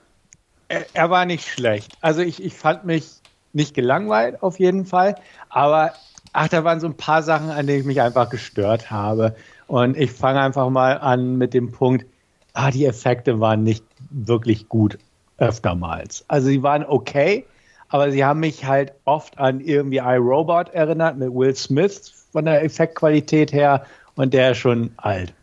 er, 0.69 0.87
er, 0.93 1.11
war 1.11 1.25
nicht 1.25 1.47
schlecht. 1.47 1.93
Also 2.01 2.23
ich, 2.23 2.43
ich 2.43 2.55
fand 2.55 2.85
mich 2.85 3.09
nicht 3.53 3.75
gelangweilt 3.75 4.43
auf 4.43 4.59
jeden 4.59 4.87
Fall, 4.87 5.17
aber 5.49 5.93
ach, 6.33 6.49
da 6.49 6.65
waren 6.65 6.81
so 6.81 6.87
ein 6.87 6.97
paar 6.97 7.23
Sachen, 7.23 7.51
an 7.51 7.67
denen 7.67 7.81
ich 7.81 7.87
mich 7.87 8.01
einfach 8.01 8.31
gestört 8.31 8.91
habe. 8.91 9.37
Und 9.67 9.97
ich 9.97 10.11
fange 10.11 10.41
einfach 10.41 10.69
mal 10.71 10.99
an 10.99 11.37
mit 11.37 11.55
dem 11.55 11.71
Punkt, 11.71 12.07
ah, 12.55 12.71
die 12.71 12.87
Effekte 12.87 13.41
waren 13.41 13.63
nicht 13.63 13.85
wirklich 14.11 14.69
gut 14.69 14.99
öftermals. 15.43 16.25
Also 16.29 16.49
sie 16.49 16.63
waren 16.63 16.85
okay, 16.85 17.45
aber 17.89 18.13
sie 18.13 18.25
haben 18.25 18.41
mich 18.41 18.65
halt 18.65 18.93
oft 19.05 19.39
an 19.39 19.61
irgendwie 19.61 19.99
iRobot 19.99 20.71
erinnert 20.71 21.19
mit 21.19 21.35
Will 21.35 21.55
Smith 21.55 22.27
von 22.31 22.45
der 22.45 22.63
Effektqualität 22.63 23.53
her 23.53 23.85
und 24.15 24.33
der 24.33 24.53
ist 24.53 24.59
schon 24.59 24.93
alt. 24.97 25.35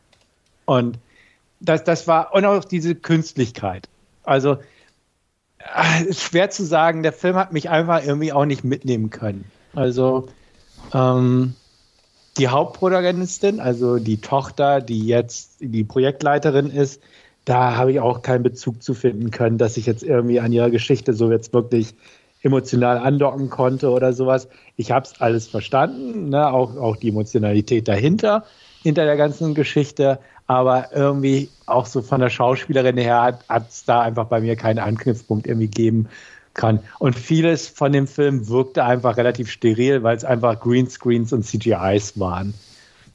Und 0.66 0.98
das, 1.60 1.84
das 1.84 2.08
war, 2.08 2.34
und 2.34 2.46
auch 2.46 2.64
diese 2.64 2.96
Künstlichkeit. 2.96 3.90
Also, 4.24 4.58
ah, 5.74 6.00
ist 6.08 6.22
schwer 6.22 6.50
zu 6.50 6.64
sagen, 6.64 7.04
der 7.04 7.14
Film 7.14 7.36
hat 7.36 7.52
mich 7.52 7.70
einfach 7.70 8.04
irgendwie 8.04 8.32
auch 8.32 8.46
nicht 8.46 8.64
mitnehmen 8.64 9.10
können. 9.10 9.52
Also, 9.76 10.30
ähm, 10.94 11.56
die 12.38 12.48
Hauptprotagonistin, 12.48 13.60
also 13.60 13.98
die 13.98 14.22
Tochter, 14.22 14.80
die 14.80 15.06
jetzt 15.06 15.58
die 15.60 15.84
Projektleiterin 15.84 16.72
ist, 16.72 17.02
da 17.50 17.76
habe 17.76 17.92
ich 17.92 18.00
auch 18.00 18.22
keinen 18.22 18.44
Bezug 18.44 18.84
zu 18.84 18.94
finden 18.94 19.32
können, 19.32 19.58
dass 19.58 19.76
ich 19.76 19.88
jetzt 19.88 20.04
irgendwie 20.04 20.40
an 20.40 20.52
ihrer 20.52 20.70
Geschichte 20.70 21.14
so 21.14 21.32
jetzt 21.32 21.52
wirklich 21.52 21.96
emotional 22.44 23.00
andocken 23.00 23.50
konnte 23.50 23.90
oder 23.90 24.14
sowas. 24.14 24.48
Ich 24.76 24.92
habe 24.92 25.06
es 25.06 25.20
alles 25.20 25.48
verstanden, 25.48 26.30
ne? 26.30 26.54
auch, 26.54 26.78
auch 26.78 26.96
die 26.96 27.10
Emotionalität 27.10 27.88
dahinter, 27.88 28.46
hinter 28.84 29.06
der 29.06 29.18
ganzen 29.18 29.56
Geschichte, 29.56 30.20
aber 30.46 30.90
irgendwie 30.94 31.50
auch 31.66 31.88
so 31.88 32.04
von 32.04 32.22
der 32.22 32.30
Schauspielerin 32.30 32.98
her 32.98 33.40
hat 33.50 33.70
es 33.70 33.84
da 33.84 34.02
einfach 34.02 34.26
bei 34.26 34.42
mir 34.42 34.56
keinen 34.56 34.78
Anknüpfpunkt 34.78 35.48
irgendwie 35.48 35.68
gegeben, 35.68 36.08
kann. 36.54 36.82
Und 37.00 37.16
vieles 37.16 37.68
von 37.68 37.92
dem 37.92 38.06
Film 38.06 38.48
wirkte 38.48 38.84
einfach 38.84 39.18
relativ 39.18 39.50
steril, 39.50 40.04
weil 40.04 40.16
es 40.16 40.24
einfach 40.24 40.60
Greenscreens 40.60 41.34
und 41.34 41.44
CGIs 41.44 42.20
waren. 42.20 42.54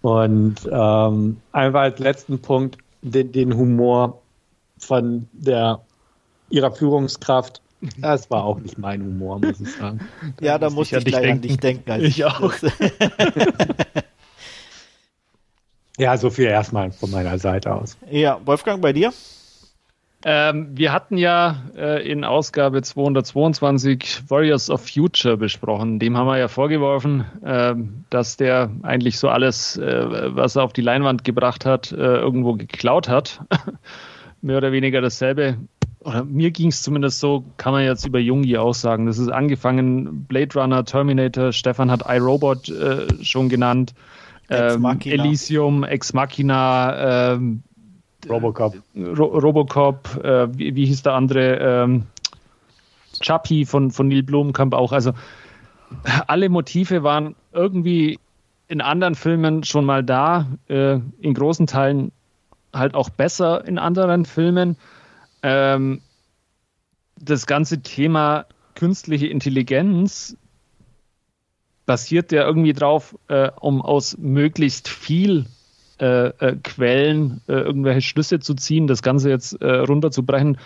Und 0.03 0.57
ähm, 0.71 1.37
einfach 1.53 1.81
als 1.81 1.99
letzten 2.01 2.41
Punkt 2.41 2.79
den, 3.03 3.31
den 3.31 3.57
Humor 3.57 4.21
von 4.85 5.29
der 5.33 5.81
ihrer 6.51 6.73
Führungskraft. 6.73 7.61
Das 7.99 8.31
war 8.31 8.45
auch 8.45 8.61
nicht 8.61 8.79
mein 8.79 9.03
Humor, 9.03 9.41
muss 9.41 9.61
ich 9.61 9.73
sagen. 9.73 10.01
Da 10.39 10.47
ja, 10.47 10.59
da 10.59 10.71
musste 10.71 10.99
ich, 10.99 11.07
ich 11.07 11.13
gleich 11.13 11.31
an 11.33 11.41
dich 11.41 11.59
denken. 11.59 11.91
Als 11.91 12.05
ich 12.05 12.25
auch. 12.25 12.53
ja, 15.99 16.17
so 16.17 16.31
viel 16.31 16.47
erstmal 16.47 16.93
von 16.93 17.11
meiner 17.11 17.39
Seite 17.39 17.75
aus. 17.75 17.99
Ja, 18.11 18.41
Wolfgang, 18.45 18.81
bei 18.81 18.93
dir? 18.93 19.13
Ähm, 20.27 20.69
wir 20.73 20.93
hatten 20.93 21.19
ja 21.19 21.65
äh, 21.77 22.11
in 22.11 22.25
Ausgabe 22.25 22.81
222 22.81 24.31
Warriors 24.31 24.71
of 24.71 24.89
Future 24.89 25.37
besprochen. 25.37 25.99
Dem 25.99 26.17
haben 26.17 26.27
wir 26.27 26.39
ja 26.39 26.49
vorgeworfen, 26.49 27.27
äh, 27.45 27.75
dass 28.09 28.39
der 28.39 28.71
eigentlich 28.83 29.19
so 29.19 29.29
alles, 29.29 29.77
äh, 29.77 30.35
was 30.35 30.57
er 30.57 30.63
auf 30.63 30.73
die 30.73 30.81
Leinwand 30.81 31.25
gebracht 31.25 31.67
hat, 31.67 31.93
äh, 31.93 31.97
irgendwo 31.97 32.55
geklaut 32.55 33.09
hat. 33.11 33.41
Mehr 34.45 34.59
oder 34.59 34.73
weniger 34.73 35.01
dasselbe. 35.01 35.57
Oder 36.01 36.23
mir 36.23 36.51
ging 36.51 36.69
es 36.69 36.83
zumindest 36.83 37.19
so, 37.19 37.45
kann 37.57 37.73
man 37.73 37.83
jetzt 37.83 38.05
über 38.07 38.19
Jungi 38.19 38.59
auch 38.59 38.75
sagen. 38.75 39.07
Das 39.07 39.19
ist 39.19 39.31
angefangen 39.31 40.27
Blade 40.27 40.61
Runner, 40.61 40.85
Terminator, 40.85 41.51
Stefan 41.51 41.91
hat 41.91 42.03
iRobot 42.07 42.69
äh, 42.69 43.07
schon 43.25 43.49
genannt, 43.49 43.95
ähm, 44.51 44.85
Elysium, 45.03 45.83
Ex 45.83 46.13
Machina, 46.13 47.33
ähm, 47.33 47.63
Robocop. 48.29 48.75
Ro 48.95 49.25
Robocop, 49.25 50.23
äh, 50.23 50.59
wie, 50.59 50.75
wie, 50.75 50.85
hieß 50.85 51.05
der 51.05 51.15
andere? 51.15 51.57
Ähm, 51.57 52.03
Chappie 53.23 53.65
von, 53.65 53.91
von 53.91 54.09
Neil 54.09 54.23
Blomkamp 54.23 54.75
auch. 54.75 54.93
Also 54.93 55.13
alle 56.27 56.51
Motive 56.51 57.03
waren 57.03 57.35
irgendwie 57.55 58.19
in 58.69 58.83
anderen 58.83 59.15
Filmen 59.15 59.65
schon 59.65 59.87
mal 59.87 60.05
da, 60.05 60.49
äh, 60.69 60.99
in 61.21 61.33
großen 61.33 61.67
Teilen 61.67 62.13
halt 62.75 62.95
auch 62.95 63.09
besser 63.09 63.67
in 63.67 63.79
anderen 63.79 64.25
Filmen. 64.25 64.77
Ähm, 65.43 66.01
das 67.21 67.47
ganze 67.47 67.83
Thema 67.83 68.47
künstliche 68.75 69.27
Intelligenz 69.27 70.37
basiert 71.87 72.33
ja 72.33 72.45
irgendwie 72.45 72.73
drauf, 72.73 73.17
äh, 73.29 73.51
um 73.61 73.83
aus 73.83 74.17
möglichst 74.19 74.89
viel 74.89 75.47
äh, 76.01 76.29
äh, 76.29 76.57
Quellen 76.63 77.41
äh, 77.47 77.53
irgendwelche 77.53 78.01
Schlüsse 78.01 78.41
zu 78.41 78.55
ziehen, 78.55 78.87
das 78.87 79.03
Ganze 79.03 79.31
jetzt 79.31 79.61
äh, 79.61 79.77
runterzubrechen. 79.77 80.59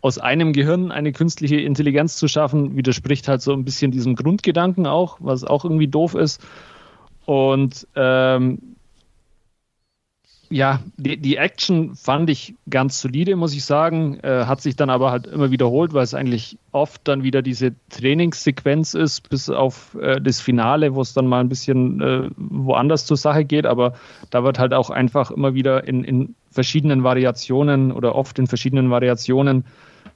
Aus 0.00 0.18
einem 0.18 0.54
Gehirn 0.54 0.90
eine 0.90 1.12
künstliche 1.12 1.60
Intelligenz 1.60 2.16
zu 2.16 2.28
schaffen, 2.28 2.76
widerspricht 2.76 3.28
halt 3.28 3.42
so 3.42 3.52
ein 3.52 3.64
bisschen 3.64 3.90
diesem 3.90 4.16
Grundgedanken 4.16 4.86
auch, 4.86 5.18
was 5.20 5.44
auch 5.44 5.64
irgendwie 5.64 5.88
doof 5.88 6.14
ist. 6.14 6.40
Und 7.26 7.86
ähm, 7.94 8.76
ja, 10.50 10.80
die, 10.96 11.16
die, 11.16 11.36
Action 11.36 11.94
fand 11.94 12.28
ich 12.28 12.54
ganz 12.68 13.00
solide, 13.00 13.36
muss 13.36 13.54
ich 13.54 13.64
sagen. 13.64 14.18
Äh, 14.20 14.46
hat 14.46 14.60
sich 14.60 14.74
dann 14.74 14.90
aber 14.90 15.12
halt 15.12 15.28
immer 15.28 15.52
wiederholt, 15.52 15.92
weil 15.92 16.02
es 16.02 16.12
eigentlich 16.12 16.58
oft 16.72 17.06
dann 17.06 17.22
wieder 17.22 17.40
diese 17.40 17.74
Trainingssequenz 17.90 18.94
ist, 18.94 19.30
bis 19.30 19.48
auf 19.48 19.96
äh, 20.00 20.20
das 20.20 20.40
Finale, 20.40 20.94
wo 20.94 21.02
es 21.02 21.12
dann 21.12 21.28
mal 21.28 21.40
ein 21.40 21.48
bisschen 21.48 22.00
äh, 22.00 22.30
woanders 22.36 23.06
zur 23.06 23.16
Sache 23.16 23.44
geht. 23.44 23.64
Aber 23.64 23.94
da 24.30 24.42
wird 24.42 24.58
halt 24.58 24.74
auch 24.74 24.90
einfach 24.90 25.30
immer 25.30 25.54
wieder 25.54 25.86
in, 25.86 26.02
in 26.02 26.34
verschiedenen 26.50 27.04
Variationen 27.04 27.92
oder 27.92 28.16
oft 28.16 28.38
in 28.40 28.48
verschiedenen 28.48 28.90
Variationen 28.90 29.64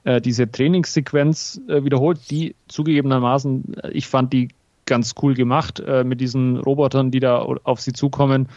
äh, 0.03 0.21
diese 0.21 0.51
Trainingssequenz 0.51 1.61
äh, 1.69 1.85
wiederholt, 1.85 2.19
die 2.31 2.57
zugegebenermaßen, 2.69 3.77
äh, 3.83 3.91
ich 3.91 4.09
fand 4.09 4.33
die 4.33 4.49
ganz 4.87 5.15
cool 5.23 5.33
gemacht 5.33 5.83
mit 6.05 6.21
diesen 6.21 6.59
Robotern, 6.59 7.11
die 7.11 7.19
da 7.19 7.39
auf 7.39 7.81
sie 7.81 7.95
zukommen 7.95 8.51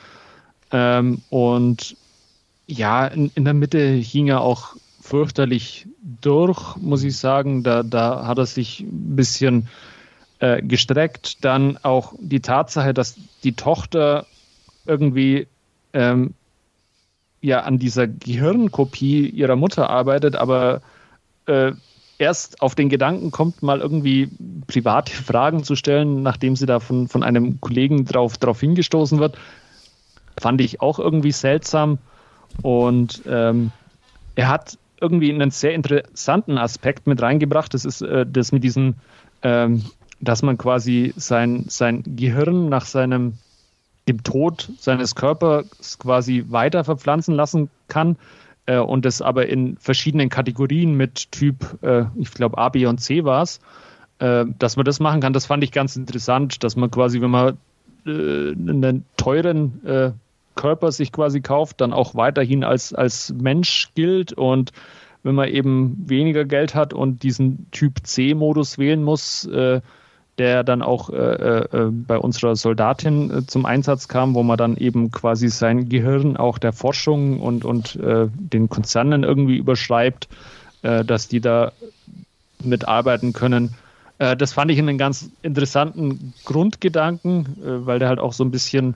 ähm, 0.71 1.21
und 1.29 1.95
ja, 2.67 3.07
in, 3.07 3.31
in, 3.35 3.45
der 3.45 3.53
Mitte 3.53 3.79
hing 3.79 4.27
er 4.27 4.41
auch 4.41 4.75
fürchterlich 5.01 5.87
durch, 6.21 6.75
muss 6.77 7.03
ich 7.03 7.17
sagen. 7.17 7.63
Da, 7.63 7.83
da 7.83 8.25
hat 8.27 8.37
er 8.37 8.45
sich 8.45 8.81
ein 8.81 9.15
bisschen 9.15 9.69
äh, 10.39 10.61
gestreckt. 10.61 11.43
Dann 11.45 11.77
auch 11.83 12.13
die 12.19 12.41
Tatsache, 12.41 12.93
dass 12.93 13.15
die 13.43 13.53
Tochter 13.53 14.25
irgendwie 14.85 15.47
ähm, 15.93 16.33
ja 17.41 17.61
an 17.61 17.79
dieser 17.79 18.07
Gehirnkopie 18.07 19.29
ihrer 19.29 19.55
Mutter 19.55 19.89
arbeitet, 19.89 20.35
aber 20.35 20.81
äh, 21.45 21.71
erst 22.17 22.61
auf 22.61 22.75
den 22.75 22.89
Gedanken 22.89 23.31
kommt, 23.31 23.63
mal 23.63 23.79
irgendwie 23.79 24.29
private 24.67 25.11
Fragen 25.23 25.63
zu 25.63 25.75
stellen, 25.75 26.23
nachdem 26.23 26.55
sie 26.55 26.65
da 26.65 26.79
von, 26.79 27.07
von 27.07 27.23
einem 27.23 27.61
Kollegen 27.61 28.05
drauf, 28.05 28.37
drauf 28.37 28.59
hingestoßen 28.59 29.19
wird. 29.19 29.37
Fand 30.39 30.61
ich 30.61 30.81
auch 30.81 30.99
irgendwie 30.99 31.31
seltsam. 31.31 31.97
Und 32.61 33.23
ähm, 33.27 33.71
er 34.35 34.49
hat 34.49 34.77
irgendwie 34.99 35.31
einen 35.31 35.51
sehr 35.51 35.73
interessanten 35.73 36.57
Aspekt 36.57 37.07
mit 37.07 37.21
reingebracht. 37.21 37.73
Das 37.73 37.85
ist 37.85 38.01
äh, 38.01 38.25
das 38.25 38.51
mit 38.51 38.63
diesen, 38.63 38.95
ähm, 39.41 39.83
dass 40.19 40.41
man 40.41 40.57
quasi 40.57 41.13
sein, 41.15 41.65
sein 41.67 42.03
Gehirn 42.05 42.69
nach 42.69 42.85
seinem 42.85 43.33
dem 44.07 44.23
Tod 44.23 44.69
seines 44.79 45.15
Körpers 45.15 45.99
quasi 45.99 46.45
weiter 46.47 46.83
verpflanzen 46.83 47.35
lassen 47.35 47.69
kann 47.87 48.17
äh, 48.65 48.77
und 48.77 49.05
das 49.05 49.21
aber 49.21 49.47
in 49.47 49.77
verschiedenen 49.77 50.29
Kategorien 50.29 50.95
mit 50.95 51.31
Typ, 51.31 51.77
äh, 51.81 52.05
ich 52.15 52.31
glaube 52.31 52.57
A, 52.57 52.69
B 52.69 52.85
und 52.85 52.99
C 52.99 53.23
war 53.23 53.43
es, 53.43 53.59
äh, 54.19 54.45
dass 54.59 54.75
man 54.77 54.85
das 54.85 54.99
machen 54.99 55.21
kann. 55.21 55.33
Das 55.33 55.45
fand 55.45 55.63
ich 55.63 55.71
ganz 55.71 55.95
interessant, 55.95 56.63
dass 56.63 56.75
man 56.75 56.89
quasi, 56.89 57.21
wenn 57.21 57.31
man 57.31 57.57
äh, 58.05 58.51
einen 58.51 59.05
teuren 59.17 59.85
äh, 59.85 60.11
Körper 60.57 60.91
sich 60.91 61.13
quasi 61.13 61.39
kauft, 61.39 61.79
dann 61.79 61.93
auch 61.93 62.15
weiterhin 62.15 62.65
als, 62.65 62.93
als 62.93 63.33
Mensch 63.33 63.91
gilt 63.95 64.33
und 64.33 64.73
wenn 65.23 65.35
man 65.35 65.49
eben 65.49 66.03
weniger 66.05 66.43
Geld 66.45 66.75
hat 66.75 66.93
und 66.93 67.23
diesen 67.23 67.67
Typ 67.71 68.05
C-Modus 68.05 68.77
wählen 68.77 69.03
muss, 69.03 69.45
äh, 69.45 69.81
der 70.37 70.63
dann 70.63 70.81
auch 70.81 71.09
äh, 71.09 71.15
äh, 71.15 71.89
bei 71.91 72.17
unserer 72.17 72.55
Soldatin 72.55 73.31
äh, 73.31 73.45
zum 73.47 73.65
Einsatz 73.65 74.07
kam, 74.07 74.35
wo 74.35 74.43
man 74.43 74.57
dann 74.57 74.77
eben 74.77 75.11
quasi 75.11 75.49
sein 75.49 75.89
Gehirn 75.89 76.37
auch 76.37 76.59
der 76.59 76.73
Forschung 76.73 77.39
und, 77.39 77.65
und 77.65 77.95
äh, 77.95 78.27
den 78.31 78.69
Konzernen 78.69 79.23
irgendwie 79.23 79.57
überschreibt, 79.57 80.27
äh, 80.83 81.03
dass 81.03 81.27
die 81.27 81.41
da 81.41 81.71
mitarbeiten 82.63 83.33
können. 83.33 83.75
das 84.17 84.51
fand 84.51 84.71
ich 84.71 84.79
einen 84.79 84.97
ganz 84.97 85.29
interessanten 85.43 86.33
Grundgedanken, 86.43 87.85
weil 87.85 87.99
der 87.99 88.07
halt 88.07 88.17
auch 88.17 88.33
so 88.33 88.43
ein 88.43 88.49
bisschen 88.49 88.95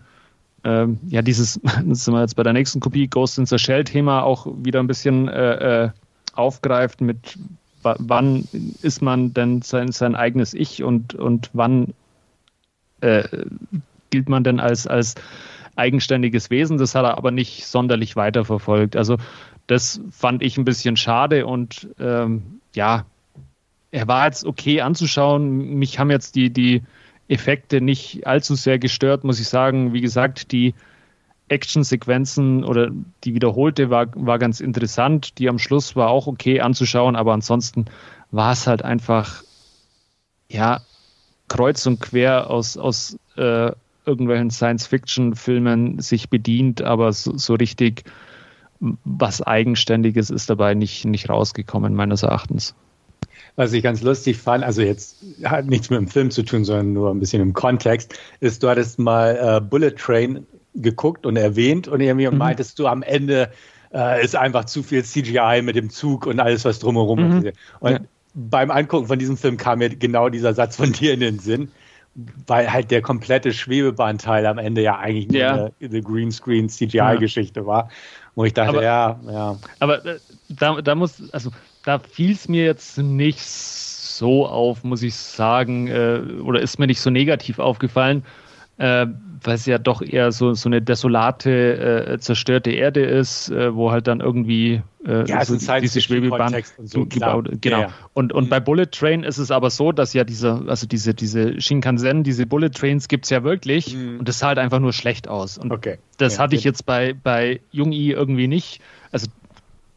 ähm, 0.63 0.99
ja, 1.07 1.21
dieses, 1.21 1.53
sind 1.85 2.13
wir 2.13 2.21
jetzt 2.21 2.35
bei 2.35 2.43
der 2.43 2.53
nächsten 2.53 2.79
Kopie, 2.79 3.07
Ghost 3.07 3.37
in 3.37 3.45
the 3.45 3.57
Shell-Thema 3.57 4.23
auch 4.23 4.47
wieder 4.63 4.79
ein 4.79 4.87
bisschen 4.87 5.27
äh, 5.27 5.85
äh, 5.85 5.89
aufgreift 6.33 7.01
mit 7.01 7.37
wann 7.83 8.47
ist 8.81 9.01
man 9.01 9.33
denn 9.33 9.61
sein, 9.61 9.91
sein 9.91 10.15
eigenes 10.15 10.53
Ich 10.53 10.83
und, 10.83 11.15
und 11.15 11.49
wann 11.53 11.93
äh, 13.01 13.23
gilt 14.09 14.29
man 14.29 14.43
denn 14.43 14.59
als, 14.59 14.87
als 14.87 15.15
eigenständiges 15.75 16.49
Wesen. 16.49 16.77
Das 16.77 16.95
hat 16.95 17.05
er 17.05 17.17
aber 17.17 17.31
nicht 17.31 17.65
sonderlich 17.65 18.15
weiterverfolgt. 18.15 18.95
Also 18.95 19.17
das 19.67 20.01
fand 20.11 20.43
ich 20.43 20.57
ein 20.57 20.65
bisschen 20.65 20.97
schade 20.97 21.45
und 21.45 21.87
ähm, 21.99 22.59
ja, 22.75 23.05
er 23.91 24.07
war 24.07 24.25
jetzt 24.25 24.45
okay 24.45 24.81
anzuschauen. 24.81 25.75
Mich 25.79 25.99
haben 25.99 26.11
jetzt 26.11 26.35
die, 26.35 26.49
die 26.49 26.83
Effekte 27.31 27.79
nicht 27.79 28.27
allzu 28.27 28.55
sehr 28.55 28.77
gestört, 28.77 29.23
muss 29.23 29.39
ich 29.39 29.47
sagen. 29.47 29.93
Wie 29.93 30.01
gesagt, 30.01 30.51
die 30.51 30.75
Actionsequenzen 31.47 32.63
oder 32.63 32.91
die 33.23 33.33
wiederholte 33.33 33.89
war, 33.89 34.07
war 34.15 34.37
ganz 34.37 34.59
interessant. 34.59 35.37
Die 35.39 35.47
am 35.47 35.57
Schluss 35.57 35.95
war 35.95 36.09
auch 36.09 36.27
okay 36.27 36.59
anzuschauen, 36.59 37.15
aber 37.15 37.33
ansonsten 37.33 37.85
war 38.31 38.51
es 38.51 38.67
halt 38.67 38.83
einfach, 38.83 39.43
ja, 40.49 40.81
kreuz 41.47 41.85
und 41.85 41.99
quer 42.01 42.49
aus, 42.49 42.77
aus 42.77 43.17
äh, 43.37 43.71
irgendwelchen 44.05 44.51
Science-Fiction-Filmen 44.51 45.99
sich 45.99 46.29
bedient, 46.29 46.81
aber 46.81 47.13
so, 47.13 47.37
so, 47.37 47.53
richtig 47.55 48.03
was 49.03 49.41
Eigenständiges 49.41 50.31
ist 50.31 50.49
dabei 50.49 50.73
nicht, 50.73 51.05
nicht 51.05 51.29
rausgekommen, 51.29 51.93
meines 51.93 52.23
Erachtens. 52.23 52.73
Was 53.55 53.73
ich 53.73 53.83
ganz 53.83 54.01
lustig 54.01 54.37
fand, 54.37 54.63
also 54.63 54.81
jetzt 54.81 55.17
hat 55.43 55.65
nichts 55.65 55.89
mit 55.89 55.99
dem 55.99 56.07
Film 56.07 56.31
zu 56.31 56.43
tun, 56.43 56.63
sondern 56.63 56.93
nur 56.93 57.11
ein 57.11 57.19
bisschen 57.19 57.41
im 57.41 57.53
Kontext, 57.53 58.17
ist, 58.39 58.63
du 58.63 58.69
hattest 58.69 58.97
mal 58.97 59.57
äh, 59.57 59.61
Bullet 59.61 59.91
Train 59.91 60.45
geguckt 60.75 61.25
und 61.25 61.35
erwähnt 61.35 61.87
und 61.87 61.99
irgendwie 61.99 62.27
mhm. 62.27 62.37
meintest 62.37 62.79
du 62.79 62.87
am 62.87 63.03
Ende 63.03 63.51
äh, 63.93 64.23
ist 64.23 64.35
einfach 64.35 64.65
zu 64.65 64.83
viel 64.83 65.03
CGI 65.03 65.61
mit 65.61 65.75
dem 65.75 65.89
Zug 65.89 66.25
und 66.25 66.39
alles, 66.39 66.65
was 66.65 66.79
drumherum 66.79 67.39
mhm. 67.39 67.45
ist. 67.45 67.57
Und 67.79 67.91
ja. 67.91 67.99
beim 68.33 68.71
Angucken 68.71 69.07
von 69.07 69.19
diesem 69.19 69.37
Film 69.37 69.57
kam 69.57 69.79
mir 69.79 69.89
genau 69.89 70.29
dieser 70.29 70.53
Satz 70.53 70.77
von 70.77 70.91
dir 70.93 71.13
in 71.13 71.19
den 71.19 71.39
Sinn, 71.39 71.71
weil 72.47 72.71
halt 72.71 72.91
der 72.91 73.01
komplette 73.01 73.53
Schwebebahnteil 73.53 74.45
am 74.45 74.57
Ende 74.57 74.81
ja 74.81 74.97
eigentlich 74.97 75.41
ja. 75.41 75.53
eine, 75.53 75.71
eine 75.81 76.01
Greenscreen 76.01 76.69
CGI-Geschichte 76.69 77.61
ja. 77.61 77.65
war. 77.65 77.89
Wo 78.35 78.45
ich 78.45 78.53
dachte, 78.53 78.69
aber, 78.69 78.83
ja, 78.83 79.19
ja. 79.29 79.57
Aber 79.79 80.05
äh, 80.05 80.19
da, 80.47 80.81
da 80.81 80.95
muss, 80.95 81.21
also 81.33 81.51
da 81.83 81.99
fiel 81.99 82.31
es 82.31 82.47
mir 82.47 82.65
jetzt 82.65 82.97
nicht 82.97 83.41
so 83.41 84.45
auf, 84.47 84.83
muss 84.83 85.03
ich 85.03 85.15
sagen, 85.15 85.87
äh, 85.87 86.21
oder 86.43 86.61
ist 86.61 86.79
mir 86.79 86.87
nicht 86.87 87.01
so 87.01 87.09
negativ 87.09 87.59
aufgefallen, 87.59 88.23
äh, 88.77 89.07
weil 89.43 89.55
es 89.55 89.65
ja 89.65 89.79
doch 89.79 90.01
eher 90.01 90.31
so, 90.31 90.53
so 90.53 90.69
eine 90.69 90.81
desolate, 90.81 92.07
äh, 92.07 92.19
zerstörte 92.19 92.71
Erde 92.71 93.03
ist, 93.03 93.49
äh, 93.49 93.73
wo 93.73 93.91
halt 93.91 94.07
dann 94.07 94.19
irgendwie 94.19 94.81
äh, 95.05 95.27
ja, 95.27 95.43
so 95.43 95.55
diese 95.55 96.01
Schwebebahn 96.01 96.55
so, 96.83 97.05
gebaut 97.05 97.49
Genau. 97.61 97.77
Ja, 97.77 97.81
ja. 97.87 97.93
Und, 98.13 98.33
und 98.33 98.45
mhm. 98.45 98.49
bei 98.49 98.59
Bullet 98.59 98.85
Train 98.85 99.23
ist 99.23 99.39
es 99.39 99.49
aber 99.49 99.71
so, 99.71 99.91
dass 99.91 100.13
ja 100.13 100.23
diese, 100.23 100.63
also 100.67 100.85
diese, 100.85 101.15
diese 101.15 101.59
Shinkansen, 101.59 102.23
diese 102.23 102.45
Bullet 102.45 102.69
Trains 102.69 103.07
gibt 103.07 103.25
es 103.25 103.31
ja 103.31 103.43
wirklich 103.43 103.95
mhm. 103.95 104.19
und 104.19 104.27
das 104.27 104.39
sah 104.39 104.49
halt 104.49 104.59
einfach 104.59 104.79
nur 104.79 104.93
schlecht 104.93 105.27
aus. 105.27 105.57
Und 105.57 105.71
okay. 105.71 105.97
das 106.17 106.37
hatte 106.37 106.55
ich 106.55 106.63
jetzt 106.63 106.85
bei, 106.85 107.13
bei 107.13 107.61
Jungi 107.71 108.11
irgendwie 108.11 108.47
nicht. 108.47 108.81
Also 109.11 109.27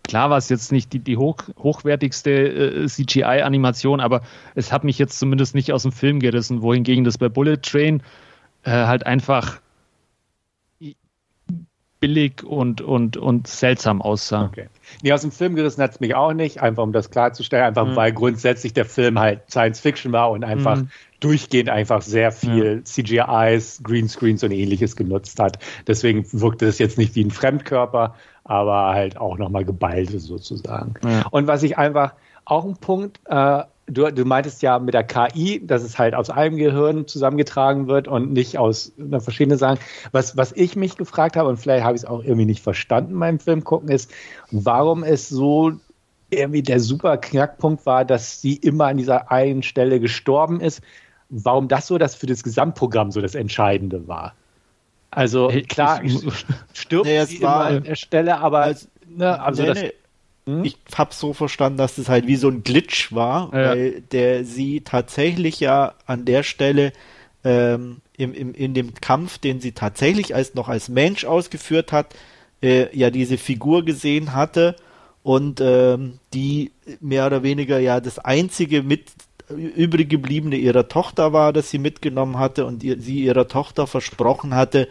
Klar 0.06 0.30
war 0.30 0.36
es 0.36 0.48
jetzt 0.48 0.70
nicht 0.70 0.92
die, 0.92 0.98
die 0.98 1.16
hoch, 1.16 1.38
hochwertigste 1.58 2.30
äh, 2.30 2.86
CGI-Animation, 2.86 4.00
aber 4.00 4.22
es 4.54 4.72
hat 4.72 4.84
mich 4.84 4.98
jetzt 4.98 5.18
zumindest 5.18 5.54
nicht 5.54 5.72
aus 5.72 5.82
dem 5.82 5.92
Film 5.92 6.20
gerissen, 6.20 6.62
wohingegen 6.62 7.04
das 7.04 7.16
bei 7.18 7.28
Bullet 7.28 7.56
Train 7.56 8.02
äh, 8.64 8.70
halt 8.70 9.06
einfach 9.06 9.60
billig 12.04 12.44
und, 12.44 12.82
und, 12.82 13.16
und 13.16 13.46
seltsam 13.46 14.02
aussah. 14.02 14.44
Okay. 14.44 14.66
Nee, 15.02 15.12
aus 15.12 15.22
dem 15.22 15.32
Film 15.32 15.54
gerissen 15.54 15.82
hat 15.82 15.92
es 15.92 16.00
mich 16.00 16.14
auch 16.14 16.34
nicht, 16.34 16.60
einfach 16.60 16.82
um 16.82 16.92
das 16.92 17.10
klarzustellen, 17.10 17.64
einfach 17.64 17.86
mhm. 17.86 17.96
weil 17.96 18.12
grundsätzlich 18.12 18.74
der 18.74 18.84
Film 18.84 19.18
halt 19.18 19.50
Science 19.50 19.80
Fiction 19.80 20.12
war 20.12 20.30
und 20.30 20.44
einfach 20.44 20.76
mhm. 20.76 20.90
durchgehend 21.20 21.70
einfach 21.70 22.02
sehr 22.02 22.30
viel 22.30 22.76
ja. 22.76 22.84
CGIs, 22.84 23.82
Greenscreens 23.82 24.44
und 24.44 24.50
ähnliches 24.50 24.96
genutzt 24.96 25.40
hat. 25.40 25.58
Deswegen 25.86 26.26
wirkte 26.30 26.66
es 26.66 26.78
jetzt 26.78 26.98
nicht 26.98 27.14
wie 27.14 27.24
ein 27.24 27.30
Fremdkörper, 27.30 28.14
aber 28.44 28.92
halt 28.92 29.16
auch 29.16 29.38
nochmal 29.38 29.64
geballt 29.64 30.10
sozusagen. 30.10 30.94
Ja. 31.02 31.24
Und 31.30 31.46
was 31.46 31.62
ich 31.62 31.78
einfach, 31.78 32.12
auch 32.44 32.66
ein 32.66 32.76
Punkt, 32.76 33.18
äh, 33.24 33.62
du, 33.86 34.10
du 34.10 34.24
meintest 34.24 34.62
ja 34.62 34.78
mit 34.78 34.94
der 34.94 35.04
KI, 35.04 35.64
dass 35.64 35.82
es 35.82 35.98
halt 35.98 36.14
aus 36.14 36.30
einem 36.30 36.56
Gehirn 36.56 37.06
zusammengetragen 37.06 37.86
wird 37.86 38.08
und 38.08 38.32
nicht 38.32 38.58
aus 38.58 38.92
verschiedenen 39.18 39.58
Sachen. 39.58 39.78
Was, 40.12 40.36
was 40.36 40.52
ich 40.52 40.76
mich 40.76 40.96
gefragt 40.96 41.36
habe, 41.36 41.48
und 41.48 41.58
vielleicht 41.58 41.84
habe 41.84 41.96
ich 41.96 42.02
es 42.02 42.08
auch 42.08 42.22
irgendwie 42.22 42.46
nicht 42.46 42.62
verstanden 42.62 43.18
beim 43.18 43.38
Film 43.38 43.64
gucken, 43.64 43.88
ist, 43.88 44.10
warum 44.50 45.04
es 45.04 45.28
so 45.28 45.72
irgendwie 46.30 46.62
der 46.62 46.80
super 46.80 47.18
Knackpunkt 47.18 47.86
war, 47.86 48.04
dass 48.04 48.40
sie 48.40 48.54
immer 48.56 48.86
an 48.86 48.96
dieser 48.96 49.30
einen 49.30 49.62
Stelle 49.62 50.00
gestorben 50.00 50.60
ist. 50.60 50.80
Warum 51.28 51.68
das 51.68 51.86
so 51.86 51.98
das 51.98 52.14
für 52.14 52.26
das 52.26 52.42
Gesamtprogramm 52.42 53.10
so 53.10 53.20
das 53.20 53.34
Entscheidende 53.34 54.08
war. 54.08 54.34
Also 55.10 55.50
klar, 55.68 56.00
stirbt 56.72 57.06
nee, 57.06 57.24
sie 57.24 57.36
immer 57.36 57.56
an 57.56 57.84
der 57.84 57.94
Stelle, 57.94 58.38
aber 58.38 58.60
als, 58.60 58.88
ne, 59.06 59.40
also 59.40 59.62
nee, 59.62 59.68
das, 59.68 59.80
nee 59.80 59.92
hm? 60.46 60.64
Ich 60.64 60.76
habe 60.94 61.14
so 61.14 61.32
verstanden, 61.32 61.78
dass 61.78 61.96
das 61.96 62.08
halt 62.08 62.26
wie 62.26 62.36
so 62.36 62.48
ein 62.48 62.62
Glitch 62.62 63.12
war, 63.12 63.46
ja. 63.52 63.70
weil 63.70 64.00
der 64.12 64.44
sie 64.44 64.82
tatsächlich 64.82 65.60
ja 65.60 65.94
an 66.06 66.24
der 66.24 66.42
Stelle 66.42 66.92
ähm, 67.44 67.98
im, 68.16 68.34
im, 68.34 68.54
in 68.54 68.74
dem 68.74 68.94
Kampf, 68.94 69.38
den 69.38 69.60
sie 69.60 69.72
tatsächlich 69.72 70.34
als 70.34 70.54
noch 70.54 70.68
als 70.68 70.88
Mensch 70.88 71.24
ausgeführt 71.24 71.92
hat, 71.92 72.14
äh, 72.62 72.94
ja 72.96 73.10
diese 73.10 73.38
Figur 73.38 73.84
gesehen 73.84 74.34
hatte 74.34 74.76
und 75.22 75.60
ähm, 75.62 76.18
die 76.34 76.72
mehr 77.00 77.26
oder 77.26 77.42
weniger 77.42 77.78
ja 77.78 78.00
das 78.00 78.18
einzige 78.18 78.82
mit 78.82 79.12
übrig 79.48 80.08
gebliebene 80.08 80.56
ihrer 80.56 80.88
Tochter 80.88 81.32
war, 81.32 81.52
das 81.52 81.70
sie 81.70 81.78
mitgenommen 81.78 82.38
hatte 82.38 82.66
und 82.66 82.82
ihr, 82.82 83.00
sie 83.00 83.20
ihrer 83.20 83.48
Tochter 83.48 83.86
versprochen 83.86 84.54
hatte, 84.54 84.88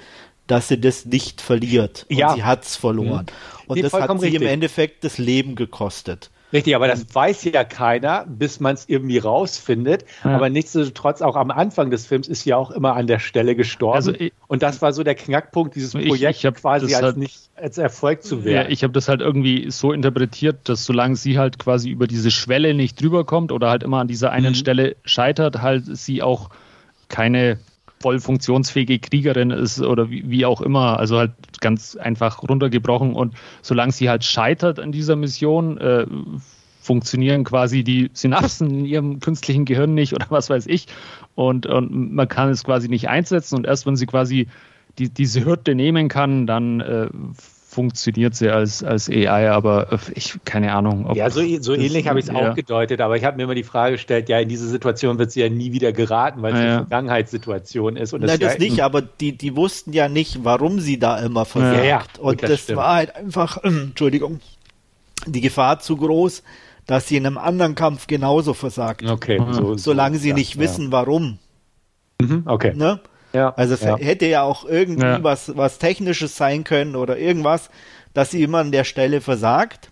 dass 0.48 0.68
sie 0.68 0.80
das 0.80 1.06
nicht 1.06 1.42
verliert. 1.42 2.06
Und 2.10 2.18
ja. 2.18 2.36
sie 2.36 2.44
hat's 2.44 2.76
verloren. 2.76 3.26
Mhm. 3.26 3.53
Und 3.68 3.76
nee, 3.78 3.82
das 3.82 3.94
hat 3.94 4.10
sie 4.20 4.26
richtig. 4.26 4.42
im 4.42 4.48
Endeffekt 4.48 5.04
das 5.04 5.18
Leben 5.18 5.56
gekostet. 5.56 6.30
Richtig, 6.54 6.76
aber 6.76 6.88
das 6.88 7.04
weiß 7.12 7.46
ja 7.46 7.64
keiner, 7.64 8.26
bis 8.28 8.60
man 8.60 8.76
es 8.76 8.88
irgendwie 8.88 9.18
rausfindet. 9.18 10.06
Ja. 10.24 10.36
Aber 10.36 10.52
nichtsdestotrotz, 10.52 11.24
auch 11.24 11.36
am 11.36 11.50
Anfang 11.50 11.90
des 11.90 12.06
Films 12.06 12.28
ist 12.28 12.46
ja 12.46 12.58
auch 12.58 12.70
immer 12.70 12.96
an 12.96 13.08
der 13.08 13.18
Stelle 13.18 13.56
gestorben. 13.56 13.96
Also 13.96 14.14
ich, 14.14 14.32
und 14.48 14.62
das 14.62 14.80
war 14.84 14.94
so 14.94 15.02
der 15.04 15.16
Knackpunkt, 15.16 15.74
dieses 15.76 15.94
Projekt 15.94 16.44
ich, 16.44 16.54
quasi 16.54 16.94
als 16.94 17.04
halt, 17.04 17.18
nicht 17.18 17.50
als 17.56 17.80
Erfolg 17.80 18.22
zu 18.22 18.46
werden. 18.46 18.68
Ja, 18.68 18.70
ich 18.70 18.84
habe 18.84 18.94
das 18.94 19.08
halt 19.08 19.22
irgendwie 19.22 19.72
so 19.72 19.92
interpretiert, 19.92 20.70
dass 20.70 20.86
solange 20.86 21.16
sie 21.16 21.40
halt 21.40 21.58
quasi 21.58 21.90
über 21.90 22.06
diese 22.06 22.30
Schwelle 22.30 22.76
nicht 22.76 23.02
drüber 23.02 23.26
kommt 23.26 23.52
oder 23.52 23.72
halt 23.72 23.82
immer 23.82 24.00
an 24.00 24.08
dieser 24.08 24.32
einen 24.32 24.50
mhm. 24.50 24.56
Stelle 24.56 24.96
scheitert, 25.06 25.64
halt 25.64 25.86
sie 25.98 26.22
auch 26.22 26.52
keine 27.10 27.58
voll 28.04 28.20
funktionsfähige 28.20 29.00
Kriegerin 29.00 29.50
ist 29.50 29.82
oder 29.82 30.10
wie, 30.10 30.30
wie, 30.30 30.46
auch 30.46 30.60
immer. 30.60 31.00
Also 31.00 31.18
halt 31.18 31.32
ganz 31.62 31.96
einfach 31.96 32.44
runtergebrochen. 32.44 33.14
Und 33.14 33.34
solange 33.62 33.94
sie 33.94 34.10
halt 34.10 34.26
scheitert 34.26 34.78
an 34.78 34.92
dieser 34.92 35.16
Mission, 35.16 35.78
äh, 35.78 36.06
funktionieren 36.82 37.46
quasi 37.46 37.86
die 37.86 38.12
Synapsen 38.12 38.70
in 38.70 38.86
ihrem 38.86 39.20
künstlichen 39.22 39.64
Gehirn 39.64 39.94
nicht 39.94 40.14
oder 40.14 40.26
was 40.30 40.50
weiß 40.50 40.68
ich. 40.68 40.88
Und, 41.36 41.66
und 41.66 42.14
man 42.14 42.28
kann 42.28 42.50
es 42.50 42.66
quasi 42.66 42.90
nicht 42.90 43.08
einsetzen. 43.08 43.56
Und 43.56 43.66
erst 43.66 43.86
wenn 43.86 43.96
sie 43.96 44.06
quasi 44.06 44.48
die, 45.00 45.10
diese 45.10 45.46
Hürde 45.46 45.74
nehmen 45.74 46.10
kann, 46.10 46.46
dann 46.46 46.82
äh, 46.82 47.08
funktioniert 47.74 48.36
sie 48.36 48.50
als, 48.50 48.84
als 48.84 49.10
AI, 49.10 49.50
aber 49.50 49.92
äh, 49.92 49.98
ich 50.14 50.40
keine 50.46 50.74
Ahnung. 50.74 51.14
ja, 51.16 51.30
so, 51.30 51.42
so 51.60 51.74
ähnlich 51.74 52.08
habe 52.08 52.20
ich 52.20 52.30
es 52.30 52.34
auch 52.34 52.54
gedeutet, 52.54 53.02
aber 53.02 53.18
ich 53.18 53.26
habe 53.26 53.38
mir 53.38 53.44
immer 53.44 53.56
die 53.56 53.64
Frage 53.64 53.94
gestellt, 53.94 54.30
ja, 54.30 54.40
in 54.40 54.48
diese 54.48 54.68
Situation 54.68 55.18
wird 55.18 55.32
sie 55.32 55.42
ja 55.42 55.50
nie 55.50 55.72
wieder 55.74 55.92
geraten, 55.92 56.42
weil 56.42 56.54
es 56.54 56.60
ja, 56.60 56.66
eine 56.66 56.78
Vergangenheitssituation 56.78 57.98
ist. 57.98 58.14
Und 58.14 58.22
Nein, 58.22 58.40
das, 58.40 58.54
ja 58.54 58.60
nicht, 58.60 58.82
aber 58.82 59.02
die, 59.02 59.38
die 59.38 59.56
wussten 59.56 59.92
ja 59.92 60.08
nicht, 60.08 60.44
warum 60.44 60.80
sie 60.80 61.00
da 61.00 61.20
immer 61.20 61.46
versagt. 61.46 61.78
Ja, 61.78 61.84
ja. 61.84 62.04
Und 62.20 62.42
Gut, 62.42 62.50
das, 62.50 62.68
das 62.68 62.76
war 62.76 62.96
halt 62.96 63.16
einfach, 63.16 63.64
äh, 63.64 63.68
Entschuldigung, 63.68 64.40
die 65.26 65.42
Gefahr 65.42 65.80
zu 65.80 65.98
groß, 65.98 66.44
dass 66.86 67.08
sie 67.08 67.18
in 67.18 67.26
einem 67.26 67.38
anderen 67.38 67.76
Kampf 67.76 68.08
genauso 68.08 68.54
versagt. 68.54 69.10
Okay. 69.10 69.42
So, 69.52 69.78
Solange 69.78 70.18
so, 70.18 70.24
sie 70.24 70.34
nicht 70.34 70.60
wissen, 70.60 70.92
warum. 70.92 71.40
Mhm, 72.22 72.44
okay. 72.46 72.74
Ne? 72.76 73.00
Ja, 73.34 73.54
also 73.56 73.74
es 73.74 73.82
ja. 73.82 73.98
hätte 73.98 74.28
ja 74.28 74.44
auch 74.44 74.66
irgendwie 74.66 75.04
ja. 75.04 75.24
was, 75.24 75.58
was 75.58 75.80
Technisches 75.80 76.38
sein 76.38 76.64
können 76.64 76.96
oder 76.96 77.18
irgendwas, 77.18 77.70
dass 78.14 78.32
sie 78.32 78.44
immer 78.44 78.60
an 78.60 78.72
der 78.72 78.84
Stelle 78.84 79.22
versagt. 79.22 79.90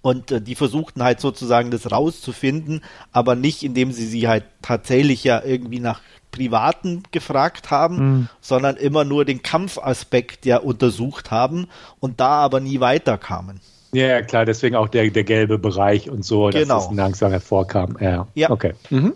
Und 0.00 0.30
äh, 0.30 0.40
die 0.40 0.54
versuchten 0.54 1.02
halt 1.02 1.20
sozusagen 1.20 1.70
das 1.70 1.90
rauszufinden, 1.90 2.82
aber 3.12 3.34
nicht, 3.34 3.62
indem 3.62 3.92
sie 3.92 4.06
sie 4.06 4.28
halt 4.28 4.44
tatsächlich 4.62 5.24
ja 5.24 5.42
irgendwie 5.44 5.80
nach 5.80 6.00
Privaten 6.30 7.02
gefragt 7.12 7.70
haben, 7.70 7.96
mhm. 7.96 8.28
sondern 8.40 8.76
immer 8.76 9.04
nur 9.04 9.24
den 9.24 9.42
Kampfaspekt 9.42 10.46
ja 10.46 10.58
untersucht 10.58 11.30
haben 11.30 11.66
und 11.98 12.20
da 12.20 12.28
aber 12.28 12.60
nie 12.60 12.80
weiterkamen. 12.80 13.60
Ja, 13.92 14.20
klar, 14.22 14.44
deswegen 14.44 14.76
auch 14.76 14.88
der, 14.88 15.10
der 15.10 15.24
gelbe 15.24 15.58
Bereich 15.58 16.10
und 16.10 16.24
so, 16.24 16.50
genau. 16.52 16.52
dass 16.52 16.88
das 16.88 16.94
langsam 16.94 17.30
hervorkam. 17.30 17.96
Ja, 18.00 18.26
ja. 18.34 18.50
okay. 18.50 18.74
Mhm. 18.90 19.14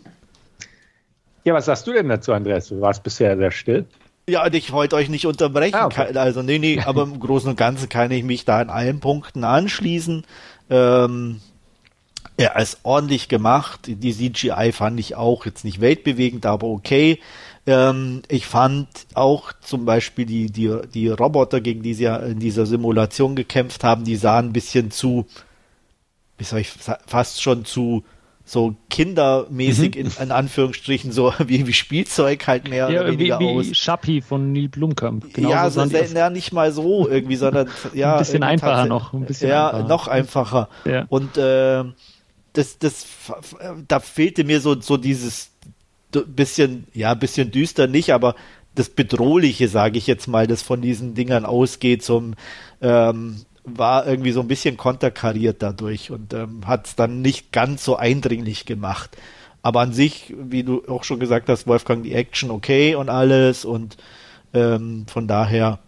Ja, 1.45 1.55
was 1.55 1.67
sagst 1.67 1.87
du 1.87 1.93
denn 1.93 2.09
dazu, 2.09 2.33
Andreas? 2.33 2.69
Du 2.69 2.81
warst 2.81 3.03
bisher 3.03 3.37
sehr 3.37 3.51
still. 3.51 3.87
Ja, 4.29 4.47
ich 4.47 4.73
wollte 4.73 4.97
euch 4.97 5.09
nicht 5.09 5.27
unterbrechen. 5.27 5.75
Ah, 5.75 5.87
okay. 5.87 6.17
Also, 6.17 6.43
nee, 6.43 6.59
nee, 6.59 6.81
aber 6.85 7.03
im 7.03 7.19
Großen 7.19 7.51
und 7.51 7.57
Ganzen 7.57 7.89
kann 7.89 8.11
ich 8.11 8.23
mich 8.23 8.45
da 8.45 8.61
in 8.63 8.71
allen 8.71 9.01
Punkten 9.01 9.45
anschließen. 9.45 10.25
Ähm, 10.69 11.41
er 12.37 12.57
ist 12.57 12.81
ordentlich 12.85 13.29
gemacht. 13.29 13.81
Die 13.87 14.15
CGI 14.15 14.73
fand 14.73 15.01
ich 15.01 15.17
auch 15.17 15.47
jetzt 15.47 15.65
nicht 15.65 15.81
weltbewegend, 15.81 16.47
aber 16.47 16.69
okay. 16.69 17.19
Ähm, 17.67 18.23
ich 18.29 18.47
fand 18.47 18.89
auch 19.15 19.53
zum 19.61 19.85
Beispiel 19.85 20.27
die, 20.27 20.51
die, 20.51 20.75
die 20.95 21.09
Roboter, 21.09 21.61
gegen 21.61 21.83
die 21.83 21.95
sie 21.95 22.05
ja 22.05 22.17
in 22.17 22.39
dieser 22.39 22.67
Simulation 22.67 23.37
gekämpft 23.37 23.85
haben, 23.85 24.05
die 24.05 24.17
sahen 24.17 24.47
ein 24.47 24.53
bisschen 24.53 24.91
zu, 24.91 25.27
wie 26.39 26.45
soll 26.45 26.61
ich, 26.61 26.71
fast 27.07 27.43
schon 27.43 27.65
zu 27.65 28.05
so 28.51 28.75
kindermäßig 28.89 29.95
mhm. 29.95 30.01
in, 30.01 30.13
in, 30.25 30.33
Anführungsstrichen 30.33 31.13
so 31.13 31.33
wie, 31.47 31.69
wie 31.69 31.73
Spielzeug 31.73 32.49
halt 32.49 32.69
mehr 32.69 32.91
ja, 32.91 33.03
oder 33.03 33.13
weniger 33.13 33.39
wie, 33.39 33.47
aus. 33.47 33.71
Wie 33.71 33.75
Schappi 33.77 34.23
von 34.23 34.53
Neil 34.53 34.69
Blumkamp. 34.69 35.33
Genau 35.33 35.51
ja, 35.51 35.71
so, 35.71 35.85
ja, 35.85 36.31
nicht 36.31 36.53
mal 36.53 36.73
so 36.73 37.09
irgendwie, 37.09 37.37
sondern 37.37 37.69
ja. 37.95 38.15
ein 38.15 38.19
bisschen 38.19 38.43
einfacher 38.43 38.87
noch. 38.87 39.13
Ein 39.13 39.25
bisschen 39.25 39.51
ja, 39.51 39.69
einfacher. 39.69 39.89
noch 39.89 40.09
einfacher. 40.09 40.69
Ja. 40.85 41.07
Und 41.09 41.37
äh, 41.37 41.85
das, 42.53 42.79
das, 42.79 43.07
da 43.87 44.01
fehlte 44.01 44.43
mir 44.43 44.61
so, 44.61 44.81
so 44.81 44.97
dieses 44.97 45.53
bisschen, 46.11 46.89
ja, 46.93 47.15
bisschen 47.15 47.53
düster 47.53 47.87
nicht, 47.87 48.13
aber 48.13 48.35
das 48.75 48.89
Bedrohliche, 48.89 49.69
sage 49.69 49.97
ich 49.97 50.09
jetzt 50.09 50.27
mal, 50.27 50.49
das 50.49 50.63
von 50.63 50.81
diesen 50.81 51.15
Dingern 51.15 51.45
ausgeht, 51.45 52.03
zum 52.03 52.35
ähm, 52.81 53.43
war 53.65 54.07
irgendwie 54.07 54.33
so 54.33 54.41
ein 54.41 54.49
bisschen 54.49 54.77
konterkariert 54.77 55.63
dadurch 55.63 56.11
und 56.11 56.33
ähm, 56.35 56.67
hat 56.67 56.87
es 56.87 56.97
dann 56.97 57.23
nicht 57.23 57.53
ganz 57.53 57.85
so 57.85 57.97
eindringlich 57.97 58.67
gemacht. 58.67 59.17
Aber 59.63 59.81
an 59.81 59.93
sich, 59.93 60.35
wie 60.39 60.63
du 60.63 60.83
auch 60.89 61.05
schon 61.05 61.21
gesagt 61.21 61.49
hast, 61.49 61.67
Wolfgang, 61.67 62.03
die 62.03 62.15
Action 62.15 62.51
okay 62.51 62.95
und 62.95 63.11
alles 63.11 63.65
und 63.65 63.97
ähm, 64.55 65.07
von 65.07 65.29
daher 65.29 65.81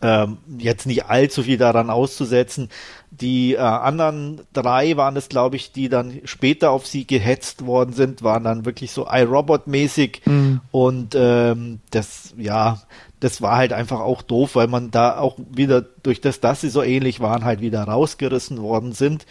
ähm, 0.00 0.38
jetzt 0.58 0.86
nicht 0.86 1.06
allzu 1.06 1.42
viel 1.42 1.58
daran 1.58 1.90
auszusetzen. 1.90 2.68
Die 3.10 3.54
äh, 3.54 3.58
anderen 3.58 4.42
drei 4.52 4.96
waren 4.96 5.16
es, 5.16 5.28
glaube 5.28 5.56
ich, 5.56 5.72
die 5.72 5.88
dann 5.88 6.20
später 6.24 6.70
auf 6.70 6.86
sie 6.86 7.06
gehetzt 7.06 7.66
worden 7.66 7.92
sind, 7.92 8.22
waren 8.22 8.44
dann 8.44 8.64
wirklich 8.64 8.92
so 8.92 9.08
iRobot-mäßig 9.08 10.20
mhm. 10.26 10.60
und 10.70 11.16
ähm, 11.16 11.80
das, 11.90 12.34
ja, 12.36 12.80
das 13.20 13.42
war 13.42 13.56
halt 13.56 13.72
einfach 13.72 14.00
auch 14.00 14.22
doof, 14.22 14.54
weil 14.54 14.68
man 14.68 14.90
da 14.90 15.18
auch 15.18 15.36
wieder 15.50 15.82
durch 16.02 16.20
das, 16.20 16.40
dass 16.40 16.60
sie 16.60 16.68
so 16.68 16.82
ähnlich 16.82 17.20
waren, 17.20 17.44
halt 17.44 17.60
wieder 17.60 17.82
rausgerissen 17.82 18.60
worden 18.62 18.92
sind. 18.92 19.26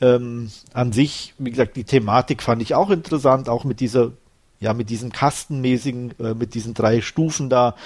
Ähm, 0.00 0.50
an 0.74 0.92
sich, 0.92 1.32
wie 1.38 1.50
gesagt, 1.50 1.76
die 1.76 1.84
Thematik 1.84 2.42
fand 2.42 2.60
ich 2.60 2.74
auch 2.74 2.90
interessant, 2.90 3.48
auch 3.48 3.64
mit 3.64 3.80
dieser, 3.80 4.12
ja, 4.60 4.74
mit 4.74 4.90
diesem 4.90 5.12
kastenmäßigen, 5.12 6.14
äh, 6.18 6.34
mit 6.34 6.54
diesen 6.54 6.74
drei 6.74 7.00
Stufen 7.00 7.48
da. 7.48 7.76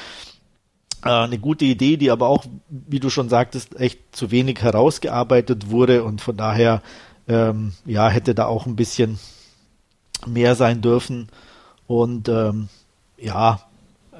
Äh, 1.06 1.24
eine 1.24 1.38
gute 1.38 1.64
Idee, 1.64 1.96
die 1.96 2.10
aber 2.10 2.28
auch, 2.28 2.44
wie 2.68 3.00
du 3.00 3.10
schon 3.10 3.28
sagtest, 3.28 3.78
echt 3.78 4.00
zu 4.12 4.30
wenig 4.30 4.62
herausgearbeitet 4.62 5.70
wurde 5.70 6.04
und 6.04 6.20
von 6.20 6.36
daher, 6.36 6.82
ähm, 7.28 7.72
ja, 7.84 8.08
hätte 8.08 8.34
da 8.34 8.46
auch 8.46 8.66
ein 8.66 8.76
bisschen 8.76 9.18
mehr 10.26 10.54
sein 10.54 10.80
dürfen. 10.80 11.28
Und 11.86 12.28
ähm, 12.28 12.68
ja, 13.18 13.60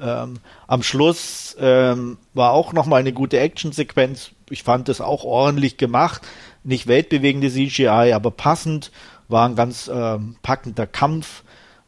ähm, 0.01 0.35
am 0.67 0.83
Schluss 0.83 1.55
ähm, 1.59 2.17
war 2.33 2.51
auch 2.51 2.73
noch 2.73 2.85
mal 2.85 2.97
eine 2.97 3.13
gute 3.13 3.39
Actionsequenz. 3.39 4.31
Ich 4.49 4.63
fand 4.63 4.89
es 4.89 5.01
auch 5.01 5.23
ordentlich 5.23 5.77
gemacht. 5.77 6.21
Nicht 6.63 6.87
weltbewegende 6.87 7.49
CGI, 7.49 8.13
aber 8.13 8.31
passend. 8.31 8.91
War 9.27 9.47
ein 9.47 9.55
ganz 9.55 9.89
ähm, 9.93 10.37
packender 10.41 10.87
Kampf. 10.87 11.43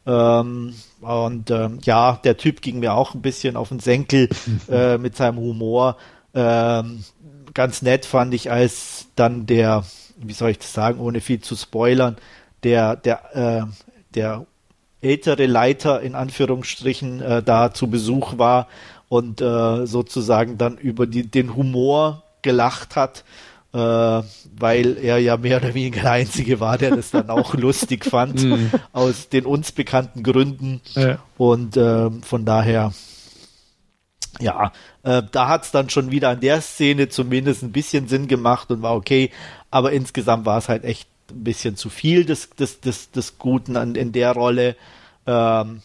Ähm, 0.06 0.74
und 1.00 1.50
ähm, 1.50 1.78
ja, 1.82 2.18
der 2.24 2.36
Typ 2.36 2.62
ging 2.62 2.80
mir 2.80 2.94
auch 2.94 3.14
ein 3.14 3.22
bisschen 3.22 3.56
auf 3.56 3.68
den 3.68 3.80
Senkel 3.80 4.28
äh, 4.70 4.98
mit 4.98 5.16
seinem 5.16 5.38
Humor. 5.38 5.96
Ähm, 6.34 7.04
ganz 7.54 7.82
nett 7.82 8.06
fand 8.06 8.34
ich, 8.34 8.50
als 8.50 9.06
dann 9.16 9.46
der, 9.46 9.84
wie 10.16 10.32
soll 10.32 10.50
ich 10.50 10.58
das 10.58 10.72
sagen, 10.72 11.00
ohne 11.00 11.20
viel 11.20 11.40
zu 11.40 11.56
spoilern, 11.56 12.16
der, 12.62 12.96
der, 12.96 13.36
äh, 13.36 13.66
der 14.14 14.46
ältere 15.02 15.46
Leiter 15.46 16.00
in 16.00 16.14
Anführungsstrichen 16.14 17.22
äh, 17.22 17.42
da 17.42 17.72
zu 17.72 17.88
Besuch 17.88 18.38
war 18.38 18.68
und 19.08 19.40
äh, 19.40 19.86
sozusagen 19.86 20.58
dann 20.58 20.76
über 20.76 21.06
die, 21.06 21.26
den 21.26 21.56
Humor 21.56 22.22
gelacht 22.42 22.96
hat, 22.96 23.24
äh, 23.72 23.78
weil 23.78 24.98
er 24.98 25.18
ja 25.18 25.36
mehr 25.36 25.58
oder 25.58 25.74
weniger 25.74 26.02
der 26.02 26.12
Einzige 26.12 26.60
war, 26.60 26.76
der 26.76 26.96
das 26.96 27.10
dann 27.10 27.30
auch 27.30 27.54
lustig 27.54 28.04
fand, 28.04 28.42
mhm. 28.42 28.70
aus 28.92 29.28
den 29.28 29.46
uns 29.46 29.72
bekannten 29.72 30.22
Gründen. 30.22 30.80
Ja. 30.94 31.18
Und 31.36 31.76
äh, 31.76 32.10
von 32.22 32.44
daher, 32.44 32.92
ja, 34.40 34.72
äh, 35.02 35.22
da 35.30 35.48
hat 35.48 35.64
es 35.64 35.70
dann 35.70 35.88
schon 35.88 36.10
wieder 36.10 36.30
an 36.30 36.40
der 36.40 36.60
Szene 36.60 37.08
zumindest 37.08 37.62
ein 37.62 37.72
bisschen 37.72 38.08
Sinn 38.08 38.26
gemacht 38.26 38.70
und 38.70 38.82
war 38.82 38.94
okay, 38.94 39.30
aber 39.70 39.92
insgesamt 39.92 40.46
war 40.46 40.58
es 40.58 40.68
halt 40.68 40.84
echt 40.84 41.08
ein 41.30 41.44
bisschen 41.44 41.76
zu 41.76 41.90
viel 41.90 42.24
des, 42.24 42.50
des, 42.50 42.80
des, 42.80 43.12
des 43.12 43.38
Guten 43.38 43.76
an, 43.76 43.94
in 43.94 44.10
der 44.12 44.32
Rolle. 44.32 44.76
Ähm, 45.26 45.82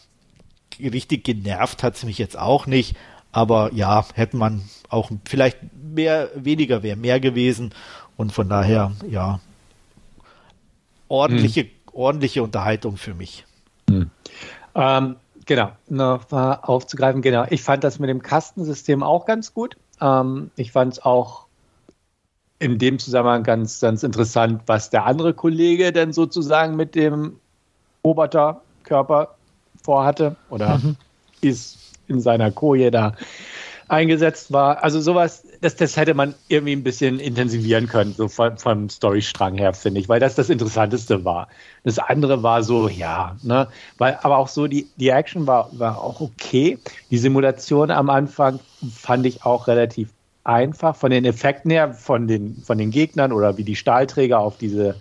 richtig 0.80 1.24
genervt 1.24 1.82
hat 1.82 1.94
es 1.94 2.04
mich 2.04 2.18
jetzt 2.18 2.36
auch 2.36 2.66
nicht, 2.66 2.96
aber 3.32 3.72
ja, 3.72 4.04
hätte 4.14 4.36
man 4.36 4.62
auch 4.88 5.10
vielleicht 5.24 5.58
mehr, 5.96 6.30
weniger 6.34 6.82
wäre 6.82 6.96
mehr 6.96 7.18
gewesen 7.18 7.74
und 8.16 8.32
von 8.32 8.48
daher, 8.48 8.92
ja, 9.08 9.40
ordentliche, 11.08 11.62
hm. 11.62 11.70
ordentliche 11.92 12.42
Unterhaltung 12.42 12.96
für 12.96 13.14
mich. 13.14 13.44
Hm. 13.90 14.10
Ähm, 14.74 15.16
genau, 15.46 15.72
noch 15.88 16.30
mal 16.30 16.54
aufzugreifen, 16.62 17.22
genau. 17.22 17.46
Ich 17.50 17.62
fand 17.62 17.84
das 17.84 17.98
mit 17.98 18.08
dem 18.08 18.22
Kastensystem 18.22 19.02
auch 19.02 19.26
ganz 19.26 19.54
gut. 19.54 19.76
Ähm, 20.00 20.50
ich 20.56 20.72
fand 20.72 20.94
es 20.94 21.04
auch 21.04 21.46
in 22.58 22.78
dem 22.78 22.98
Zusammenhang 22.98 23.42
ganz, 23.42 23.80
ganz 23.80 24.02
interessant, 24.02 24.62
was 24.66 24.90
der 24.90 25.04
andere 25.04 25.34
Kollege 25.34 25.92
denn 25.92 26.12
sozusagen 26.12 26.76
mit 26.76 26.94
dem 26.94 27.38
Roboterkörper 28.04 29.34
vorhatte 29.82 30.36
oder 30.48 30.78
mhm. 30.78 30.96
ist 31.40 31.78
in 32.08 32.20
seiner 32.20 32.50
Koje 32.50 32.90
da 32.90 33.14
eingesetzt 33.88 34.52
war. 34.52 34.82
Also 34.82 35.00
sowas, 35.00 35.45
das, 35.60 35.76
das 35.76 35.96
hätte 35.96 36.14
man 36.14 36.34
irgendwie 36.48 36.74
ein 36.74 36.82
bisschen 36.82 37.18
intensivieren 37.18 37.88
können, 37.88 38.12
so 38.12 38.28
vom, 38.28 38.56
vom 38.56 38.88
Storystrang 38.88 39.56
her, 39.56 39.72
finde 39.72 40.00
ich, 40.00 40.08
weil 40.08 40.20
das 40.20 40.34
das 40.34 40.50
Interessanteste 40.50 41.24
war. 41.24 41.48
Das 41.84 41.98
andere 41.98 42.42
war 42.42 42.62
so, 42.62 42.88
ja, 42.88 43.36
ne, 43.42 43.68
weil, 43.98 44.18
aber 44.22 44.38
auch 44.38 44.48
so, 44.48 44.66
die, 44.66 44.86
die 44.96 45.08
Action 45.08 45.46
war, 45.46 45.70
war 45.72 46.00
auch 46.02 46.20
okay. 46.20 46.78
Die 47.10 47.18
Simulation 47.18 47.90
am 47.90 48.10
Anfang 48.10 48.60
fand 48.92 49.26
ich 49.26 49.44
auch 49.44 49.68
relativ 49.68 50.10
einfach 50.44 50.94
von 50.96 51.10
den 51.10 51.24
Effekten 51.24 51.70
her, 51.70 51.92
von 51.92 52.28
den, 52.28 52.62
von 52.62 52.78
den 52.78 52.90
Gegnern 52.90 53.32
oder 53.32 53.56
wie 53.56 53.64
die 53.64 53.76
Stahlträger 53.76 54.38
auf 54.38 54.58
diese 54.58 54.96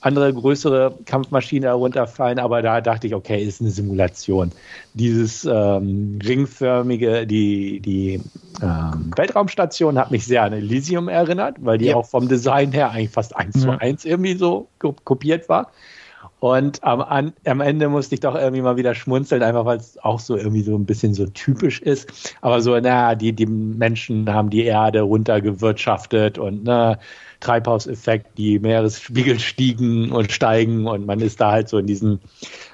andere 0.00 0.32
größere 0.32 0.94
Kampfmaschine 1.06 1.66
herunterfallen, 1.66 2.38
aber 2.38 2.62
da 2.62 2.80
dachte 2.80 3.06
ich, 3.06 3.14
okay, 3.14 3.42
ist 3.42 3.60
eine 3.60 3.70
Simulation. 3.70 4.52
Dieses 4.94 5.44
ähm, 5.44 6.18
ringförmige, 6.24 7.26
die, 7.26 7.80
die 7.80 8.20
ähm, 8.62 9.12
Weltraumstation 9.16 9.98
hat 9.98 10.10
mich 10.10 10.26
sehr 10.26 10.42
an 10.44 10.52
Elysium 10.52 11.08
erinnert, 11.08 11.56
weil 11.60 11.78
die 11.78 11.86
ja. 11.86 11.96
auch 11.96 12.06
vom 12.06 12.28
Design 12.28 12.72
her 12.72 12.90
eigentlich 12.90 13.10
fast 13.10 13.34
eins 13.36 13.56
ja. 13.56 13.62
zu 13.62 13.80
eins 13.80 14.04
irgendwie 14.04 14.36
so 14.36 14.68
kopiert 15.04 15.48
war. 15.48 15.72
Und 16.38 16.84
am, 16.84 17.00
an, 17.00 17.32
am 17.46 17.60
Ende 17.60 17.88
musste 17.88 18.14
ich 18.14 18.20
doch 18.20 18.34
irgendwie 18.34 18.60
mal 18.62 18.76
wieder 18.76 18.94
schmunzeln, 18.94 19.42
einfach 19.42 19.64
weil 19.64 19.78
es 19.78 19.98
auch 20.04 20.20
so 20.20 20.36
irgendwie 20.36 20.62
so 20.62 20.76
ein 20.76 20.84
bisschen 20.84 21.14
so 21.14 21.26
typisch 21.26 21.80
ist. 21.80 22.36
Aber 22.42 22.60
so, 22.60 22.72
naja, 22.72 23.14
die, 23.14 23.32
die 23.32 23.46
Menschen 23.46 24.30
haben 24.32 24.50
die 24.50 24.64
Erde 24.64 25.00
runtergewirtschaftet 25.00 26.38
und 26.38 26.64
na, 26.64 26.98
Treibhauseffekt, 27.40 28.38
die 28.38 28.58
Meeresspiegel 28.58 29.38
stiegen 29.38 30.12
und 30.12 30.32
steigen 30.32 30.86
und 30.86 31.06
man 31.06 31.20
ist 31.20 31.40
da 31.40 31.52
halt 31.52 31.68
so 31.68 31.78
in 31.78 31.86
diesen 31.86 32.20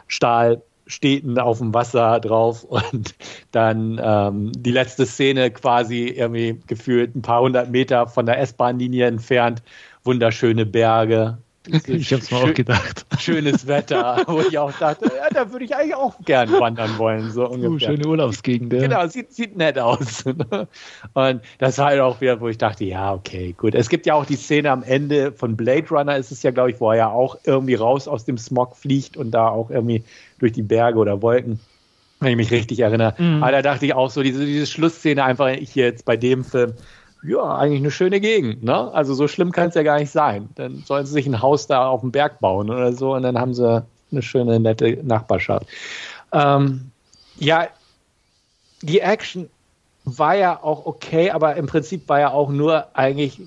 Stahlstädten 0.06 1.38
auf 1.38 1.58
dem 1.58 1.74
Wasser 1.74 2.20
drauf 2.20 2.64
und 2.64 3.14
dann 3.50 4.00
ähm, 4.02 4.52
die 4.56 4.72
letzte 4.72 5.06
Szene 5.06 5.50
quasi 5.50 6.06
irgendwie 6.06 6.60
gefühlt 6.66 7.14
ein 7.14 7.22
paar 7.22 7.42
hundert 7.42 7.70
Meter 7.70 8.06
von 8.06 8.26
der 8.26 8.38
S-Bahn-Linie 8.40 9.06
entfernt, 9.06 9.62
wunderschöne 10.04 10.66
Berge, 10.66 11.38
ich 11.68 12.12
hab's 12.12 12.30
mir 12.30 12.38
auch 12.38 12.54
gedacht. 12.54 13.06
Schönes 13.18 13.66
Wetter, 13.66 14.22
wo 14.26 14.40
ich 14.40 14.58
auch 14.58 14.72
dachte, 14.72 15.06
ja, 15.06 15.28
da 15.32 15.52
würde 15.52 15.64
ich 15.64 15.74
eigentlich 15.74 15.94
auch 15.94 16.14
gern 16.24 16.50
wandern 16.52 16.98
wollen. 16.98 17.30
So 17.30 17.48
ungefähr. 17.48 17.70
Uh, 17.70 17.78
schöne 17.78 18.06
Urlaubsgegend. 18.06 18.72
Ja. 18.72 18.80
Genau, 18.80 19.06
sieht, 19.06 19.32
sieht 19.32 19.56
nett 19.56 19.78
aus. 19.78 20.24
Und 21.14 21.40
das 21.58 21.78
war 21.78 21.86
halt 21.86 22.00
auch 22.00 22.20
wieder, 22.20 22.40
wo 22.40 22.48
ich 22.48 22.58
dachte, 22.58 22.84
ja, 22.84 23.12
okay, 23.12 23.54
gut. 23.56 23.74
Es 23.74 23.88
gibt 23.88 24.06
ja 24.06 24.14
auch 24.14 24.26
die 24.26 24.36
Szene 24.36 24.70
am 24.70 24.82
Ende 24.82 25.32
von 25.32 25.56
Blade 25.56 25.88
Runner, 25.90 26.16
ist 26.16 26.32
es 26.32 26.42
ja, 26.42 26.50
glaube 26.50 26.70
ich, 26.70 26.80
wo 26.80 26.90
er 26.90 26.96
ja 26.96 27.08
auch 27.10 27.38
irgendwie 27.44 27.74
raus 27.74 28.08
aus 28.08 28.24
dem 28.24 28.38
Smog 28.38 28.76
fliegt 28.76 29.16
und 29.16 29.30
da 29.30 29.48
auch 29.48 29.70
irgendwie 29.70 30.04
durch 30.38 30.52
die 30.52 30.62
Berge 30.62 30.98
oder 30.98 31.22
Wolken 31.22 31.60
wenn 32.22 32.30
ich 32.30 32.36
mich 32.36 32.50
richtig 32.52 32.78
erinnere. 32.78 33.14
Mhm. 33.18 33.42
Aber 33.42 33.50
da 33.52 33.62
dachte 33.62 33.84
ich 33.84 33.94
auch 33.94 34.08
so, 34.08 34.22
diese, 34.22 34.46
diese 34.46 34.66
Schlussszene 34.66 35.24
einfach 35.24 35.48
hier 35.48 35.86
jetzt 35.86 36.04
bei 36.04 36.16
dem 36.16 36.44
Film, 36.44 36.74
ja, 37.24 37.56
eigentlich 37.56 37.80
eine 37.80 37.90
schöne 37.90 38.20
Gegend. 38.20 38.64
Ne? 38.64 38.92
Also 38.92 39.14
so 39.14 39.28
schlimm 39.28 39.52
kann 39.52 39.68
es 39.68 39.74
ja 39.74 39.82
gar 39.82 39.98
nicht 39.98 40.10
sein. 40.10 40.48
Dann 40.56 40.82
sollen 40.86 41.06
sie 41.06 41.12
sich 41.12 41.26
ein 41.26 41.40
Haus 41.40 41.66
da 41.66 41.86
auf 41.86 42.00
dem 42.00 42.10
Berg 42.10 42.40
bauen 42.40 42.70
oder 42.70 42.92
so 42.92 43.14
und 43.14 43.22
dann 43.22 43.38
haben 43.38 43.54
sie 43.54 43.84
eine 44.10 44.22
schöne, 44.22 44.58
nette 44.58 44.98
Nachbarschaft. 45.02 45.66
Ähm, 46.32 46.90
ja, 47.38 47.68
die 48.82 49.00
Action 49.00 49.48
war 50.04 50.34
ja 50.34 50.62
auch 50.62 50.86
okay, 50.86 51.30
aber 51.30 51.56
im 51.56 51.66
Prinzip 51.66 52.08
war 52.08 52.20
ja 52.20 52.30
auch 52.32 52.50
nur 52.50 52.96
eigentlich 52.96 53.40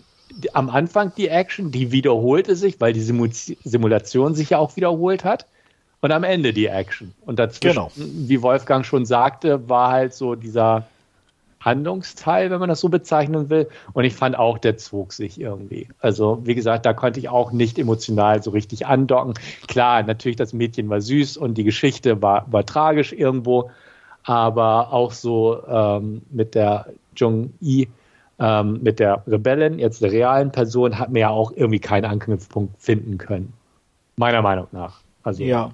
am 0.54 0.70
Anfang 0.70 1.14
die 1.16 1.28
Action, 1.28 1.72
die 1.72 1.92
wiederholte 1.92 2.56
sich, 2.56 2.80
weil 2.80 2.94
die 2.94 3.02
Simulation 3.02 4.36
sich 4.36 4.52
ja 4.52 4.58
auch 4.58 4.76
wiederholt 4.76 5.24
hat. 5.24 5.46
Und 6.02 6.12
am 6.12 6.24
Ende 6.24 6.54
die 6.54 6.68
Action. 6.68 7.14
Und 7.26 7.40
dazwischen, 7.40 7.74
genau. 7.74 7.92
wie 7.96 8.42
Wolfgang 8.44 8.86
schon 8.86 9.06
sagte, 9.08 9.68
war 9.68 9.92
halt 9.92 10.14
so 10.14 10.36
dieser 10.36 10.86
Handlungsteil, 11.66 12.52
wenn 12.52 12.60
man 12.60 12.70
das 12.70 12.80
so 12.80 12.90
bezeichnen 12.90 13.50
will. 13.50 13.68
Und 13.94 14.06
ich 14.06 14.14
fand 14.14 14.38
auch, 14.38 14.60
der 14.60 14.78
zog 14.78 15.12
sich 15.12 15.42
irgendwie. 15.42 15.88
Also, 16.00 16.40
wie 16.46 16.56
gesagt, 16.56 16.86
da 16.86 16.94
konnte 16.94 17.20
ich 17.20 17.28
auch 17.28 17.52
nicht 17.52 17.80
emotional 17.80 18.42
so 18.44 18.52
richtig 18.52 18.86
andocken. 18.86 19.34
Klar, 19.68 20.04
natürlich, 20.04 20.38
das 20.38 20.54
Mädchen 20.54 20.88
war 20.90 21.02
süß 21.02 21.38
und 21.38 21.56
die 21.56 21.64
Geschichte 21.64 22.22
war, 22.22 22.46
war 22.52 22.66
tragisch 22.66 23.12
irgendwo, 23.12 23.72
aber 24.24 24.94
auch 24.94 25.12
so 25.12 25.62
ähm, 25.68 26.22
mit 26.30 26.54
der 26.56 26.88
Jung-I, 27.16 27.88
ähm, 28.38 28.80
mit 28.84 29.00
der 29.00 29.24
Rebellin, 29.28 29.80
jetzt 29.80 30.04
der 30.04 30.12
realen 30.12 30.52
Person, 30.52 31.00
hat 31.00 31.10
mir 31.10 31.20
ja 31.22 31.30
auch 31.30 31.52
irgendwie 31.56 31.80
keinen 31.80 32.06
Anknüpfpunkt 32.06 32.80
finden 32.80 33.18
können. 33.18 33.54
Meiner 34.18 34.42
Meinung 34.42 34.68
nach. 34.72 35.02
Also, 35.24 35.44
ja. 35.44 35.72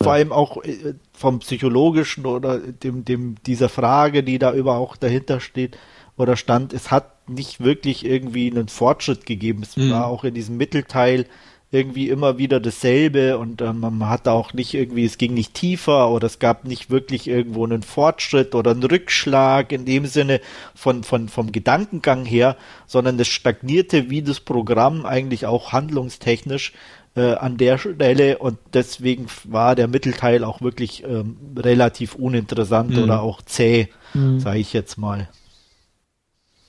Vor 0.00 0.12
allem 0.12 0.32
auch 0.32 0.62
äh, 0.64 0.94
vom 1.18 1.40
psychologischen 1.40 2.26
oder 2.26 2.58
dem, 2.58 3.04
dem, 3.04 3.34
dieser 3.44 3.68
Frage, 3.68 4.22
die 4.22 4.38
da 4.38 4.54
über 4.54 4.76
auch 4.76 4.96
dahinter 4.96 5.40
steht 5.40 5.76
oder 6.16 6.36
stand, 6.36 6.72
es 6.72 6.90
hat 6.90 7.28
nicht 7.28 7.60
wirklich 7.60 8.04
irgendwie 8.04 8.50
einen 8.50 8.68
Fortschritt 8.68 9.26
gegeben. 9.26 9.62
Es 9.62 9.76
mhm. 9.76 9.90
war 9.90 10.06
auch 10.06 10.24
in 10.24 10.34
diesem 10.34 10.56
Mittelteil 10.56 11.26
irgendwie 11.70 12.08
immer 12.08 12.38
wieder 12.38 12.60
dasselbe 12.60 13.36
und 13.36 13.60
äh, 13.60 13.72
man 13.74 14.08
hat 14.08 14.26
auch 14.26 14.54
nicht 14.54 14.72
irgendwie, 14.72 15.04
es 15.04 15.18
ging 15.18 15.34
nicht 15.34 15.52
tiefer 15.52 16.08
oder 16.08 16.26
es 16.26 16.38
gab 16.38 16.64
nicht 16.64 16.88
wirklich 16.88 17.28
irgendwo 17.28 17.64
einen 17.64 17.82
Fortschritt 17.82 18.54
oder 18.54 18.70
einen 18.70 18.84
Rückschlag 18.84 19.70
in 19.72 19.84
dem 19.84 20.06
Sinne 20.06 20.40
von, 20.74 21.04
von, 21.04 21.28
vom 21.28 21.52
Gedankengang 21.52 22.24
her, 22.24 22.56
sondern 22.86 23.20
es 23.20 23.28
stagnierte 23.28 24.08
wie 24.08 24.22
das 24.22 24.40
Programm 24.40 25.04
eigentlich 25.04 25.44
auch 25.44 25.72
handlungstechnisch 25.72 26.72
äh, 27.16 27.34
an 27.34 27.56
der 27.56 27.78
Stelle 27.78 28.38
und 28.38 28.58
deswegen 28.72 29.26
war 29.44 29.74
der 29.74 29.88
Mittelteil 29.88 30.44
auch 30.44 30.60
wirklich 30.60 31.04
ähm, 31.04 31.36
relativ 31.56 32.14
uninteressant 32.14 32.96
mhm. 32.96 33.02
oder 33.02 33.22
auch 33.22 33.42
zäh, 33.42 33.88
mhm. 34.14 34.40
sage 34.40 34.58
ich 34.58 34.72
jetzt 34.72 34.98
mal. 34.98 35.28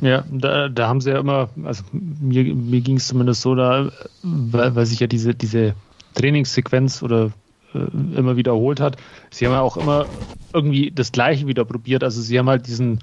Ja, 0.02 0.24
da, 0.32 0.70
da 0.70 0.88
haben 0.88 1.02
sie 1.02 1.12
ja 1.12 1.20
immer, 1.20 1.50
also 1.66 1.84
mir, 1.92 2.44
mir 2.56 2.82
ging 2.82 2.98
es 2.98 3.08
zumindest 3.08 3.42
so, 3.42 3.54
da, 3.54 3.92
weil, 4.24 4.76
weil 4.76 4.86
sich 4.86 5.02
ja 5.02 5.08
diese, 5.08 5.36
diese 5.36 5.76
Trainingssequenz 6.16 7.04
oder 7.04 7.32
äh, 7.74 8.18
immer 8.18 8.38
wiederholt 8.38 8.80
hat. 8.80 8.98
Sie 9.30 9.46
haben 9.46 9.54
ja 9.54 9.62
auch 9.62 9.78
immer 9.78 10.06
irgendwie 10.54 10.92
das 10.92 11.12
Gleiche 11.12 11.48
wieder 11.48 11.66
probiert. 11.66 12.04
Also 12.04 12.22
sie 12.22 12.40
haben 12.40 12.50
halt 12.50 12.68
diesen 12.68 13.00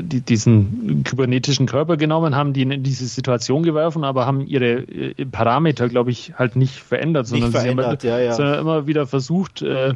die, 0.00 0.20
diesen 0.20 1.02
kybernetischen 1.04 1.66
Körper 1.66 1.96
genommen, 1.96 2.34
haben 2.34 2.52
die 2.52 2.62
in 2.62 2.82
diese 2.82 3.06
Situation 3.06 3.62
geworfen, 3.62 4.04
aber 4.04 4.26
haben 4.26 4.40
ihre 4.46 4.80
äh, 4.80 5.24
Parameter, 5.26 5.88
glaube 5.88 6.10
ich, 6.10 6.34
halt 6.36 6.56
nicht 6.56 6.74
verändert, 6.74 7.26
sondern 7.26 7.50
nicht 7.50 7.60
verändert, 7.60 8.02
sie 8.02 8.08
haben 8.08 8.14
halt, 8.14 8.24
ja, 8.24 8.30
ja. 8.30 8.32
sondern 8.34 8.60
immer 8.60 8.86
wieder 8.86 9.06
versucht, 9.06 9.62
äh, 9.62 9.94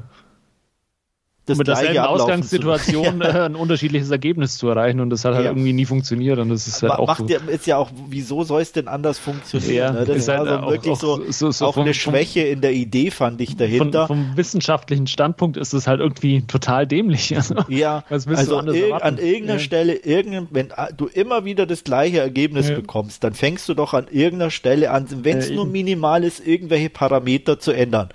das 1.50 1.58
mit 1.58 1.66
derselben 1.66 1.98
Ausgangssituation 1.98 3.20
äh, 3.20 3.26
ein 3.26 3.54
unterschiedliches 3.54 4.10
Ergebnis 4.10 4.56
zu 4.56 4.68
erreichen 4.68 5.00
und 5.00 5.10
das 5.10 5.24
hat 5.24 5.34
halt 5.34 5.44
ja. 5.44 5.50
irgendwie 5.50 5.72
nie 5.72 5.84
funktioniert 5.84 6.38
und 6.38 6.48
das 6.48 6.66
ist 6.66 6.82
halt 6.82 6.92
auch 6.92 7.06
macht 7.06 7.18
so. 7.20 7.26
ja, 7.26 7.38
ist 7.46 7.66
ja 7.66 7.76
auch 7.76 7.90
wieso 8.08 8.44
soll 8.44 8.62
es 8.62 8.72
denn 8.72 8.88
anders 8.88 9.18
funktionieren 9.18 9.74
ja, 9.74 9.92
ne? 9.92 10.04
das 10.06 10.16
ist 10.16 10.28
halt 10.28 10.48
also 10.48 10.70
wirklich 10.70 10.92
auch, 10.92 11.00
so, 11.00 11.22
so, 11.30 11.50
so 11.50 11.66
auch 11.66 11.74
vom, 11.74 11.84
eine 11.84 11.94
Schwäche 11.94 12.40
in 12.40 12.60
der 12.60 12.72
Idee 12.72 13.10
fand 13.10 13.40
ich 13.40 13.56
dahinter 13.56 14.06
von, 14.06 14.26
vom 14.26 14.36
wissenschaftlichen 14.36 15.06
Standpunkt 15.06 15.56
ist 15.56 15.74
es 15.74 15.86
halt 15.86 16.00
irgendwie 16.00 16.42
total 16.42 16.86
dämlich 16.86 17.34
also, 17.36 17.54
ja 17.68 18.04
also 18.08 18.30
irg 18.30 19.02
an 19.02 19.18
irgendeiner 19.18 19.54
ja. 19.54 19.58
Stelle 19.58 19.94
irgendein, 19.94 20.48
wenn 20.50 20.68
du 20.96 21.06
immer 21.06 21.44
wieder 21.44 21.66
das 21.66 21.84
gleiche 21.84 22.20
Ergebnis 22.20 22.68
ja. 22.68 22.76
bekommst 22.76 23.24
dann 23.24 23.34
fängst 23.34 23.68
du 23.68 23.74
doch 23.74 23.94
an 23.94 24.06
irgendeiner 24.10 24.50
Stelle 24.50 24.90
an 24.90 25.06
wenn 25.22 25.38
es 25.38 25.50
nur 25.50 25.66
minimal 25.66 26.24
ist 26.24 26.46
irgendwelche 26.46 26.90
Parameter 26.90 27.58
zu 27.58 27.72
ändern 27.72 28.10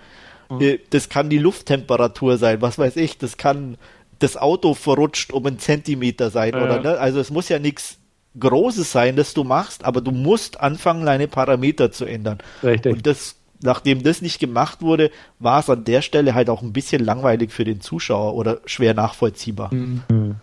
mhm. 0.49 0.80
das 0.89 1.09
kann 1.09 1.30
die 1.30 1.38
Lufttemperatur 1.38 2.38
sein 2.38 2.61
was 2.61 2.77
weiß 2.77 2.95
ich 2.97 3.17
das 3.17 3.38
kann 3.38 3.77
das 4.19 4.38
Auto 4.38 4.73
verrutscht 4.73 5.31
um 5.34 5.45
einen 5.45 5.59
Zentimeter 5.59 6.30
sein, 6.30 6.53
ja. 6.53 6.63
oder 6.63 6.81
ne? 6.81 6.97
Also 6.97 7.19
es 7.19 7.31
muss 7.31 7.49
ja 7.49 7.59
nichts 7.59 7.99
Großes 8.38 8.91
sein, 8.91 9.15
das 9.15 9.34
du 9.34 9.43
machst, 9.43 9.85
aber 9.85 10.01
du 10.01 10.11
musst 10.11 10.59
anfangen, 10.59 11.05
deine 11.05 11.27
Parameter 11.27 11.91
zu 11.91 12.05
ändern. 12.05 12.39
Richtig. 12.63 12.93
Und 12.93 13.07
das, 13.07 13.35
nachdem 13.61 14.03
das 14.03 14.22
nicht 14.22 14.39
gemacht 14.39 14.81
wurde, 14.81 15.09
war 15.39 15.59
es 15.59 15.69
an 15.69 15.85
der 15.85 16.01
Stelle 16.01 16.34
halt 16.35 16.49
auch 16.49 16.61
ein 16.61 16.73
bisschen 16.73 17.03
langweilig 17.03 17.51
für 17.51 17.63
den 17.63 17.80
Zuschauer 17.80 18.35
oder 18.35 18.59
schwer 18.65 18.93
nachvollziehbar. 18.93 19.73
Mhm. 19.73 20.35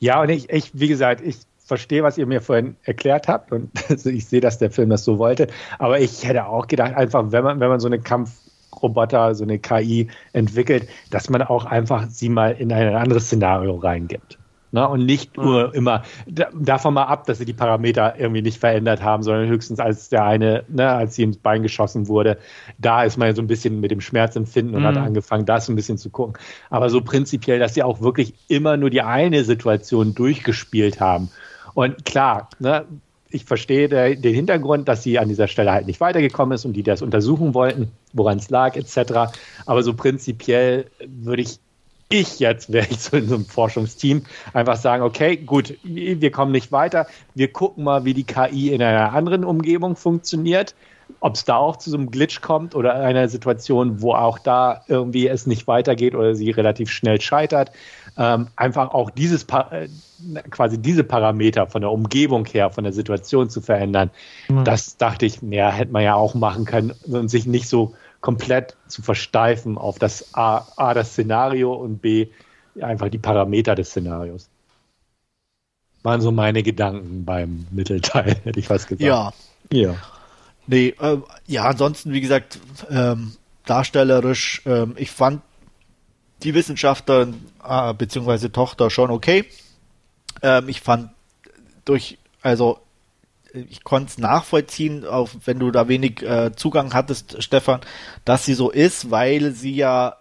Ja, 0.00 0.20
und 0.20 0.30
ich, 0.30 0.50
ich, 0.50 0.70
wie 0.74 0.88
gesagt, 0.88 1.20
ich 1.24 1.36
verstehe, 1.64 2.02
was 2.02 2.18
ihr 2.18 2.26
mir 2.26 2.40
vorhin 2.40 2.76
erklärt 2.82 3.28
habt 3.28 3.52
und 3.52 3.70
also 3.88 4.10
ich 4.10 4.26
sehe, 4.26 4.40
dass 4.40 4.58
der 4.58 4.70
Film 4.70 4.90
das 4.90 5.04
so 5.04 5.18
wollte, 5.18 5.46
aber 5.78 6.00
ich 6.00 6.24
hätte 6.24 6.46
auch 6.46 6.66
gedacht, 6.66 6.94
einfach, 6.94 7.30
wenn 7.30 7.44
man, 7.44 7.60
wenn 7.60 7.68
man 7.68 7.80
so 7.80 7.86
einen 7.86 8.02
Kampf 8.02 8.32
Roboter, 8.82 9.34
so 9.34 9.44
eine 9.44 9.58
KI 9.58 10.08
entwickelt, 10.32 10.88
dass 11.10 11.30
man 11.30 11.42
auch 11.42 11.64
einfach 11.64 12.06
sie 12.08 12.28
mal 12.28 12.52
in 12.52 12.72
ein 12.72 12.94
anderes 12.94 13.26
Szenario 13.26 13.76
reingibt. 13.76 14.38
Ne? 14.72 14.86
Und 14.86 15.06
nicht 15.06 15.36
nur 15.36 15.74
immer 15.74 16.02
davon 16.52 16.94
mal 16.94 17.04
ab, 17.04 17.26
dass 17.26 17.38
sie 17.38 17.44
die 17.44 17.52
Parameter 17.52 18.18
irgendwie 18.18 18.42
nicht 18.42 18.58
verändert 18.58 19.02
haben, 19.02 19.22
sondern 19.22 19.48
höchstens 19.48 19.78
als 19.78 20.08
der 20.08 20.24
eine, 20.24 20.64
ne, 20.68 20.90
als 20.90 21.14
sie 21.14 21.22
ins 21.22 21.38
Bein 21.38 21.62
geschossen 21.62 22.08
wurde, 22.08 22.36
da 22.76 23.04
ist 23.04 23.16
man 23.16 23.28
ja 23.28 23.34
so 23.34 23.42
ein 23.42 23.46
bisschen 23.46 23.80
mit 23.80 23.90
dem 23.90 24.00
Schmerzempfinden 24.00 24.74
und 24.74 24.82
mhm. 24.82 24.86
hat 24.86 24.96
angefangen, 24.96 25.46
das 25.46 25.68
ein 25.68 25.76
bisschen 25.76 25.98
zu 25.98 26.10
gucken. 26.10 26.34
Aber 26.68 26.90
so 26.90 27.00
prinzipiell, 27.00 27.58
dass 27.58 27.74
sie 27.74 27.82
auch 27.82 28.00
wirklich 28.00 28.34
immer 28.48 28.76
nur 28.76 28.90
die 28.90 29.02
eine 29.02 29.44
Situation 29.44 30.14
durchgespielt 30.14 31.00
haben. 31.00 31.30
Und 31.72 32.04
klar, 32.04 32.50
ne, 32.58 32.84
ich 33.30 33.44
verstehe 33.44 33.88
den 33.88 34.34
Hintergrund, 34.34 34.88
dass 34.88 35.02
sie 35.02 35.18
an 35.18 35.28
dieser 35.28 35.48
Stelle 35.48 35.72
halt 35.72 35.86
nicht 35.86 36.00
weitergekommen 36.00 36.54
ist 36.54 36.64
und 36.64 36.74
die 36.74 36.82
das 36.82 37.02
untersuchen 37.02 37.54
wollten, 37.54 37.90
woran 38.12 38.38
es 38.38 38.50
lag, 38.50 38.76
etc. 38.76 39.32
Aber 39.66 39.82
so 39.82 39.94
prinzipiell 39.94 40.86
würde 41.06 41.42
ich, 41.42 41.58
ich 42.08 42.38
jetzt 42.38 42.72
wäre 42.72 42.86
ich 42.88 43.00
so 43.00 43.16
in 43.16 43.28
so 43.28 43.34
einem 43.34 43.44
Forschungsteam, 43.44 44.22
einfach 44.52 44.76
sagen, 44.76 45.02
okay, 45.02 45.36
gut, 45.36 45.76
wir 45.82 46.30
kommen 46.30 46.52
nicht 46.52 46.72
weiter, 46.72 47.06
wir 47.34 47.52
gucken 47.52 47.84
mal, 47.84 48.04
wie 48.04 48.14
die 48.14 48.24
KI 48.24 48.72
in 48.72 48.82
einer 48.82 49.12
anderen 49.12 49.44
Umgebung 49.44 49.96
funktioniert. 49.96 50.74
Ob 51.20 51.36
es 51.36 51.44
da 51.44 51.56
auch 51.56 51.76
zu 51.76 51.90
so 51.90 51.96
einem 51.96 52.10
Glitch 52.10 52.40
kommt 52.40 52.74
oder 52.74 52.94
einer 52.94 53.28
Situation, 53.28 54.02
wo 54.02 54.14
auch 54.14 54.40
da 54.40 54.82
irgendwie 54.88 55.28
es 55.28 55.46
nicht 55.46 55.68
weitergeht 55.68 56.16
oder 56.16 56.34
sie 56.34 56.50
relativ 56.50 56.90
schnell 56.90 57.20
scheitert 57.20 57.70
ähm, 58.18 58.48
einfach 58.56 58.92
auch 58.92 59.10
dieses 59.10 59.44
äh, 59.44 59.88
quasi 60.50 60.78
diese 60.78 61.04
Parameter 61.04 61.66
von 61.66 61.82
der 61.82 61.90
Umgebung 61.90 62.46
her, 62.46 62.70
von 62.70 62.84
der 62.84 62.92
Situation 62.92 63.50
zu 63.50 63.60
verändern. 63.60 64.10
Mhm. 64.48 64.64
Das 64.64 64.96
dachte 64.96 65.26
ich, 65.26 65.42
mehr 65.42 65.70
hätte 65.70 65.92
man 65.92 66.02
ja 66.02 66.14
auch 66.14 66.34
machen 66.34 66.64
können 66.64 66.92
und 67.06 67.28
sich 67.28 67.46
nicht 67.46 67.68
so 67.68 67.94
komplett 68.20 68.76
zu 68.88 69.02
versteifen 69.02 69.78
auf 69.78 69.98
das 69.98 70.34
A, 70.34 70.66
A 70.76 70.94
das 70.94 71.12
Szenario 71.12 71.74
und 71.74 72.00
B 72.00 72.28
einfach 72.80 73.08
die 73.08 73.18
Parameter 73.18 73.74
des 73.74 73.90
Szenarios. 73.90 74.48
Waren 76.02 76.20
so 76.20 76.32
meine 76.32 76.62
Gedanken 76.62 77.24
beim 77.24 77.66
Mittelteil, 77.70 78.36
hätte 78.44 78.58
ich 78.58 78.68
fast 78.68 78.88
gesagt. 78.88 79.02
Ja. 79.02 79.32
Ja. 79.72 79.96
Nee, 80.66 80.94
äh, 81.00 81.18
ja, 81.46 81.64
ansonsten, 81.64 82.12
wie 82.12 82.20
gesagt, 82.20 82.58
ähm, 82.90 83.32
darstellerisch, 83.66 84.62
ähm, 84.66 84.94
ich 84.96 85.10
fand 85.10 85.42
die 86.42 86.54
Wissenschaftlerin 86.54 87.34
äh, 87.66 87.94
beziehungsweise 87.94 88.52
Tochter 88.52 88.90
schon 88.90 89.10
okay. 89.10 89.44
Ähm, 90.42 90.68
ich 90.68 90.80
fand 90.80 91.10
durch, 91.84 92.18
also 92.42 92.78
ich 93.52 93.84
konnte 93.84 94.10
es 94.10 94.18
nachvollziehen, 94.18 95.06
auch 95.06 95.30
wenn 95.44 95.58
du 95.58 95.70
da 95.70 95.88
wenig 95.88 96.22
äh, 96.22 96.54
Zugang 96.54 96.92
hattest, 96.92 97.42
Stefan, 97.42 97.80
dass 98.24 98.44
sie 98.44 98.54
so 98.54 98.70
ist, 98.70 99.10
weil 99.10 99.52
sie 99.52 99.74
ja 99.74 100.16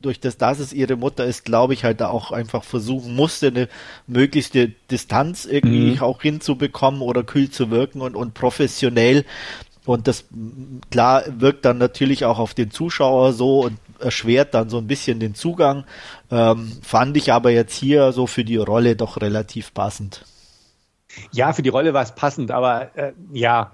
durch 0.00 0.20
das, 0.20 0.36
dass 0.36 0.58
es 0.58 0.72
ihre 0.72 0.96
Mutter 0.96 1.24
ist, 1.24 1.44
glaube 1.44 1.74
ich, 1.74 1.82
halt 1.82 2.00
da 2.00 2.08
auch 2.08 2.30
einfach 2.30 2.62
versuchen 2.64 3.16
musste, 3.16 3.48
eine 3.48 3.68
möglichste 4.06 4.68
Distanz 4.90 5.46
irgendwie 5.46 5.96
mhm. 5.96 6.02
auch 6.02 6.22
hinzubekommen 6.22 7.00
oder 7.00 7.24
kühl 7.24 7.50
zu 7.50 7.70
wirken 7.70 8.02
und, 8.02 8.14
und 8.14 8.34
professionell. 8.34 9.24
Und 9.84 10.06
das, 10.06 10.24
klar, 10.90 11.24
wirkt 11.28 11.64
dann 11.64 11.78
natürlich 11.78 12.24
auch 12.24 12.38
auf 12.38 12.54
den 12.54 12.70
Zuschauer 12.70 13.32
so 13.32 13.60
und 13.60 13.78
erschwert 14.00 14.54
dann 14.54 14.68
so 14.68 14.78
ein 14.78 14.86
bisschen 14.86 15.20
den 15.20 15.34
Zugang. 15.34 15.84
Ähm, 16.30 16.72
fand 16.82 17.16
ich 17.16 17.32
aber 17.32 17.50
jetzt 17.50 17.74
hier 17.74 18.12
so 18.12 18.26
für 18.26 18.44
die 18.44 18.56
Rolle 18.56 18.96
doch 18.96 19.20
relativ 19.20 19.74
passend. 19.74 20.24
Ja, 21.32 21.52
für 21.52 21.62
die 21.62 21.68
Rolle 21.68 21.94
war 21.94 22.02
es 22.02 22.14
passend, 22.14 22.50
aber 22.50 22.96
äh, 22.96 23.12
ja, 23.32 23.72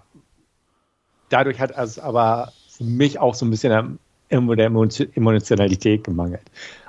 dadurch 1.29 1.59
hat 1.61 1.73
es 1.77 1.99
aber 1.99 2.53
für 2.69 2.85
mich 2.85 3.19
auch 3.19 3.35
so 3.35 3.45
ein 3.45 3.51
bisschen 3.51 3.99
irgendwo 4.29 4.55
der 4.55 4.67
Emotionalität 4.67 6.05
gemangelt. 6.05 6.43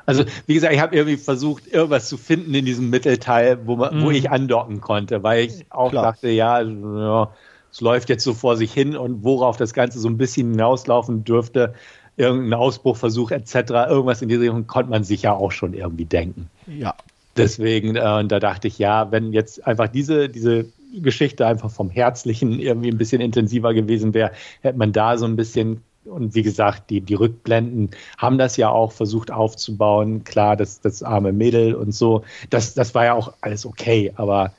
Also, 0.06 0.26
wie 0.48 0.54
gesagt, 0.56 0.74
ich 0.74 0.82
habe 0.82 0.96
irgendwie 0.96 1.18
versucht, 1.18 1.68
irgendwas 1.68 2.10
zu 2.10 2.18
finden 2.18 2.54
in 2.54 2.66
diesem 2.66 2.90
Mittelteil, 2.90 3.66
wo, 3.66 3.78
man, 3.78 4.00
mm. 4.00 4.02
wo 4.02 4.10
mhm. 4.10 4.16
ich 4.16 4.32
andocken 4.32 4.82
konnte, 4.82 5.24
weil 5.24 5.46
ich 5.46 5.66
auch 5.70 5.92
Klar. 5.92 6.04
dachte, 6.04 6.30
ja, 6.30 6.62
ja, 6.62 7.32
es 7.72 7.82
läuft 7.82 8.10
jetzt 8.10 8.24
so 8.24 8.34
vor 8.34 8.58
sich 8.58 8.74
hin 8.74 8.98
und 8.98 9.24
worauf 9.24 9.58
das 9.58 9.74
Ganze 9.74 10.00
so 10.00 10.10
ein 10.10 10.18
bisschen 10.18 10.52
hinauslaufen 10.52 11.24
dürfte, 11.24 11.74
irgendein 12.18 12.54
Ausbruchversuch 12.54 13.32
etc., 13.32 13.56
irgendwas 13.90 14.22
in 14.22 14.30
diese 14.30 14.42
Richtung 14.42 14.68
konnte 14.68 14.92
man 14.92 15.04
sich 15.04 15.24
ja 15.24 15.34
auch 15.34 15.52
schon 15.52 15.74
irgendwie 15.74 16.06
denken. 16.06 16.50
Ja. 16.68 16.96
Deswegen, 17.36 17.96
äh, 17.96 18.20
und 18.20 18.32
da 18.32 18.40
dachte 18.40 18.68
ich, 18.68 18.78
ja, 18.78 19.12
wenn 19.12 19.34
jetzt 19.34 19.66
einfach 19.66 19.88
diese, 19.88 20.30
diese 20.30 20.66
Geschichte 20.94 21.48
einfach 21.48 21.72
vom 21.72 21.90
Herzlichen 21.90 22.60
irgendwie 22.60 22.92
ein 22.92 22.98
bisschen 22.98 23.22
intensiver 23.22 23.74
gewesen 23.74 24.14
wäre, 24.14 24.32
hätte 24.62 24.78
man 24.78 24.92
da 24.92 25.18
so 25.18 25.26
ein 25.26 25.36
bisschen, 25.36 25.82
und 26.06 26.36
wie 26.36 26.44
gesagt, 26.44 26.90
die, 26.90 27.02
die 27.02 27.16
Rückblenden 27.16 27.90
haben 28.18 28.38
das 28.38 28.58
ja 28.58 28.70
auch 28.70 28.92
versucht 28.92 29.32
aufzubauen. 29.32 30.24
Klar, 30.24 30.56
das, 30.56 30.82
das 30.82 31.02
arme 31.02 31.32
Mädel 31.32 31.74
und 31.74 31.94
so, 31.94 32.24
das, 32.50 32.76
das 32.76 32.94
war 32.94 33.06
ja 33.06 33.14
auch 33.14 33.34
alles 33.42 33.66
okay, 33.66 34.12
aber 34.16 34.54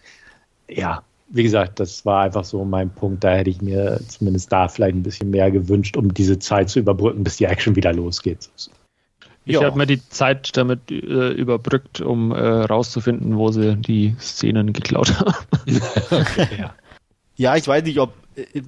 ja, 0.69 1.03
wie 1.29 1.43
gesagt, 1.43 1.81
das 1.81 2.05
war 2.05 2.23
einfach 2.23 2.45
so 2.45 2.65
mein 2.65 2.91
Punkt. 2.91 3.25
Da 3.25 3.35
hätte 3.35 3.51
ich 3.51 3.63
mir 3.63 4.01
zumindest 4.09 4.53
da 4.53 4.69
vielleicht 4.69 4.95
ein 4.95 5.03
bisschen 5.03 5.31
mehr 5.31 5.51
gewünscht, 5.51 5.97
um 5.97 6.13
diese 6.13 6.39
Zeit 6.39 6.71
zu 6.71 6.79
überbrücken, 6.79 7.25
bis 7.25 7.37
die 7.37 7.47
Action 7.47 7.77
wieder 7.77 7.93
losgeht. 7.93 8.51
Ich 9.47 9.63
habe 9.63 9.77
mir 9.77 9.87
die 9.87 10.07
Zeit 10.09 10.57
damit 10.57 10.91
äh, 10.91 11.33
überbrückt, 11.33 12.01
um 12.01 12.33
äh, 12.33 12.39
rauszufinden, 12.39 13.37
wo 13.37 13.51
sie 13.51 13.77
die 13.77 14.17
Szenen 14.19 14.73
geklaut 14.73 15.19
haben. 15.19 15.35
okay, 16.11 16.49
ja. 16.59 16.75
ja, 17.37 17.57
ich 17.57 17.69
weiß 17.69 17.85
nicht, 17.85 17.99
ob 17.99 18.15
äh, 18.37 18.63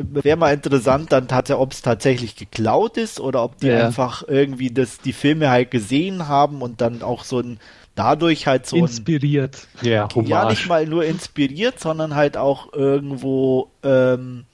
wäre 0.00 0.36
mal 0.36 0.54
interessant, 0.54 1.10
dann 1.12 1.26
ob 1.52 1.72
es 1.72 1.82
tatsächlich 1.82 2.36
geklaut 2.36 2.96
ist 2.96 3.18
oder 3.18 3.42
ob 3.42 3.58
die 3.58 3.68
ja. 3.68 3.86
einfach 3.86 4.22
irgendwie 4.26 4.70
das 4.70 4.98
die 4.98 5.12
Filme 5.12 5.50
halt 5.50 5.70
gesehen 5.70 6.28
haben 6.28 6.62
und 6.62 6.80
dann 6.80 7.02
auch 7.02 7.24
so 7.24 7.40
ein 7.40 7.58
dadurch 8.00 8.46
halt 8.46 8.66
so 8.66 8.76
inspiriert. 8.76 9.66
Ein, 9.82 9.86
ja, 9.86 10.08
ja, 10.24 10.48
nicht 10.48 10.68
mal 10.68 10.86
nur 10.86 11.04
inspiriert, 11.04 11.78
sondern 11.78 12.14
halt 12.14 12.36
auch 12.36 12.72
irgendwo 12.72 13.70
ähm, 13.82 14.44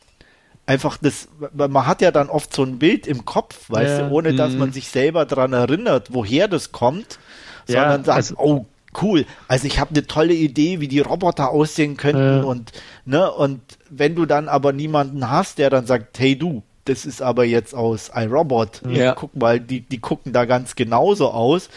einfach 0.67 0.99
das, 1.01 1.29
man 1.55 1.87
hat 1.87 2.03
ja 2.03 2.11
dann 2.11 2.29
oft 2.29 2.53
so 2.53 2.65
ein 2.65 2.79
Bild 2.79 3.07
im 3.07 3.25
Kopf, 3.25 3.71
weißt 3.71 4.01
ja, 4.01 4.09
du, 4.09 4.15
ohne 4.15 4.35
dass 4.35 4.53
man 4.55 4.71
mhm. 4.71 4.73
sich 4.73 4.89
selber 4.89 5.25
daran 5.25 5.53
erinnert, 5.53 6.13
woher 6.13 6.49
das 6.49 6.73
kommt, 6.73 7.19
sondern 7.67 8.05
sagt, 8.05 8.17
also, 8.17 8.35
oh, 8.39 8.67
cool, 9.01 9.25
also 9.47 9.67
ich 9.67 9.79
habe 9.79 9.91
eine 9.91 10.07
tolle 10.07 10.35
Idee, 10.35 10.81
wie 10.81 10.89
die 10.89 11.01
Roboter 11.01 11.51
aussehen 11.51 11.97
könnten 11.97 12.43
äh. 12.43 12.45
und 12.45 12.73
ne 13.05 13.31
und 13.31 13.61
wenn 13.89 14.17
du 14.17 14.27
dann 14.27 14.49
aber 14.49 14.73
niemanden 14.73 15.31
hast, 15.31 15.59
der 15.59 15.71
dann 15.71 15.87
sagt, 15.87 16.19
hey 16.19 16.37
du, 16.37 16.63
das 16.85 17.07
ist 17.07 17.23
aber 17.23 17.45
jetzt 17.45 17.75
aus 17.75 18.11
iRobot, 18.15 18.83
ja. 18.89 19.15
guck 19.15 19.37
mal, 19.37 19.61
die 19.61 19.81
die 19.81 19.99
gucken 19.99 20.33
da 20.33 20.45
ganz 20.45 20.75
genauso 20.75 21.31
aus, 21.31 21.69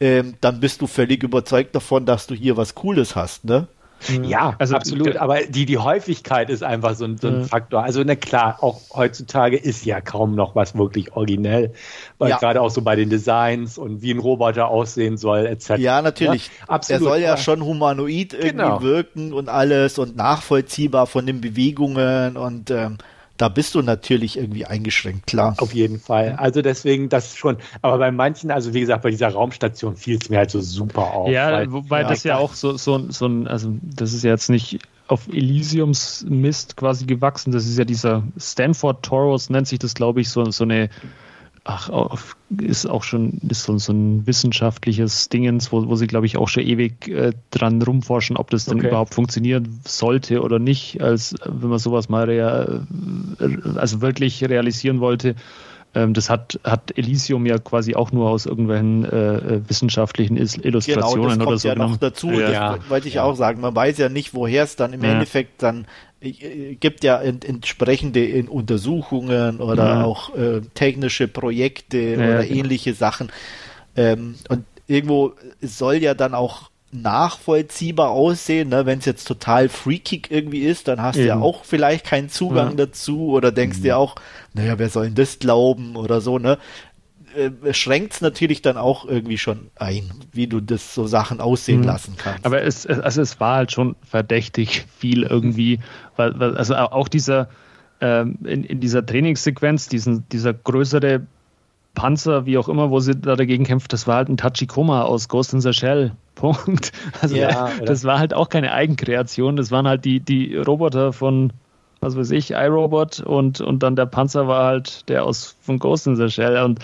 ähm, 0.00 0.34
dann 0.40 0.60
bist 0.60 0.80
du 0.82 0.86
völlig 0.86 1.22
überzeugt 1.22 1.74
davon, 1.74 2.06
dass 2.06 2.26
du 2.26 2.34
hier 2.34 2.56
was 2.56 2.74
Cooles 2.74 3.16
hast, 3.16 3.44
ne? 3.44 3.68
Mhm. 4.08 4.24
Ja, 4.24 4.54
also 4.58 4.76
absolut. 4.76 5.16
Aber 5.16 5.40
die, 5.42 5.64
die 5.66 5.78
Häufigkeit 5.78 6.50
ist 6.50 6.62
einfach 6.62 6.94
so 6.94 7.04
ein, 7.04 7.16
so 7.16 7.28
ein 7.28 7.38
mhm. 7.38 7.44
Faktor. 7.44 7.82
Also, 7.82 8.02
na 8.04 8.14
klar, 8.14 8.58
auch 8.62 8.80
heutzutage 8.94 9.56
ist 9.56 9.84
ja 9.84 10.00
kaum 10.00 10.34
noch 10.34 10.54
was 10.54 10.76
wirklich 10.76 11.16
originell, 11.16 11.72
weil 12.18 12.30
ja. 12.30 12.38
gerade 12.38 12.60
auch 12.60 12.70
so 12.70 12.82
bei 12.82 12.94
den 12.94 13.10
Designs 13.10 13.78
und 13.78 14.02
wie 14.02 14.12
ein 14.12 14.18
Roboter 14.18 14.68
aussehen 14.68 15.16
soll, 15.16 15.46
etc. 15.46 15.78
Ja, 15.78 16.02
natürlich. 16.02 16.50
Ja, 16.60 16.68
absolut. 16.68 17.02
Er 17.02 17.08
soll 17.08 17.18
ja 17.20 17.36
schon 17.36 17.64
humanoid 17.64 18.34
irgendwie 18.34 18.50
genau. 18.50 18.82
wirken 18.82 19.32
und 19.32 19.48
alles 19.48 19.98
und 19.98 20.16
nachvollziehbar 20.16 21.06
von 21.06 21.26
den 21.26 21.40
Bewegungen 21.40 22.36
und 22.36 22.70
ähm, 22.70 22.98
da 23.36 23.48
bist 23.48 23.74
du 23.74 23.82
natürlich 23.82 24.36
irgendwie 24.36 24.66
eingeschränkt, 24.66 25.26
klar. 25.26 25.54
Auf 25.58 25.74
jeden 25.74 26.00
Fall. 26.00 26.34
Also 26.38 26.62
deswegen 26.62 27.08
das 27.08 27.36
schon. 27.36 27.56
Aber 27.82 27.98
bei 27.98 28.10
manchen, 28.10 28.50
also 28.50 28.74
wie 28.74 28.80
gesagt, 28.80 29.02
bei 29.02 29.10
dieser 29.10 29.28
Raumstation 29.28 29.96
fiel 29.96 30.18
es 30.20 30.28
mir 30.30 30.38
halt 30.38 30.50
so 30.50 30.60
super 30.60 31.12
auf. 31.12 31.30
Ja, 31.30 31.52
weil, 31.52 31.72
wobei 31.72 32.02
ja, 32.02 32.08
das 32.08 32.24
ja 32.24 32.38
auch 32.38 32.54
so, 32.54 32.76
so, 32.76 33.10
so 33.10 33.26
ein, 33.26 33.46
also 33.46 33.74
das 33.82 34.12
ist 34.12 34.24
ja 34.24 34.30
jetzt 34.30 34.48
nicht 34.48 34.80
auf 35.08 35.28
Elysiums 35.28 36.24
Mist 36.28 36.76
quasi 36.76 37.06
gewachsen. 37.06 37.52
Das 37.52 37.66
ist 37.66 37.78
ja 37.78 37.84
dieser 37.84 38.22
Stanford 38.38 39.04
Taurus, 39.04 39.50
nennt 39.50 39.68
sich 39.68 39.78
das, 39.78 39.94
glaube 39.94 40.20
ich, 40.20 40.28
so, 40.28 40.50
so 40.50 40.64
eine 40.64 40.88
ach, 41.66 41.90
ist 42.58 42.86
auch 42.86 43.02
schon 43.02 43.40
ist 43.48 43.64
so, 43.64 43.76
so 43.78 43.92
ein 43.92 44.26
wissenschaftliches 44.26 45.28
Dingens, 45.28 45.72
wo, 45.72 45.86
wo 45.88 45.96
sie, 45.96 46.06
glaube 46.06 46.26
ich, 46.26 46.36
auch 46.36 46.48
schon 46.48 46.62
ewig 46.62 47.08
äh, 47.08 47.32
dran 47.50 47.82
rumforschen, 47.82 48.36
ob 48.36 48.50
das 48.50 48.66
denn 48.66 48.78
okay. 48.78 48.88
überhaupt 48.88 49.14
funktionieren 49.14 49.80
sollte 49.84 50.42
oder 50.42 50.58
nicht, 50.58 51.02
als 51.02 51.34
wenn 51.44 51.68
man 51.68 51.78
sowas 51.78 52.08
mal 52.08 52.24
rea 52.24 52.86
also 53.76 54.00
wirklich 54.00 54.42
realisieren 54.44 55.00
wollte. 55.00 55.34
Ähm, 55.96 56.12
das 56.12 56.28
hat, 56.28 56.60
hat 56.62 56.96
Elysium 56.98 57.46
ja 57.46 57.56
quasi 57.56 57.94
auch 57.94 58.12
nur 58.12 58.28
aus 58.28 58.44
irgendwelchen 58.44 59.06
äh, 59.06 59.36
äh 59.36 59.60
wissenschaftlichen 59.66 60.36
Illustrationen 60.36 61.38
genau, 61.38 61.38
das 61.38 61.38
kommt 61.38 61.48
oder 61.48 61.58
so. 61.58 61.68
Ja, 61.68 61.74
noch 61.74 61.96
dazu, 61.96 62.30
ja. 62.32 62.76
das 62.76 62.90
wollte 62.90 63.08
ich 63.08 63.14
ja. 63.14 63.22
auch 63.22 63.34
sagen. 63.34 63.62
Man 63.62 63.74
weiß 63.74 63.96
ja 63.96 64.10
nicht, 64.10 64.34
woher 64.34 64.64
es 64.64 64.76
dann 64.76 64.92
im 64.92 65.02
ja. 65.02 65.12
Endeffekt 65.12 65.62
dann 65.62 65.86
äh, 66.20 66.74
gibt 66.74 67.02
ja 67.02 67.18
entsprechende 67.18 68.22
in 68.22 68.48
Untersuchungen 68.48 69.60
oder 69.60 69.86
ja. 69.86 70.04
auch 70.04 70.34
äh, 70.36 70.60
technische 70.74 71.28
Projekte 71.28 71.98
ja, 71.98 72.16
oder 72.16 72.42
genau. 72.42 72.60
ähnliche 72.60 72.92
Sachen. 72.92 73.32
Ähm, 73.96 74.34
und 74.50 74.66
irgendwo 74.86 75.32
soll 75.62 75.94
ja 75.96 76.12
dann 76.12 76.34
auch 76.34 76.70
nachvollziehbar 76.92 78.10
aussehen, 78.10 78.68
ne? 78.68 78.86
wenn 78.86 79.00
es 79.00 79.04
jetzt 79.04 79.26
total 79.26 79.68
freakig 79.68 80.30
irgendwie 80.30 80.60
ist, 80.60 80.88
dann 80.88 81.02
hast 81.02 81.16
Eben. 81.16 81.24
du 81.24 81.28
ja 81.28 81.40
auch 81.40 81.64
vielleicht 81.64 82.06
keinen 82.06 82.28
Zugang 82.28 82.70
ja. 82.70 82.86
dazu 82.86 83.28
oder 83.28 83.52
denkst 83.52 83.78
mhm. 83.78 83.82
dir 83.82 83.98
auch, 83.98 84.16
naja, 84.54 84.78
wer 84.78 84.88
soll 84.88 85.06
denn 85.06 85.14
das 85.14 85.38
glauben 85.38 85.96
oder 85.96 86.20
so, 86.20 86.38
ne? 86.38 86.58
äh, 87.36 87.74
schränkt 87.74 88.14
es 88.14 88.20
natürlich 88.20 88.62
dann 88.62 88.76
auch 88.76 89.04
irgendwie 89.04 89.38
schon 89.38 89.70
ein, 89.76 90.10
wie 90.32 90.46
du 90.46 90.60
das 90.60 90.94
so 90.94 91.06
Sachen 91.06 91.40
aussehen 91.40 91.80
mhm. 91.80 91.86
lassen 91.86 92.14
kannst. 92.16 92.46
Aber 92.46 92.62
es, 92.62 92.86
also 92.86 93.20
es 93.20 93.40
war 93.40 93.56
halt 93.56 93.72
schon 93.72 93.96
verdächtig 94.02 94.86
viel 94.96 95.24
irgendwie, 95.24 95.80
weil, 96.16 96.38
weil 96.38 96.56
also 96.56 96.74
auch 96.76 97.08
dieser 97.08 97.48
ähm, 98.00 98.38
in, 98.44 98.64
in 98.64 98.80
dieser 98.80 99.04
Trainingssequenz, 99.04 99.88
diesen, 99.88 100.28
dieser 100.28 100.52
größere 100.52 101.26
Panzer, 101.96 102.46
wie 102.46 102.58
auch 102.58 102.68
immer, 102.68 102.90
wo 102.90 103.00
sie 103.00 103.16
da 103.16 103.34
dagegen 103.34 103.64
kämpft, 103.64 103.92
das 103.92 104.06
war 104.06 104.16
halt 104.16 104.28
ein 104.28 104.36
Tachikoma 104.36 105.02
aus 105.02 105.28
Ghost 105.28 105.52
in 105.52 105.60
the 105.60 105.72
Shell. 105.72 106.12
Punkt. 106.36 106.92
Also 107.22 107.34
ja, 107.34 107.70
das 107.84 108.04
war 108.04 108.18
halt 108.18 108.34
auch 108.34 108.50
keine 108.50 108.72
Eigenkreation, 108.72 109.56
das 109.56 109.72
waren 109.72 109.88
halt 109.88 110.04
die, 110.04 110.20
die 110.20 110.54
Roboter 110.54 111.12
von 111.14 111.52
was 112.00 112.14
weiß 112.14 112.30
ich, 112.32 112.50
iRobot 112.50 113.20
und, 113.20 113.62
und 113.62 113.82
dann 113.82 113.96
der 113.96 114.04
Panzer 114.04 114.46
war 114.46 114.66
halt 114.66 115.08
der 115.08 115.24
aus 115.24 115.56
von 115.62 115.78
Ghost 115.78 116.06
in 116.06 116.14
the 116.14 116.28
Shell 116.28 116.62
und 116.62 116.78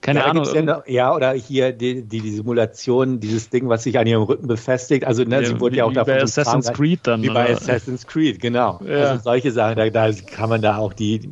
keine 0.00 0.20
ja, 0.20 0.24
Ahnung. 0.24 0.46
Ja, 0.52 0.62
noch, 0.62 0.86
ja, 0.86 1.14
oder 1.14 1.32
hier 1.32 1.72
die, 1.72 2.02
die, 2.02 2.20
die, 2.20 2.30
Simulation, 2.30 3.20
dieses 3.20 3.50
Ding, 3.50 3.68
was 3.68 3.82
sich 3.84 3.98
an 3.98 4.06
ihrem 4.06 4.22
Rücken 4.22 4.46
befestigt. 4.46 5.04
Also, 5.04 5.22
ne, 5.22 5.42
ja, 5.42 5.46
sie 5.46 5.60
wurde 5.60 5.76
ja 5.76 5.84
auch 5.84 5.90
wie 5.90 5.94
davon. 5.94 6.14
Bei 6.14 6.22
Assassin's 6.22 6.72
Creed 6.72 7.00
dann. 7.04 7.22
Wie 7.22 7.28
bei 7.28 7.44
oder? 7.44 7.56
Assassin's 7.56 8.06
Creed, 8.06 8.40
genau. 8.40 8.80
Ja. 8.86 9.10
Also 9.10 9.22
solche 9.22 9.52
Sachen, 9.52 9.76
da, 9.76 9.90
da 9.90 10.10
kann 10.12 10.48
man 10.48 10.62
da 10.62 10.78
auch 10.78 10.94
die 10.94 11.30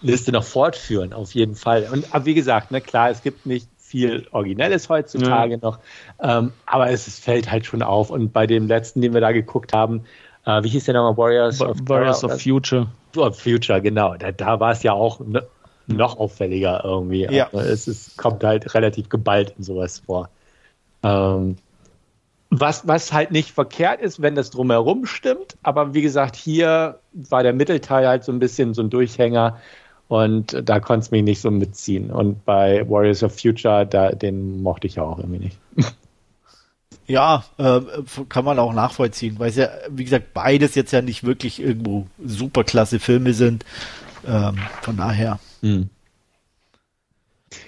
Liste 0.00 0.32
noch 0.32 0.44
fortführen, 0.44 1.12
auf 1.12 1.34
jeden 1.34 1.54
Fall. 1.54 1.88
Und 1.92 2.14
aber 2.14 2.24
wie 2.24 2.34
gesagt, 2.34 2.70
ne, 2.70 2.80
klar, 2.80 3.10
es 3.10 3.22
gibt 3.22 3.46
nicht 3.46 3.68
viel 3.78 4.26
Originelles 4.32 4.88
heutzutage 4.88 5.52
ja. 5.52 5.58
noch, 5.60 5.78
ähm, 6.20 6.52
aber 6.66 6.90
es, 6.90 7.06
es 7.06 7.18
fällt 7.18 7.50
halt 7.50 7.66
schon 7.66 7.82
auf. 7.82 8.10
Und 8.10 8.32
bei 8.32 8.46
dem 8.46 8.68
letzten, 8.68 9.00
den 9.00 9.14
wir 9.14 9.20
da 9.20 9.32
geguckt 9.32 9.72
haben, 9.72 10.04
äh, 10.44 10.62
wie 10.62 10.68
hieß 10.68 10.84
der 10.84 10.94
nochmal? 10.94 11.16
Warriors, 11.16 11.60
of, 11.60 11.78
Warriors 11.84 12.24
of 12.24 12.40
Future. 12.40 12.86
Of 13.16 13.40
Future, 13.40 13.80
genau. 13.80 14.14
Da, 14.16 14.32
da 14.32 14.60
war 14.60 14.72
es 14.72 14.82
ja 14.82 14.92
auch 14.92 15.20
ne, 15.20 15.42
noch 15.86 16.18
auffälliger 16.18 16.82
irgendwie. 16.84 17.26
Ja. 17.30 17.48
Also 17.52 17.58
es 17.58 17.88
ist, 17.88 18.16
kommt 18.16 18.44
halt 18.44 18.74
relativ 18.74 19.08
geballt 19.08 19.54
in 19.56 19.64
sowas 19.64 20.02
vor. 20.04 20.28
Ähm, 21.02 21.56
was, 22.50 22.86
was 22.88 23.12
halt 23.12 23.30
nicht 23.30 23.50
verkehrt 23.50 24.00
ist, 24.00 24.22
wenn 24.22 24.34
das 24.34 24.50
drumherum 24.50 25.06
stimmt. 25.06 25.56
Aber 25.62 25.94
wie 25.94 26.02
gesagt, 26.02 26.36
hier 26.36 27.00
war 27.12 27.42
der 27.42 27.52
Mittelteil 27.52 28.06
halt 28.06 28.24
so 28.24 28.32
ein 28.32 28.38
bisschen 28.38 28.74
so 28.74 28.82
ein 28.82 28.90
Durchhänger. 28.90 29.58
Und 30.08 30.56
da 30.64 30.80
konnte 30.80 31.04
es 31.04 31.10
mich 31.10 31.22
nicht 31.22 31.40
so 31.40 31.50
mitziehen. 31.50 32.10
Und 32.10 32.44
bei 32.44 32.88
Warriors 32.88 33.22
of 33.22 33.38
Future, 33.38 33.86
da, 33.86 34.10
den 34.10 34.62
mochte 34.62 34.86
ich 34.86 34.96
ja 34.96 35.02
auch 35.02 35.18
irgendwie 35.18 35.38
nicht. 35.38 35.58
Ja, 37.08 37.44
äh, 37.56 37.80
kann 38.28 38.44
man 38.44 38.58
auch 38.58 38.74
nachvollziehen, 38.74 39.38
weil 39.38 39.48
es 39.48 39.56
ja, 39.56 39.70
wie 39.88 40.04
gesagt, 40.04 40.34
beides 40.34 40.74
jetzt 40.74 40.92
ja 40.92 41.00
nicht 41.00 41.24
wirklich 41.24 41.58
irgendwo 41.58 42.06
super 42.22 42.64
klasse 42.64 43.00
Filme 43.00 43.32
sind. 43.32 43.64
Ähm, 44.26 44.58
von 44.82 44.98
daher. 44.98 45.38
Hm. 45.62 45.88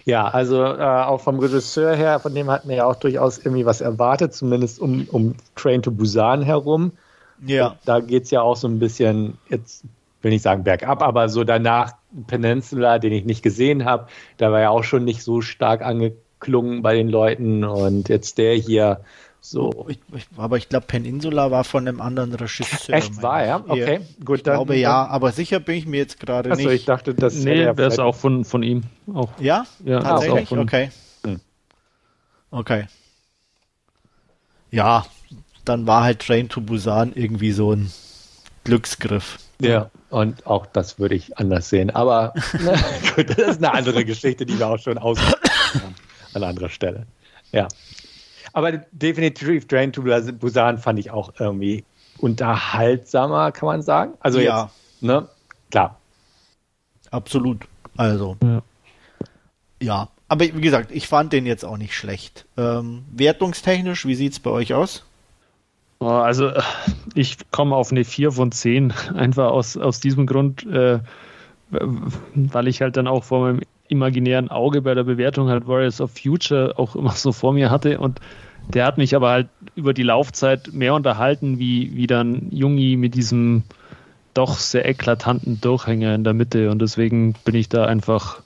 Ja, 0.04 0.28
also 0.28 0.62
äh, 0.62 0.82
auch 0.82 1.22
vom 1.22 1.38
Regisseur 1.38 1.94
her, 1.96 2.20
von 2.20 2.34
dem 2.34 2.50
hatten 2.50 2.68
wir 2.68 2.76
ja 2.76 2.84
auch 2.84 2.96
durchaus 2.96 3.38
irgendwie 3.38 3.64
was 3.64 3.80
erwartet, 3.80 4.34
zumindest 4.34 4.78
um, 4.78 5.06
um 5.10 5.34
Train 5.56 5.80
to 5.80 5.90
Busan 5.90 6.42
herum. 6.42 6.92
Ja. 7.46 7.68
Und 7.68 7.78
da 7.86 8.00
geht 8.00 8.24
es 8.24 8.30
ja 8.30 8.42
auch 8.42 8.56
so 8.56 8.68
ein 8.68 8.78
bisschen, 8.78 9.38
jetzt 9.48 9.84
will 10.20 10.34
ich 10.34 10.42
sagen 10.42 10.64
bergab, 10.64 11.02
aber 11.02 11.30
so 11.30 11.44
danach 11.44 11.94
Peninsula, 12.26 12.98
den 12.98 13.12
ich 13.12 13.24
nicht 13.24 13.42
gesehen 13.42 13.84
habe, 13.84 14.08
da 14.36 14.50
war 14.52 14.60
ja 14.60 14.70
auch 14.70 14.84
schon 14.84 15.04
nicht 15.04 15.22
so 15.22 15.40
stark 15.40 15.82
angeklungen 15.82 16.82
bei 16.82 16.94
den 16.94 17.08
Leuten 17.08 17.64
und 17.64 18.08
jetzt 18.08 18.38
der 18.38 18.54
hier 18.54 19.00
so. 19.40 19.86
Ich, 19.88 19.98
ich, 20.14 20.26
aber 20.36 20.58
ich 20.58 20.68
glaube, 20.68 20.86
Peninsula 20.86 21.50
war 21.50 21.64
von 21.64 21.88
einem 21.88 22.00
anderen 22.00 22.34
Regisseur. 22.34 22.94
Echt 22.94 23.22
war, 23.22 23.44
ja? 23.44 23.64
Okay, 23.66 24.00
gut. 24.24 24.38
Ich 24.38 24.42
dann, 24.42 24.56
glaube 24.56 24.76
ja, 24.76 25.06
aber 25.06 25.32
sicher 25.32 25.60
bin 25.60 25.76
ich 25.76 25.86
mir 25.86 25.96
jetzt 25.96 26.20
gerade 26.20 26.50
nicht. 26.50 26.66
ich 26.66 26.84
dachte, 26.84 27.14
das 27.14 27.34
nee, 27.36 27.58
wäre 27.58 27.86
es 27.86 27.98
auch 27.98 28.14
von, 28.14 28.44
von 28.44 28.62
ihm. 28.62 28.82
Auch. 29.12 29.30
Ja? 29.40 29.64
Ja, 29.84 30.00
tatsächlich? 30.00 30.48
Von, 30.48 30.58
okay. 30.58 30.90
Hm. 31.24 31.40
Okay. 32.50 32.84
Ja, 34.70 35.06
dann 35.64 35.86
war 35.86 36.04
halt 36.04 36.20
Train 36.20 36.48
to 36.48 36.60
Busan 36.60 37.12
irgendwie 37.14 37.52
so 37.52 37.72
ein 37.72 37.90
Glücksgriff. 38.64 39.38
Ja, 39.68 39.90
und 40.10 40.46
auch 40.46 40.66
das 40.66 40.98
würde 40.98 41.14
ich 41.14 41.36
anders 41.38 41.68
sehen. 41.68 41.90
Aber 41.90 42.34
na, 42.60 42.74
gut, 43.14 43.30
das 43.30 43.38
ist 43.38 43.58
eine 43.58 43.72
andere 43.72 44.04
Geschichte, 44.04 44.46
die 44.46 44.58
wir 44.58 44.68
auch 44.68 44.78
schon 44.78 44.98
haben 44.98 45.18
an 46.34 46.42
anderer 46.42 46.68
Stelle. 46.68 47.06
Ja. 47.52 47.68
Aber 48.52 48.72
definitiv 48.92 49.68
Train 49.68 49.92
to 49.92 50.02
Busan 50.02 50.78
fand 50.78 50.98
ich 50.98 51.10
auch 51.10 51.32
irgendwie 51.38 51.84
unterhaltsamer, 52.18 53.52
kann 53.52 53.66
man 53.66 53.82
sagen. 53.82 54.14
Also 54.20 54.40
ja. 54.40 54.64
jetzt, 54.64 55.02
ne? 55.02 55.28
Klar. 55.70 55.96
Absolut. 57.10 57.66
Also. 57.96 58.36
Ja. 58.42 58.62
ja. 59.80 60.08
Aber 60.28 60.44
wie 60.44 60.60
gesagt, 60.60 60.92
ich 60.92 61.08
fand 61.08 61.32
den 61.32 61.44
jetzt 61.44 61.64
auch 61.64 61.76
nicht 61.76 61.94
schlecht. 61.94 62.46
Ähm, 62.56 63.04
wertungstechnisch, 63.10 64.06
wie 64.06 64.14
sieht 64.14 64.32
es 64.32 64.40
bei 64.40 64.50
euch 64.50 64.74
aus? 64.74 65.04
Oh, 66.02 66.06
also 66.06 66.50
ich 67.14 67.36
komme 67.50 67.76
auf 67.76 67.92
eine 67.92 68.04
4 68.04 68.32
von 68.32 68.52
10, 68.52 68.92
einfach 69.14 69.50
aus, 69.50 69.76
aus 69.76 70.00
diesem 70.00 70.26
Grund, 70.26 70.66
äh, 70.66 71.00
weil 71.70 72.68
ich 72.68 72.80
halt 72.80 72.96
dann 72.96 73.06
auch 73.06 73.24
vor 73.24 73.42
meinem 73.42 73.60
imaginären 73.88 74.50
Auge 74.50 74.80
bei 74.80 74.94
der 74.94 75.04
Bewertung 75.04 75.48
halt 75.48 75.66
Warriors 75.68 76.00
of 76.00 76.12
Future 76.12 76.74
auch 76.78 76.96
immer 76.96 77.10
so 77.10 77.32
vor 77.32 77.52
mir 77.52 77.70
hatte 77.70 77.98
und 77.98 78.20
der 78.72 78.86
hat 78.86 78.98
mich 78.98 79.14
aber 79.14 79.30
halt 79.30 79.48
über 79.74 79.92
die 79.92 80.02
Laufzeit 80.02 80.72
mehr 80.72 80.94
unterhalten, 80.94 81.58
wie, 81.58 81.94
wie 81.94 82.06
dann 82.06 82.48
Jungi 82.50 82.96
mit 82.96 83.14
diesem 83.14 83.64
doch 84.32 84.56
sehr 84.56 84.88
eklatanten 84.88 85.60
Durchhänger 85.60 86.14
in 86.14 86.24
der 86.24 86.34
Mitte 86.34 86.70
und 86.70 86.80
deswegen 86.80 87.34
bin 87.44 87.56
ich 87.56 87.68
da 87.68 87.84
einfach 87.84 88.40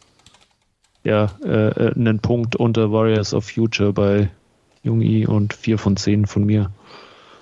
ja, 1.05 1.31
äh, 1.45 1.69
äh 1.69 1.95
einen 1.95 2.19
Punkt 2.19 2.57
unter 2.57 2.91
Warriors 2.91 3.33
of 3.33 3.45
Future 3.45 3.93
bei 3.93 4.31
Jungi 4.83 5.27
und 5.27 5.55
4 5.55 5.79
von 5.79 5.97
10 5.97 6.27
von 6.27 6.45
mir. 6.45 6.71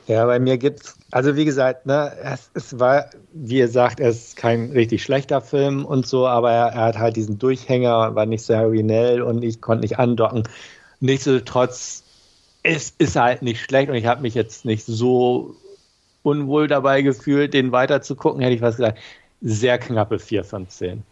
Ja, 0.08 0.26
bei 0.26 0.40
mir 0.40 0.58
gibt's, 0.58 0.96
also 1.12 1.36
wie 1.36 1.44
gesagt, 1.44 1.86
ne, 1.86 2.12
es, 2.22 2.50
es 2.54 2.78
war, 2.80 3.10
wie 3.32 3.58
ihr 3.58 3.68
sagt, 3.68 4.00
es 4.00 4.28
ist 4.28 4.36
kein 4.36 4.72
richtig 4.72 5.02
schlechter 5.02 5.40
Film 5.40 5.84
und 5.84 6.06
so, 6.06 6.26
aber 6.26 6.50
er, 6.50 6.66
er 6.72 6.84
hat 6.86 6.98
halt 6.98 7.16
diesen 7.16 7.38
Durchhänger, 7.38 8.14
war 8.14 8.26
nicht 8.26 8.42
sehr 8.42 8.62
originell 8.62 9.22
und 9.22 9.42
ich 9.44 9.60
konnte 9.60 9.82
nicht 9.82 9.98
andocken. 10.00 10.42
Nichtsdestotrotz, 11.00 12.02
es 12.64 12.94
ist 12.98 13.16
halt 13.16 13.42
nicht 13.42 13.60
schlecht 13.62 13.90
und 13.90 13.94
ich 13.96 14.06
habe 14.06 14.22
mich 14.22 14.34
jetzt 14.34 14.64
nicht 14.64 14.84
so 14.84 15.54
unwohl 16.22 16.68
dabei 16.68 17.02
gefühlt, 17.02 17.54
den 17.54 17.72
weiter 17.72 18.02
zu 18.02 18.16
gucken, 18.16 18.40
hätte 18.40 18.54
ich 18.54 18.62
was 18.62 18.76
gesagt. 18.76 18.98
Sehr 19.40 19.78
knappe 19.78 20.18
4 20.18 20.44
von 20.44 20.68
10. 20.68 21.04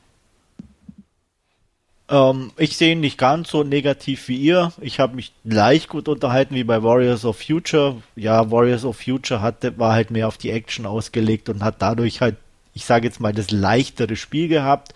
Ähm, 2.10 2.50
ich 2.56 2.76
sehe 2.76 2.92
ihn 2.92 3.00
nicht 3.00 3.18
ganz 3.18 3.50
so 3.50 3.62
negativ 3.62 4.26
wie 4.28 4.36
ihr. 4.36 4.72
Ich 4.80 4.98
habe 4.98 5.14
mich 5.14 5.32
gleich 5.44 5.88
gut 5.88 6.08
unterhalten 6.08 6.56
wie 6.56 6.64
bei 6.64 6.82
Warriors 6.82 7.24
of 7.24 7.40
Future. 7.40 7.96
Ja, 8.16 8.50
Warriors 8.50 8.84
of 8.84 8.98
Future 9.00 9.40
hatte, 9.40 9.78
war 9.78 9.92
halt 9.92 10.10
mehr 10.10 10.26
auf 10.26 10.36
die 10.36 10.50
Action 10.50 10.86
ausgelegt 10.86 11.48
und 11.48 11.62
hat 11.62 11.76
dadurch 11.78 12.20
halt, 12.20 12.36
ich 12.74 12.84
sage 12.84 13.06
jetzt 13.06 13.20
mal, 13.20 13.32
das 13.32 13.50
leichtere 13.52 14.16
Spiel 14.16 14.48
gehabt. 14.48 14.92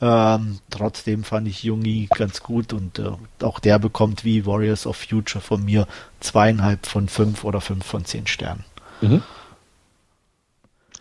Ähm, 0.00 0.58
trotzdem 0.70 1.24
fand 1.24 1.48
ich 1.48 1.62
Jungi 1.62 2.08
ganz 2.14 2.42
gut 2.42 2.72
und 2.72 2.98
äh, 2.98 3.12
auch 3.42 3.60
der 3.60 3.78
bekommt 3.78 4.24
wie 4.24 4.44
Warriors 4.44 4.86
of 4.86 4.96
Future 4.96 5.42
von 5.42 5.64
mir 5.64 5.86
zweieinhalb 6.20 6.86
von 6.86 7.08
fünf 7.08 7.44
oder 7.44 7.60
fünf 7.60 7.84
von 7.84 8.04
zehn 8.04 8.26
Sternen. 8.26 8.64
Mhm. 9.00 9.22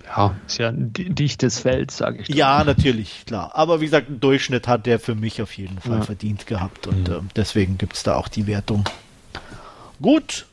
Ja, 0.06 0.36
ist 0.48 0.60
ja 0.60 0.69
ein 0.69 0.91
dichtes 0.94 1.60
Feld, 1.60 1.91
sage 1.91 2.22
ich. 2.22 2.30
Ja, 2.30 2.64
natürlich, 2.64 3.26
klar. 3.26 3.52
Aber 3.56 3.82
wie 3.82 3.86
gesagt, 3.86 4.07
einen 4.07 4.19
Durchschnitt 4.19 4.68
hat 4.68 4.86
der 4.86 4.99
für 4.99 5.15
mich 5.15 5.41
auf 5.41 5.57
jeden 5.57 5.80
Fall 5.80 5.99
ja. 5.99 6.03
verdient 6.03 6.48
gehabt 6.48 6.88
und 6.88 7.07
mhm. 7.10 7.15
äh, 7.15 7.19
deswegen 7.36 7.77
gibt 7.77 7.95
es 7.95 8.03
da 8.03 8.15
auch 8.15 8.27
die 8.27 8.48
Wertung. 8.48 8.86
Gut, 10.02 10.45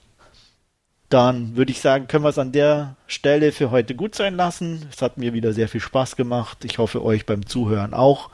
dann 1.13 1.57
würde 1.57 1.73
ich 1.73 1.81
sagen, 1.81 2.09
können 2.09 2.25
wir 2.25 2.31
es 2.31 2.39
an 2.39 2.53
der 2.53 2.97
Stelle 3.07 3.53
für 3.53 3.71
heute 3.71 3.95
gut 3.95 4.15
sein 4.15 4.35
lassen. 4.35 4.87
Es 4.91 5.03
hat 5.03 5.19
mir 5.19 5.35
wieder 5.35 5.53
sehr 5.53 5.69
viel 5.69 5.81
Spaß 5.81 6.17
gemacht. 6.17 6.65
Ich 6.65 6.79
hoffe 6.79 7.05
euch 7.05 7.27
beim 7.27 7.45
Zuhören 7.45 7.93
auch. 7.93 8.31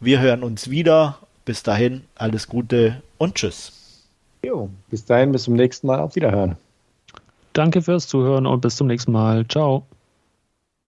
Wir 0.00 0.20
hören 0.20 0.42
uns 0.42 0.70
wieder. 0.70 1.18
Bis 1.44 1.62
dahin, 1.62 2.04
alles 2.14 2.46
Gute 2.46 3.02
und 3.18 3.34
Tschüss. 3.34 3.72
Jo, 4.44 4.70
bis 4.90 5.04
dahin, 5.04 5.32
bis 5.32 5.42
zum 5.42 5.54
nächsten 5.54 5.88
Mal. 5.88 6.00
Auf 6.00 6.16
Wiederhören. 6.16 6.56
Danke 7.52 7.82
fürs 7.82 8.06
Zuhören 8.08 8.46
und 8.46 8.60
bis 8.60 8.76
zum 8.76 8.86
nächsten 8.86 9.12
Mal. 9.12 9.46
Ciao. 9.46 9.84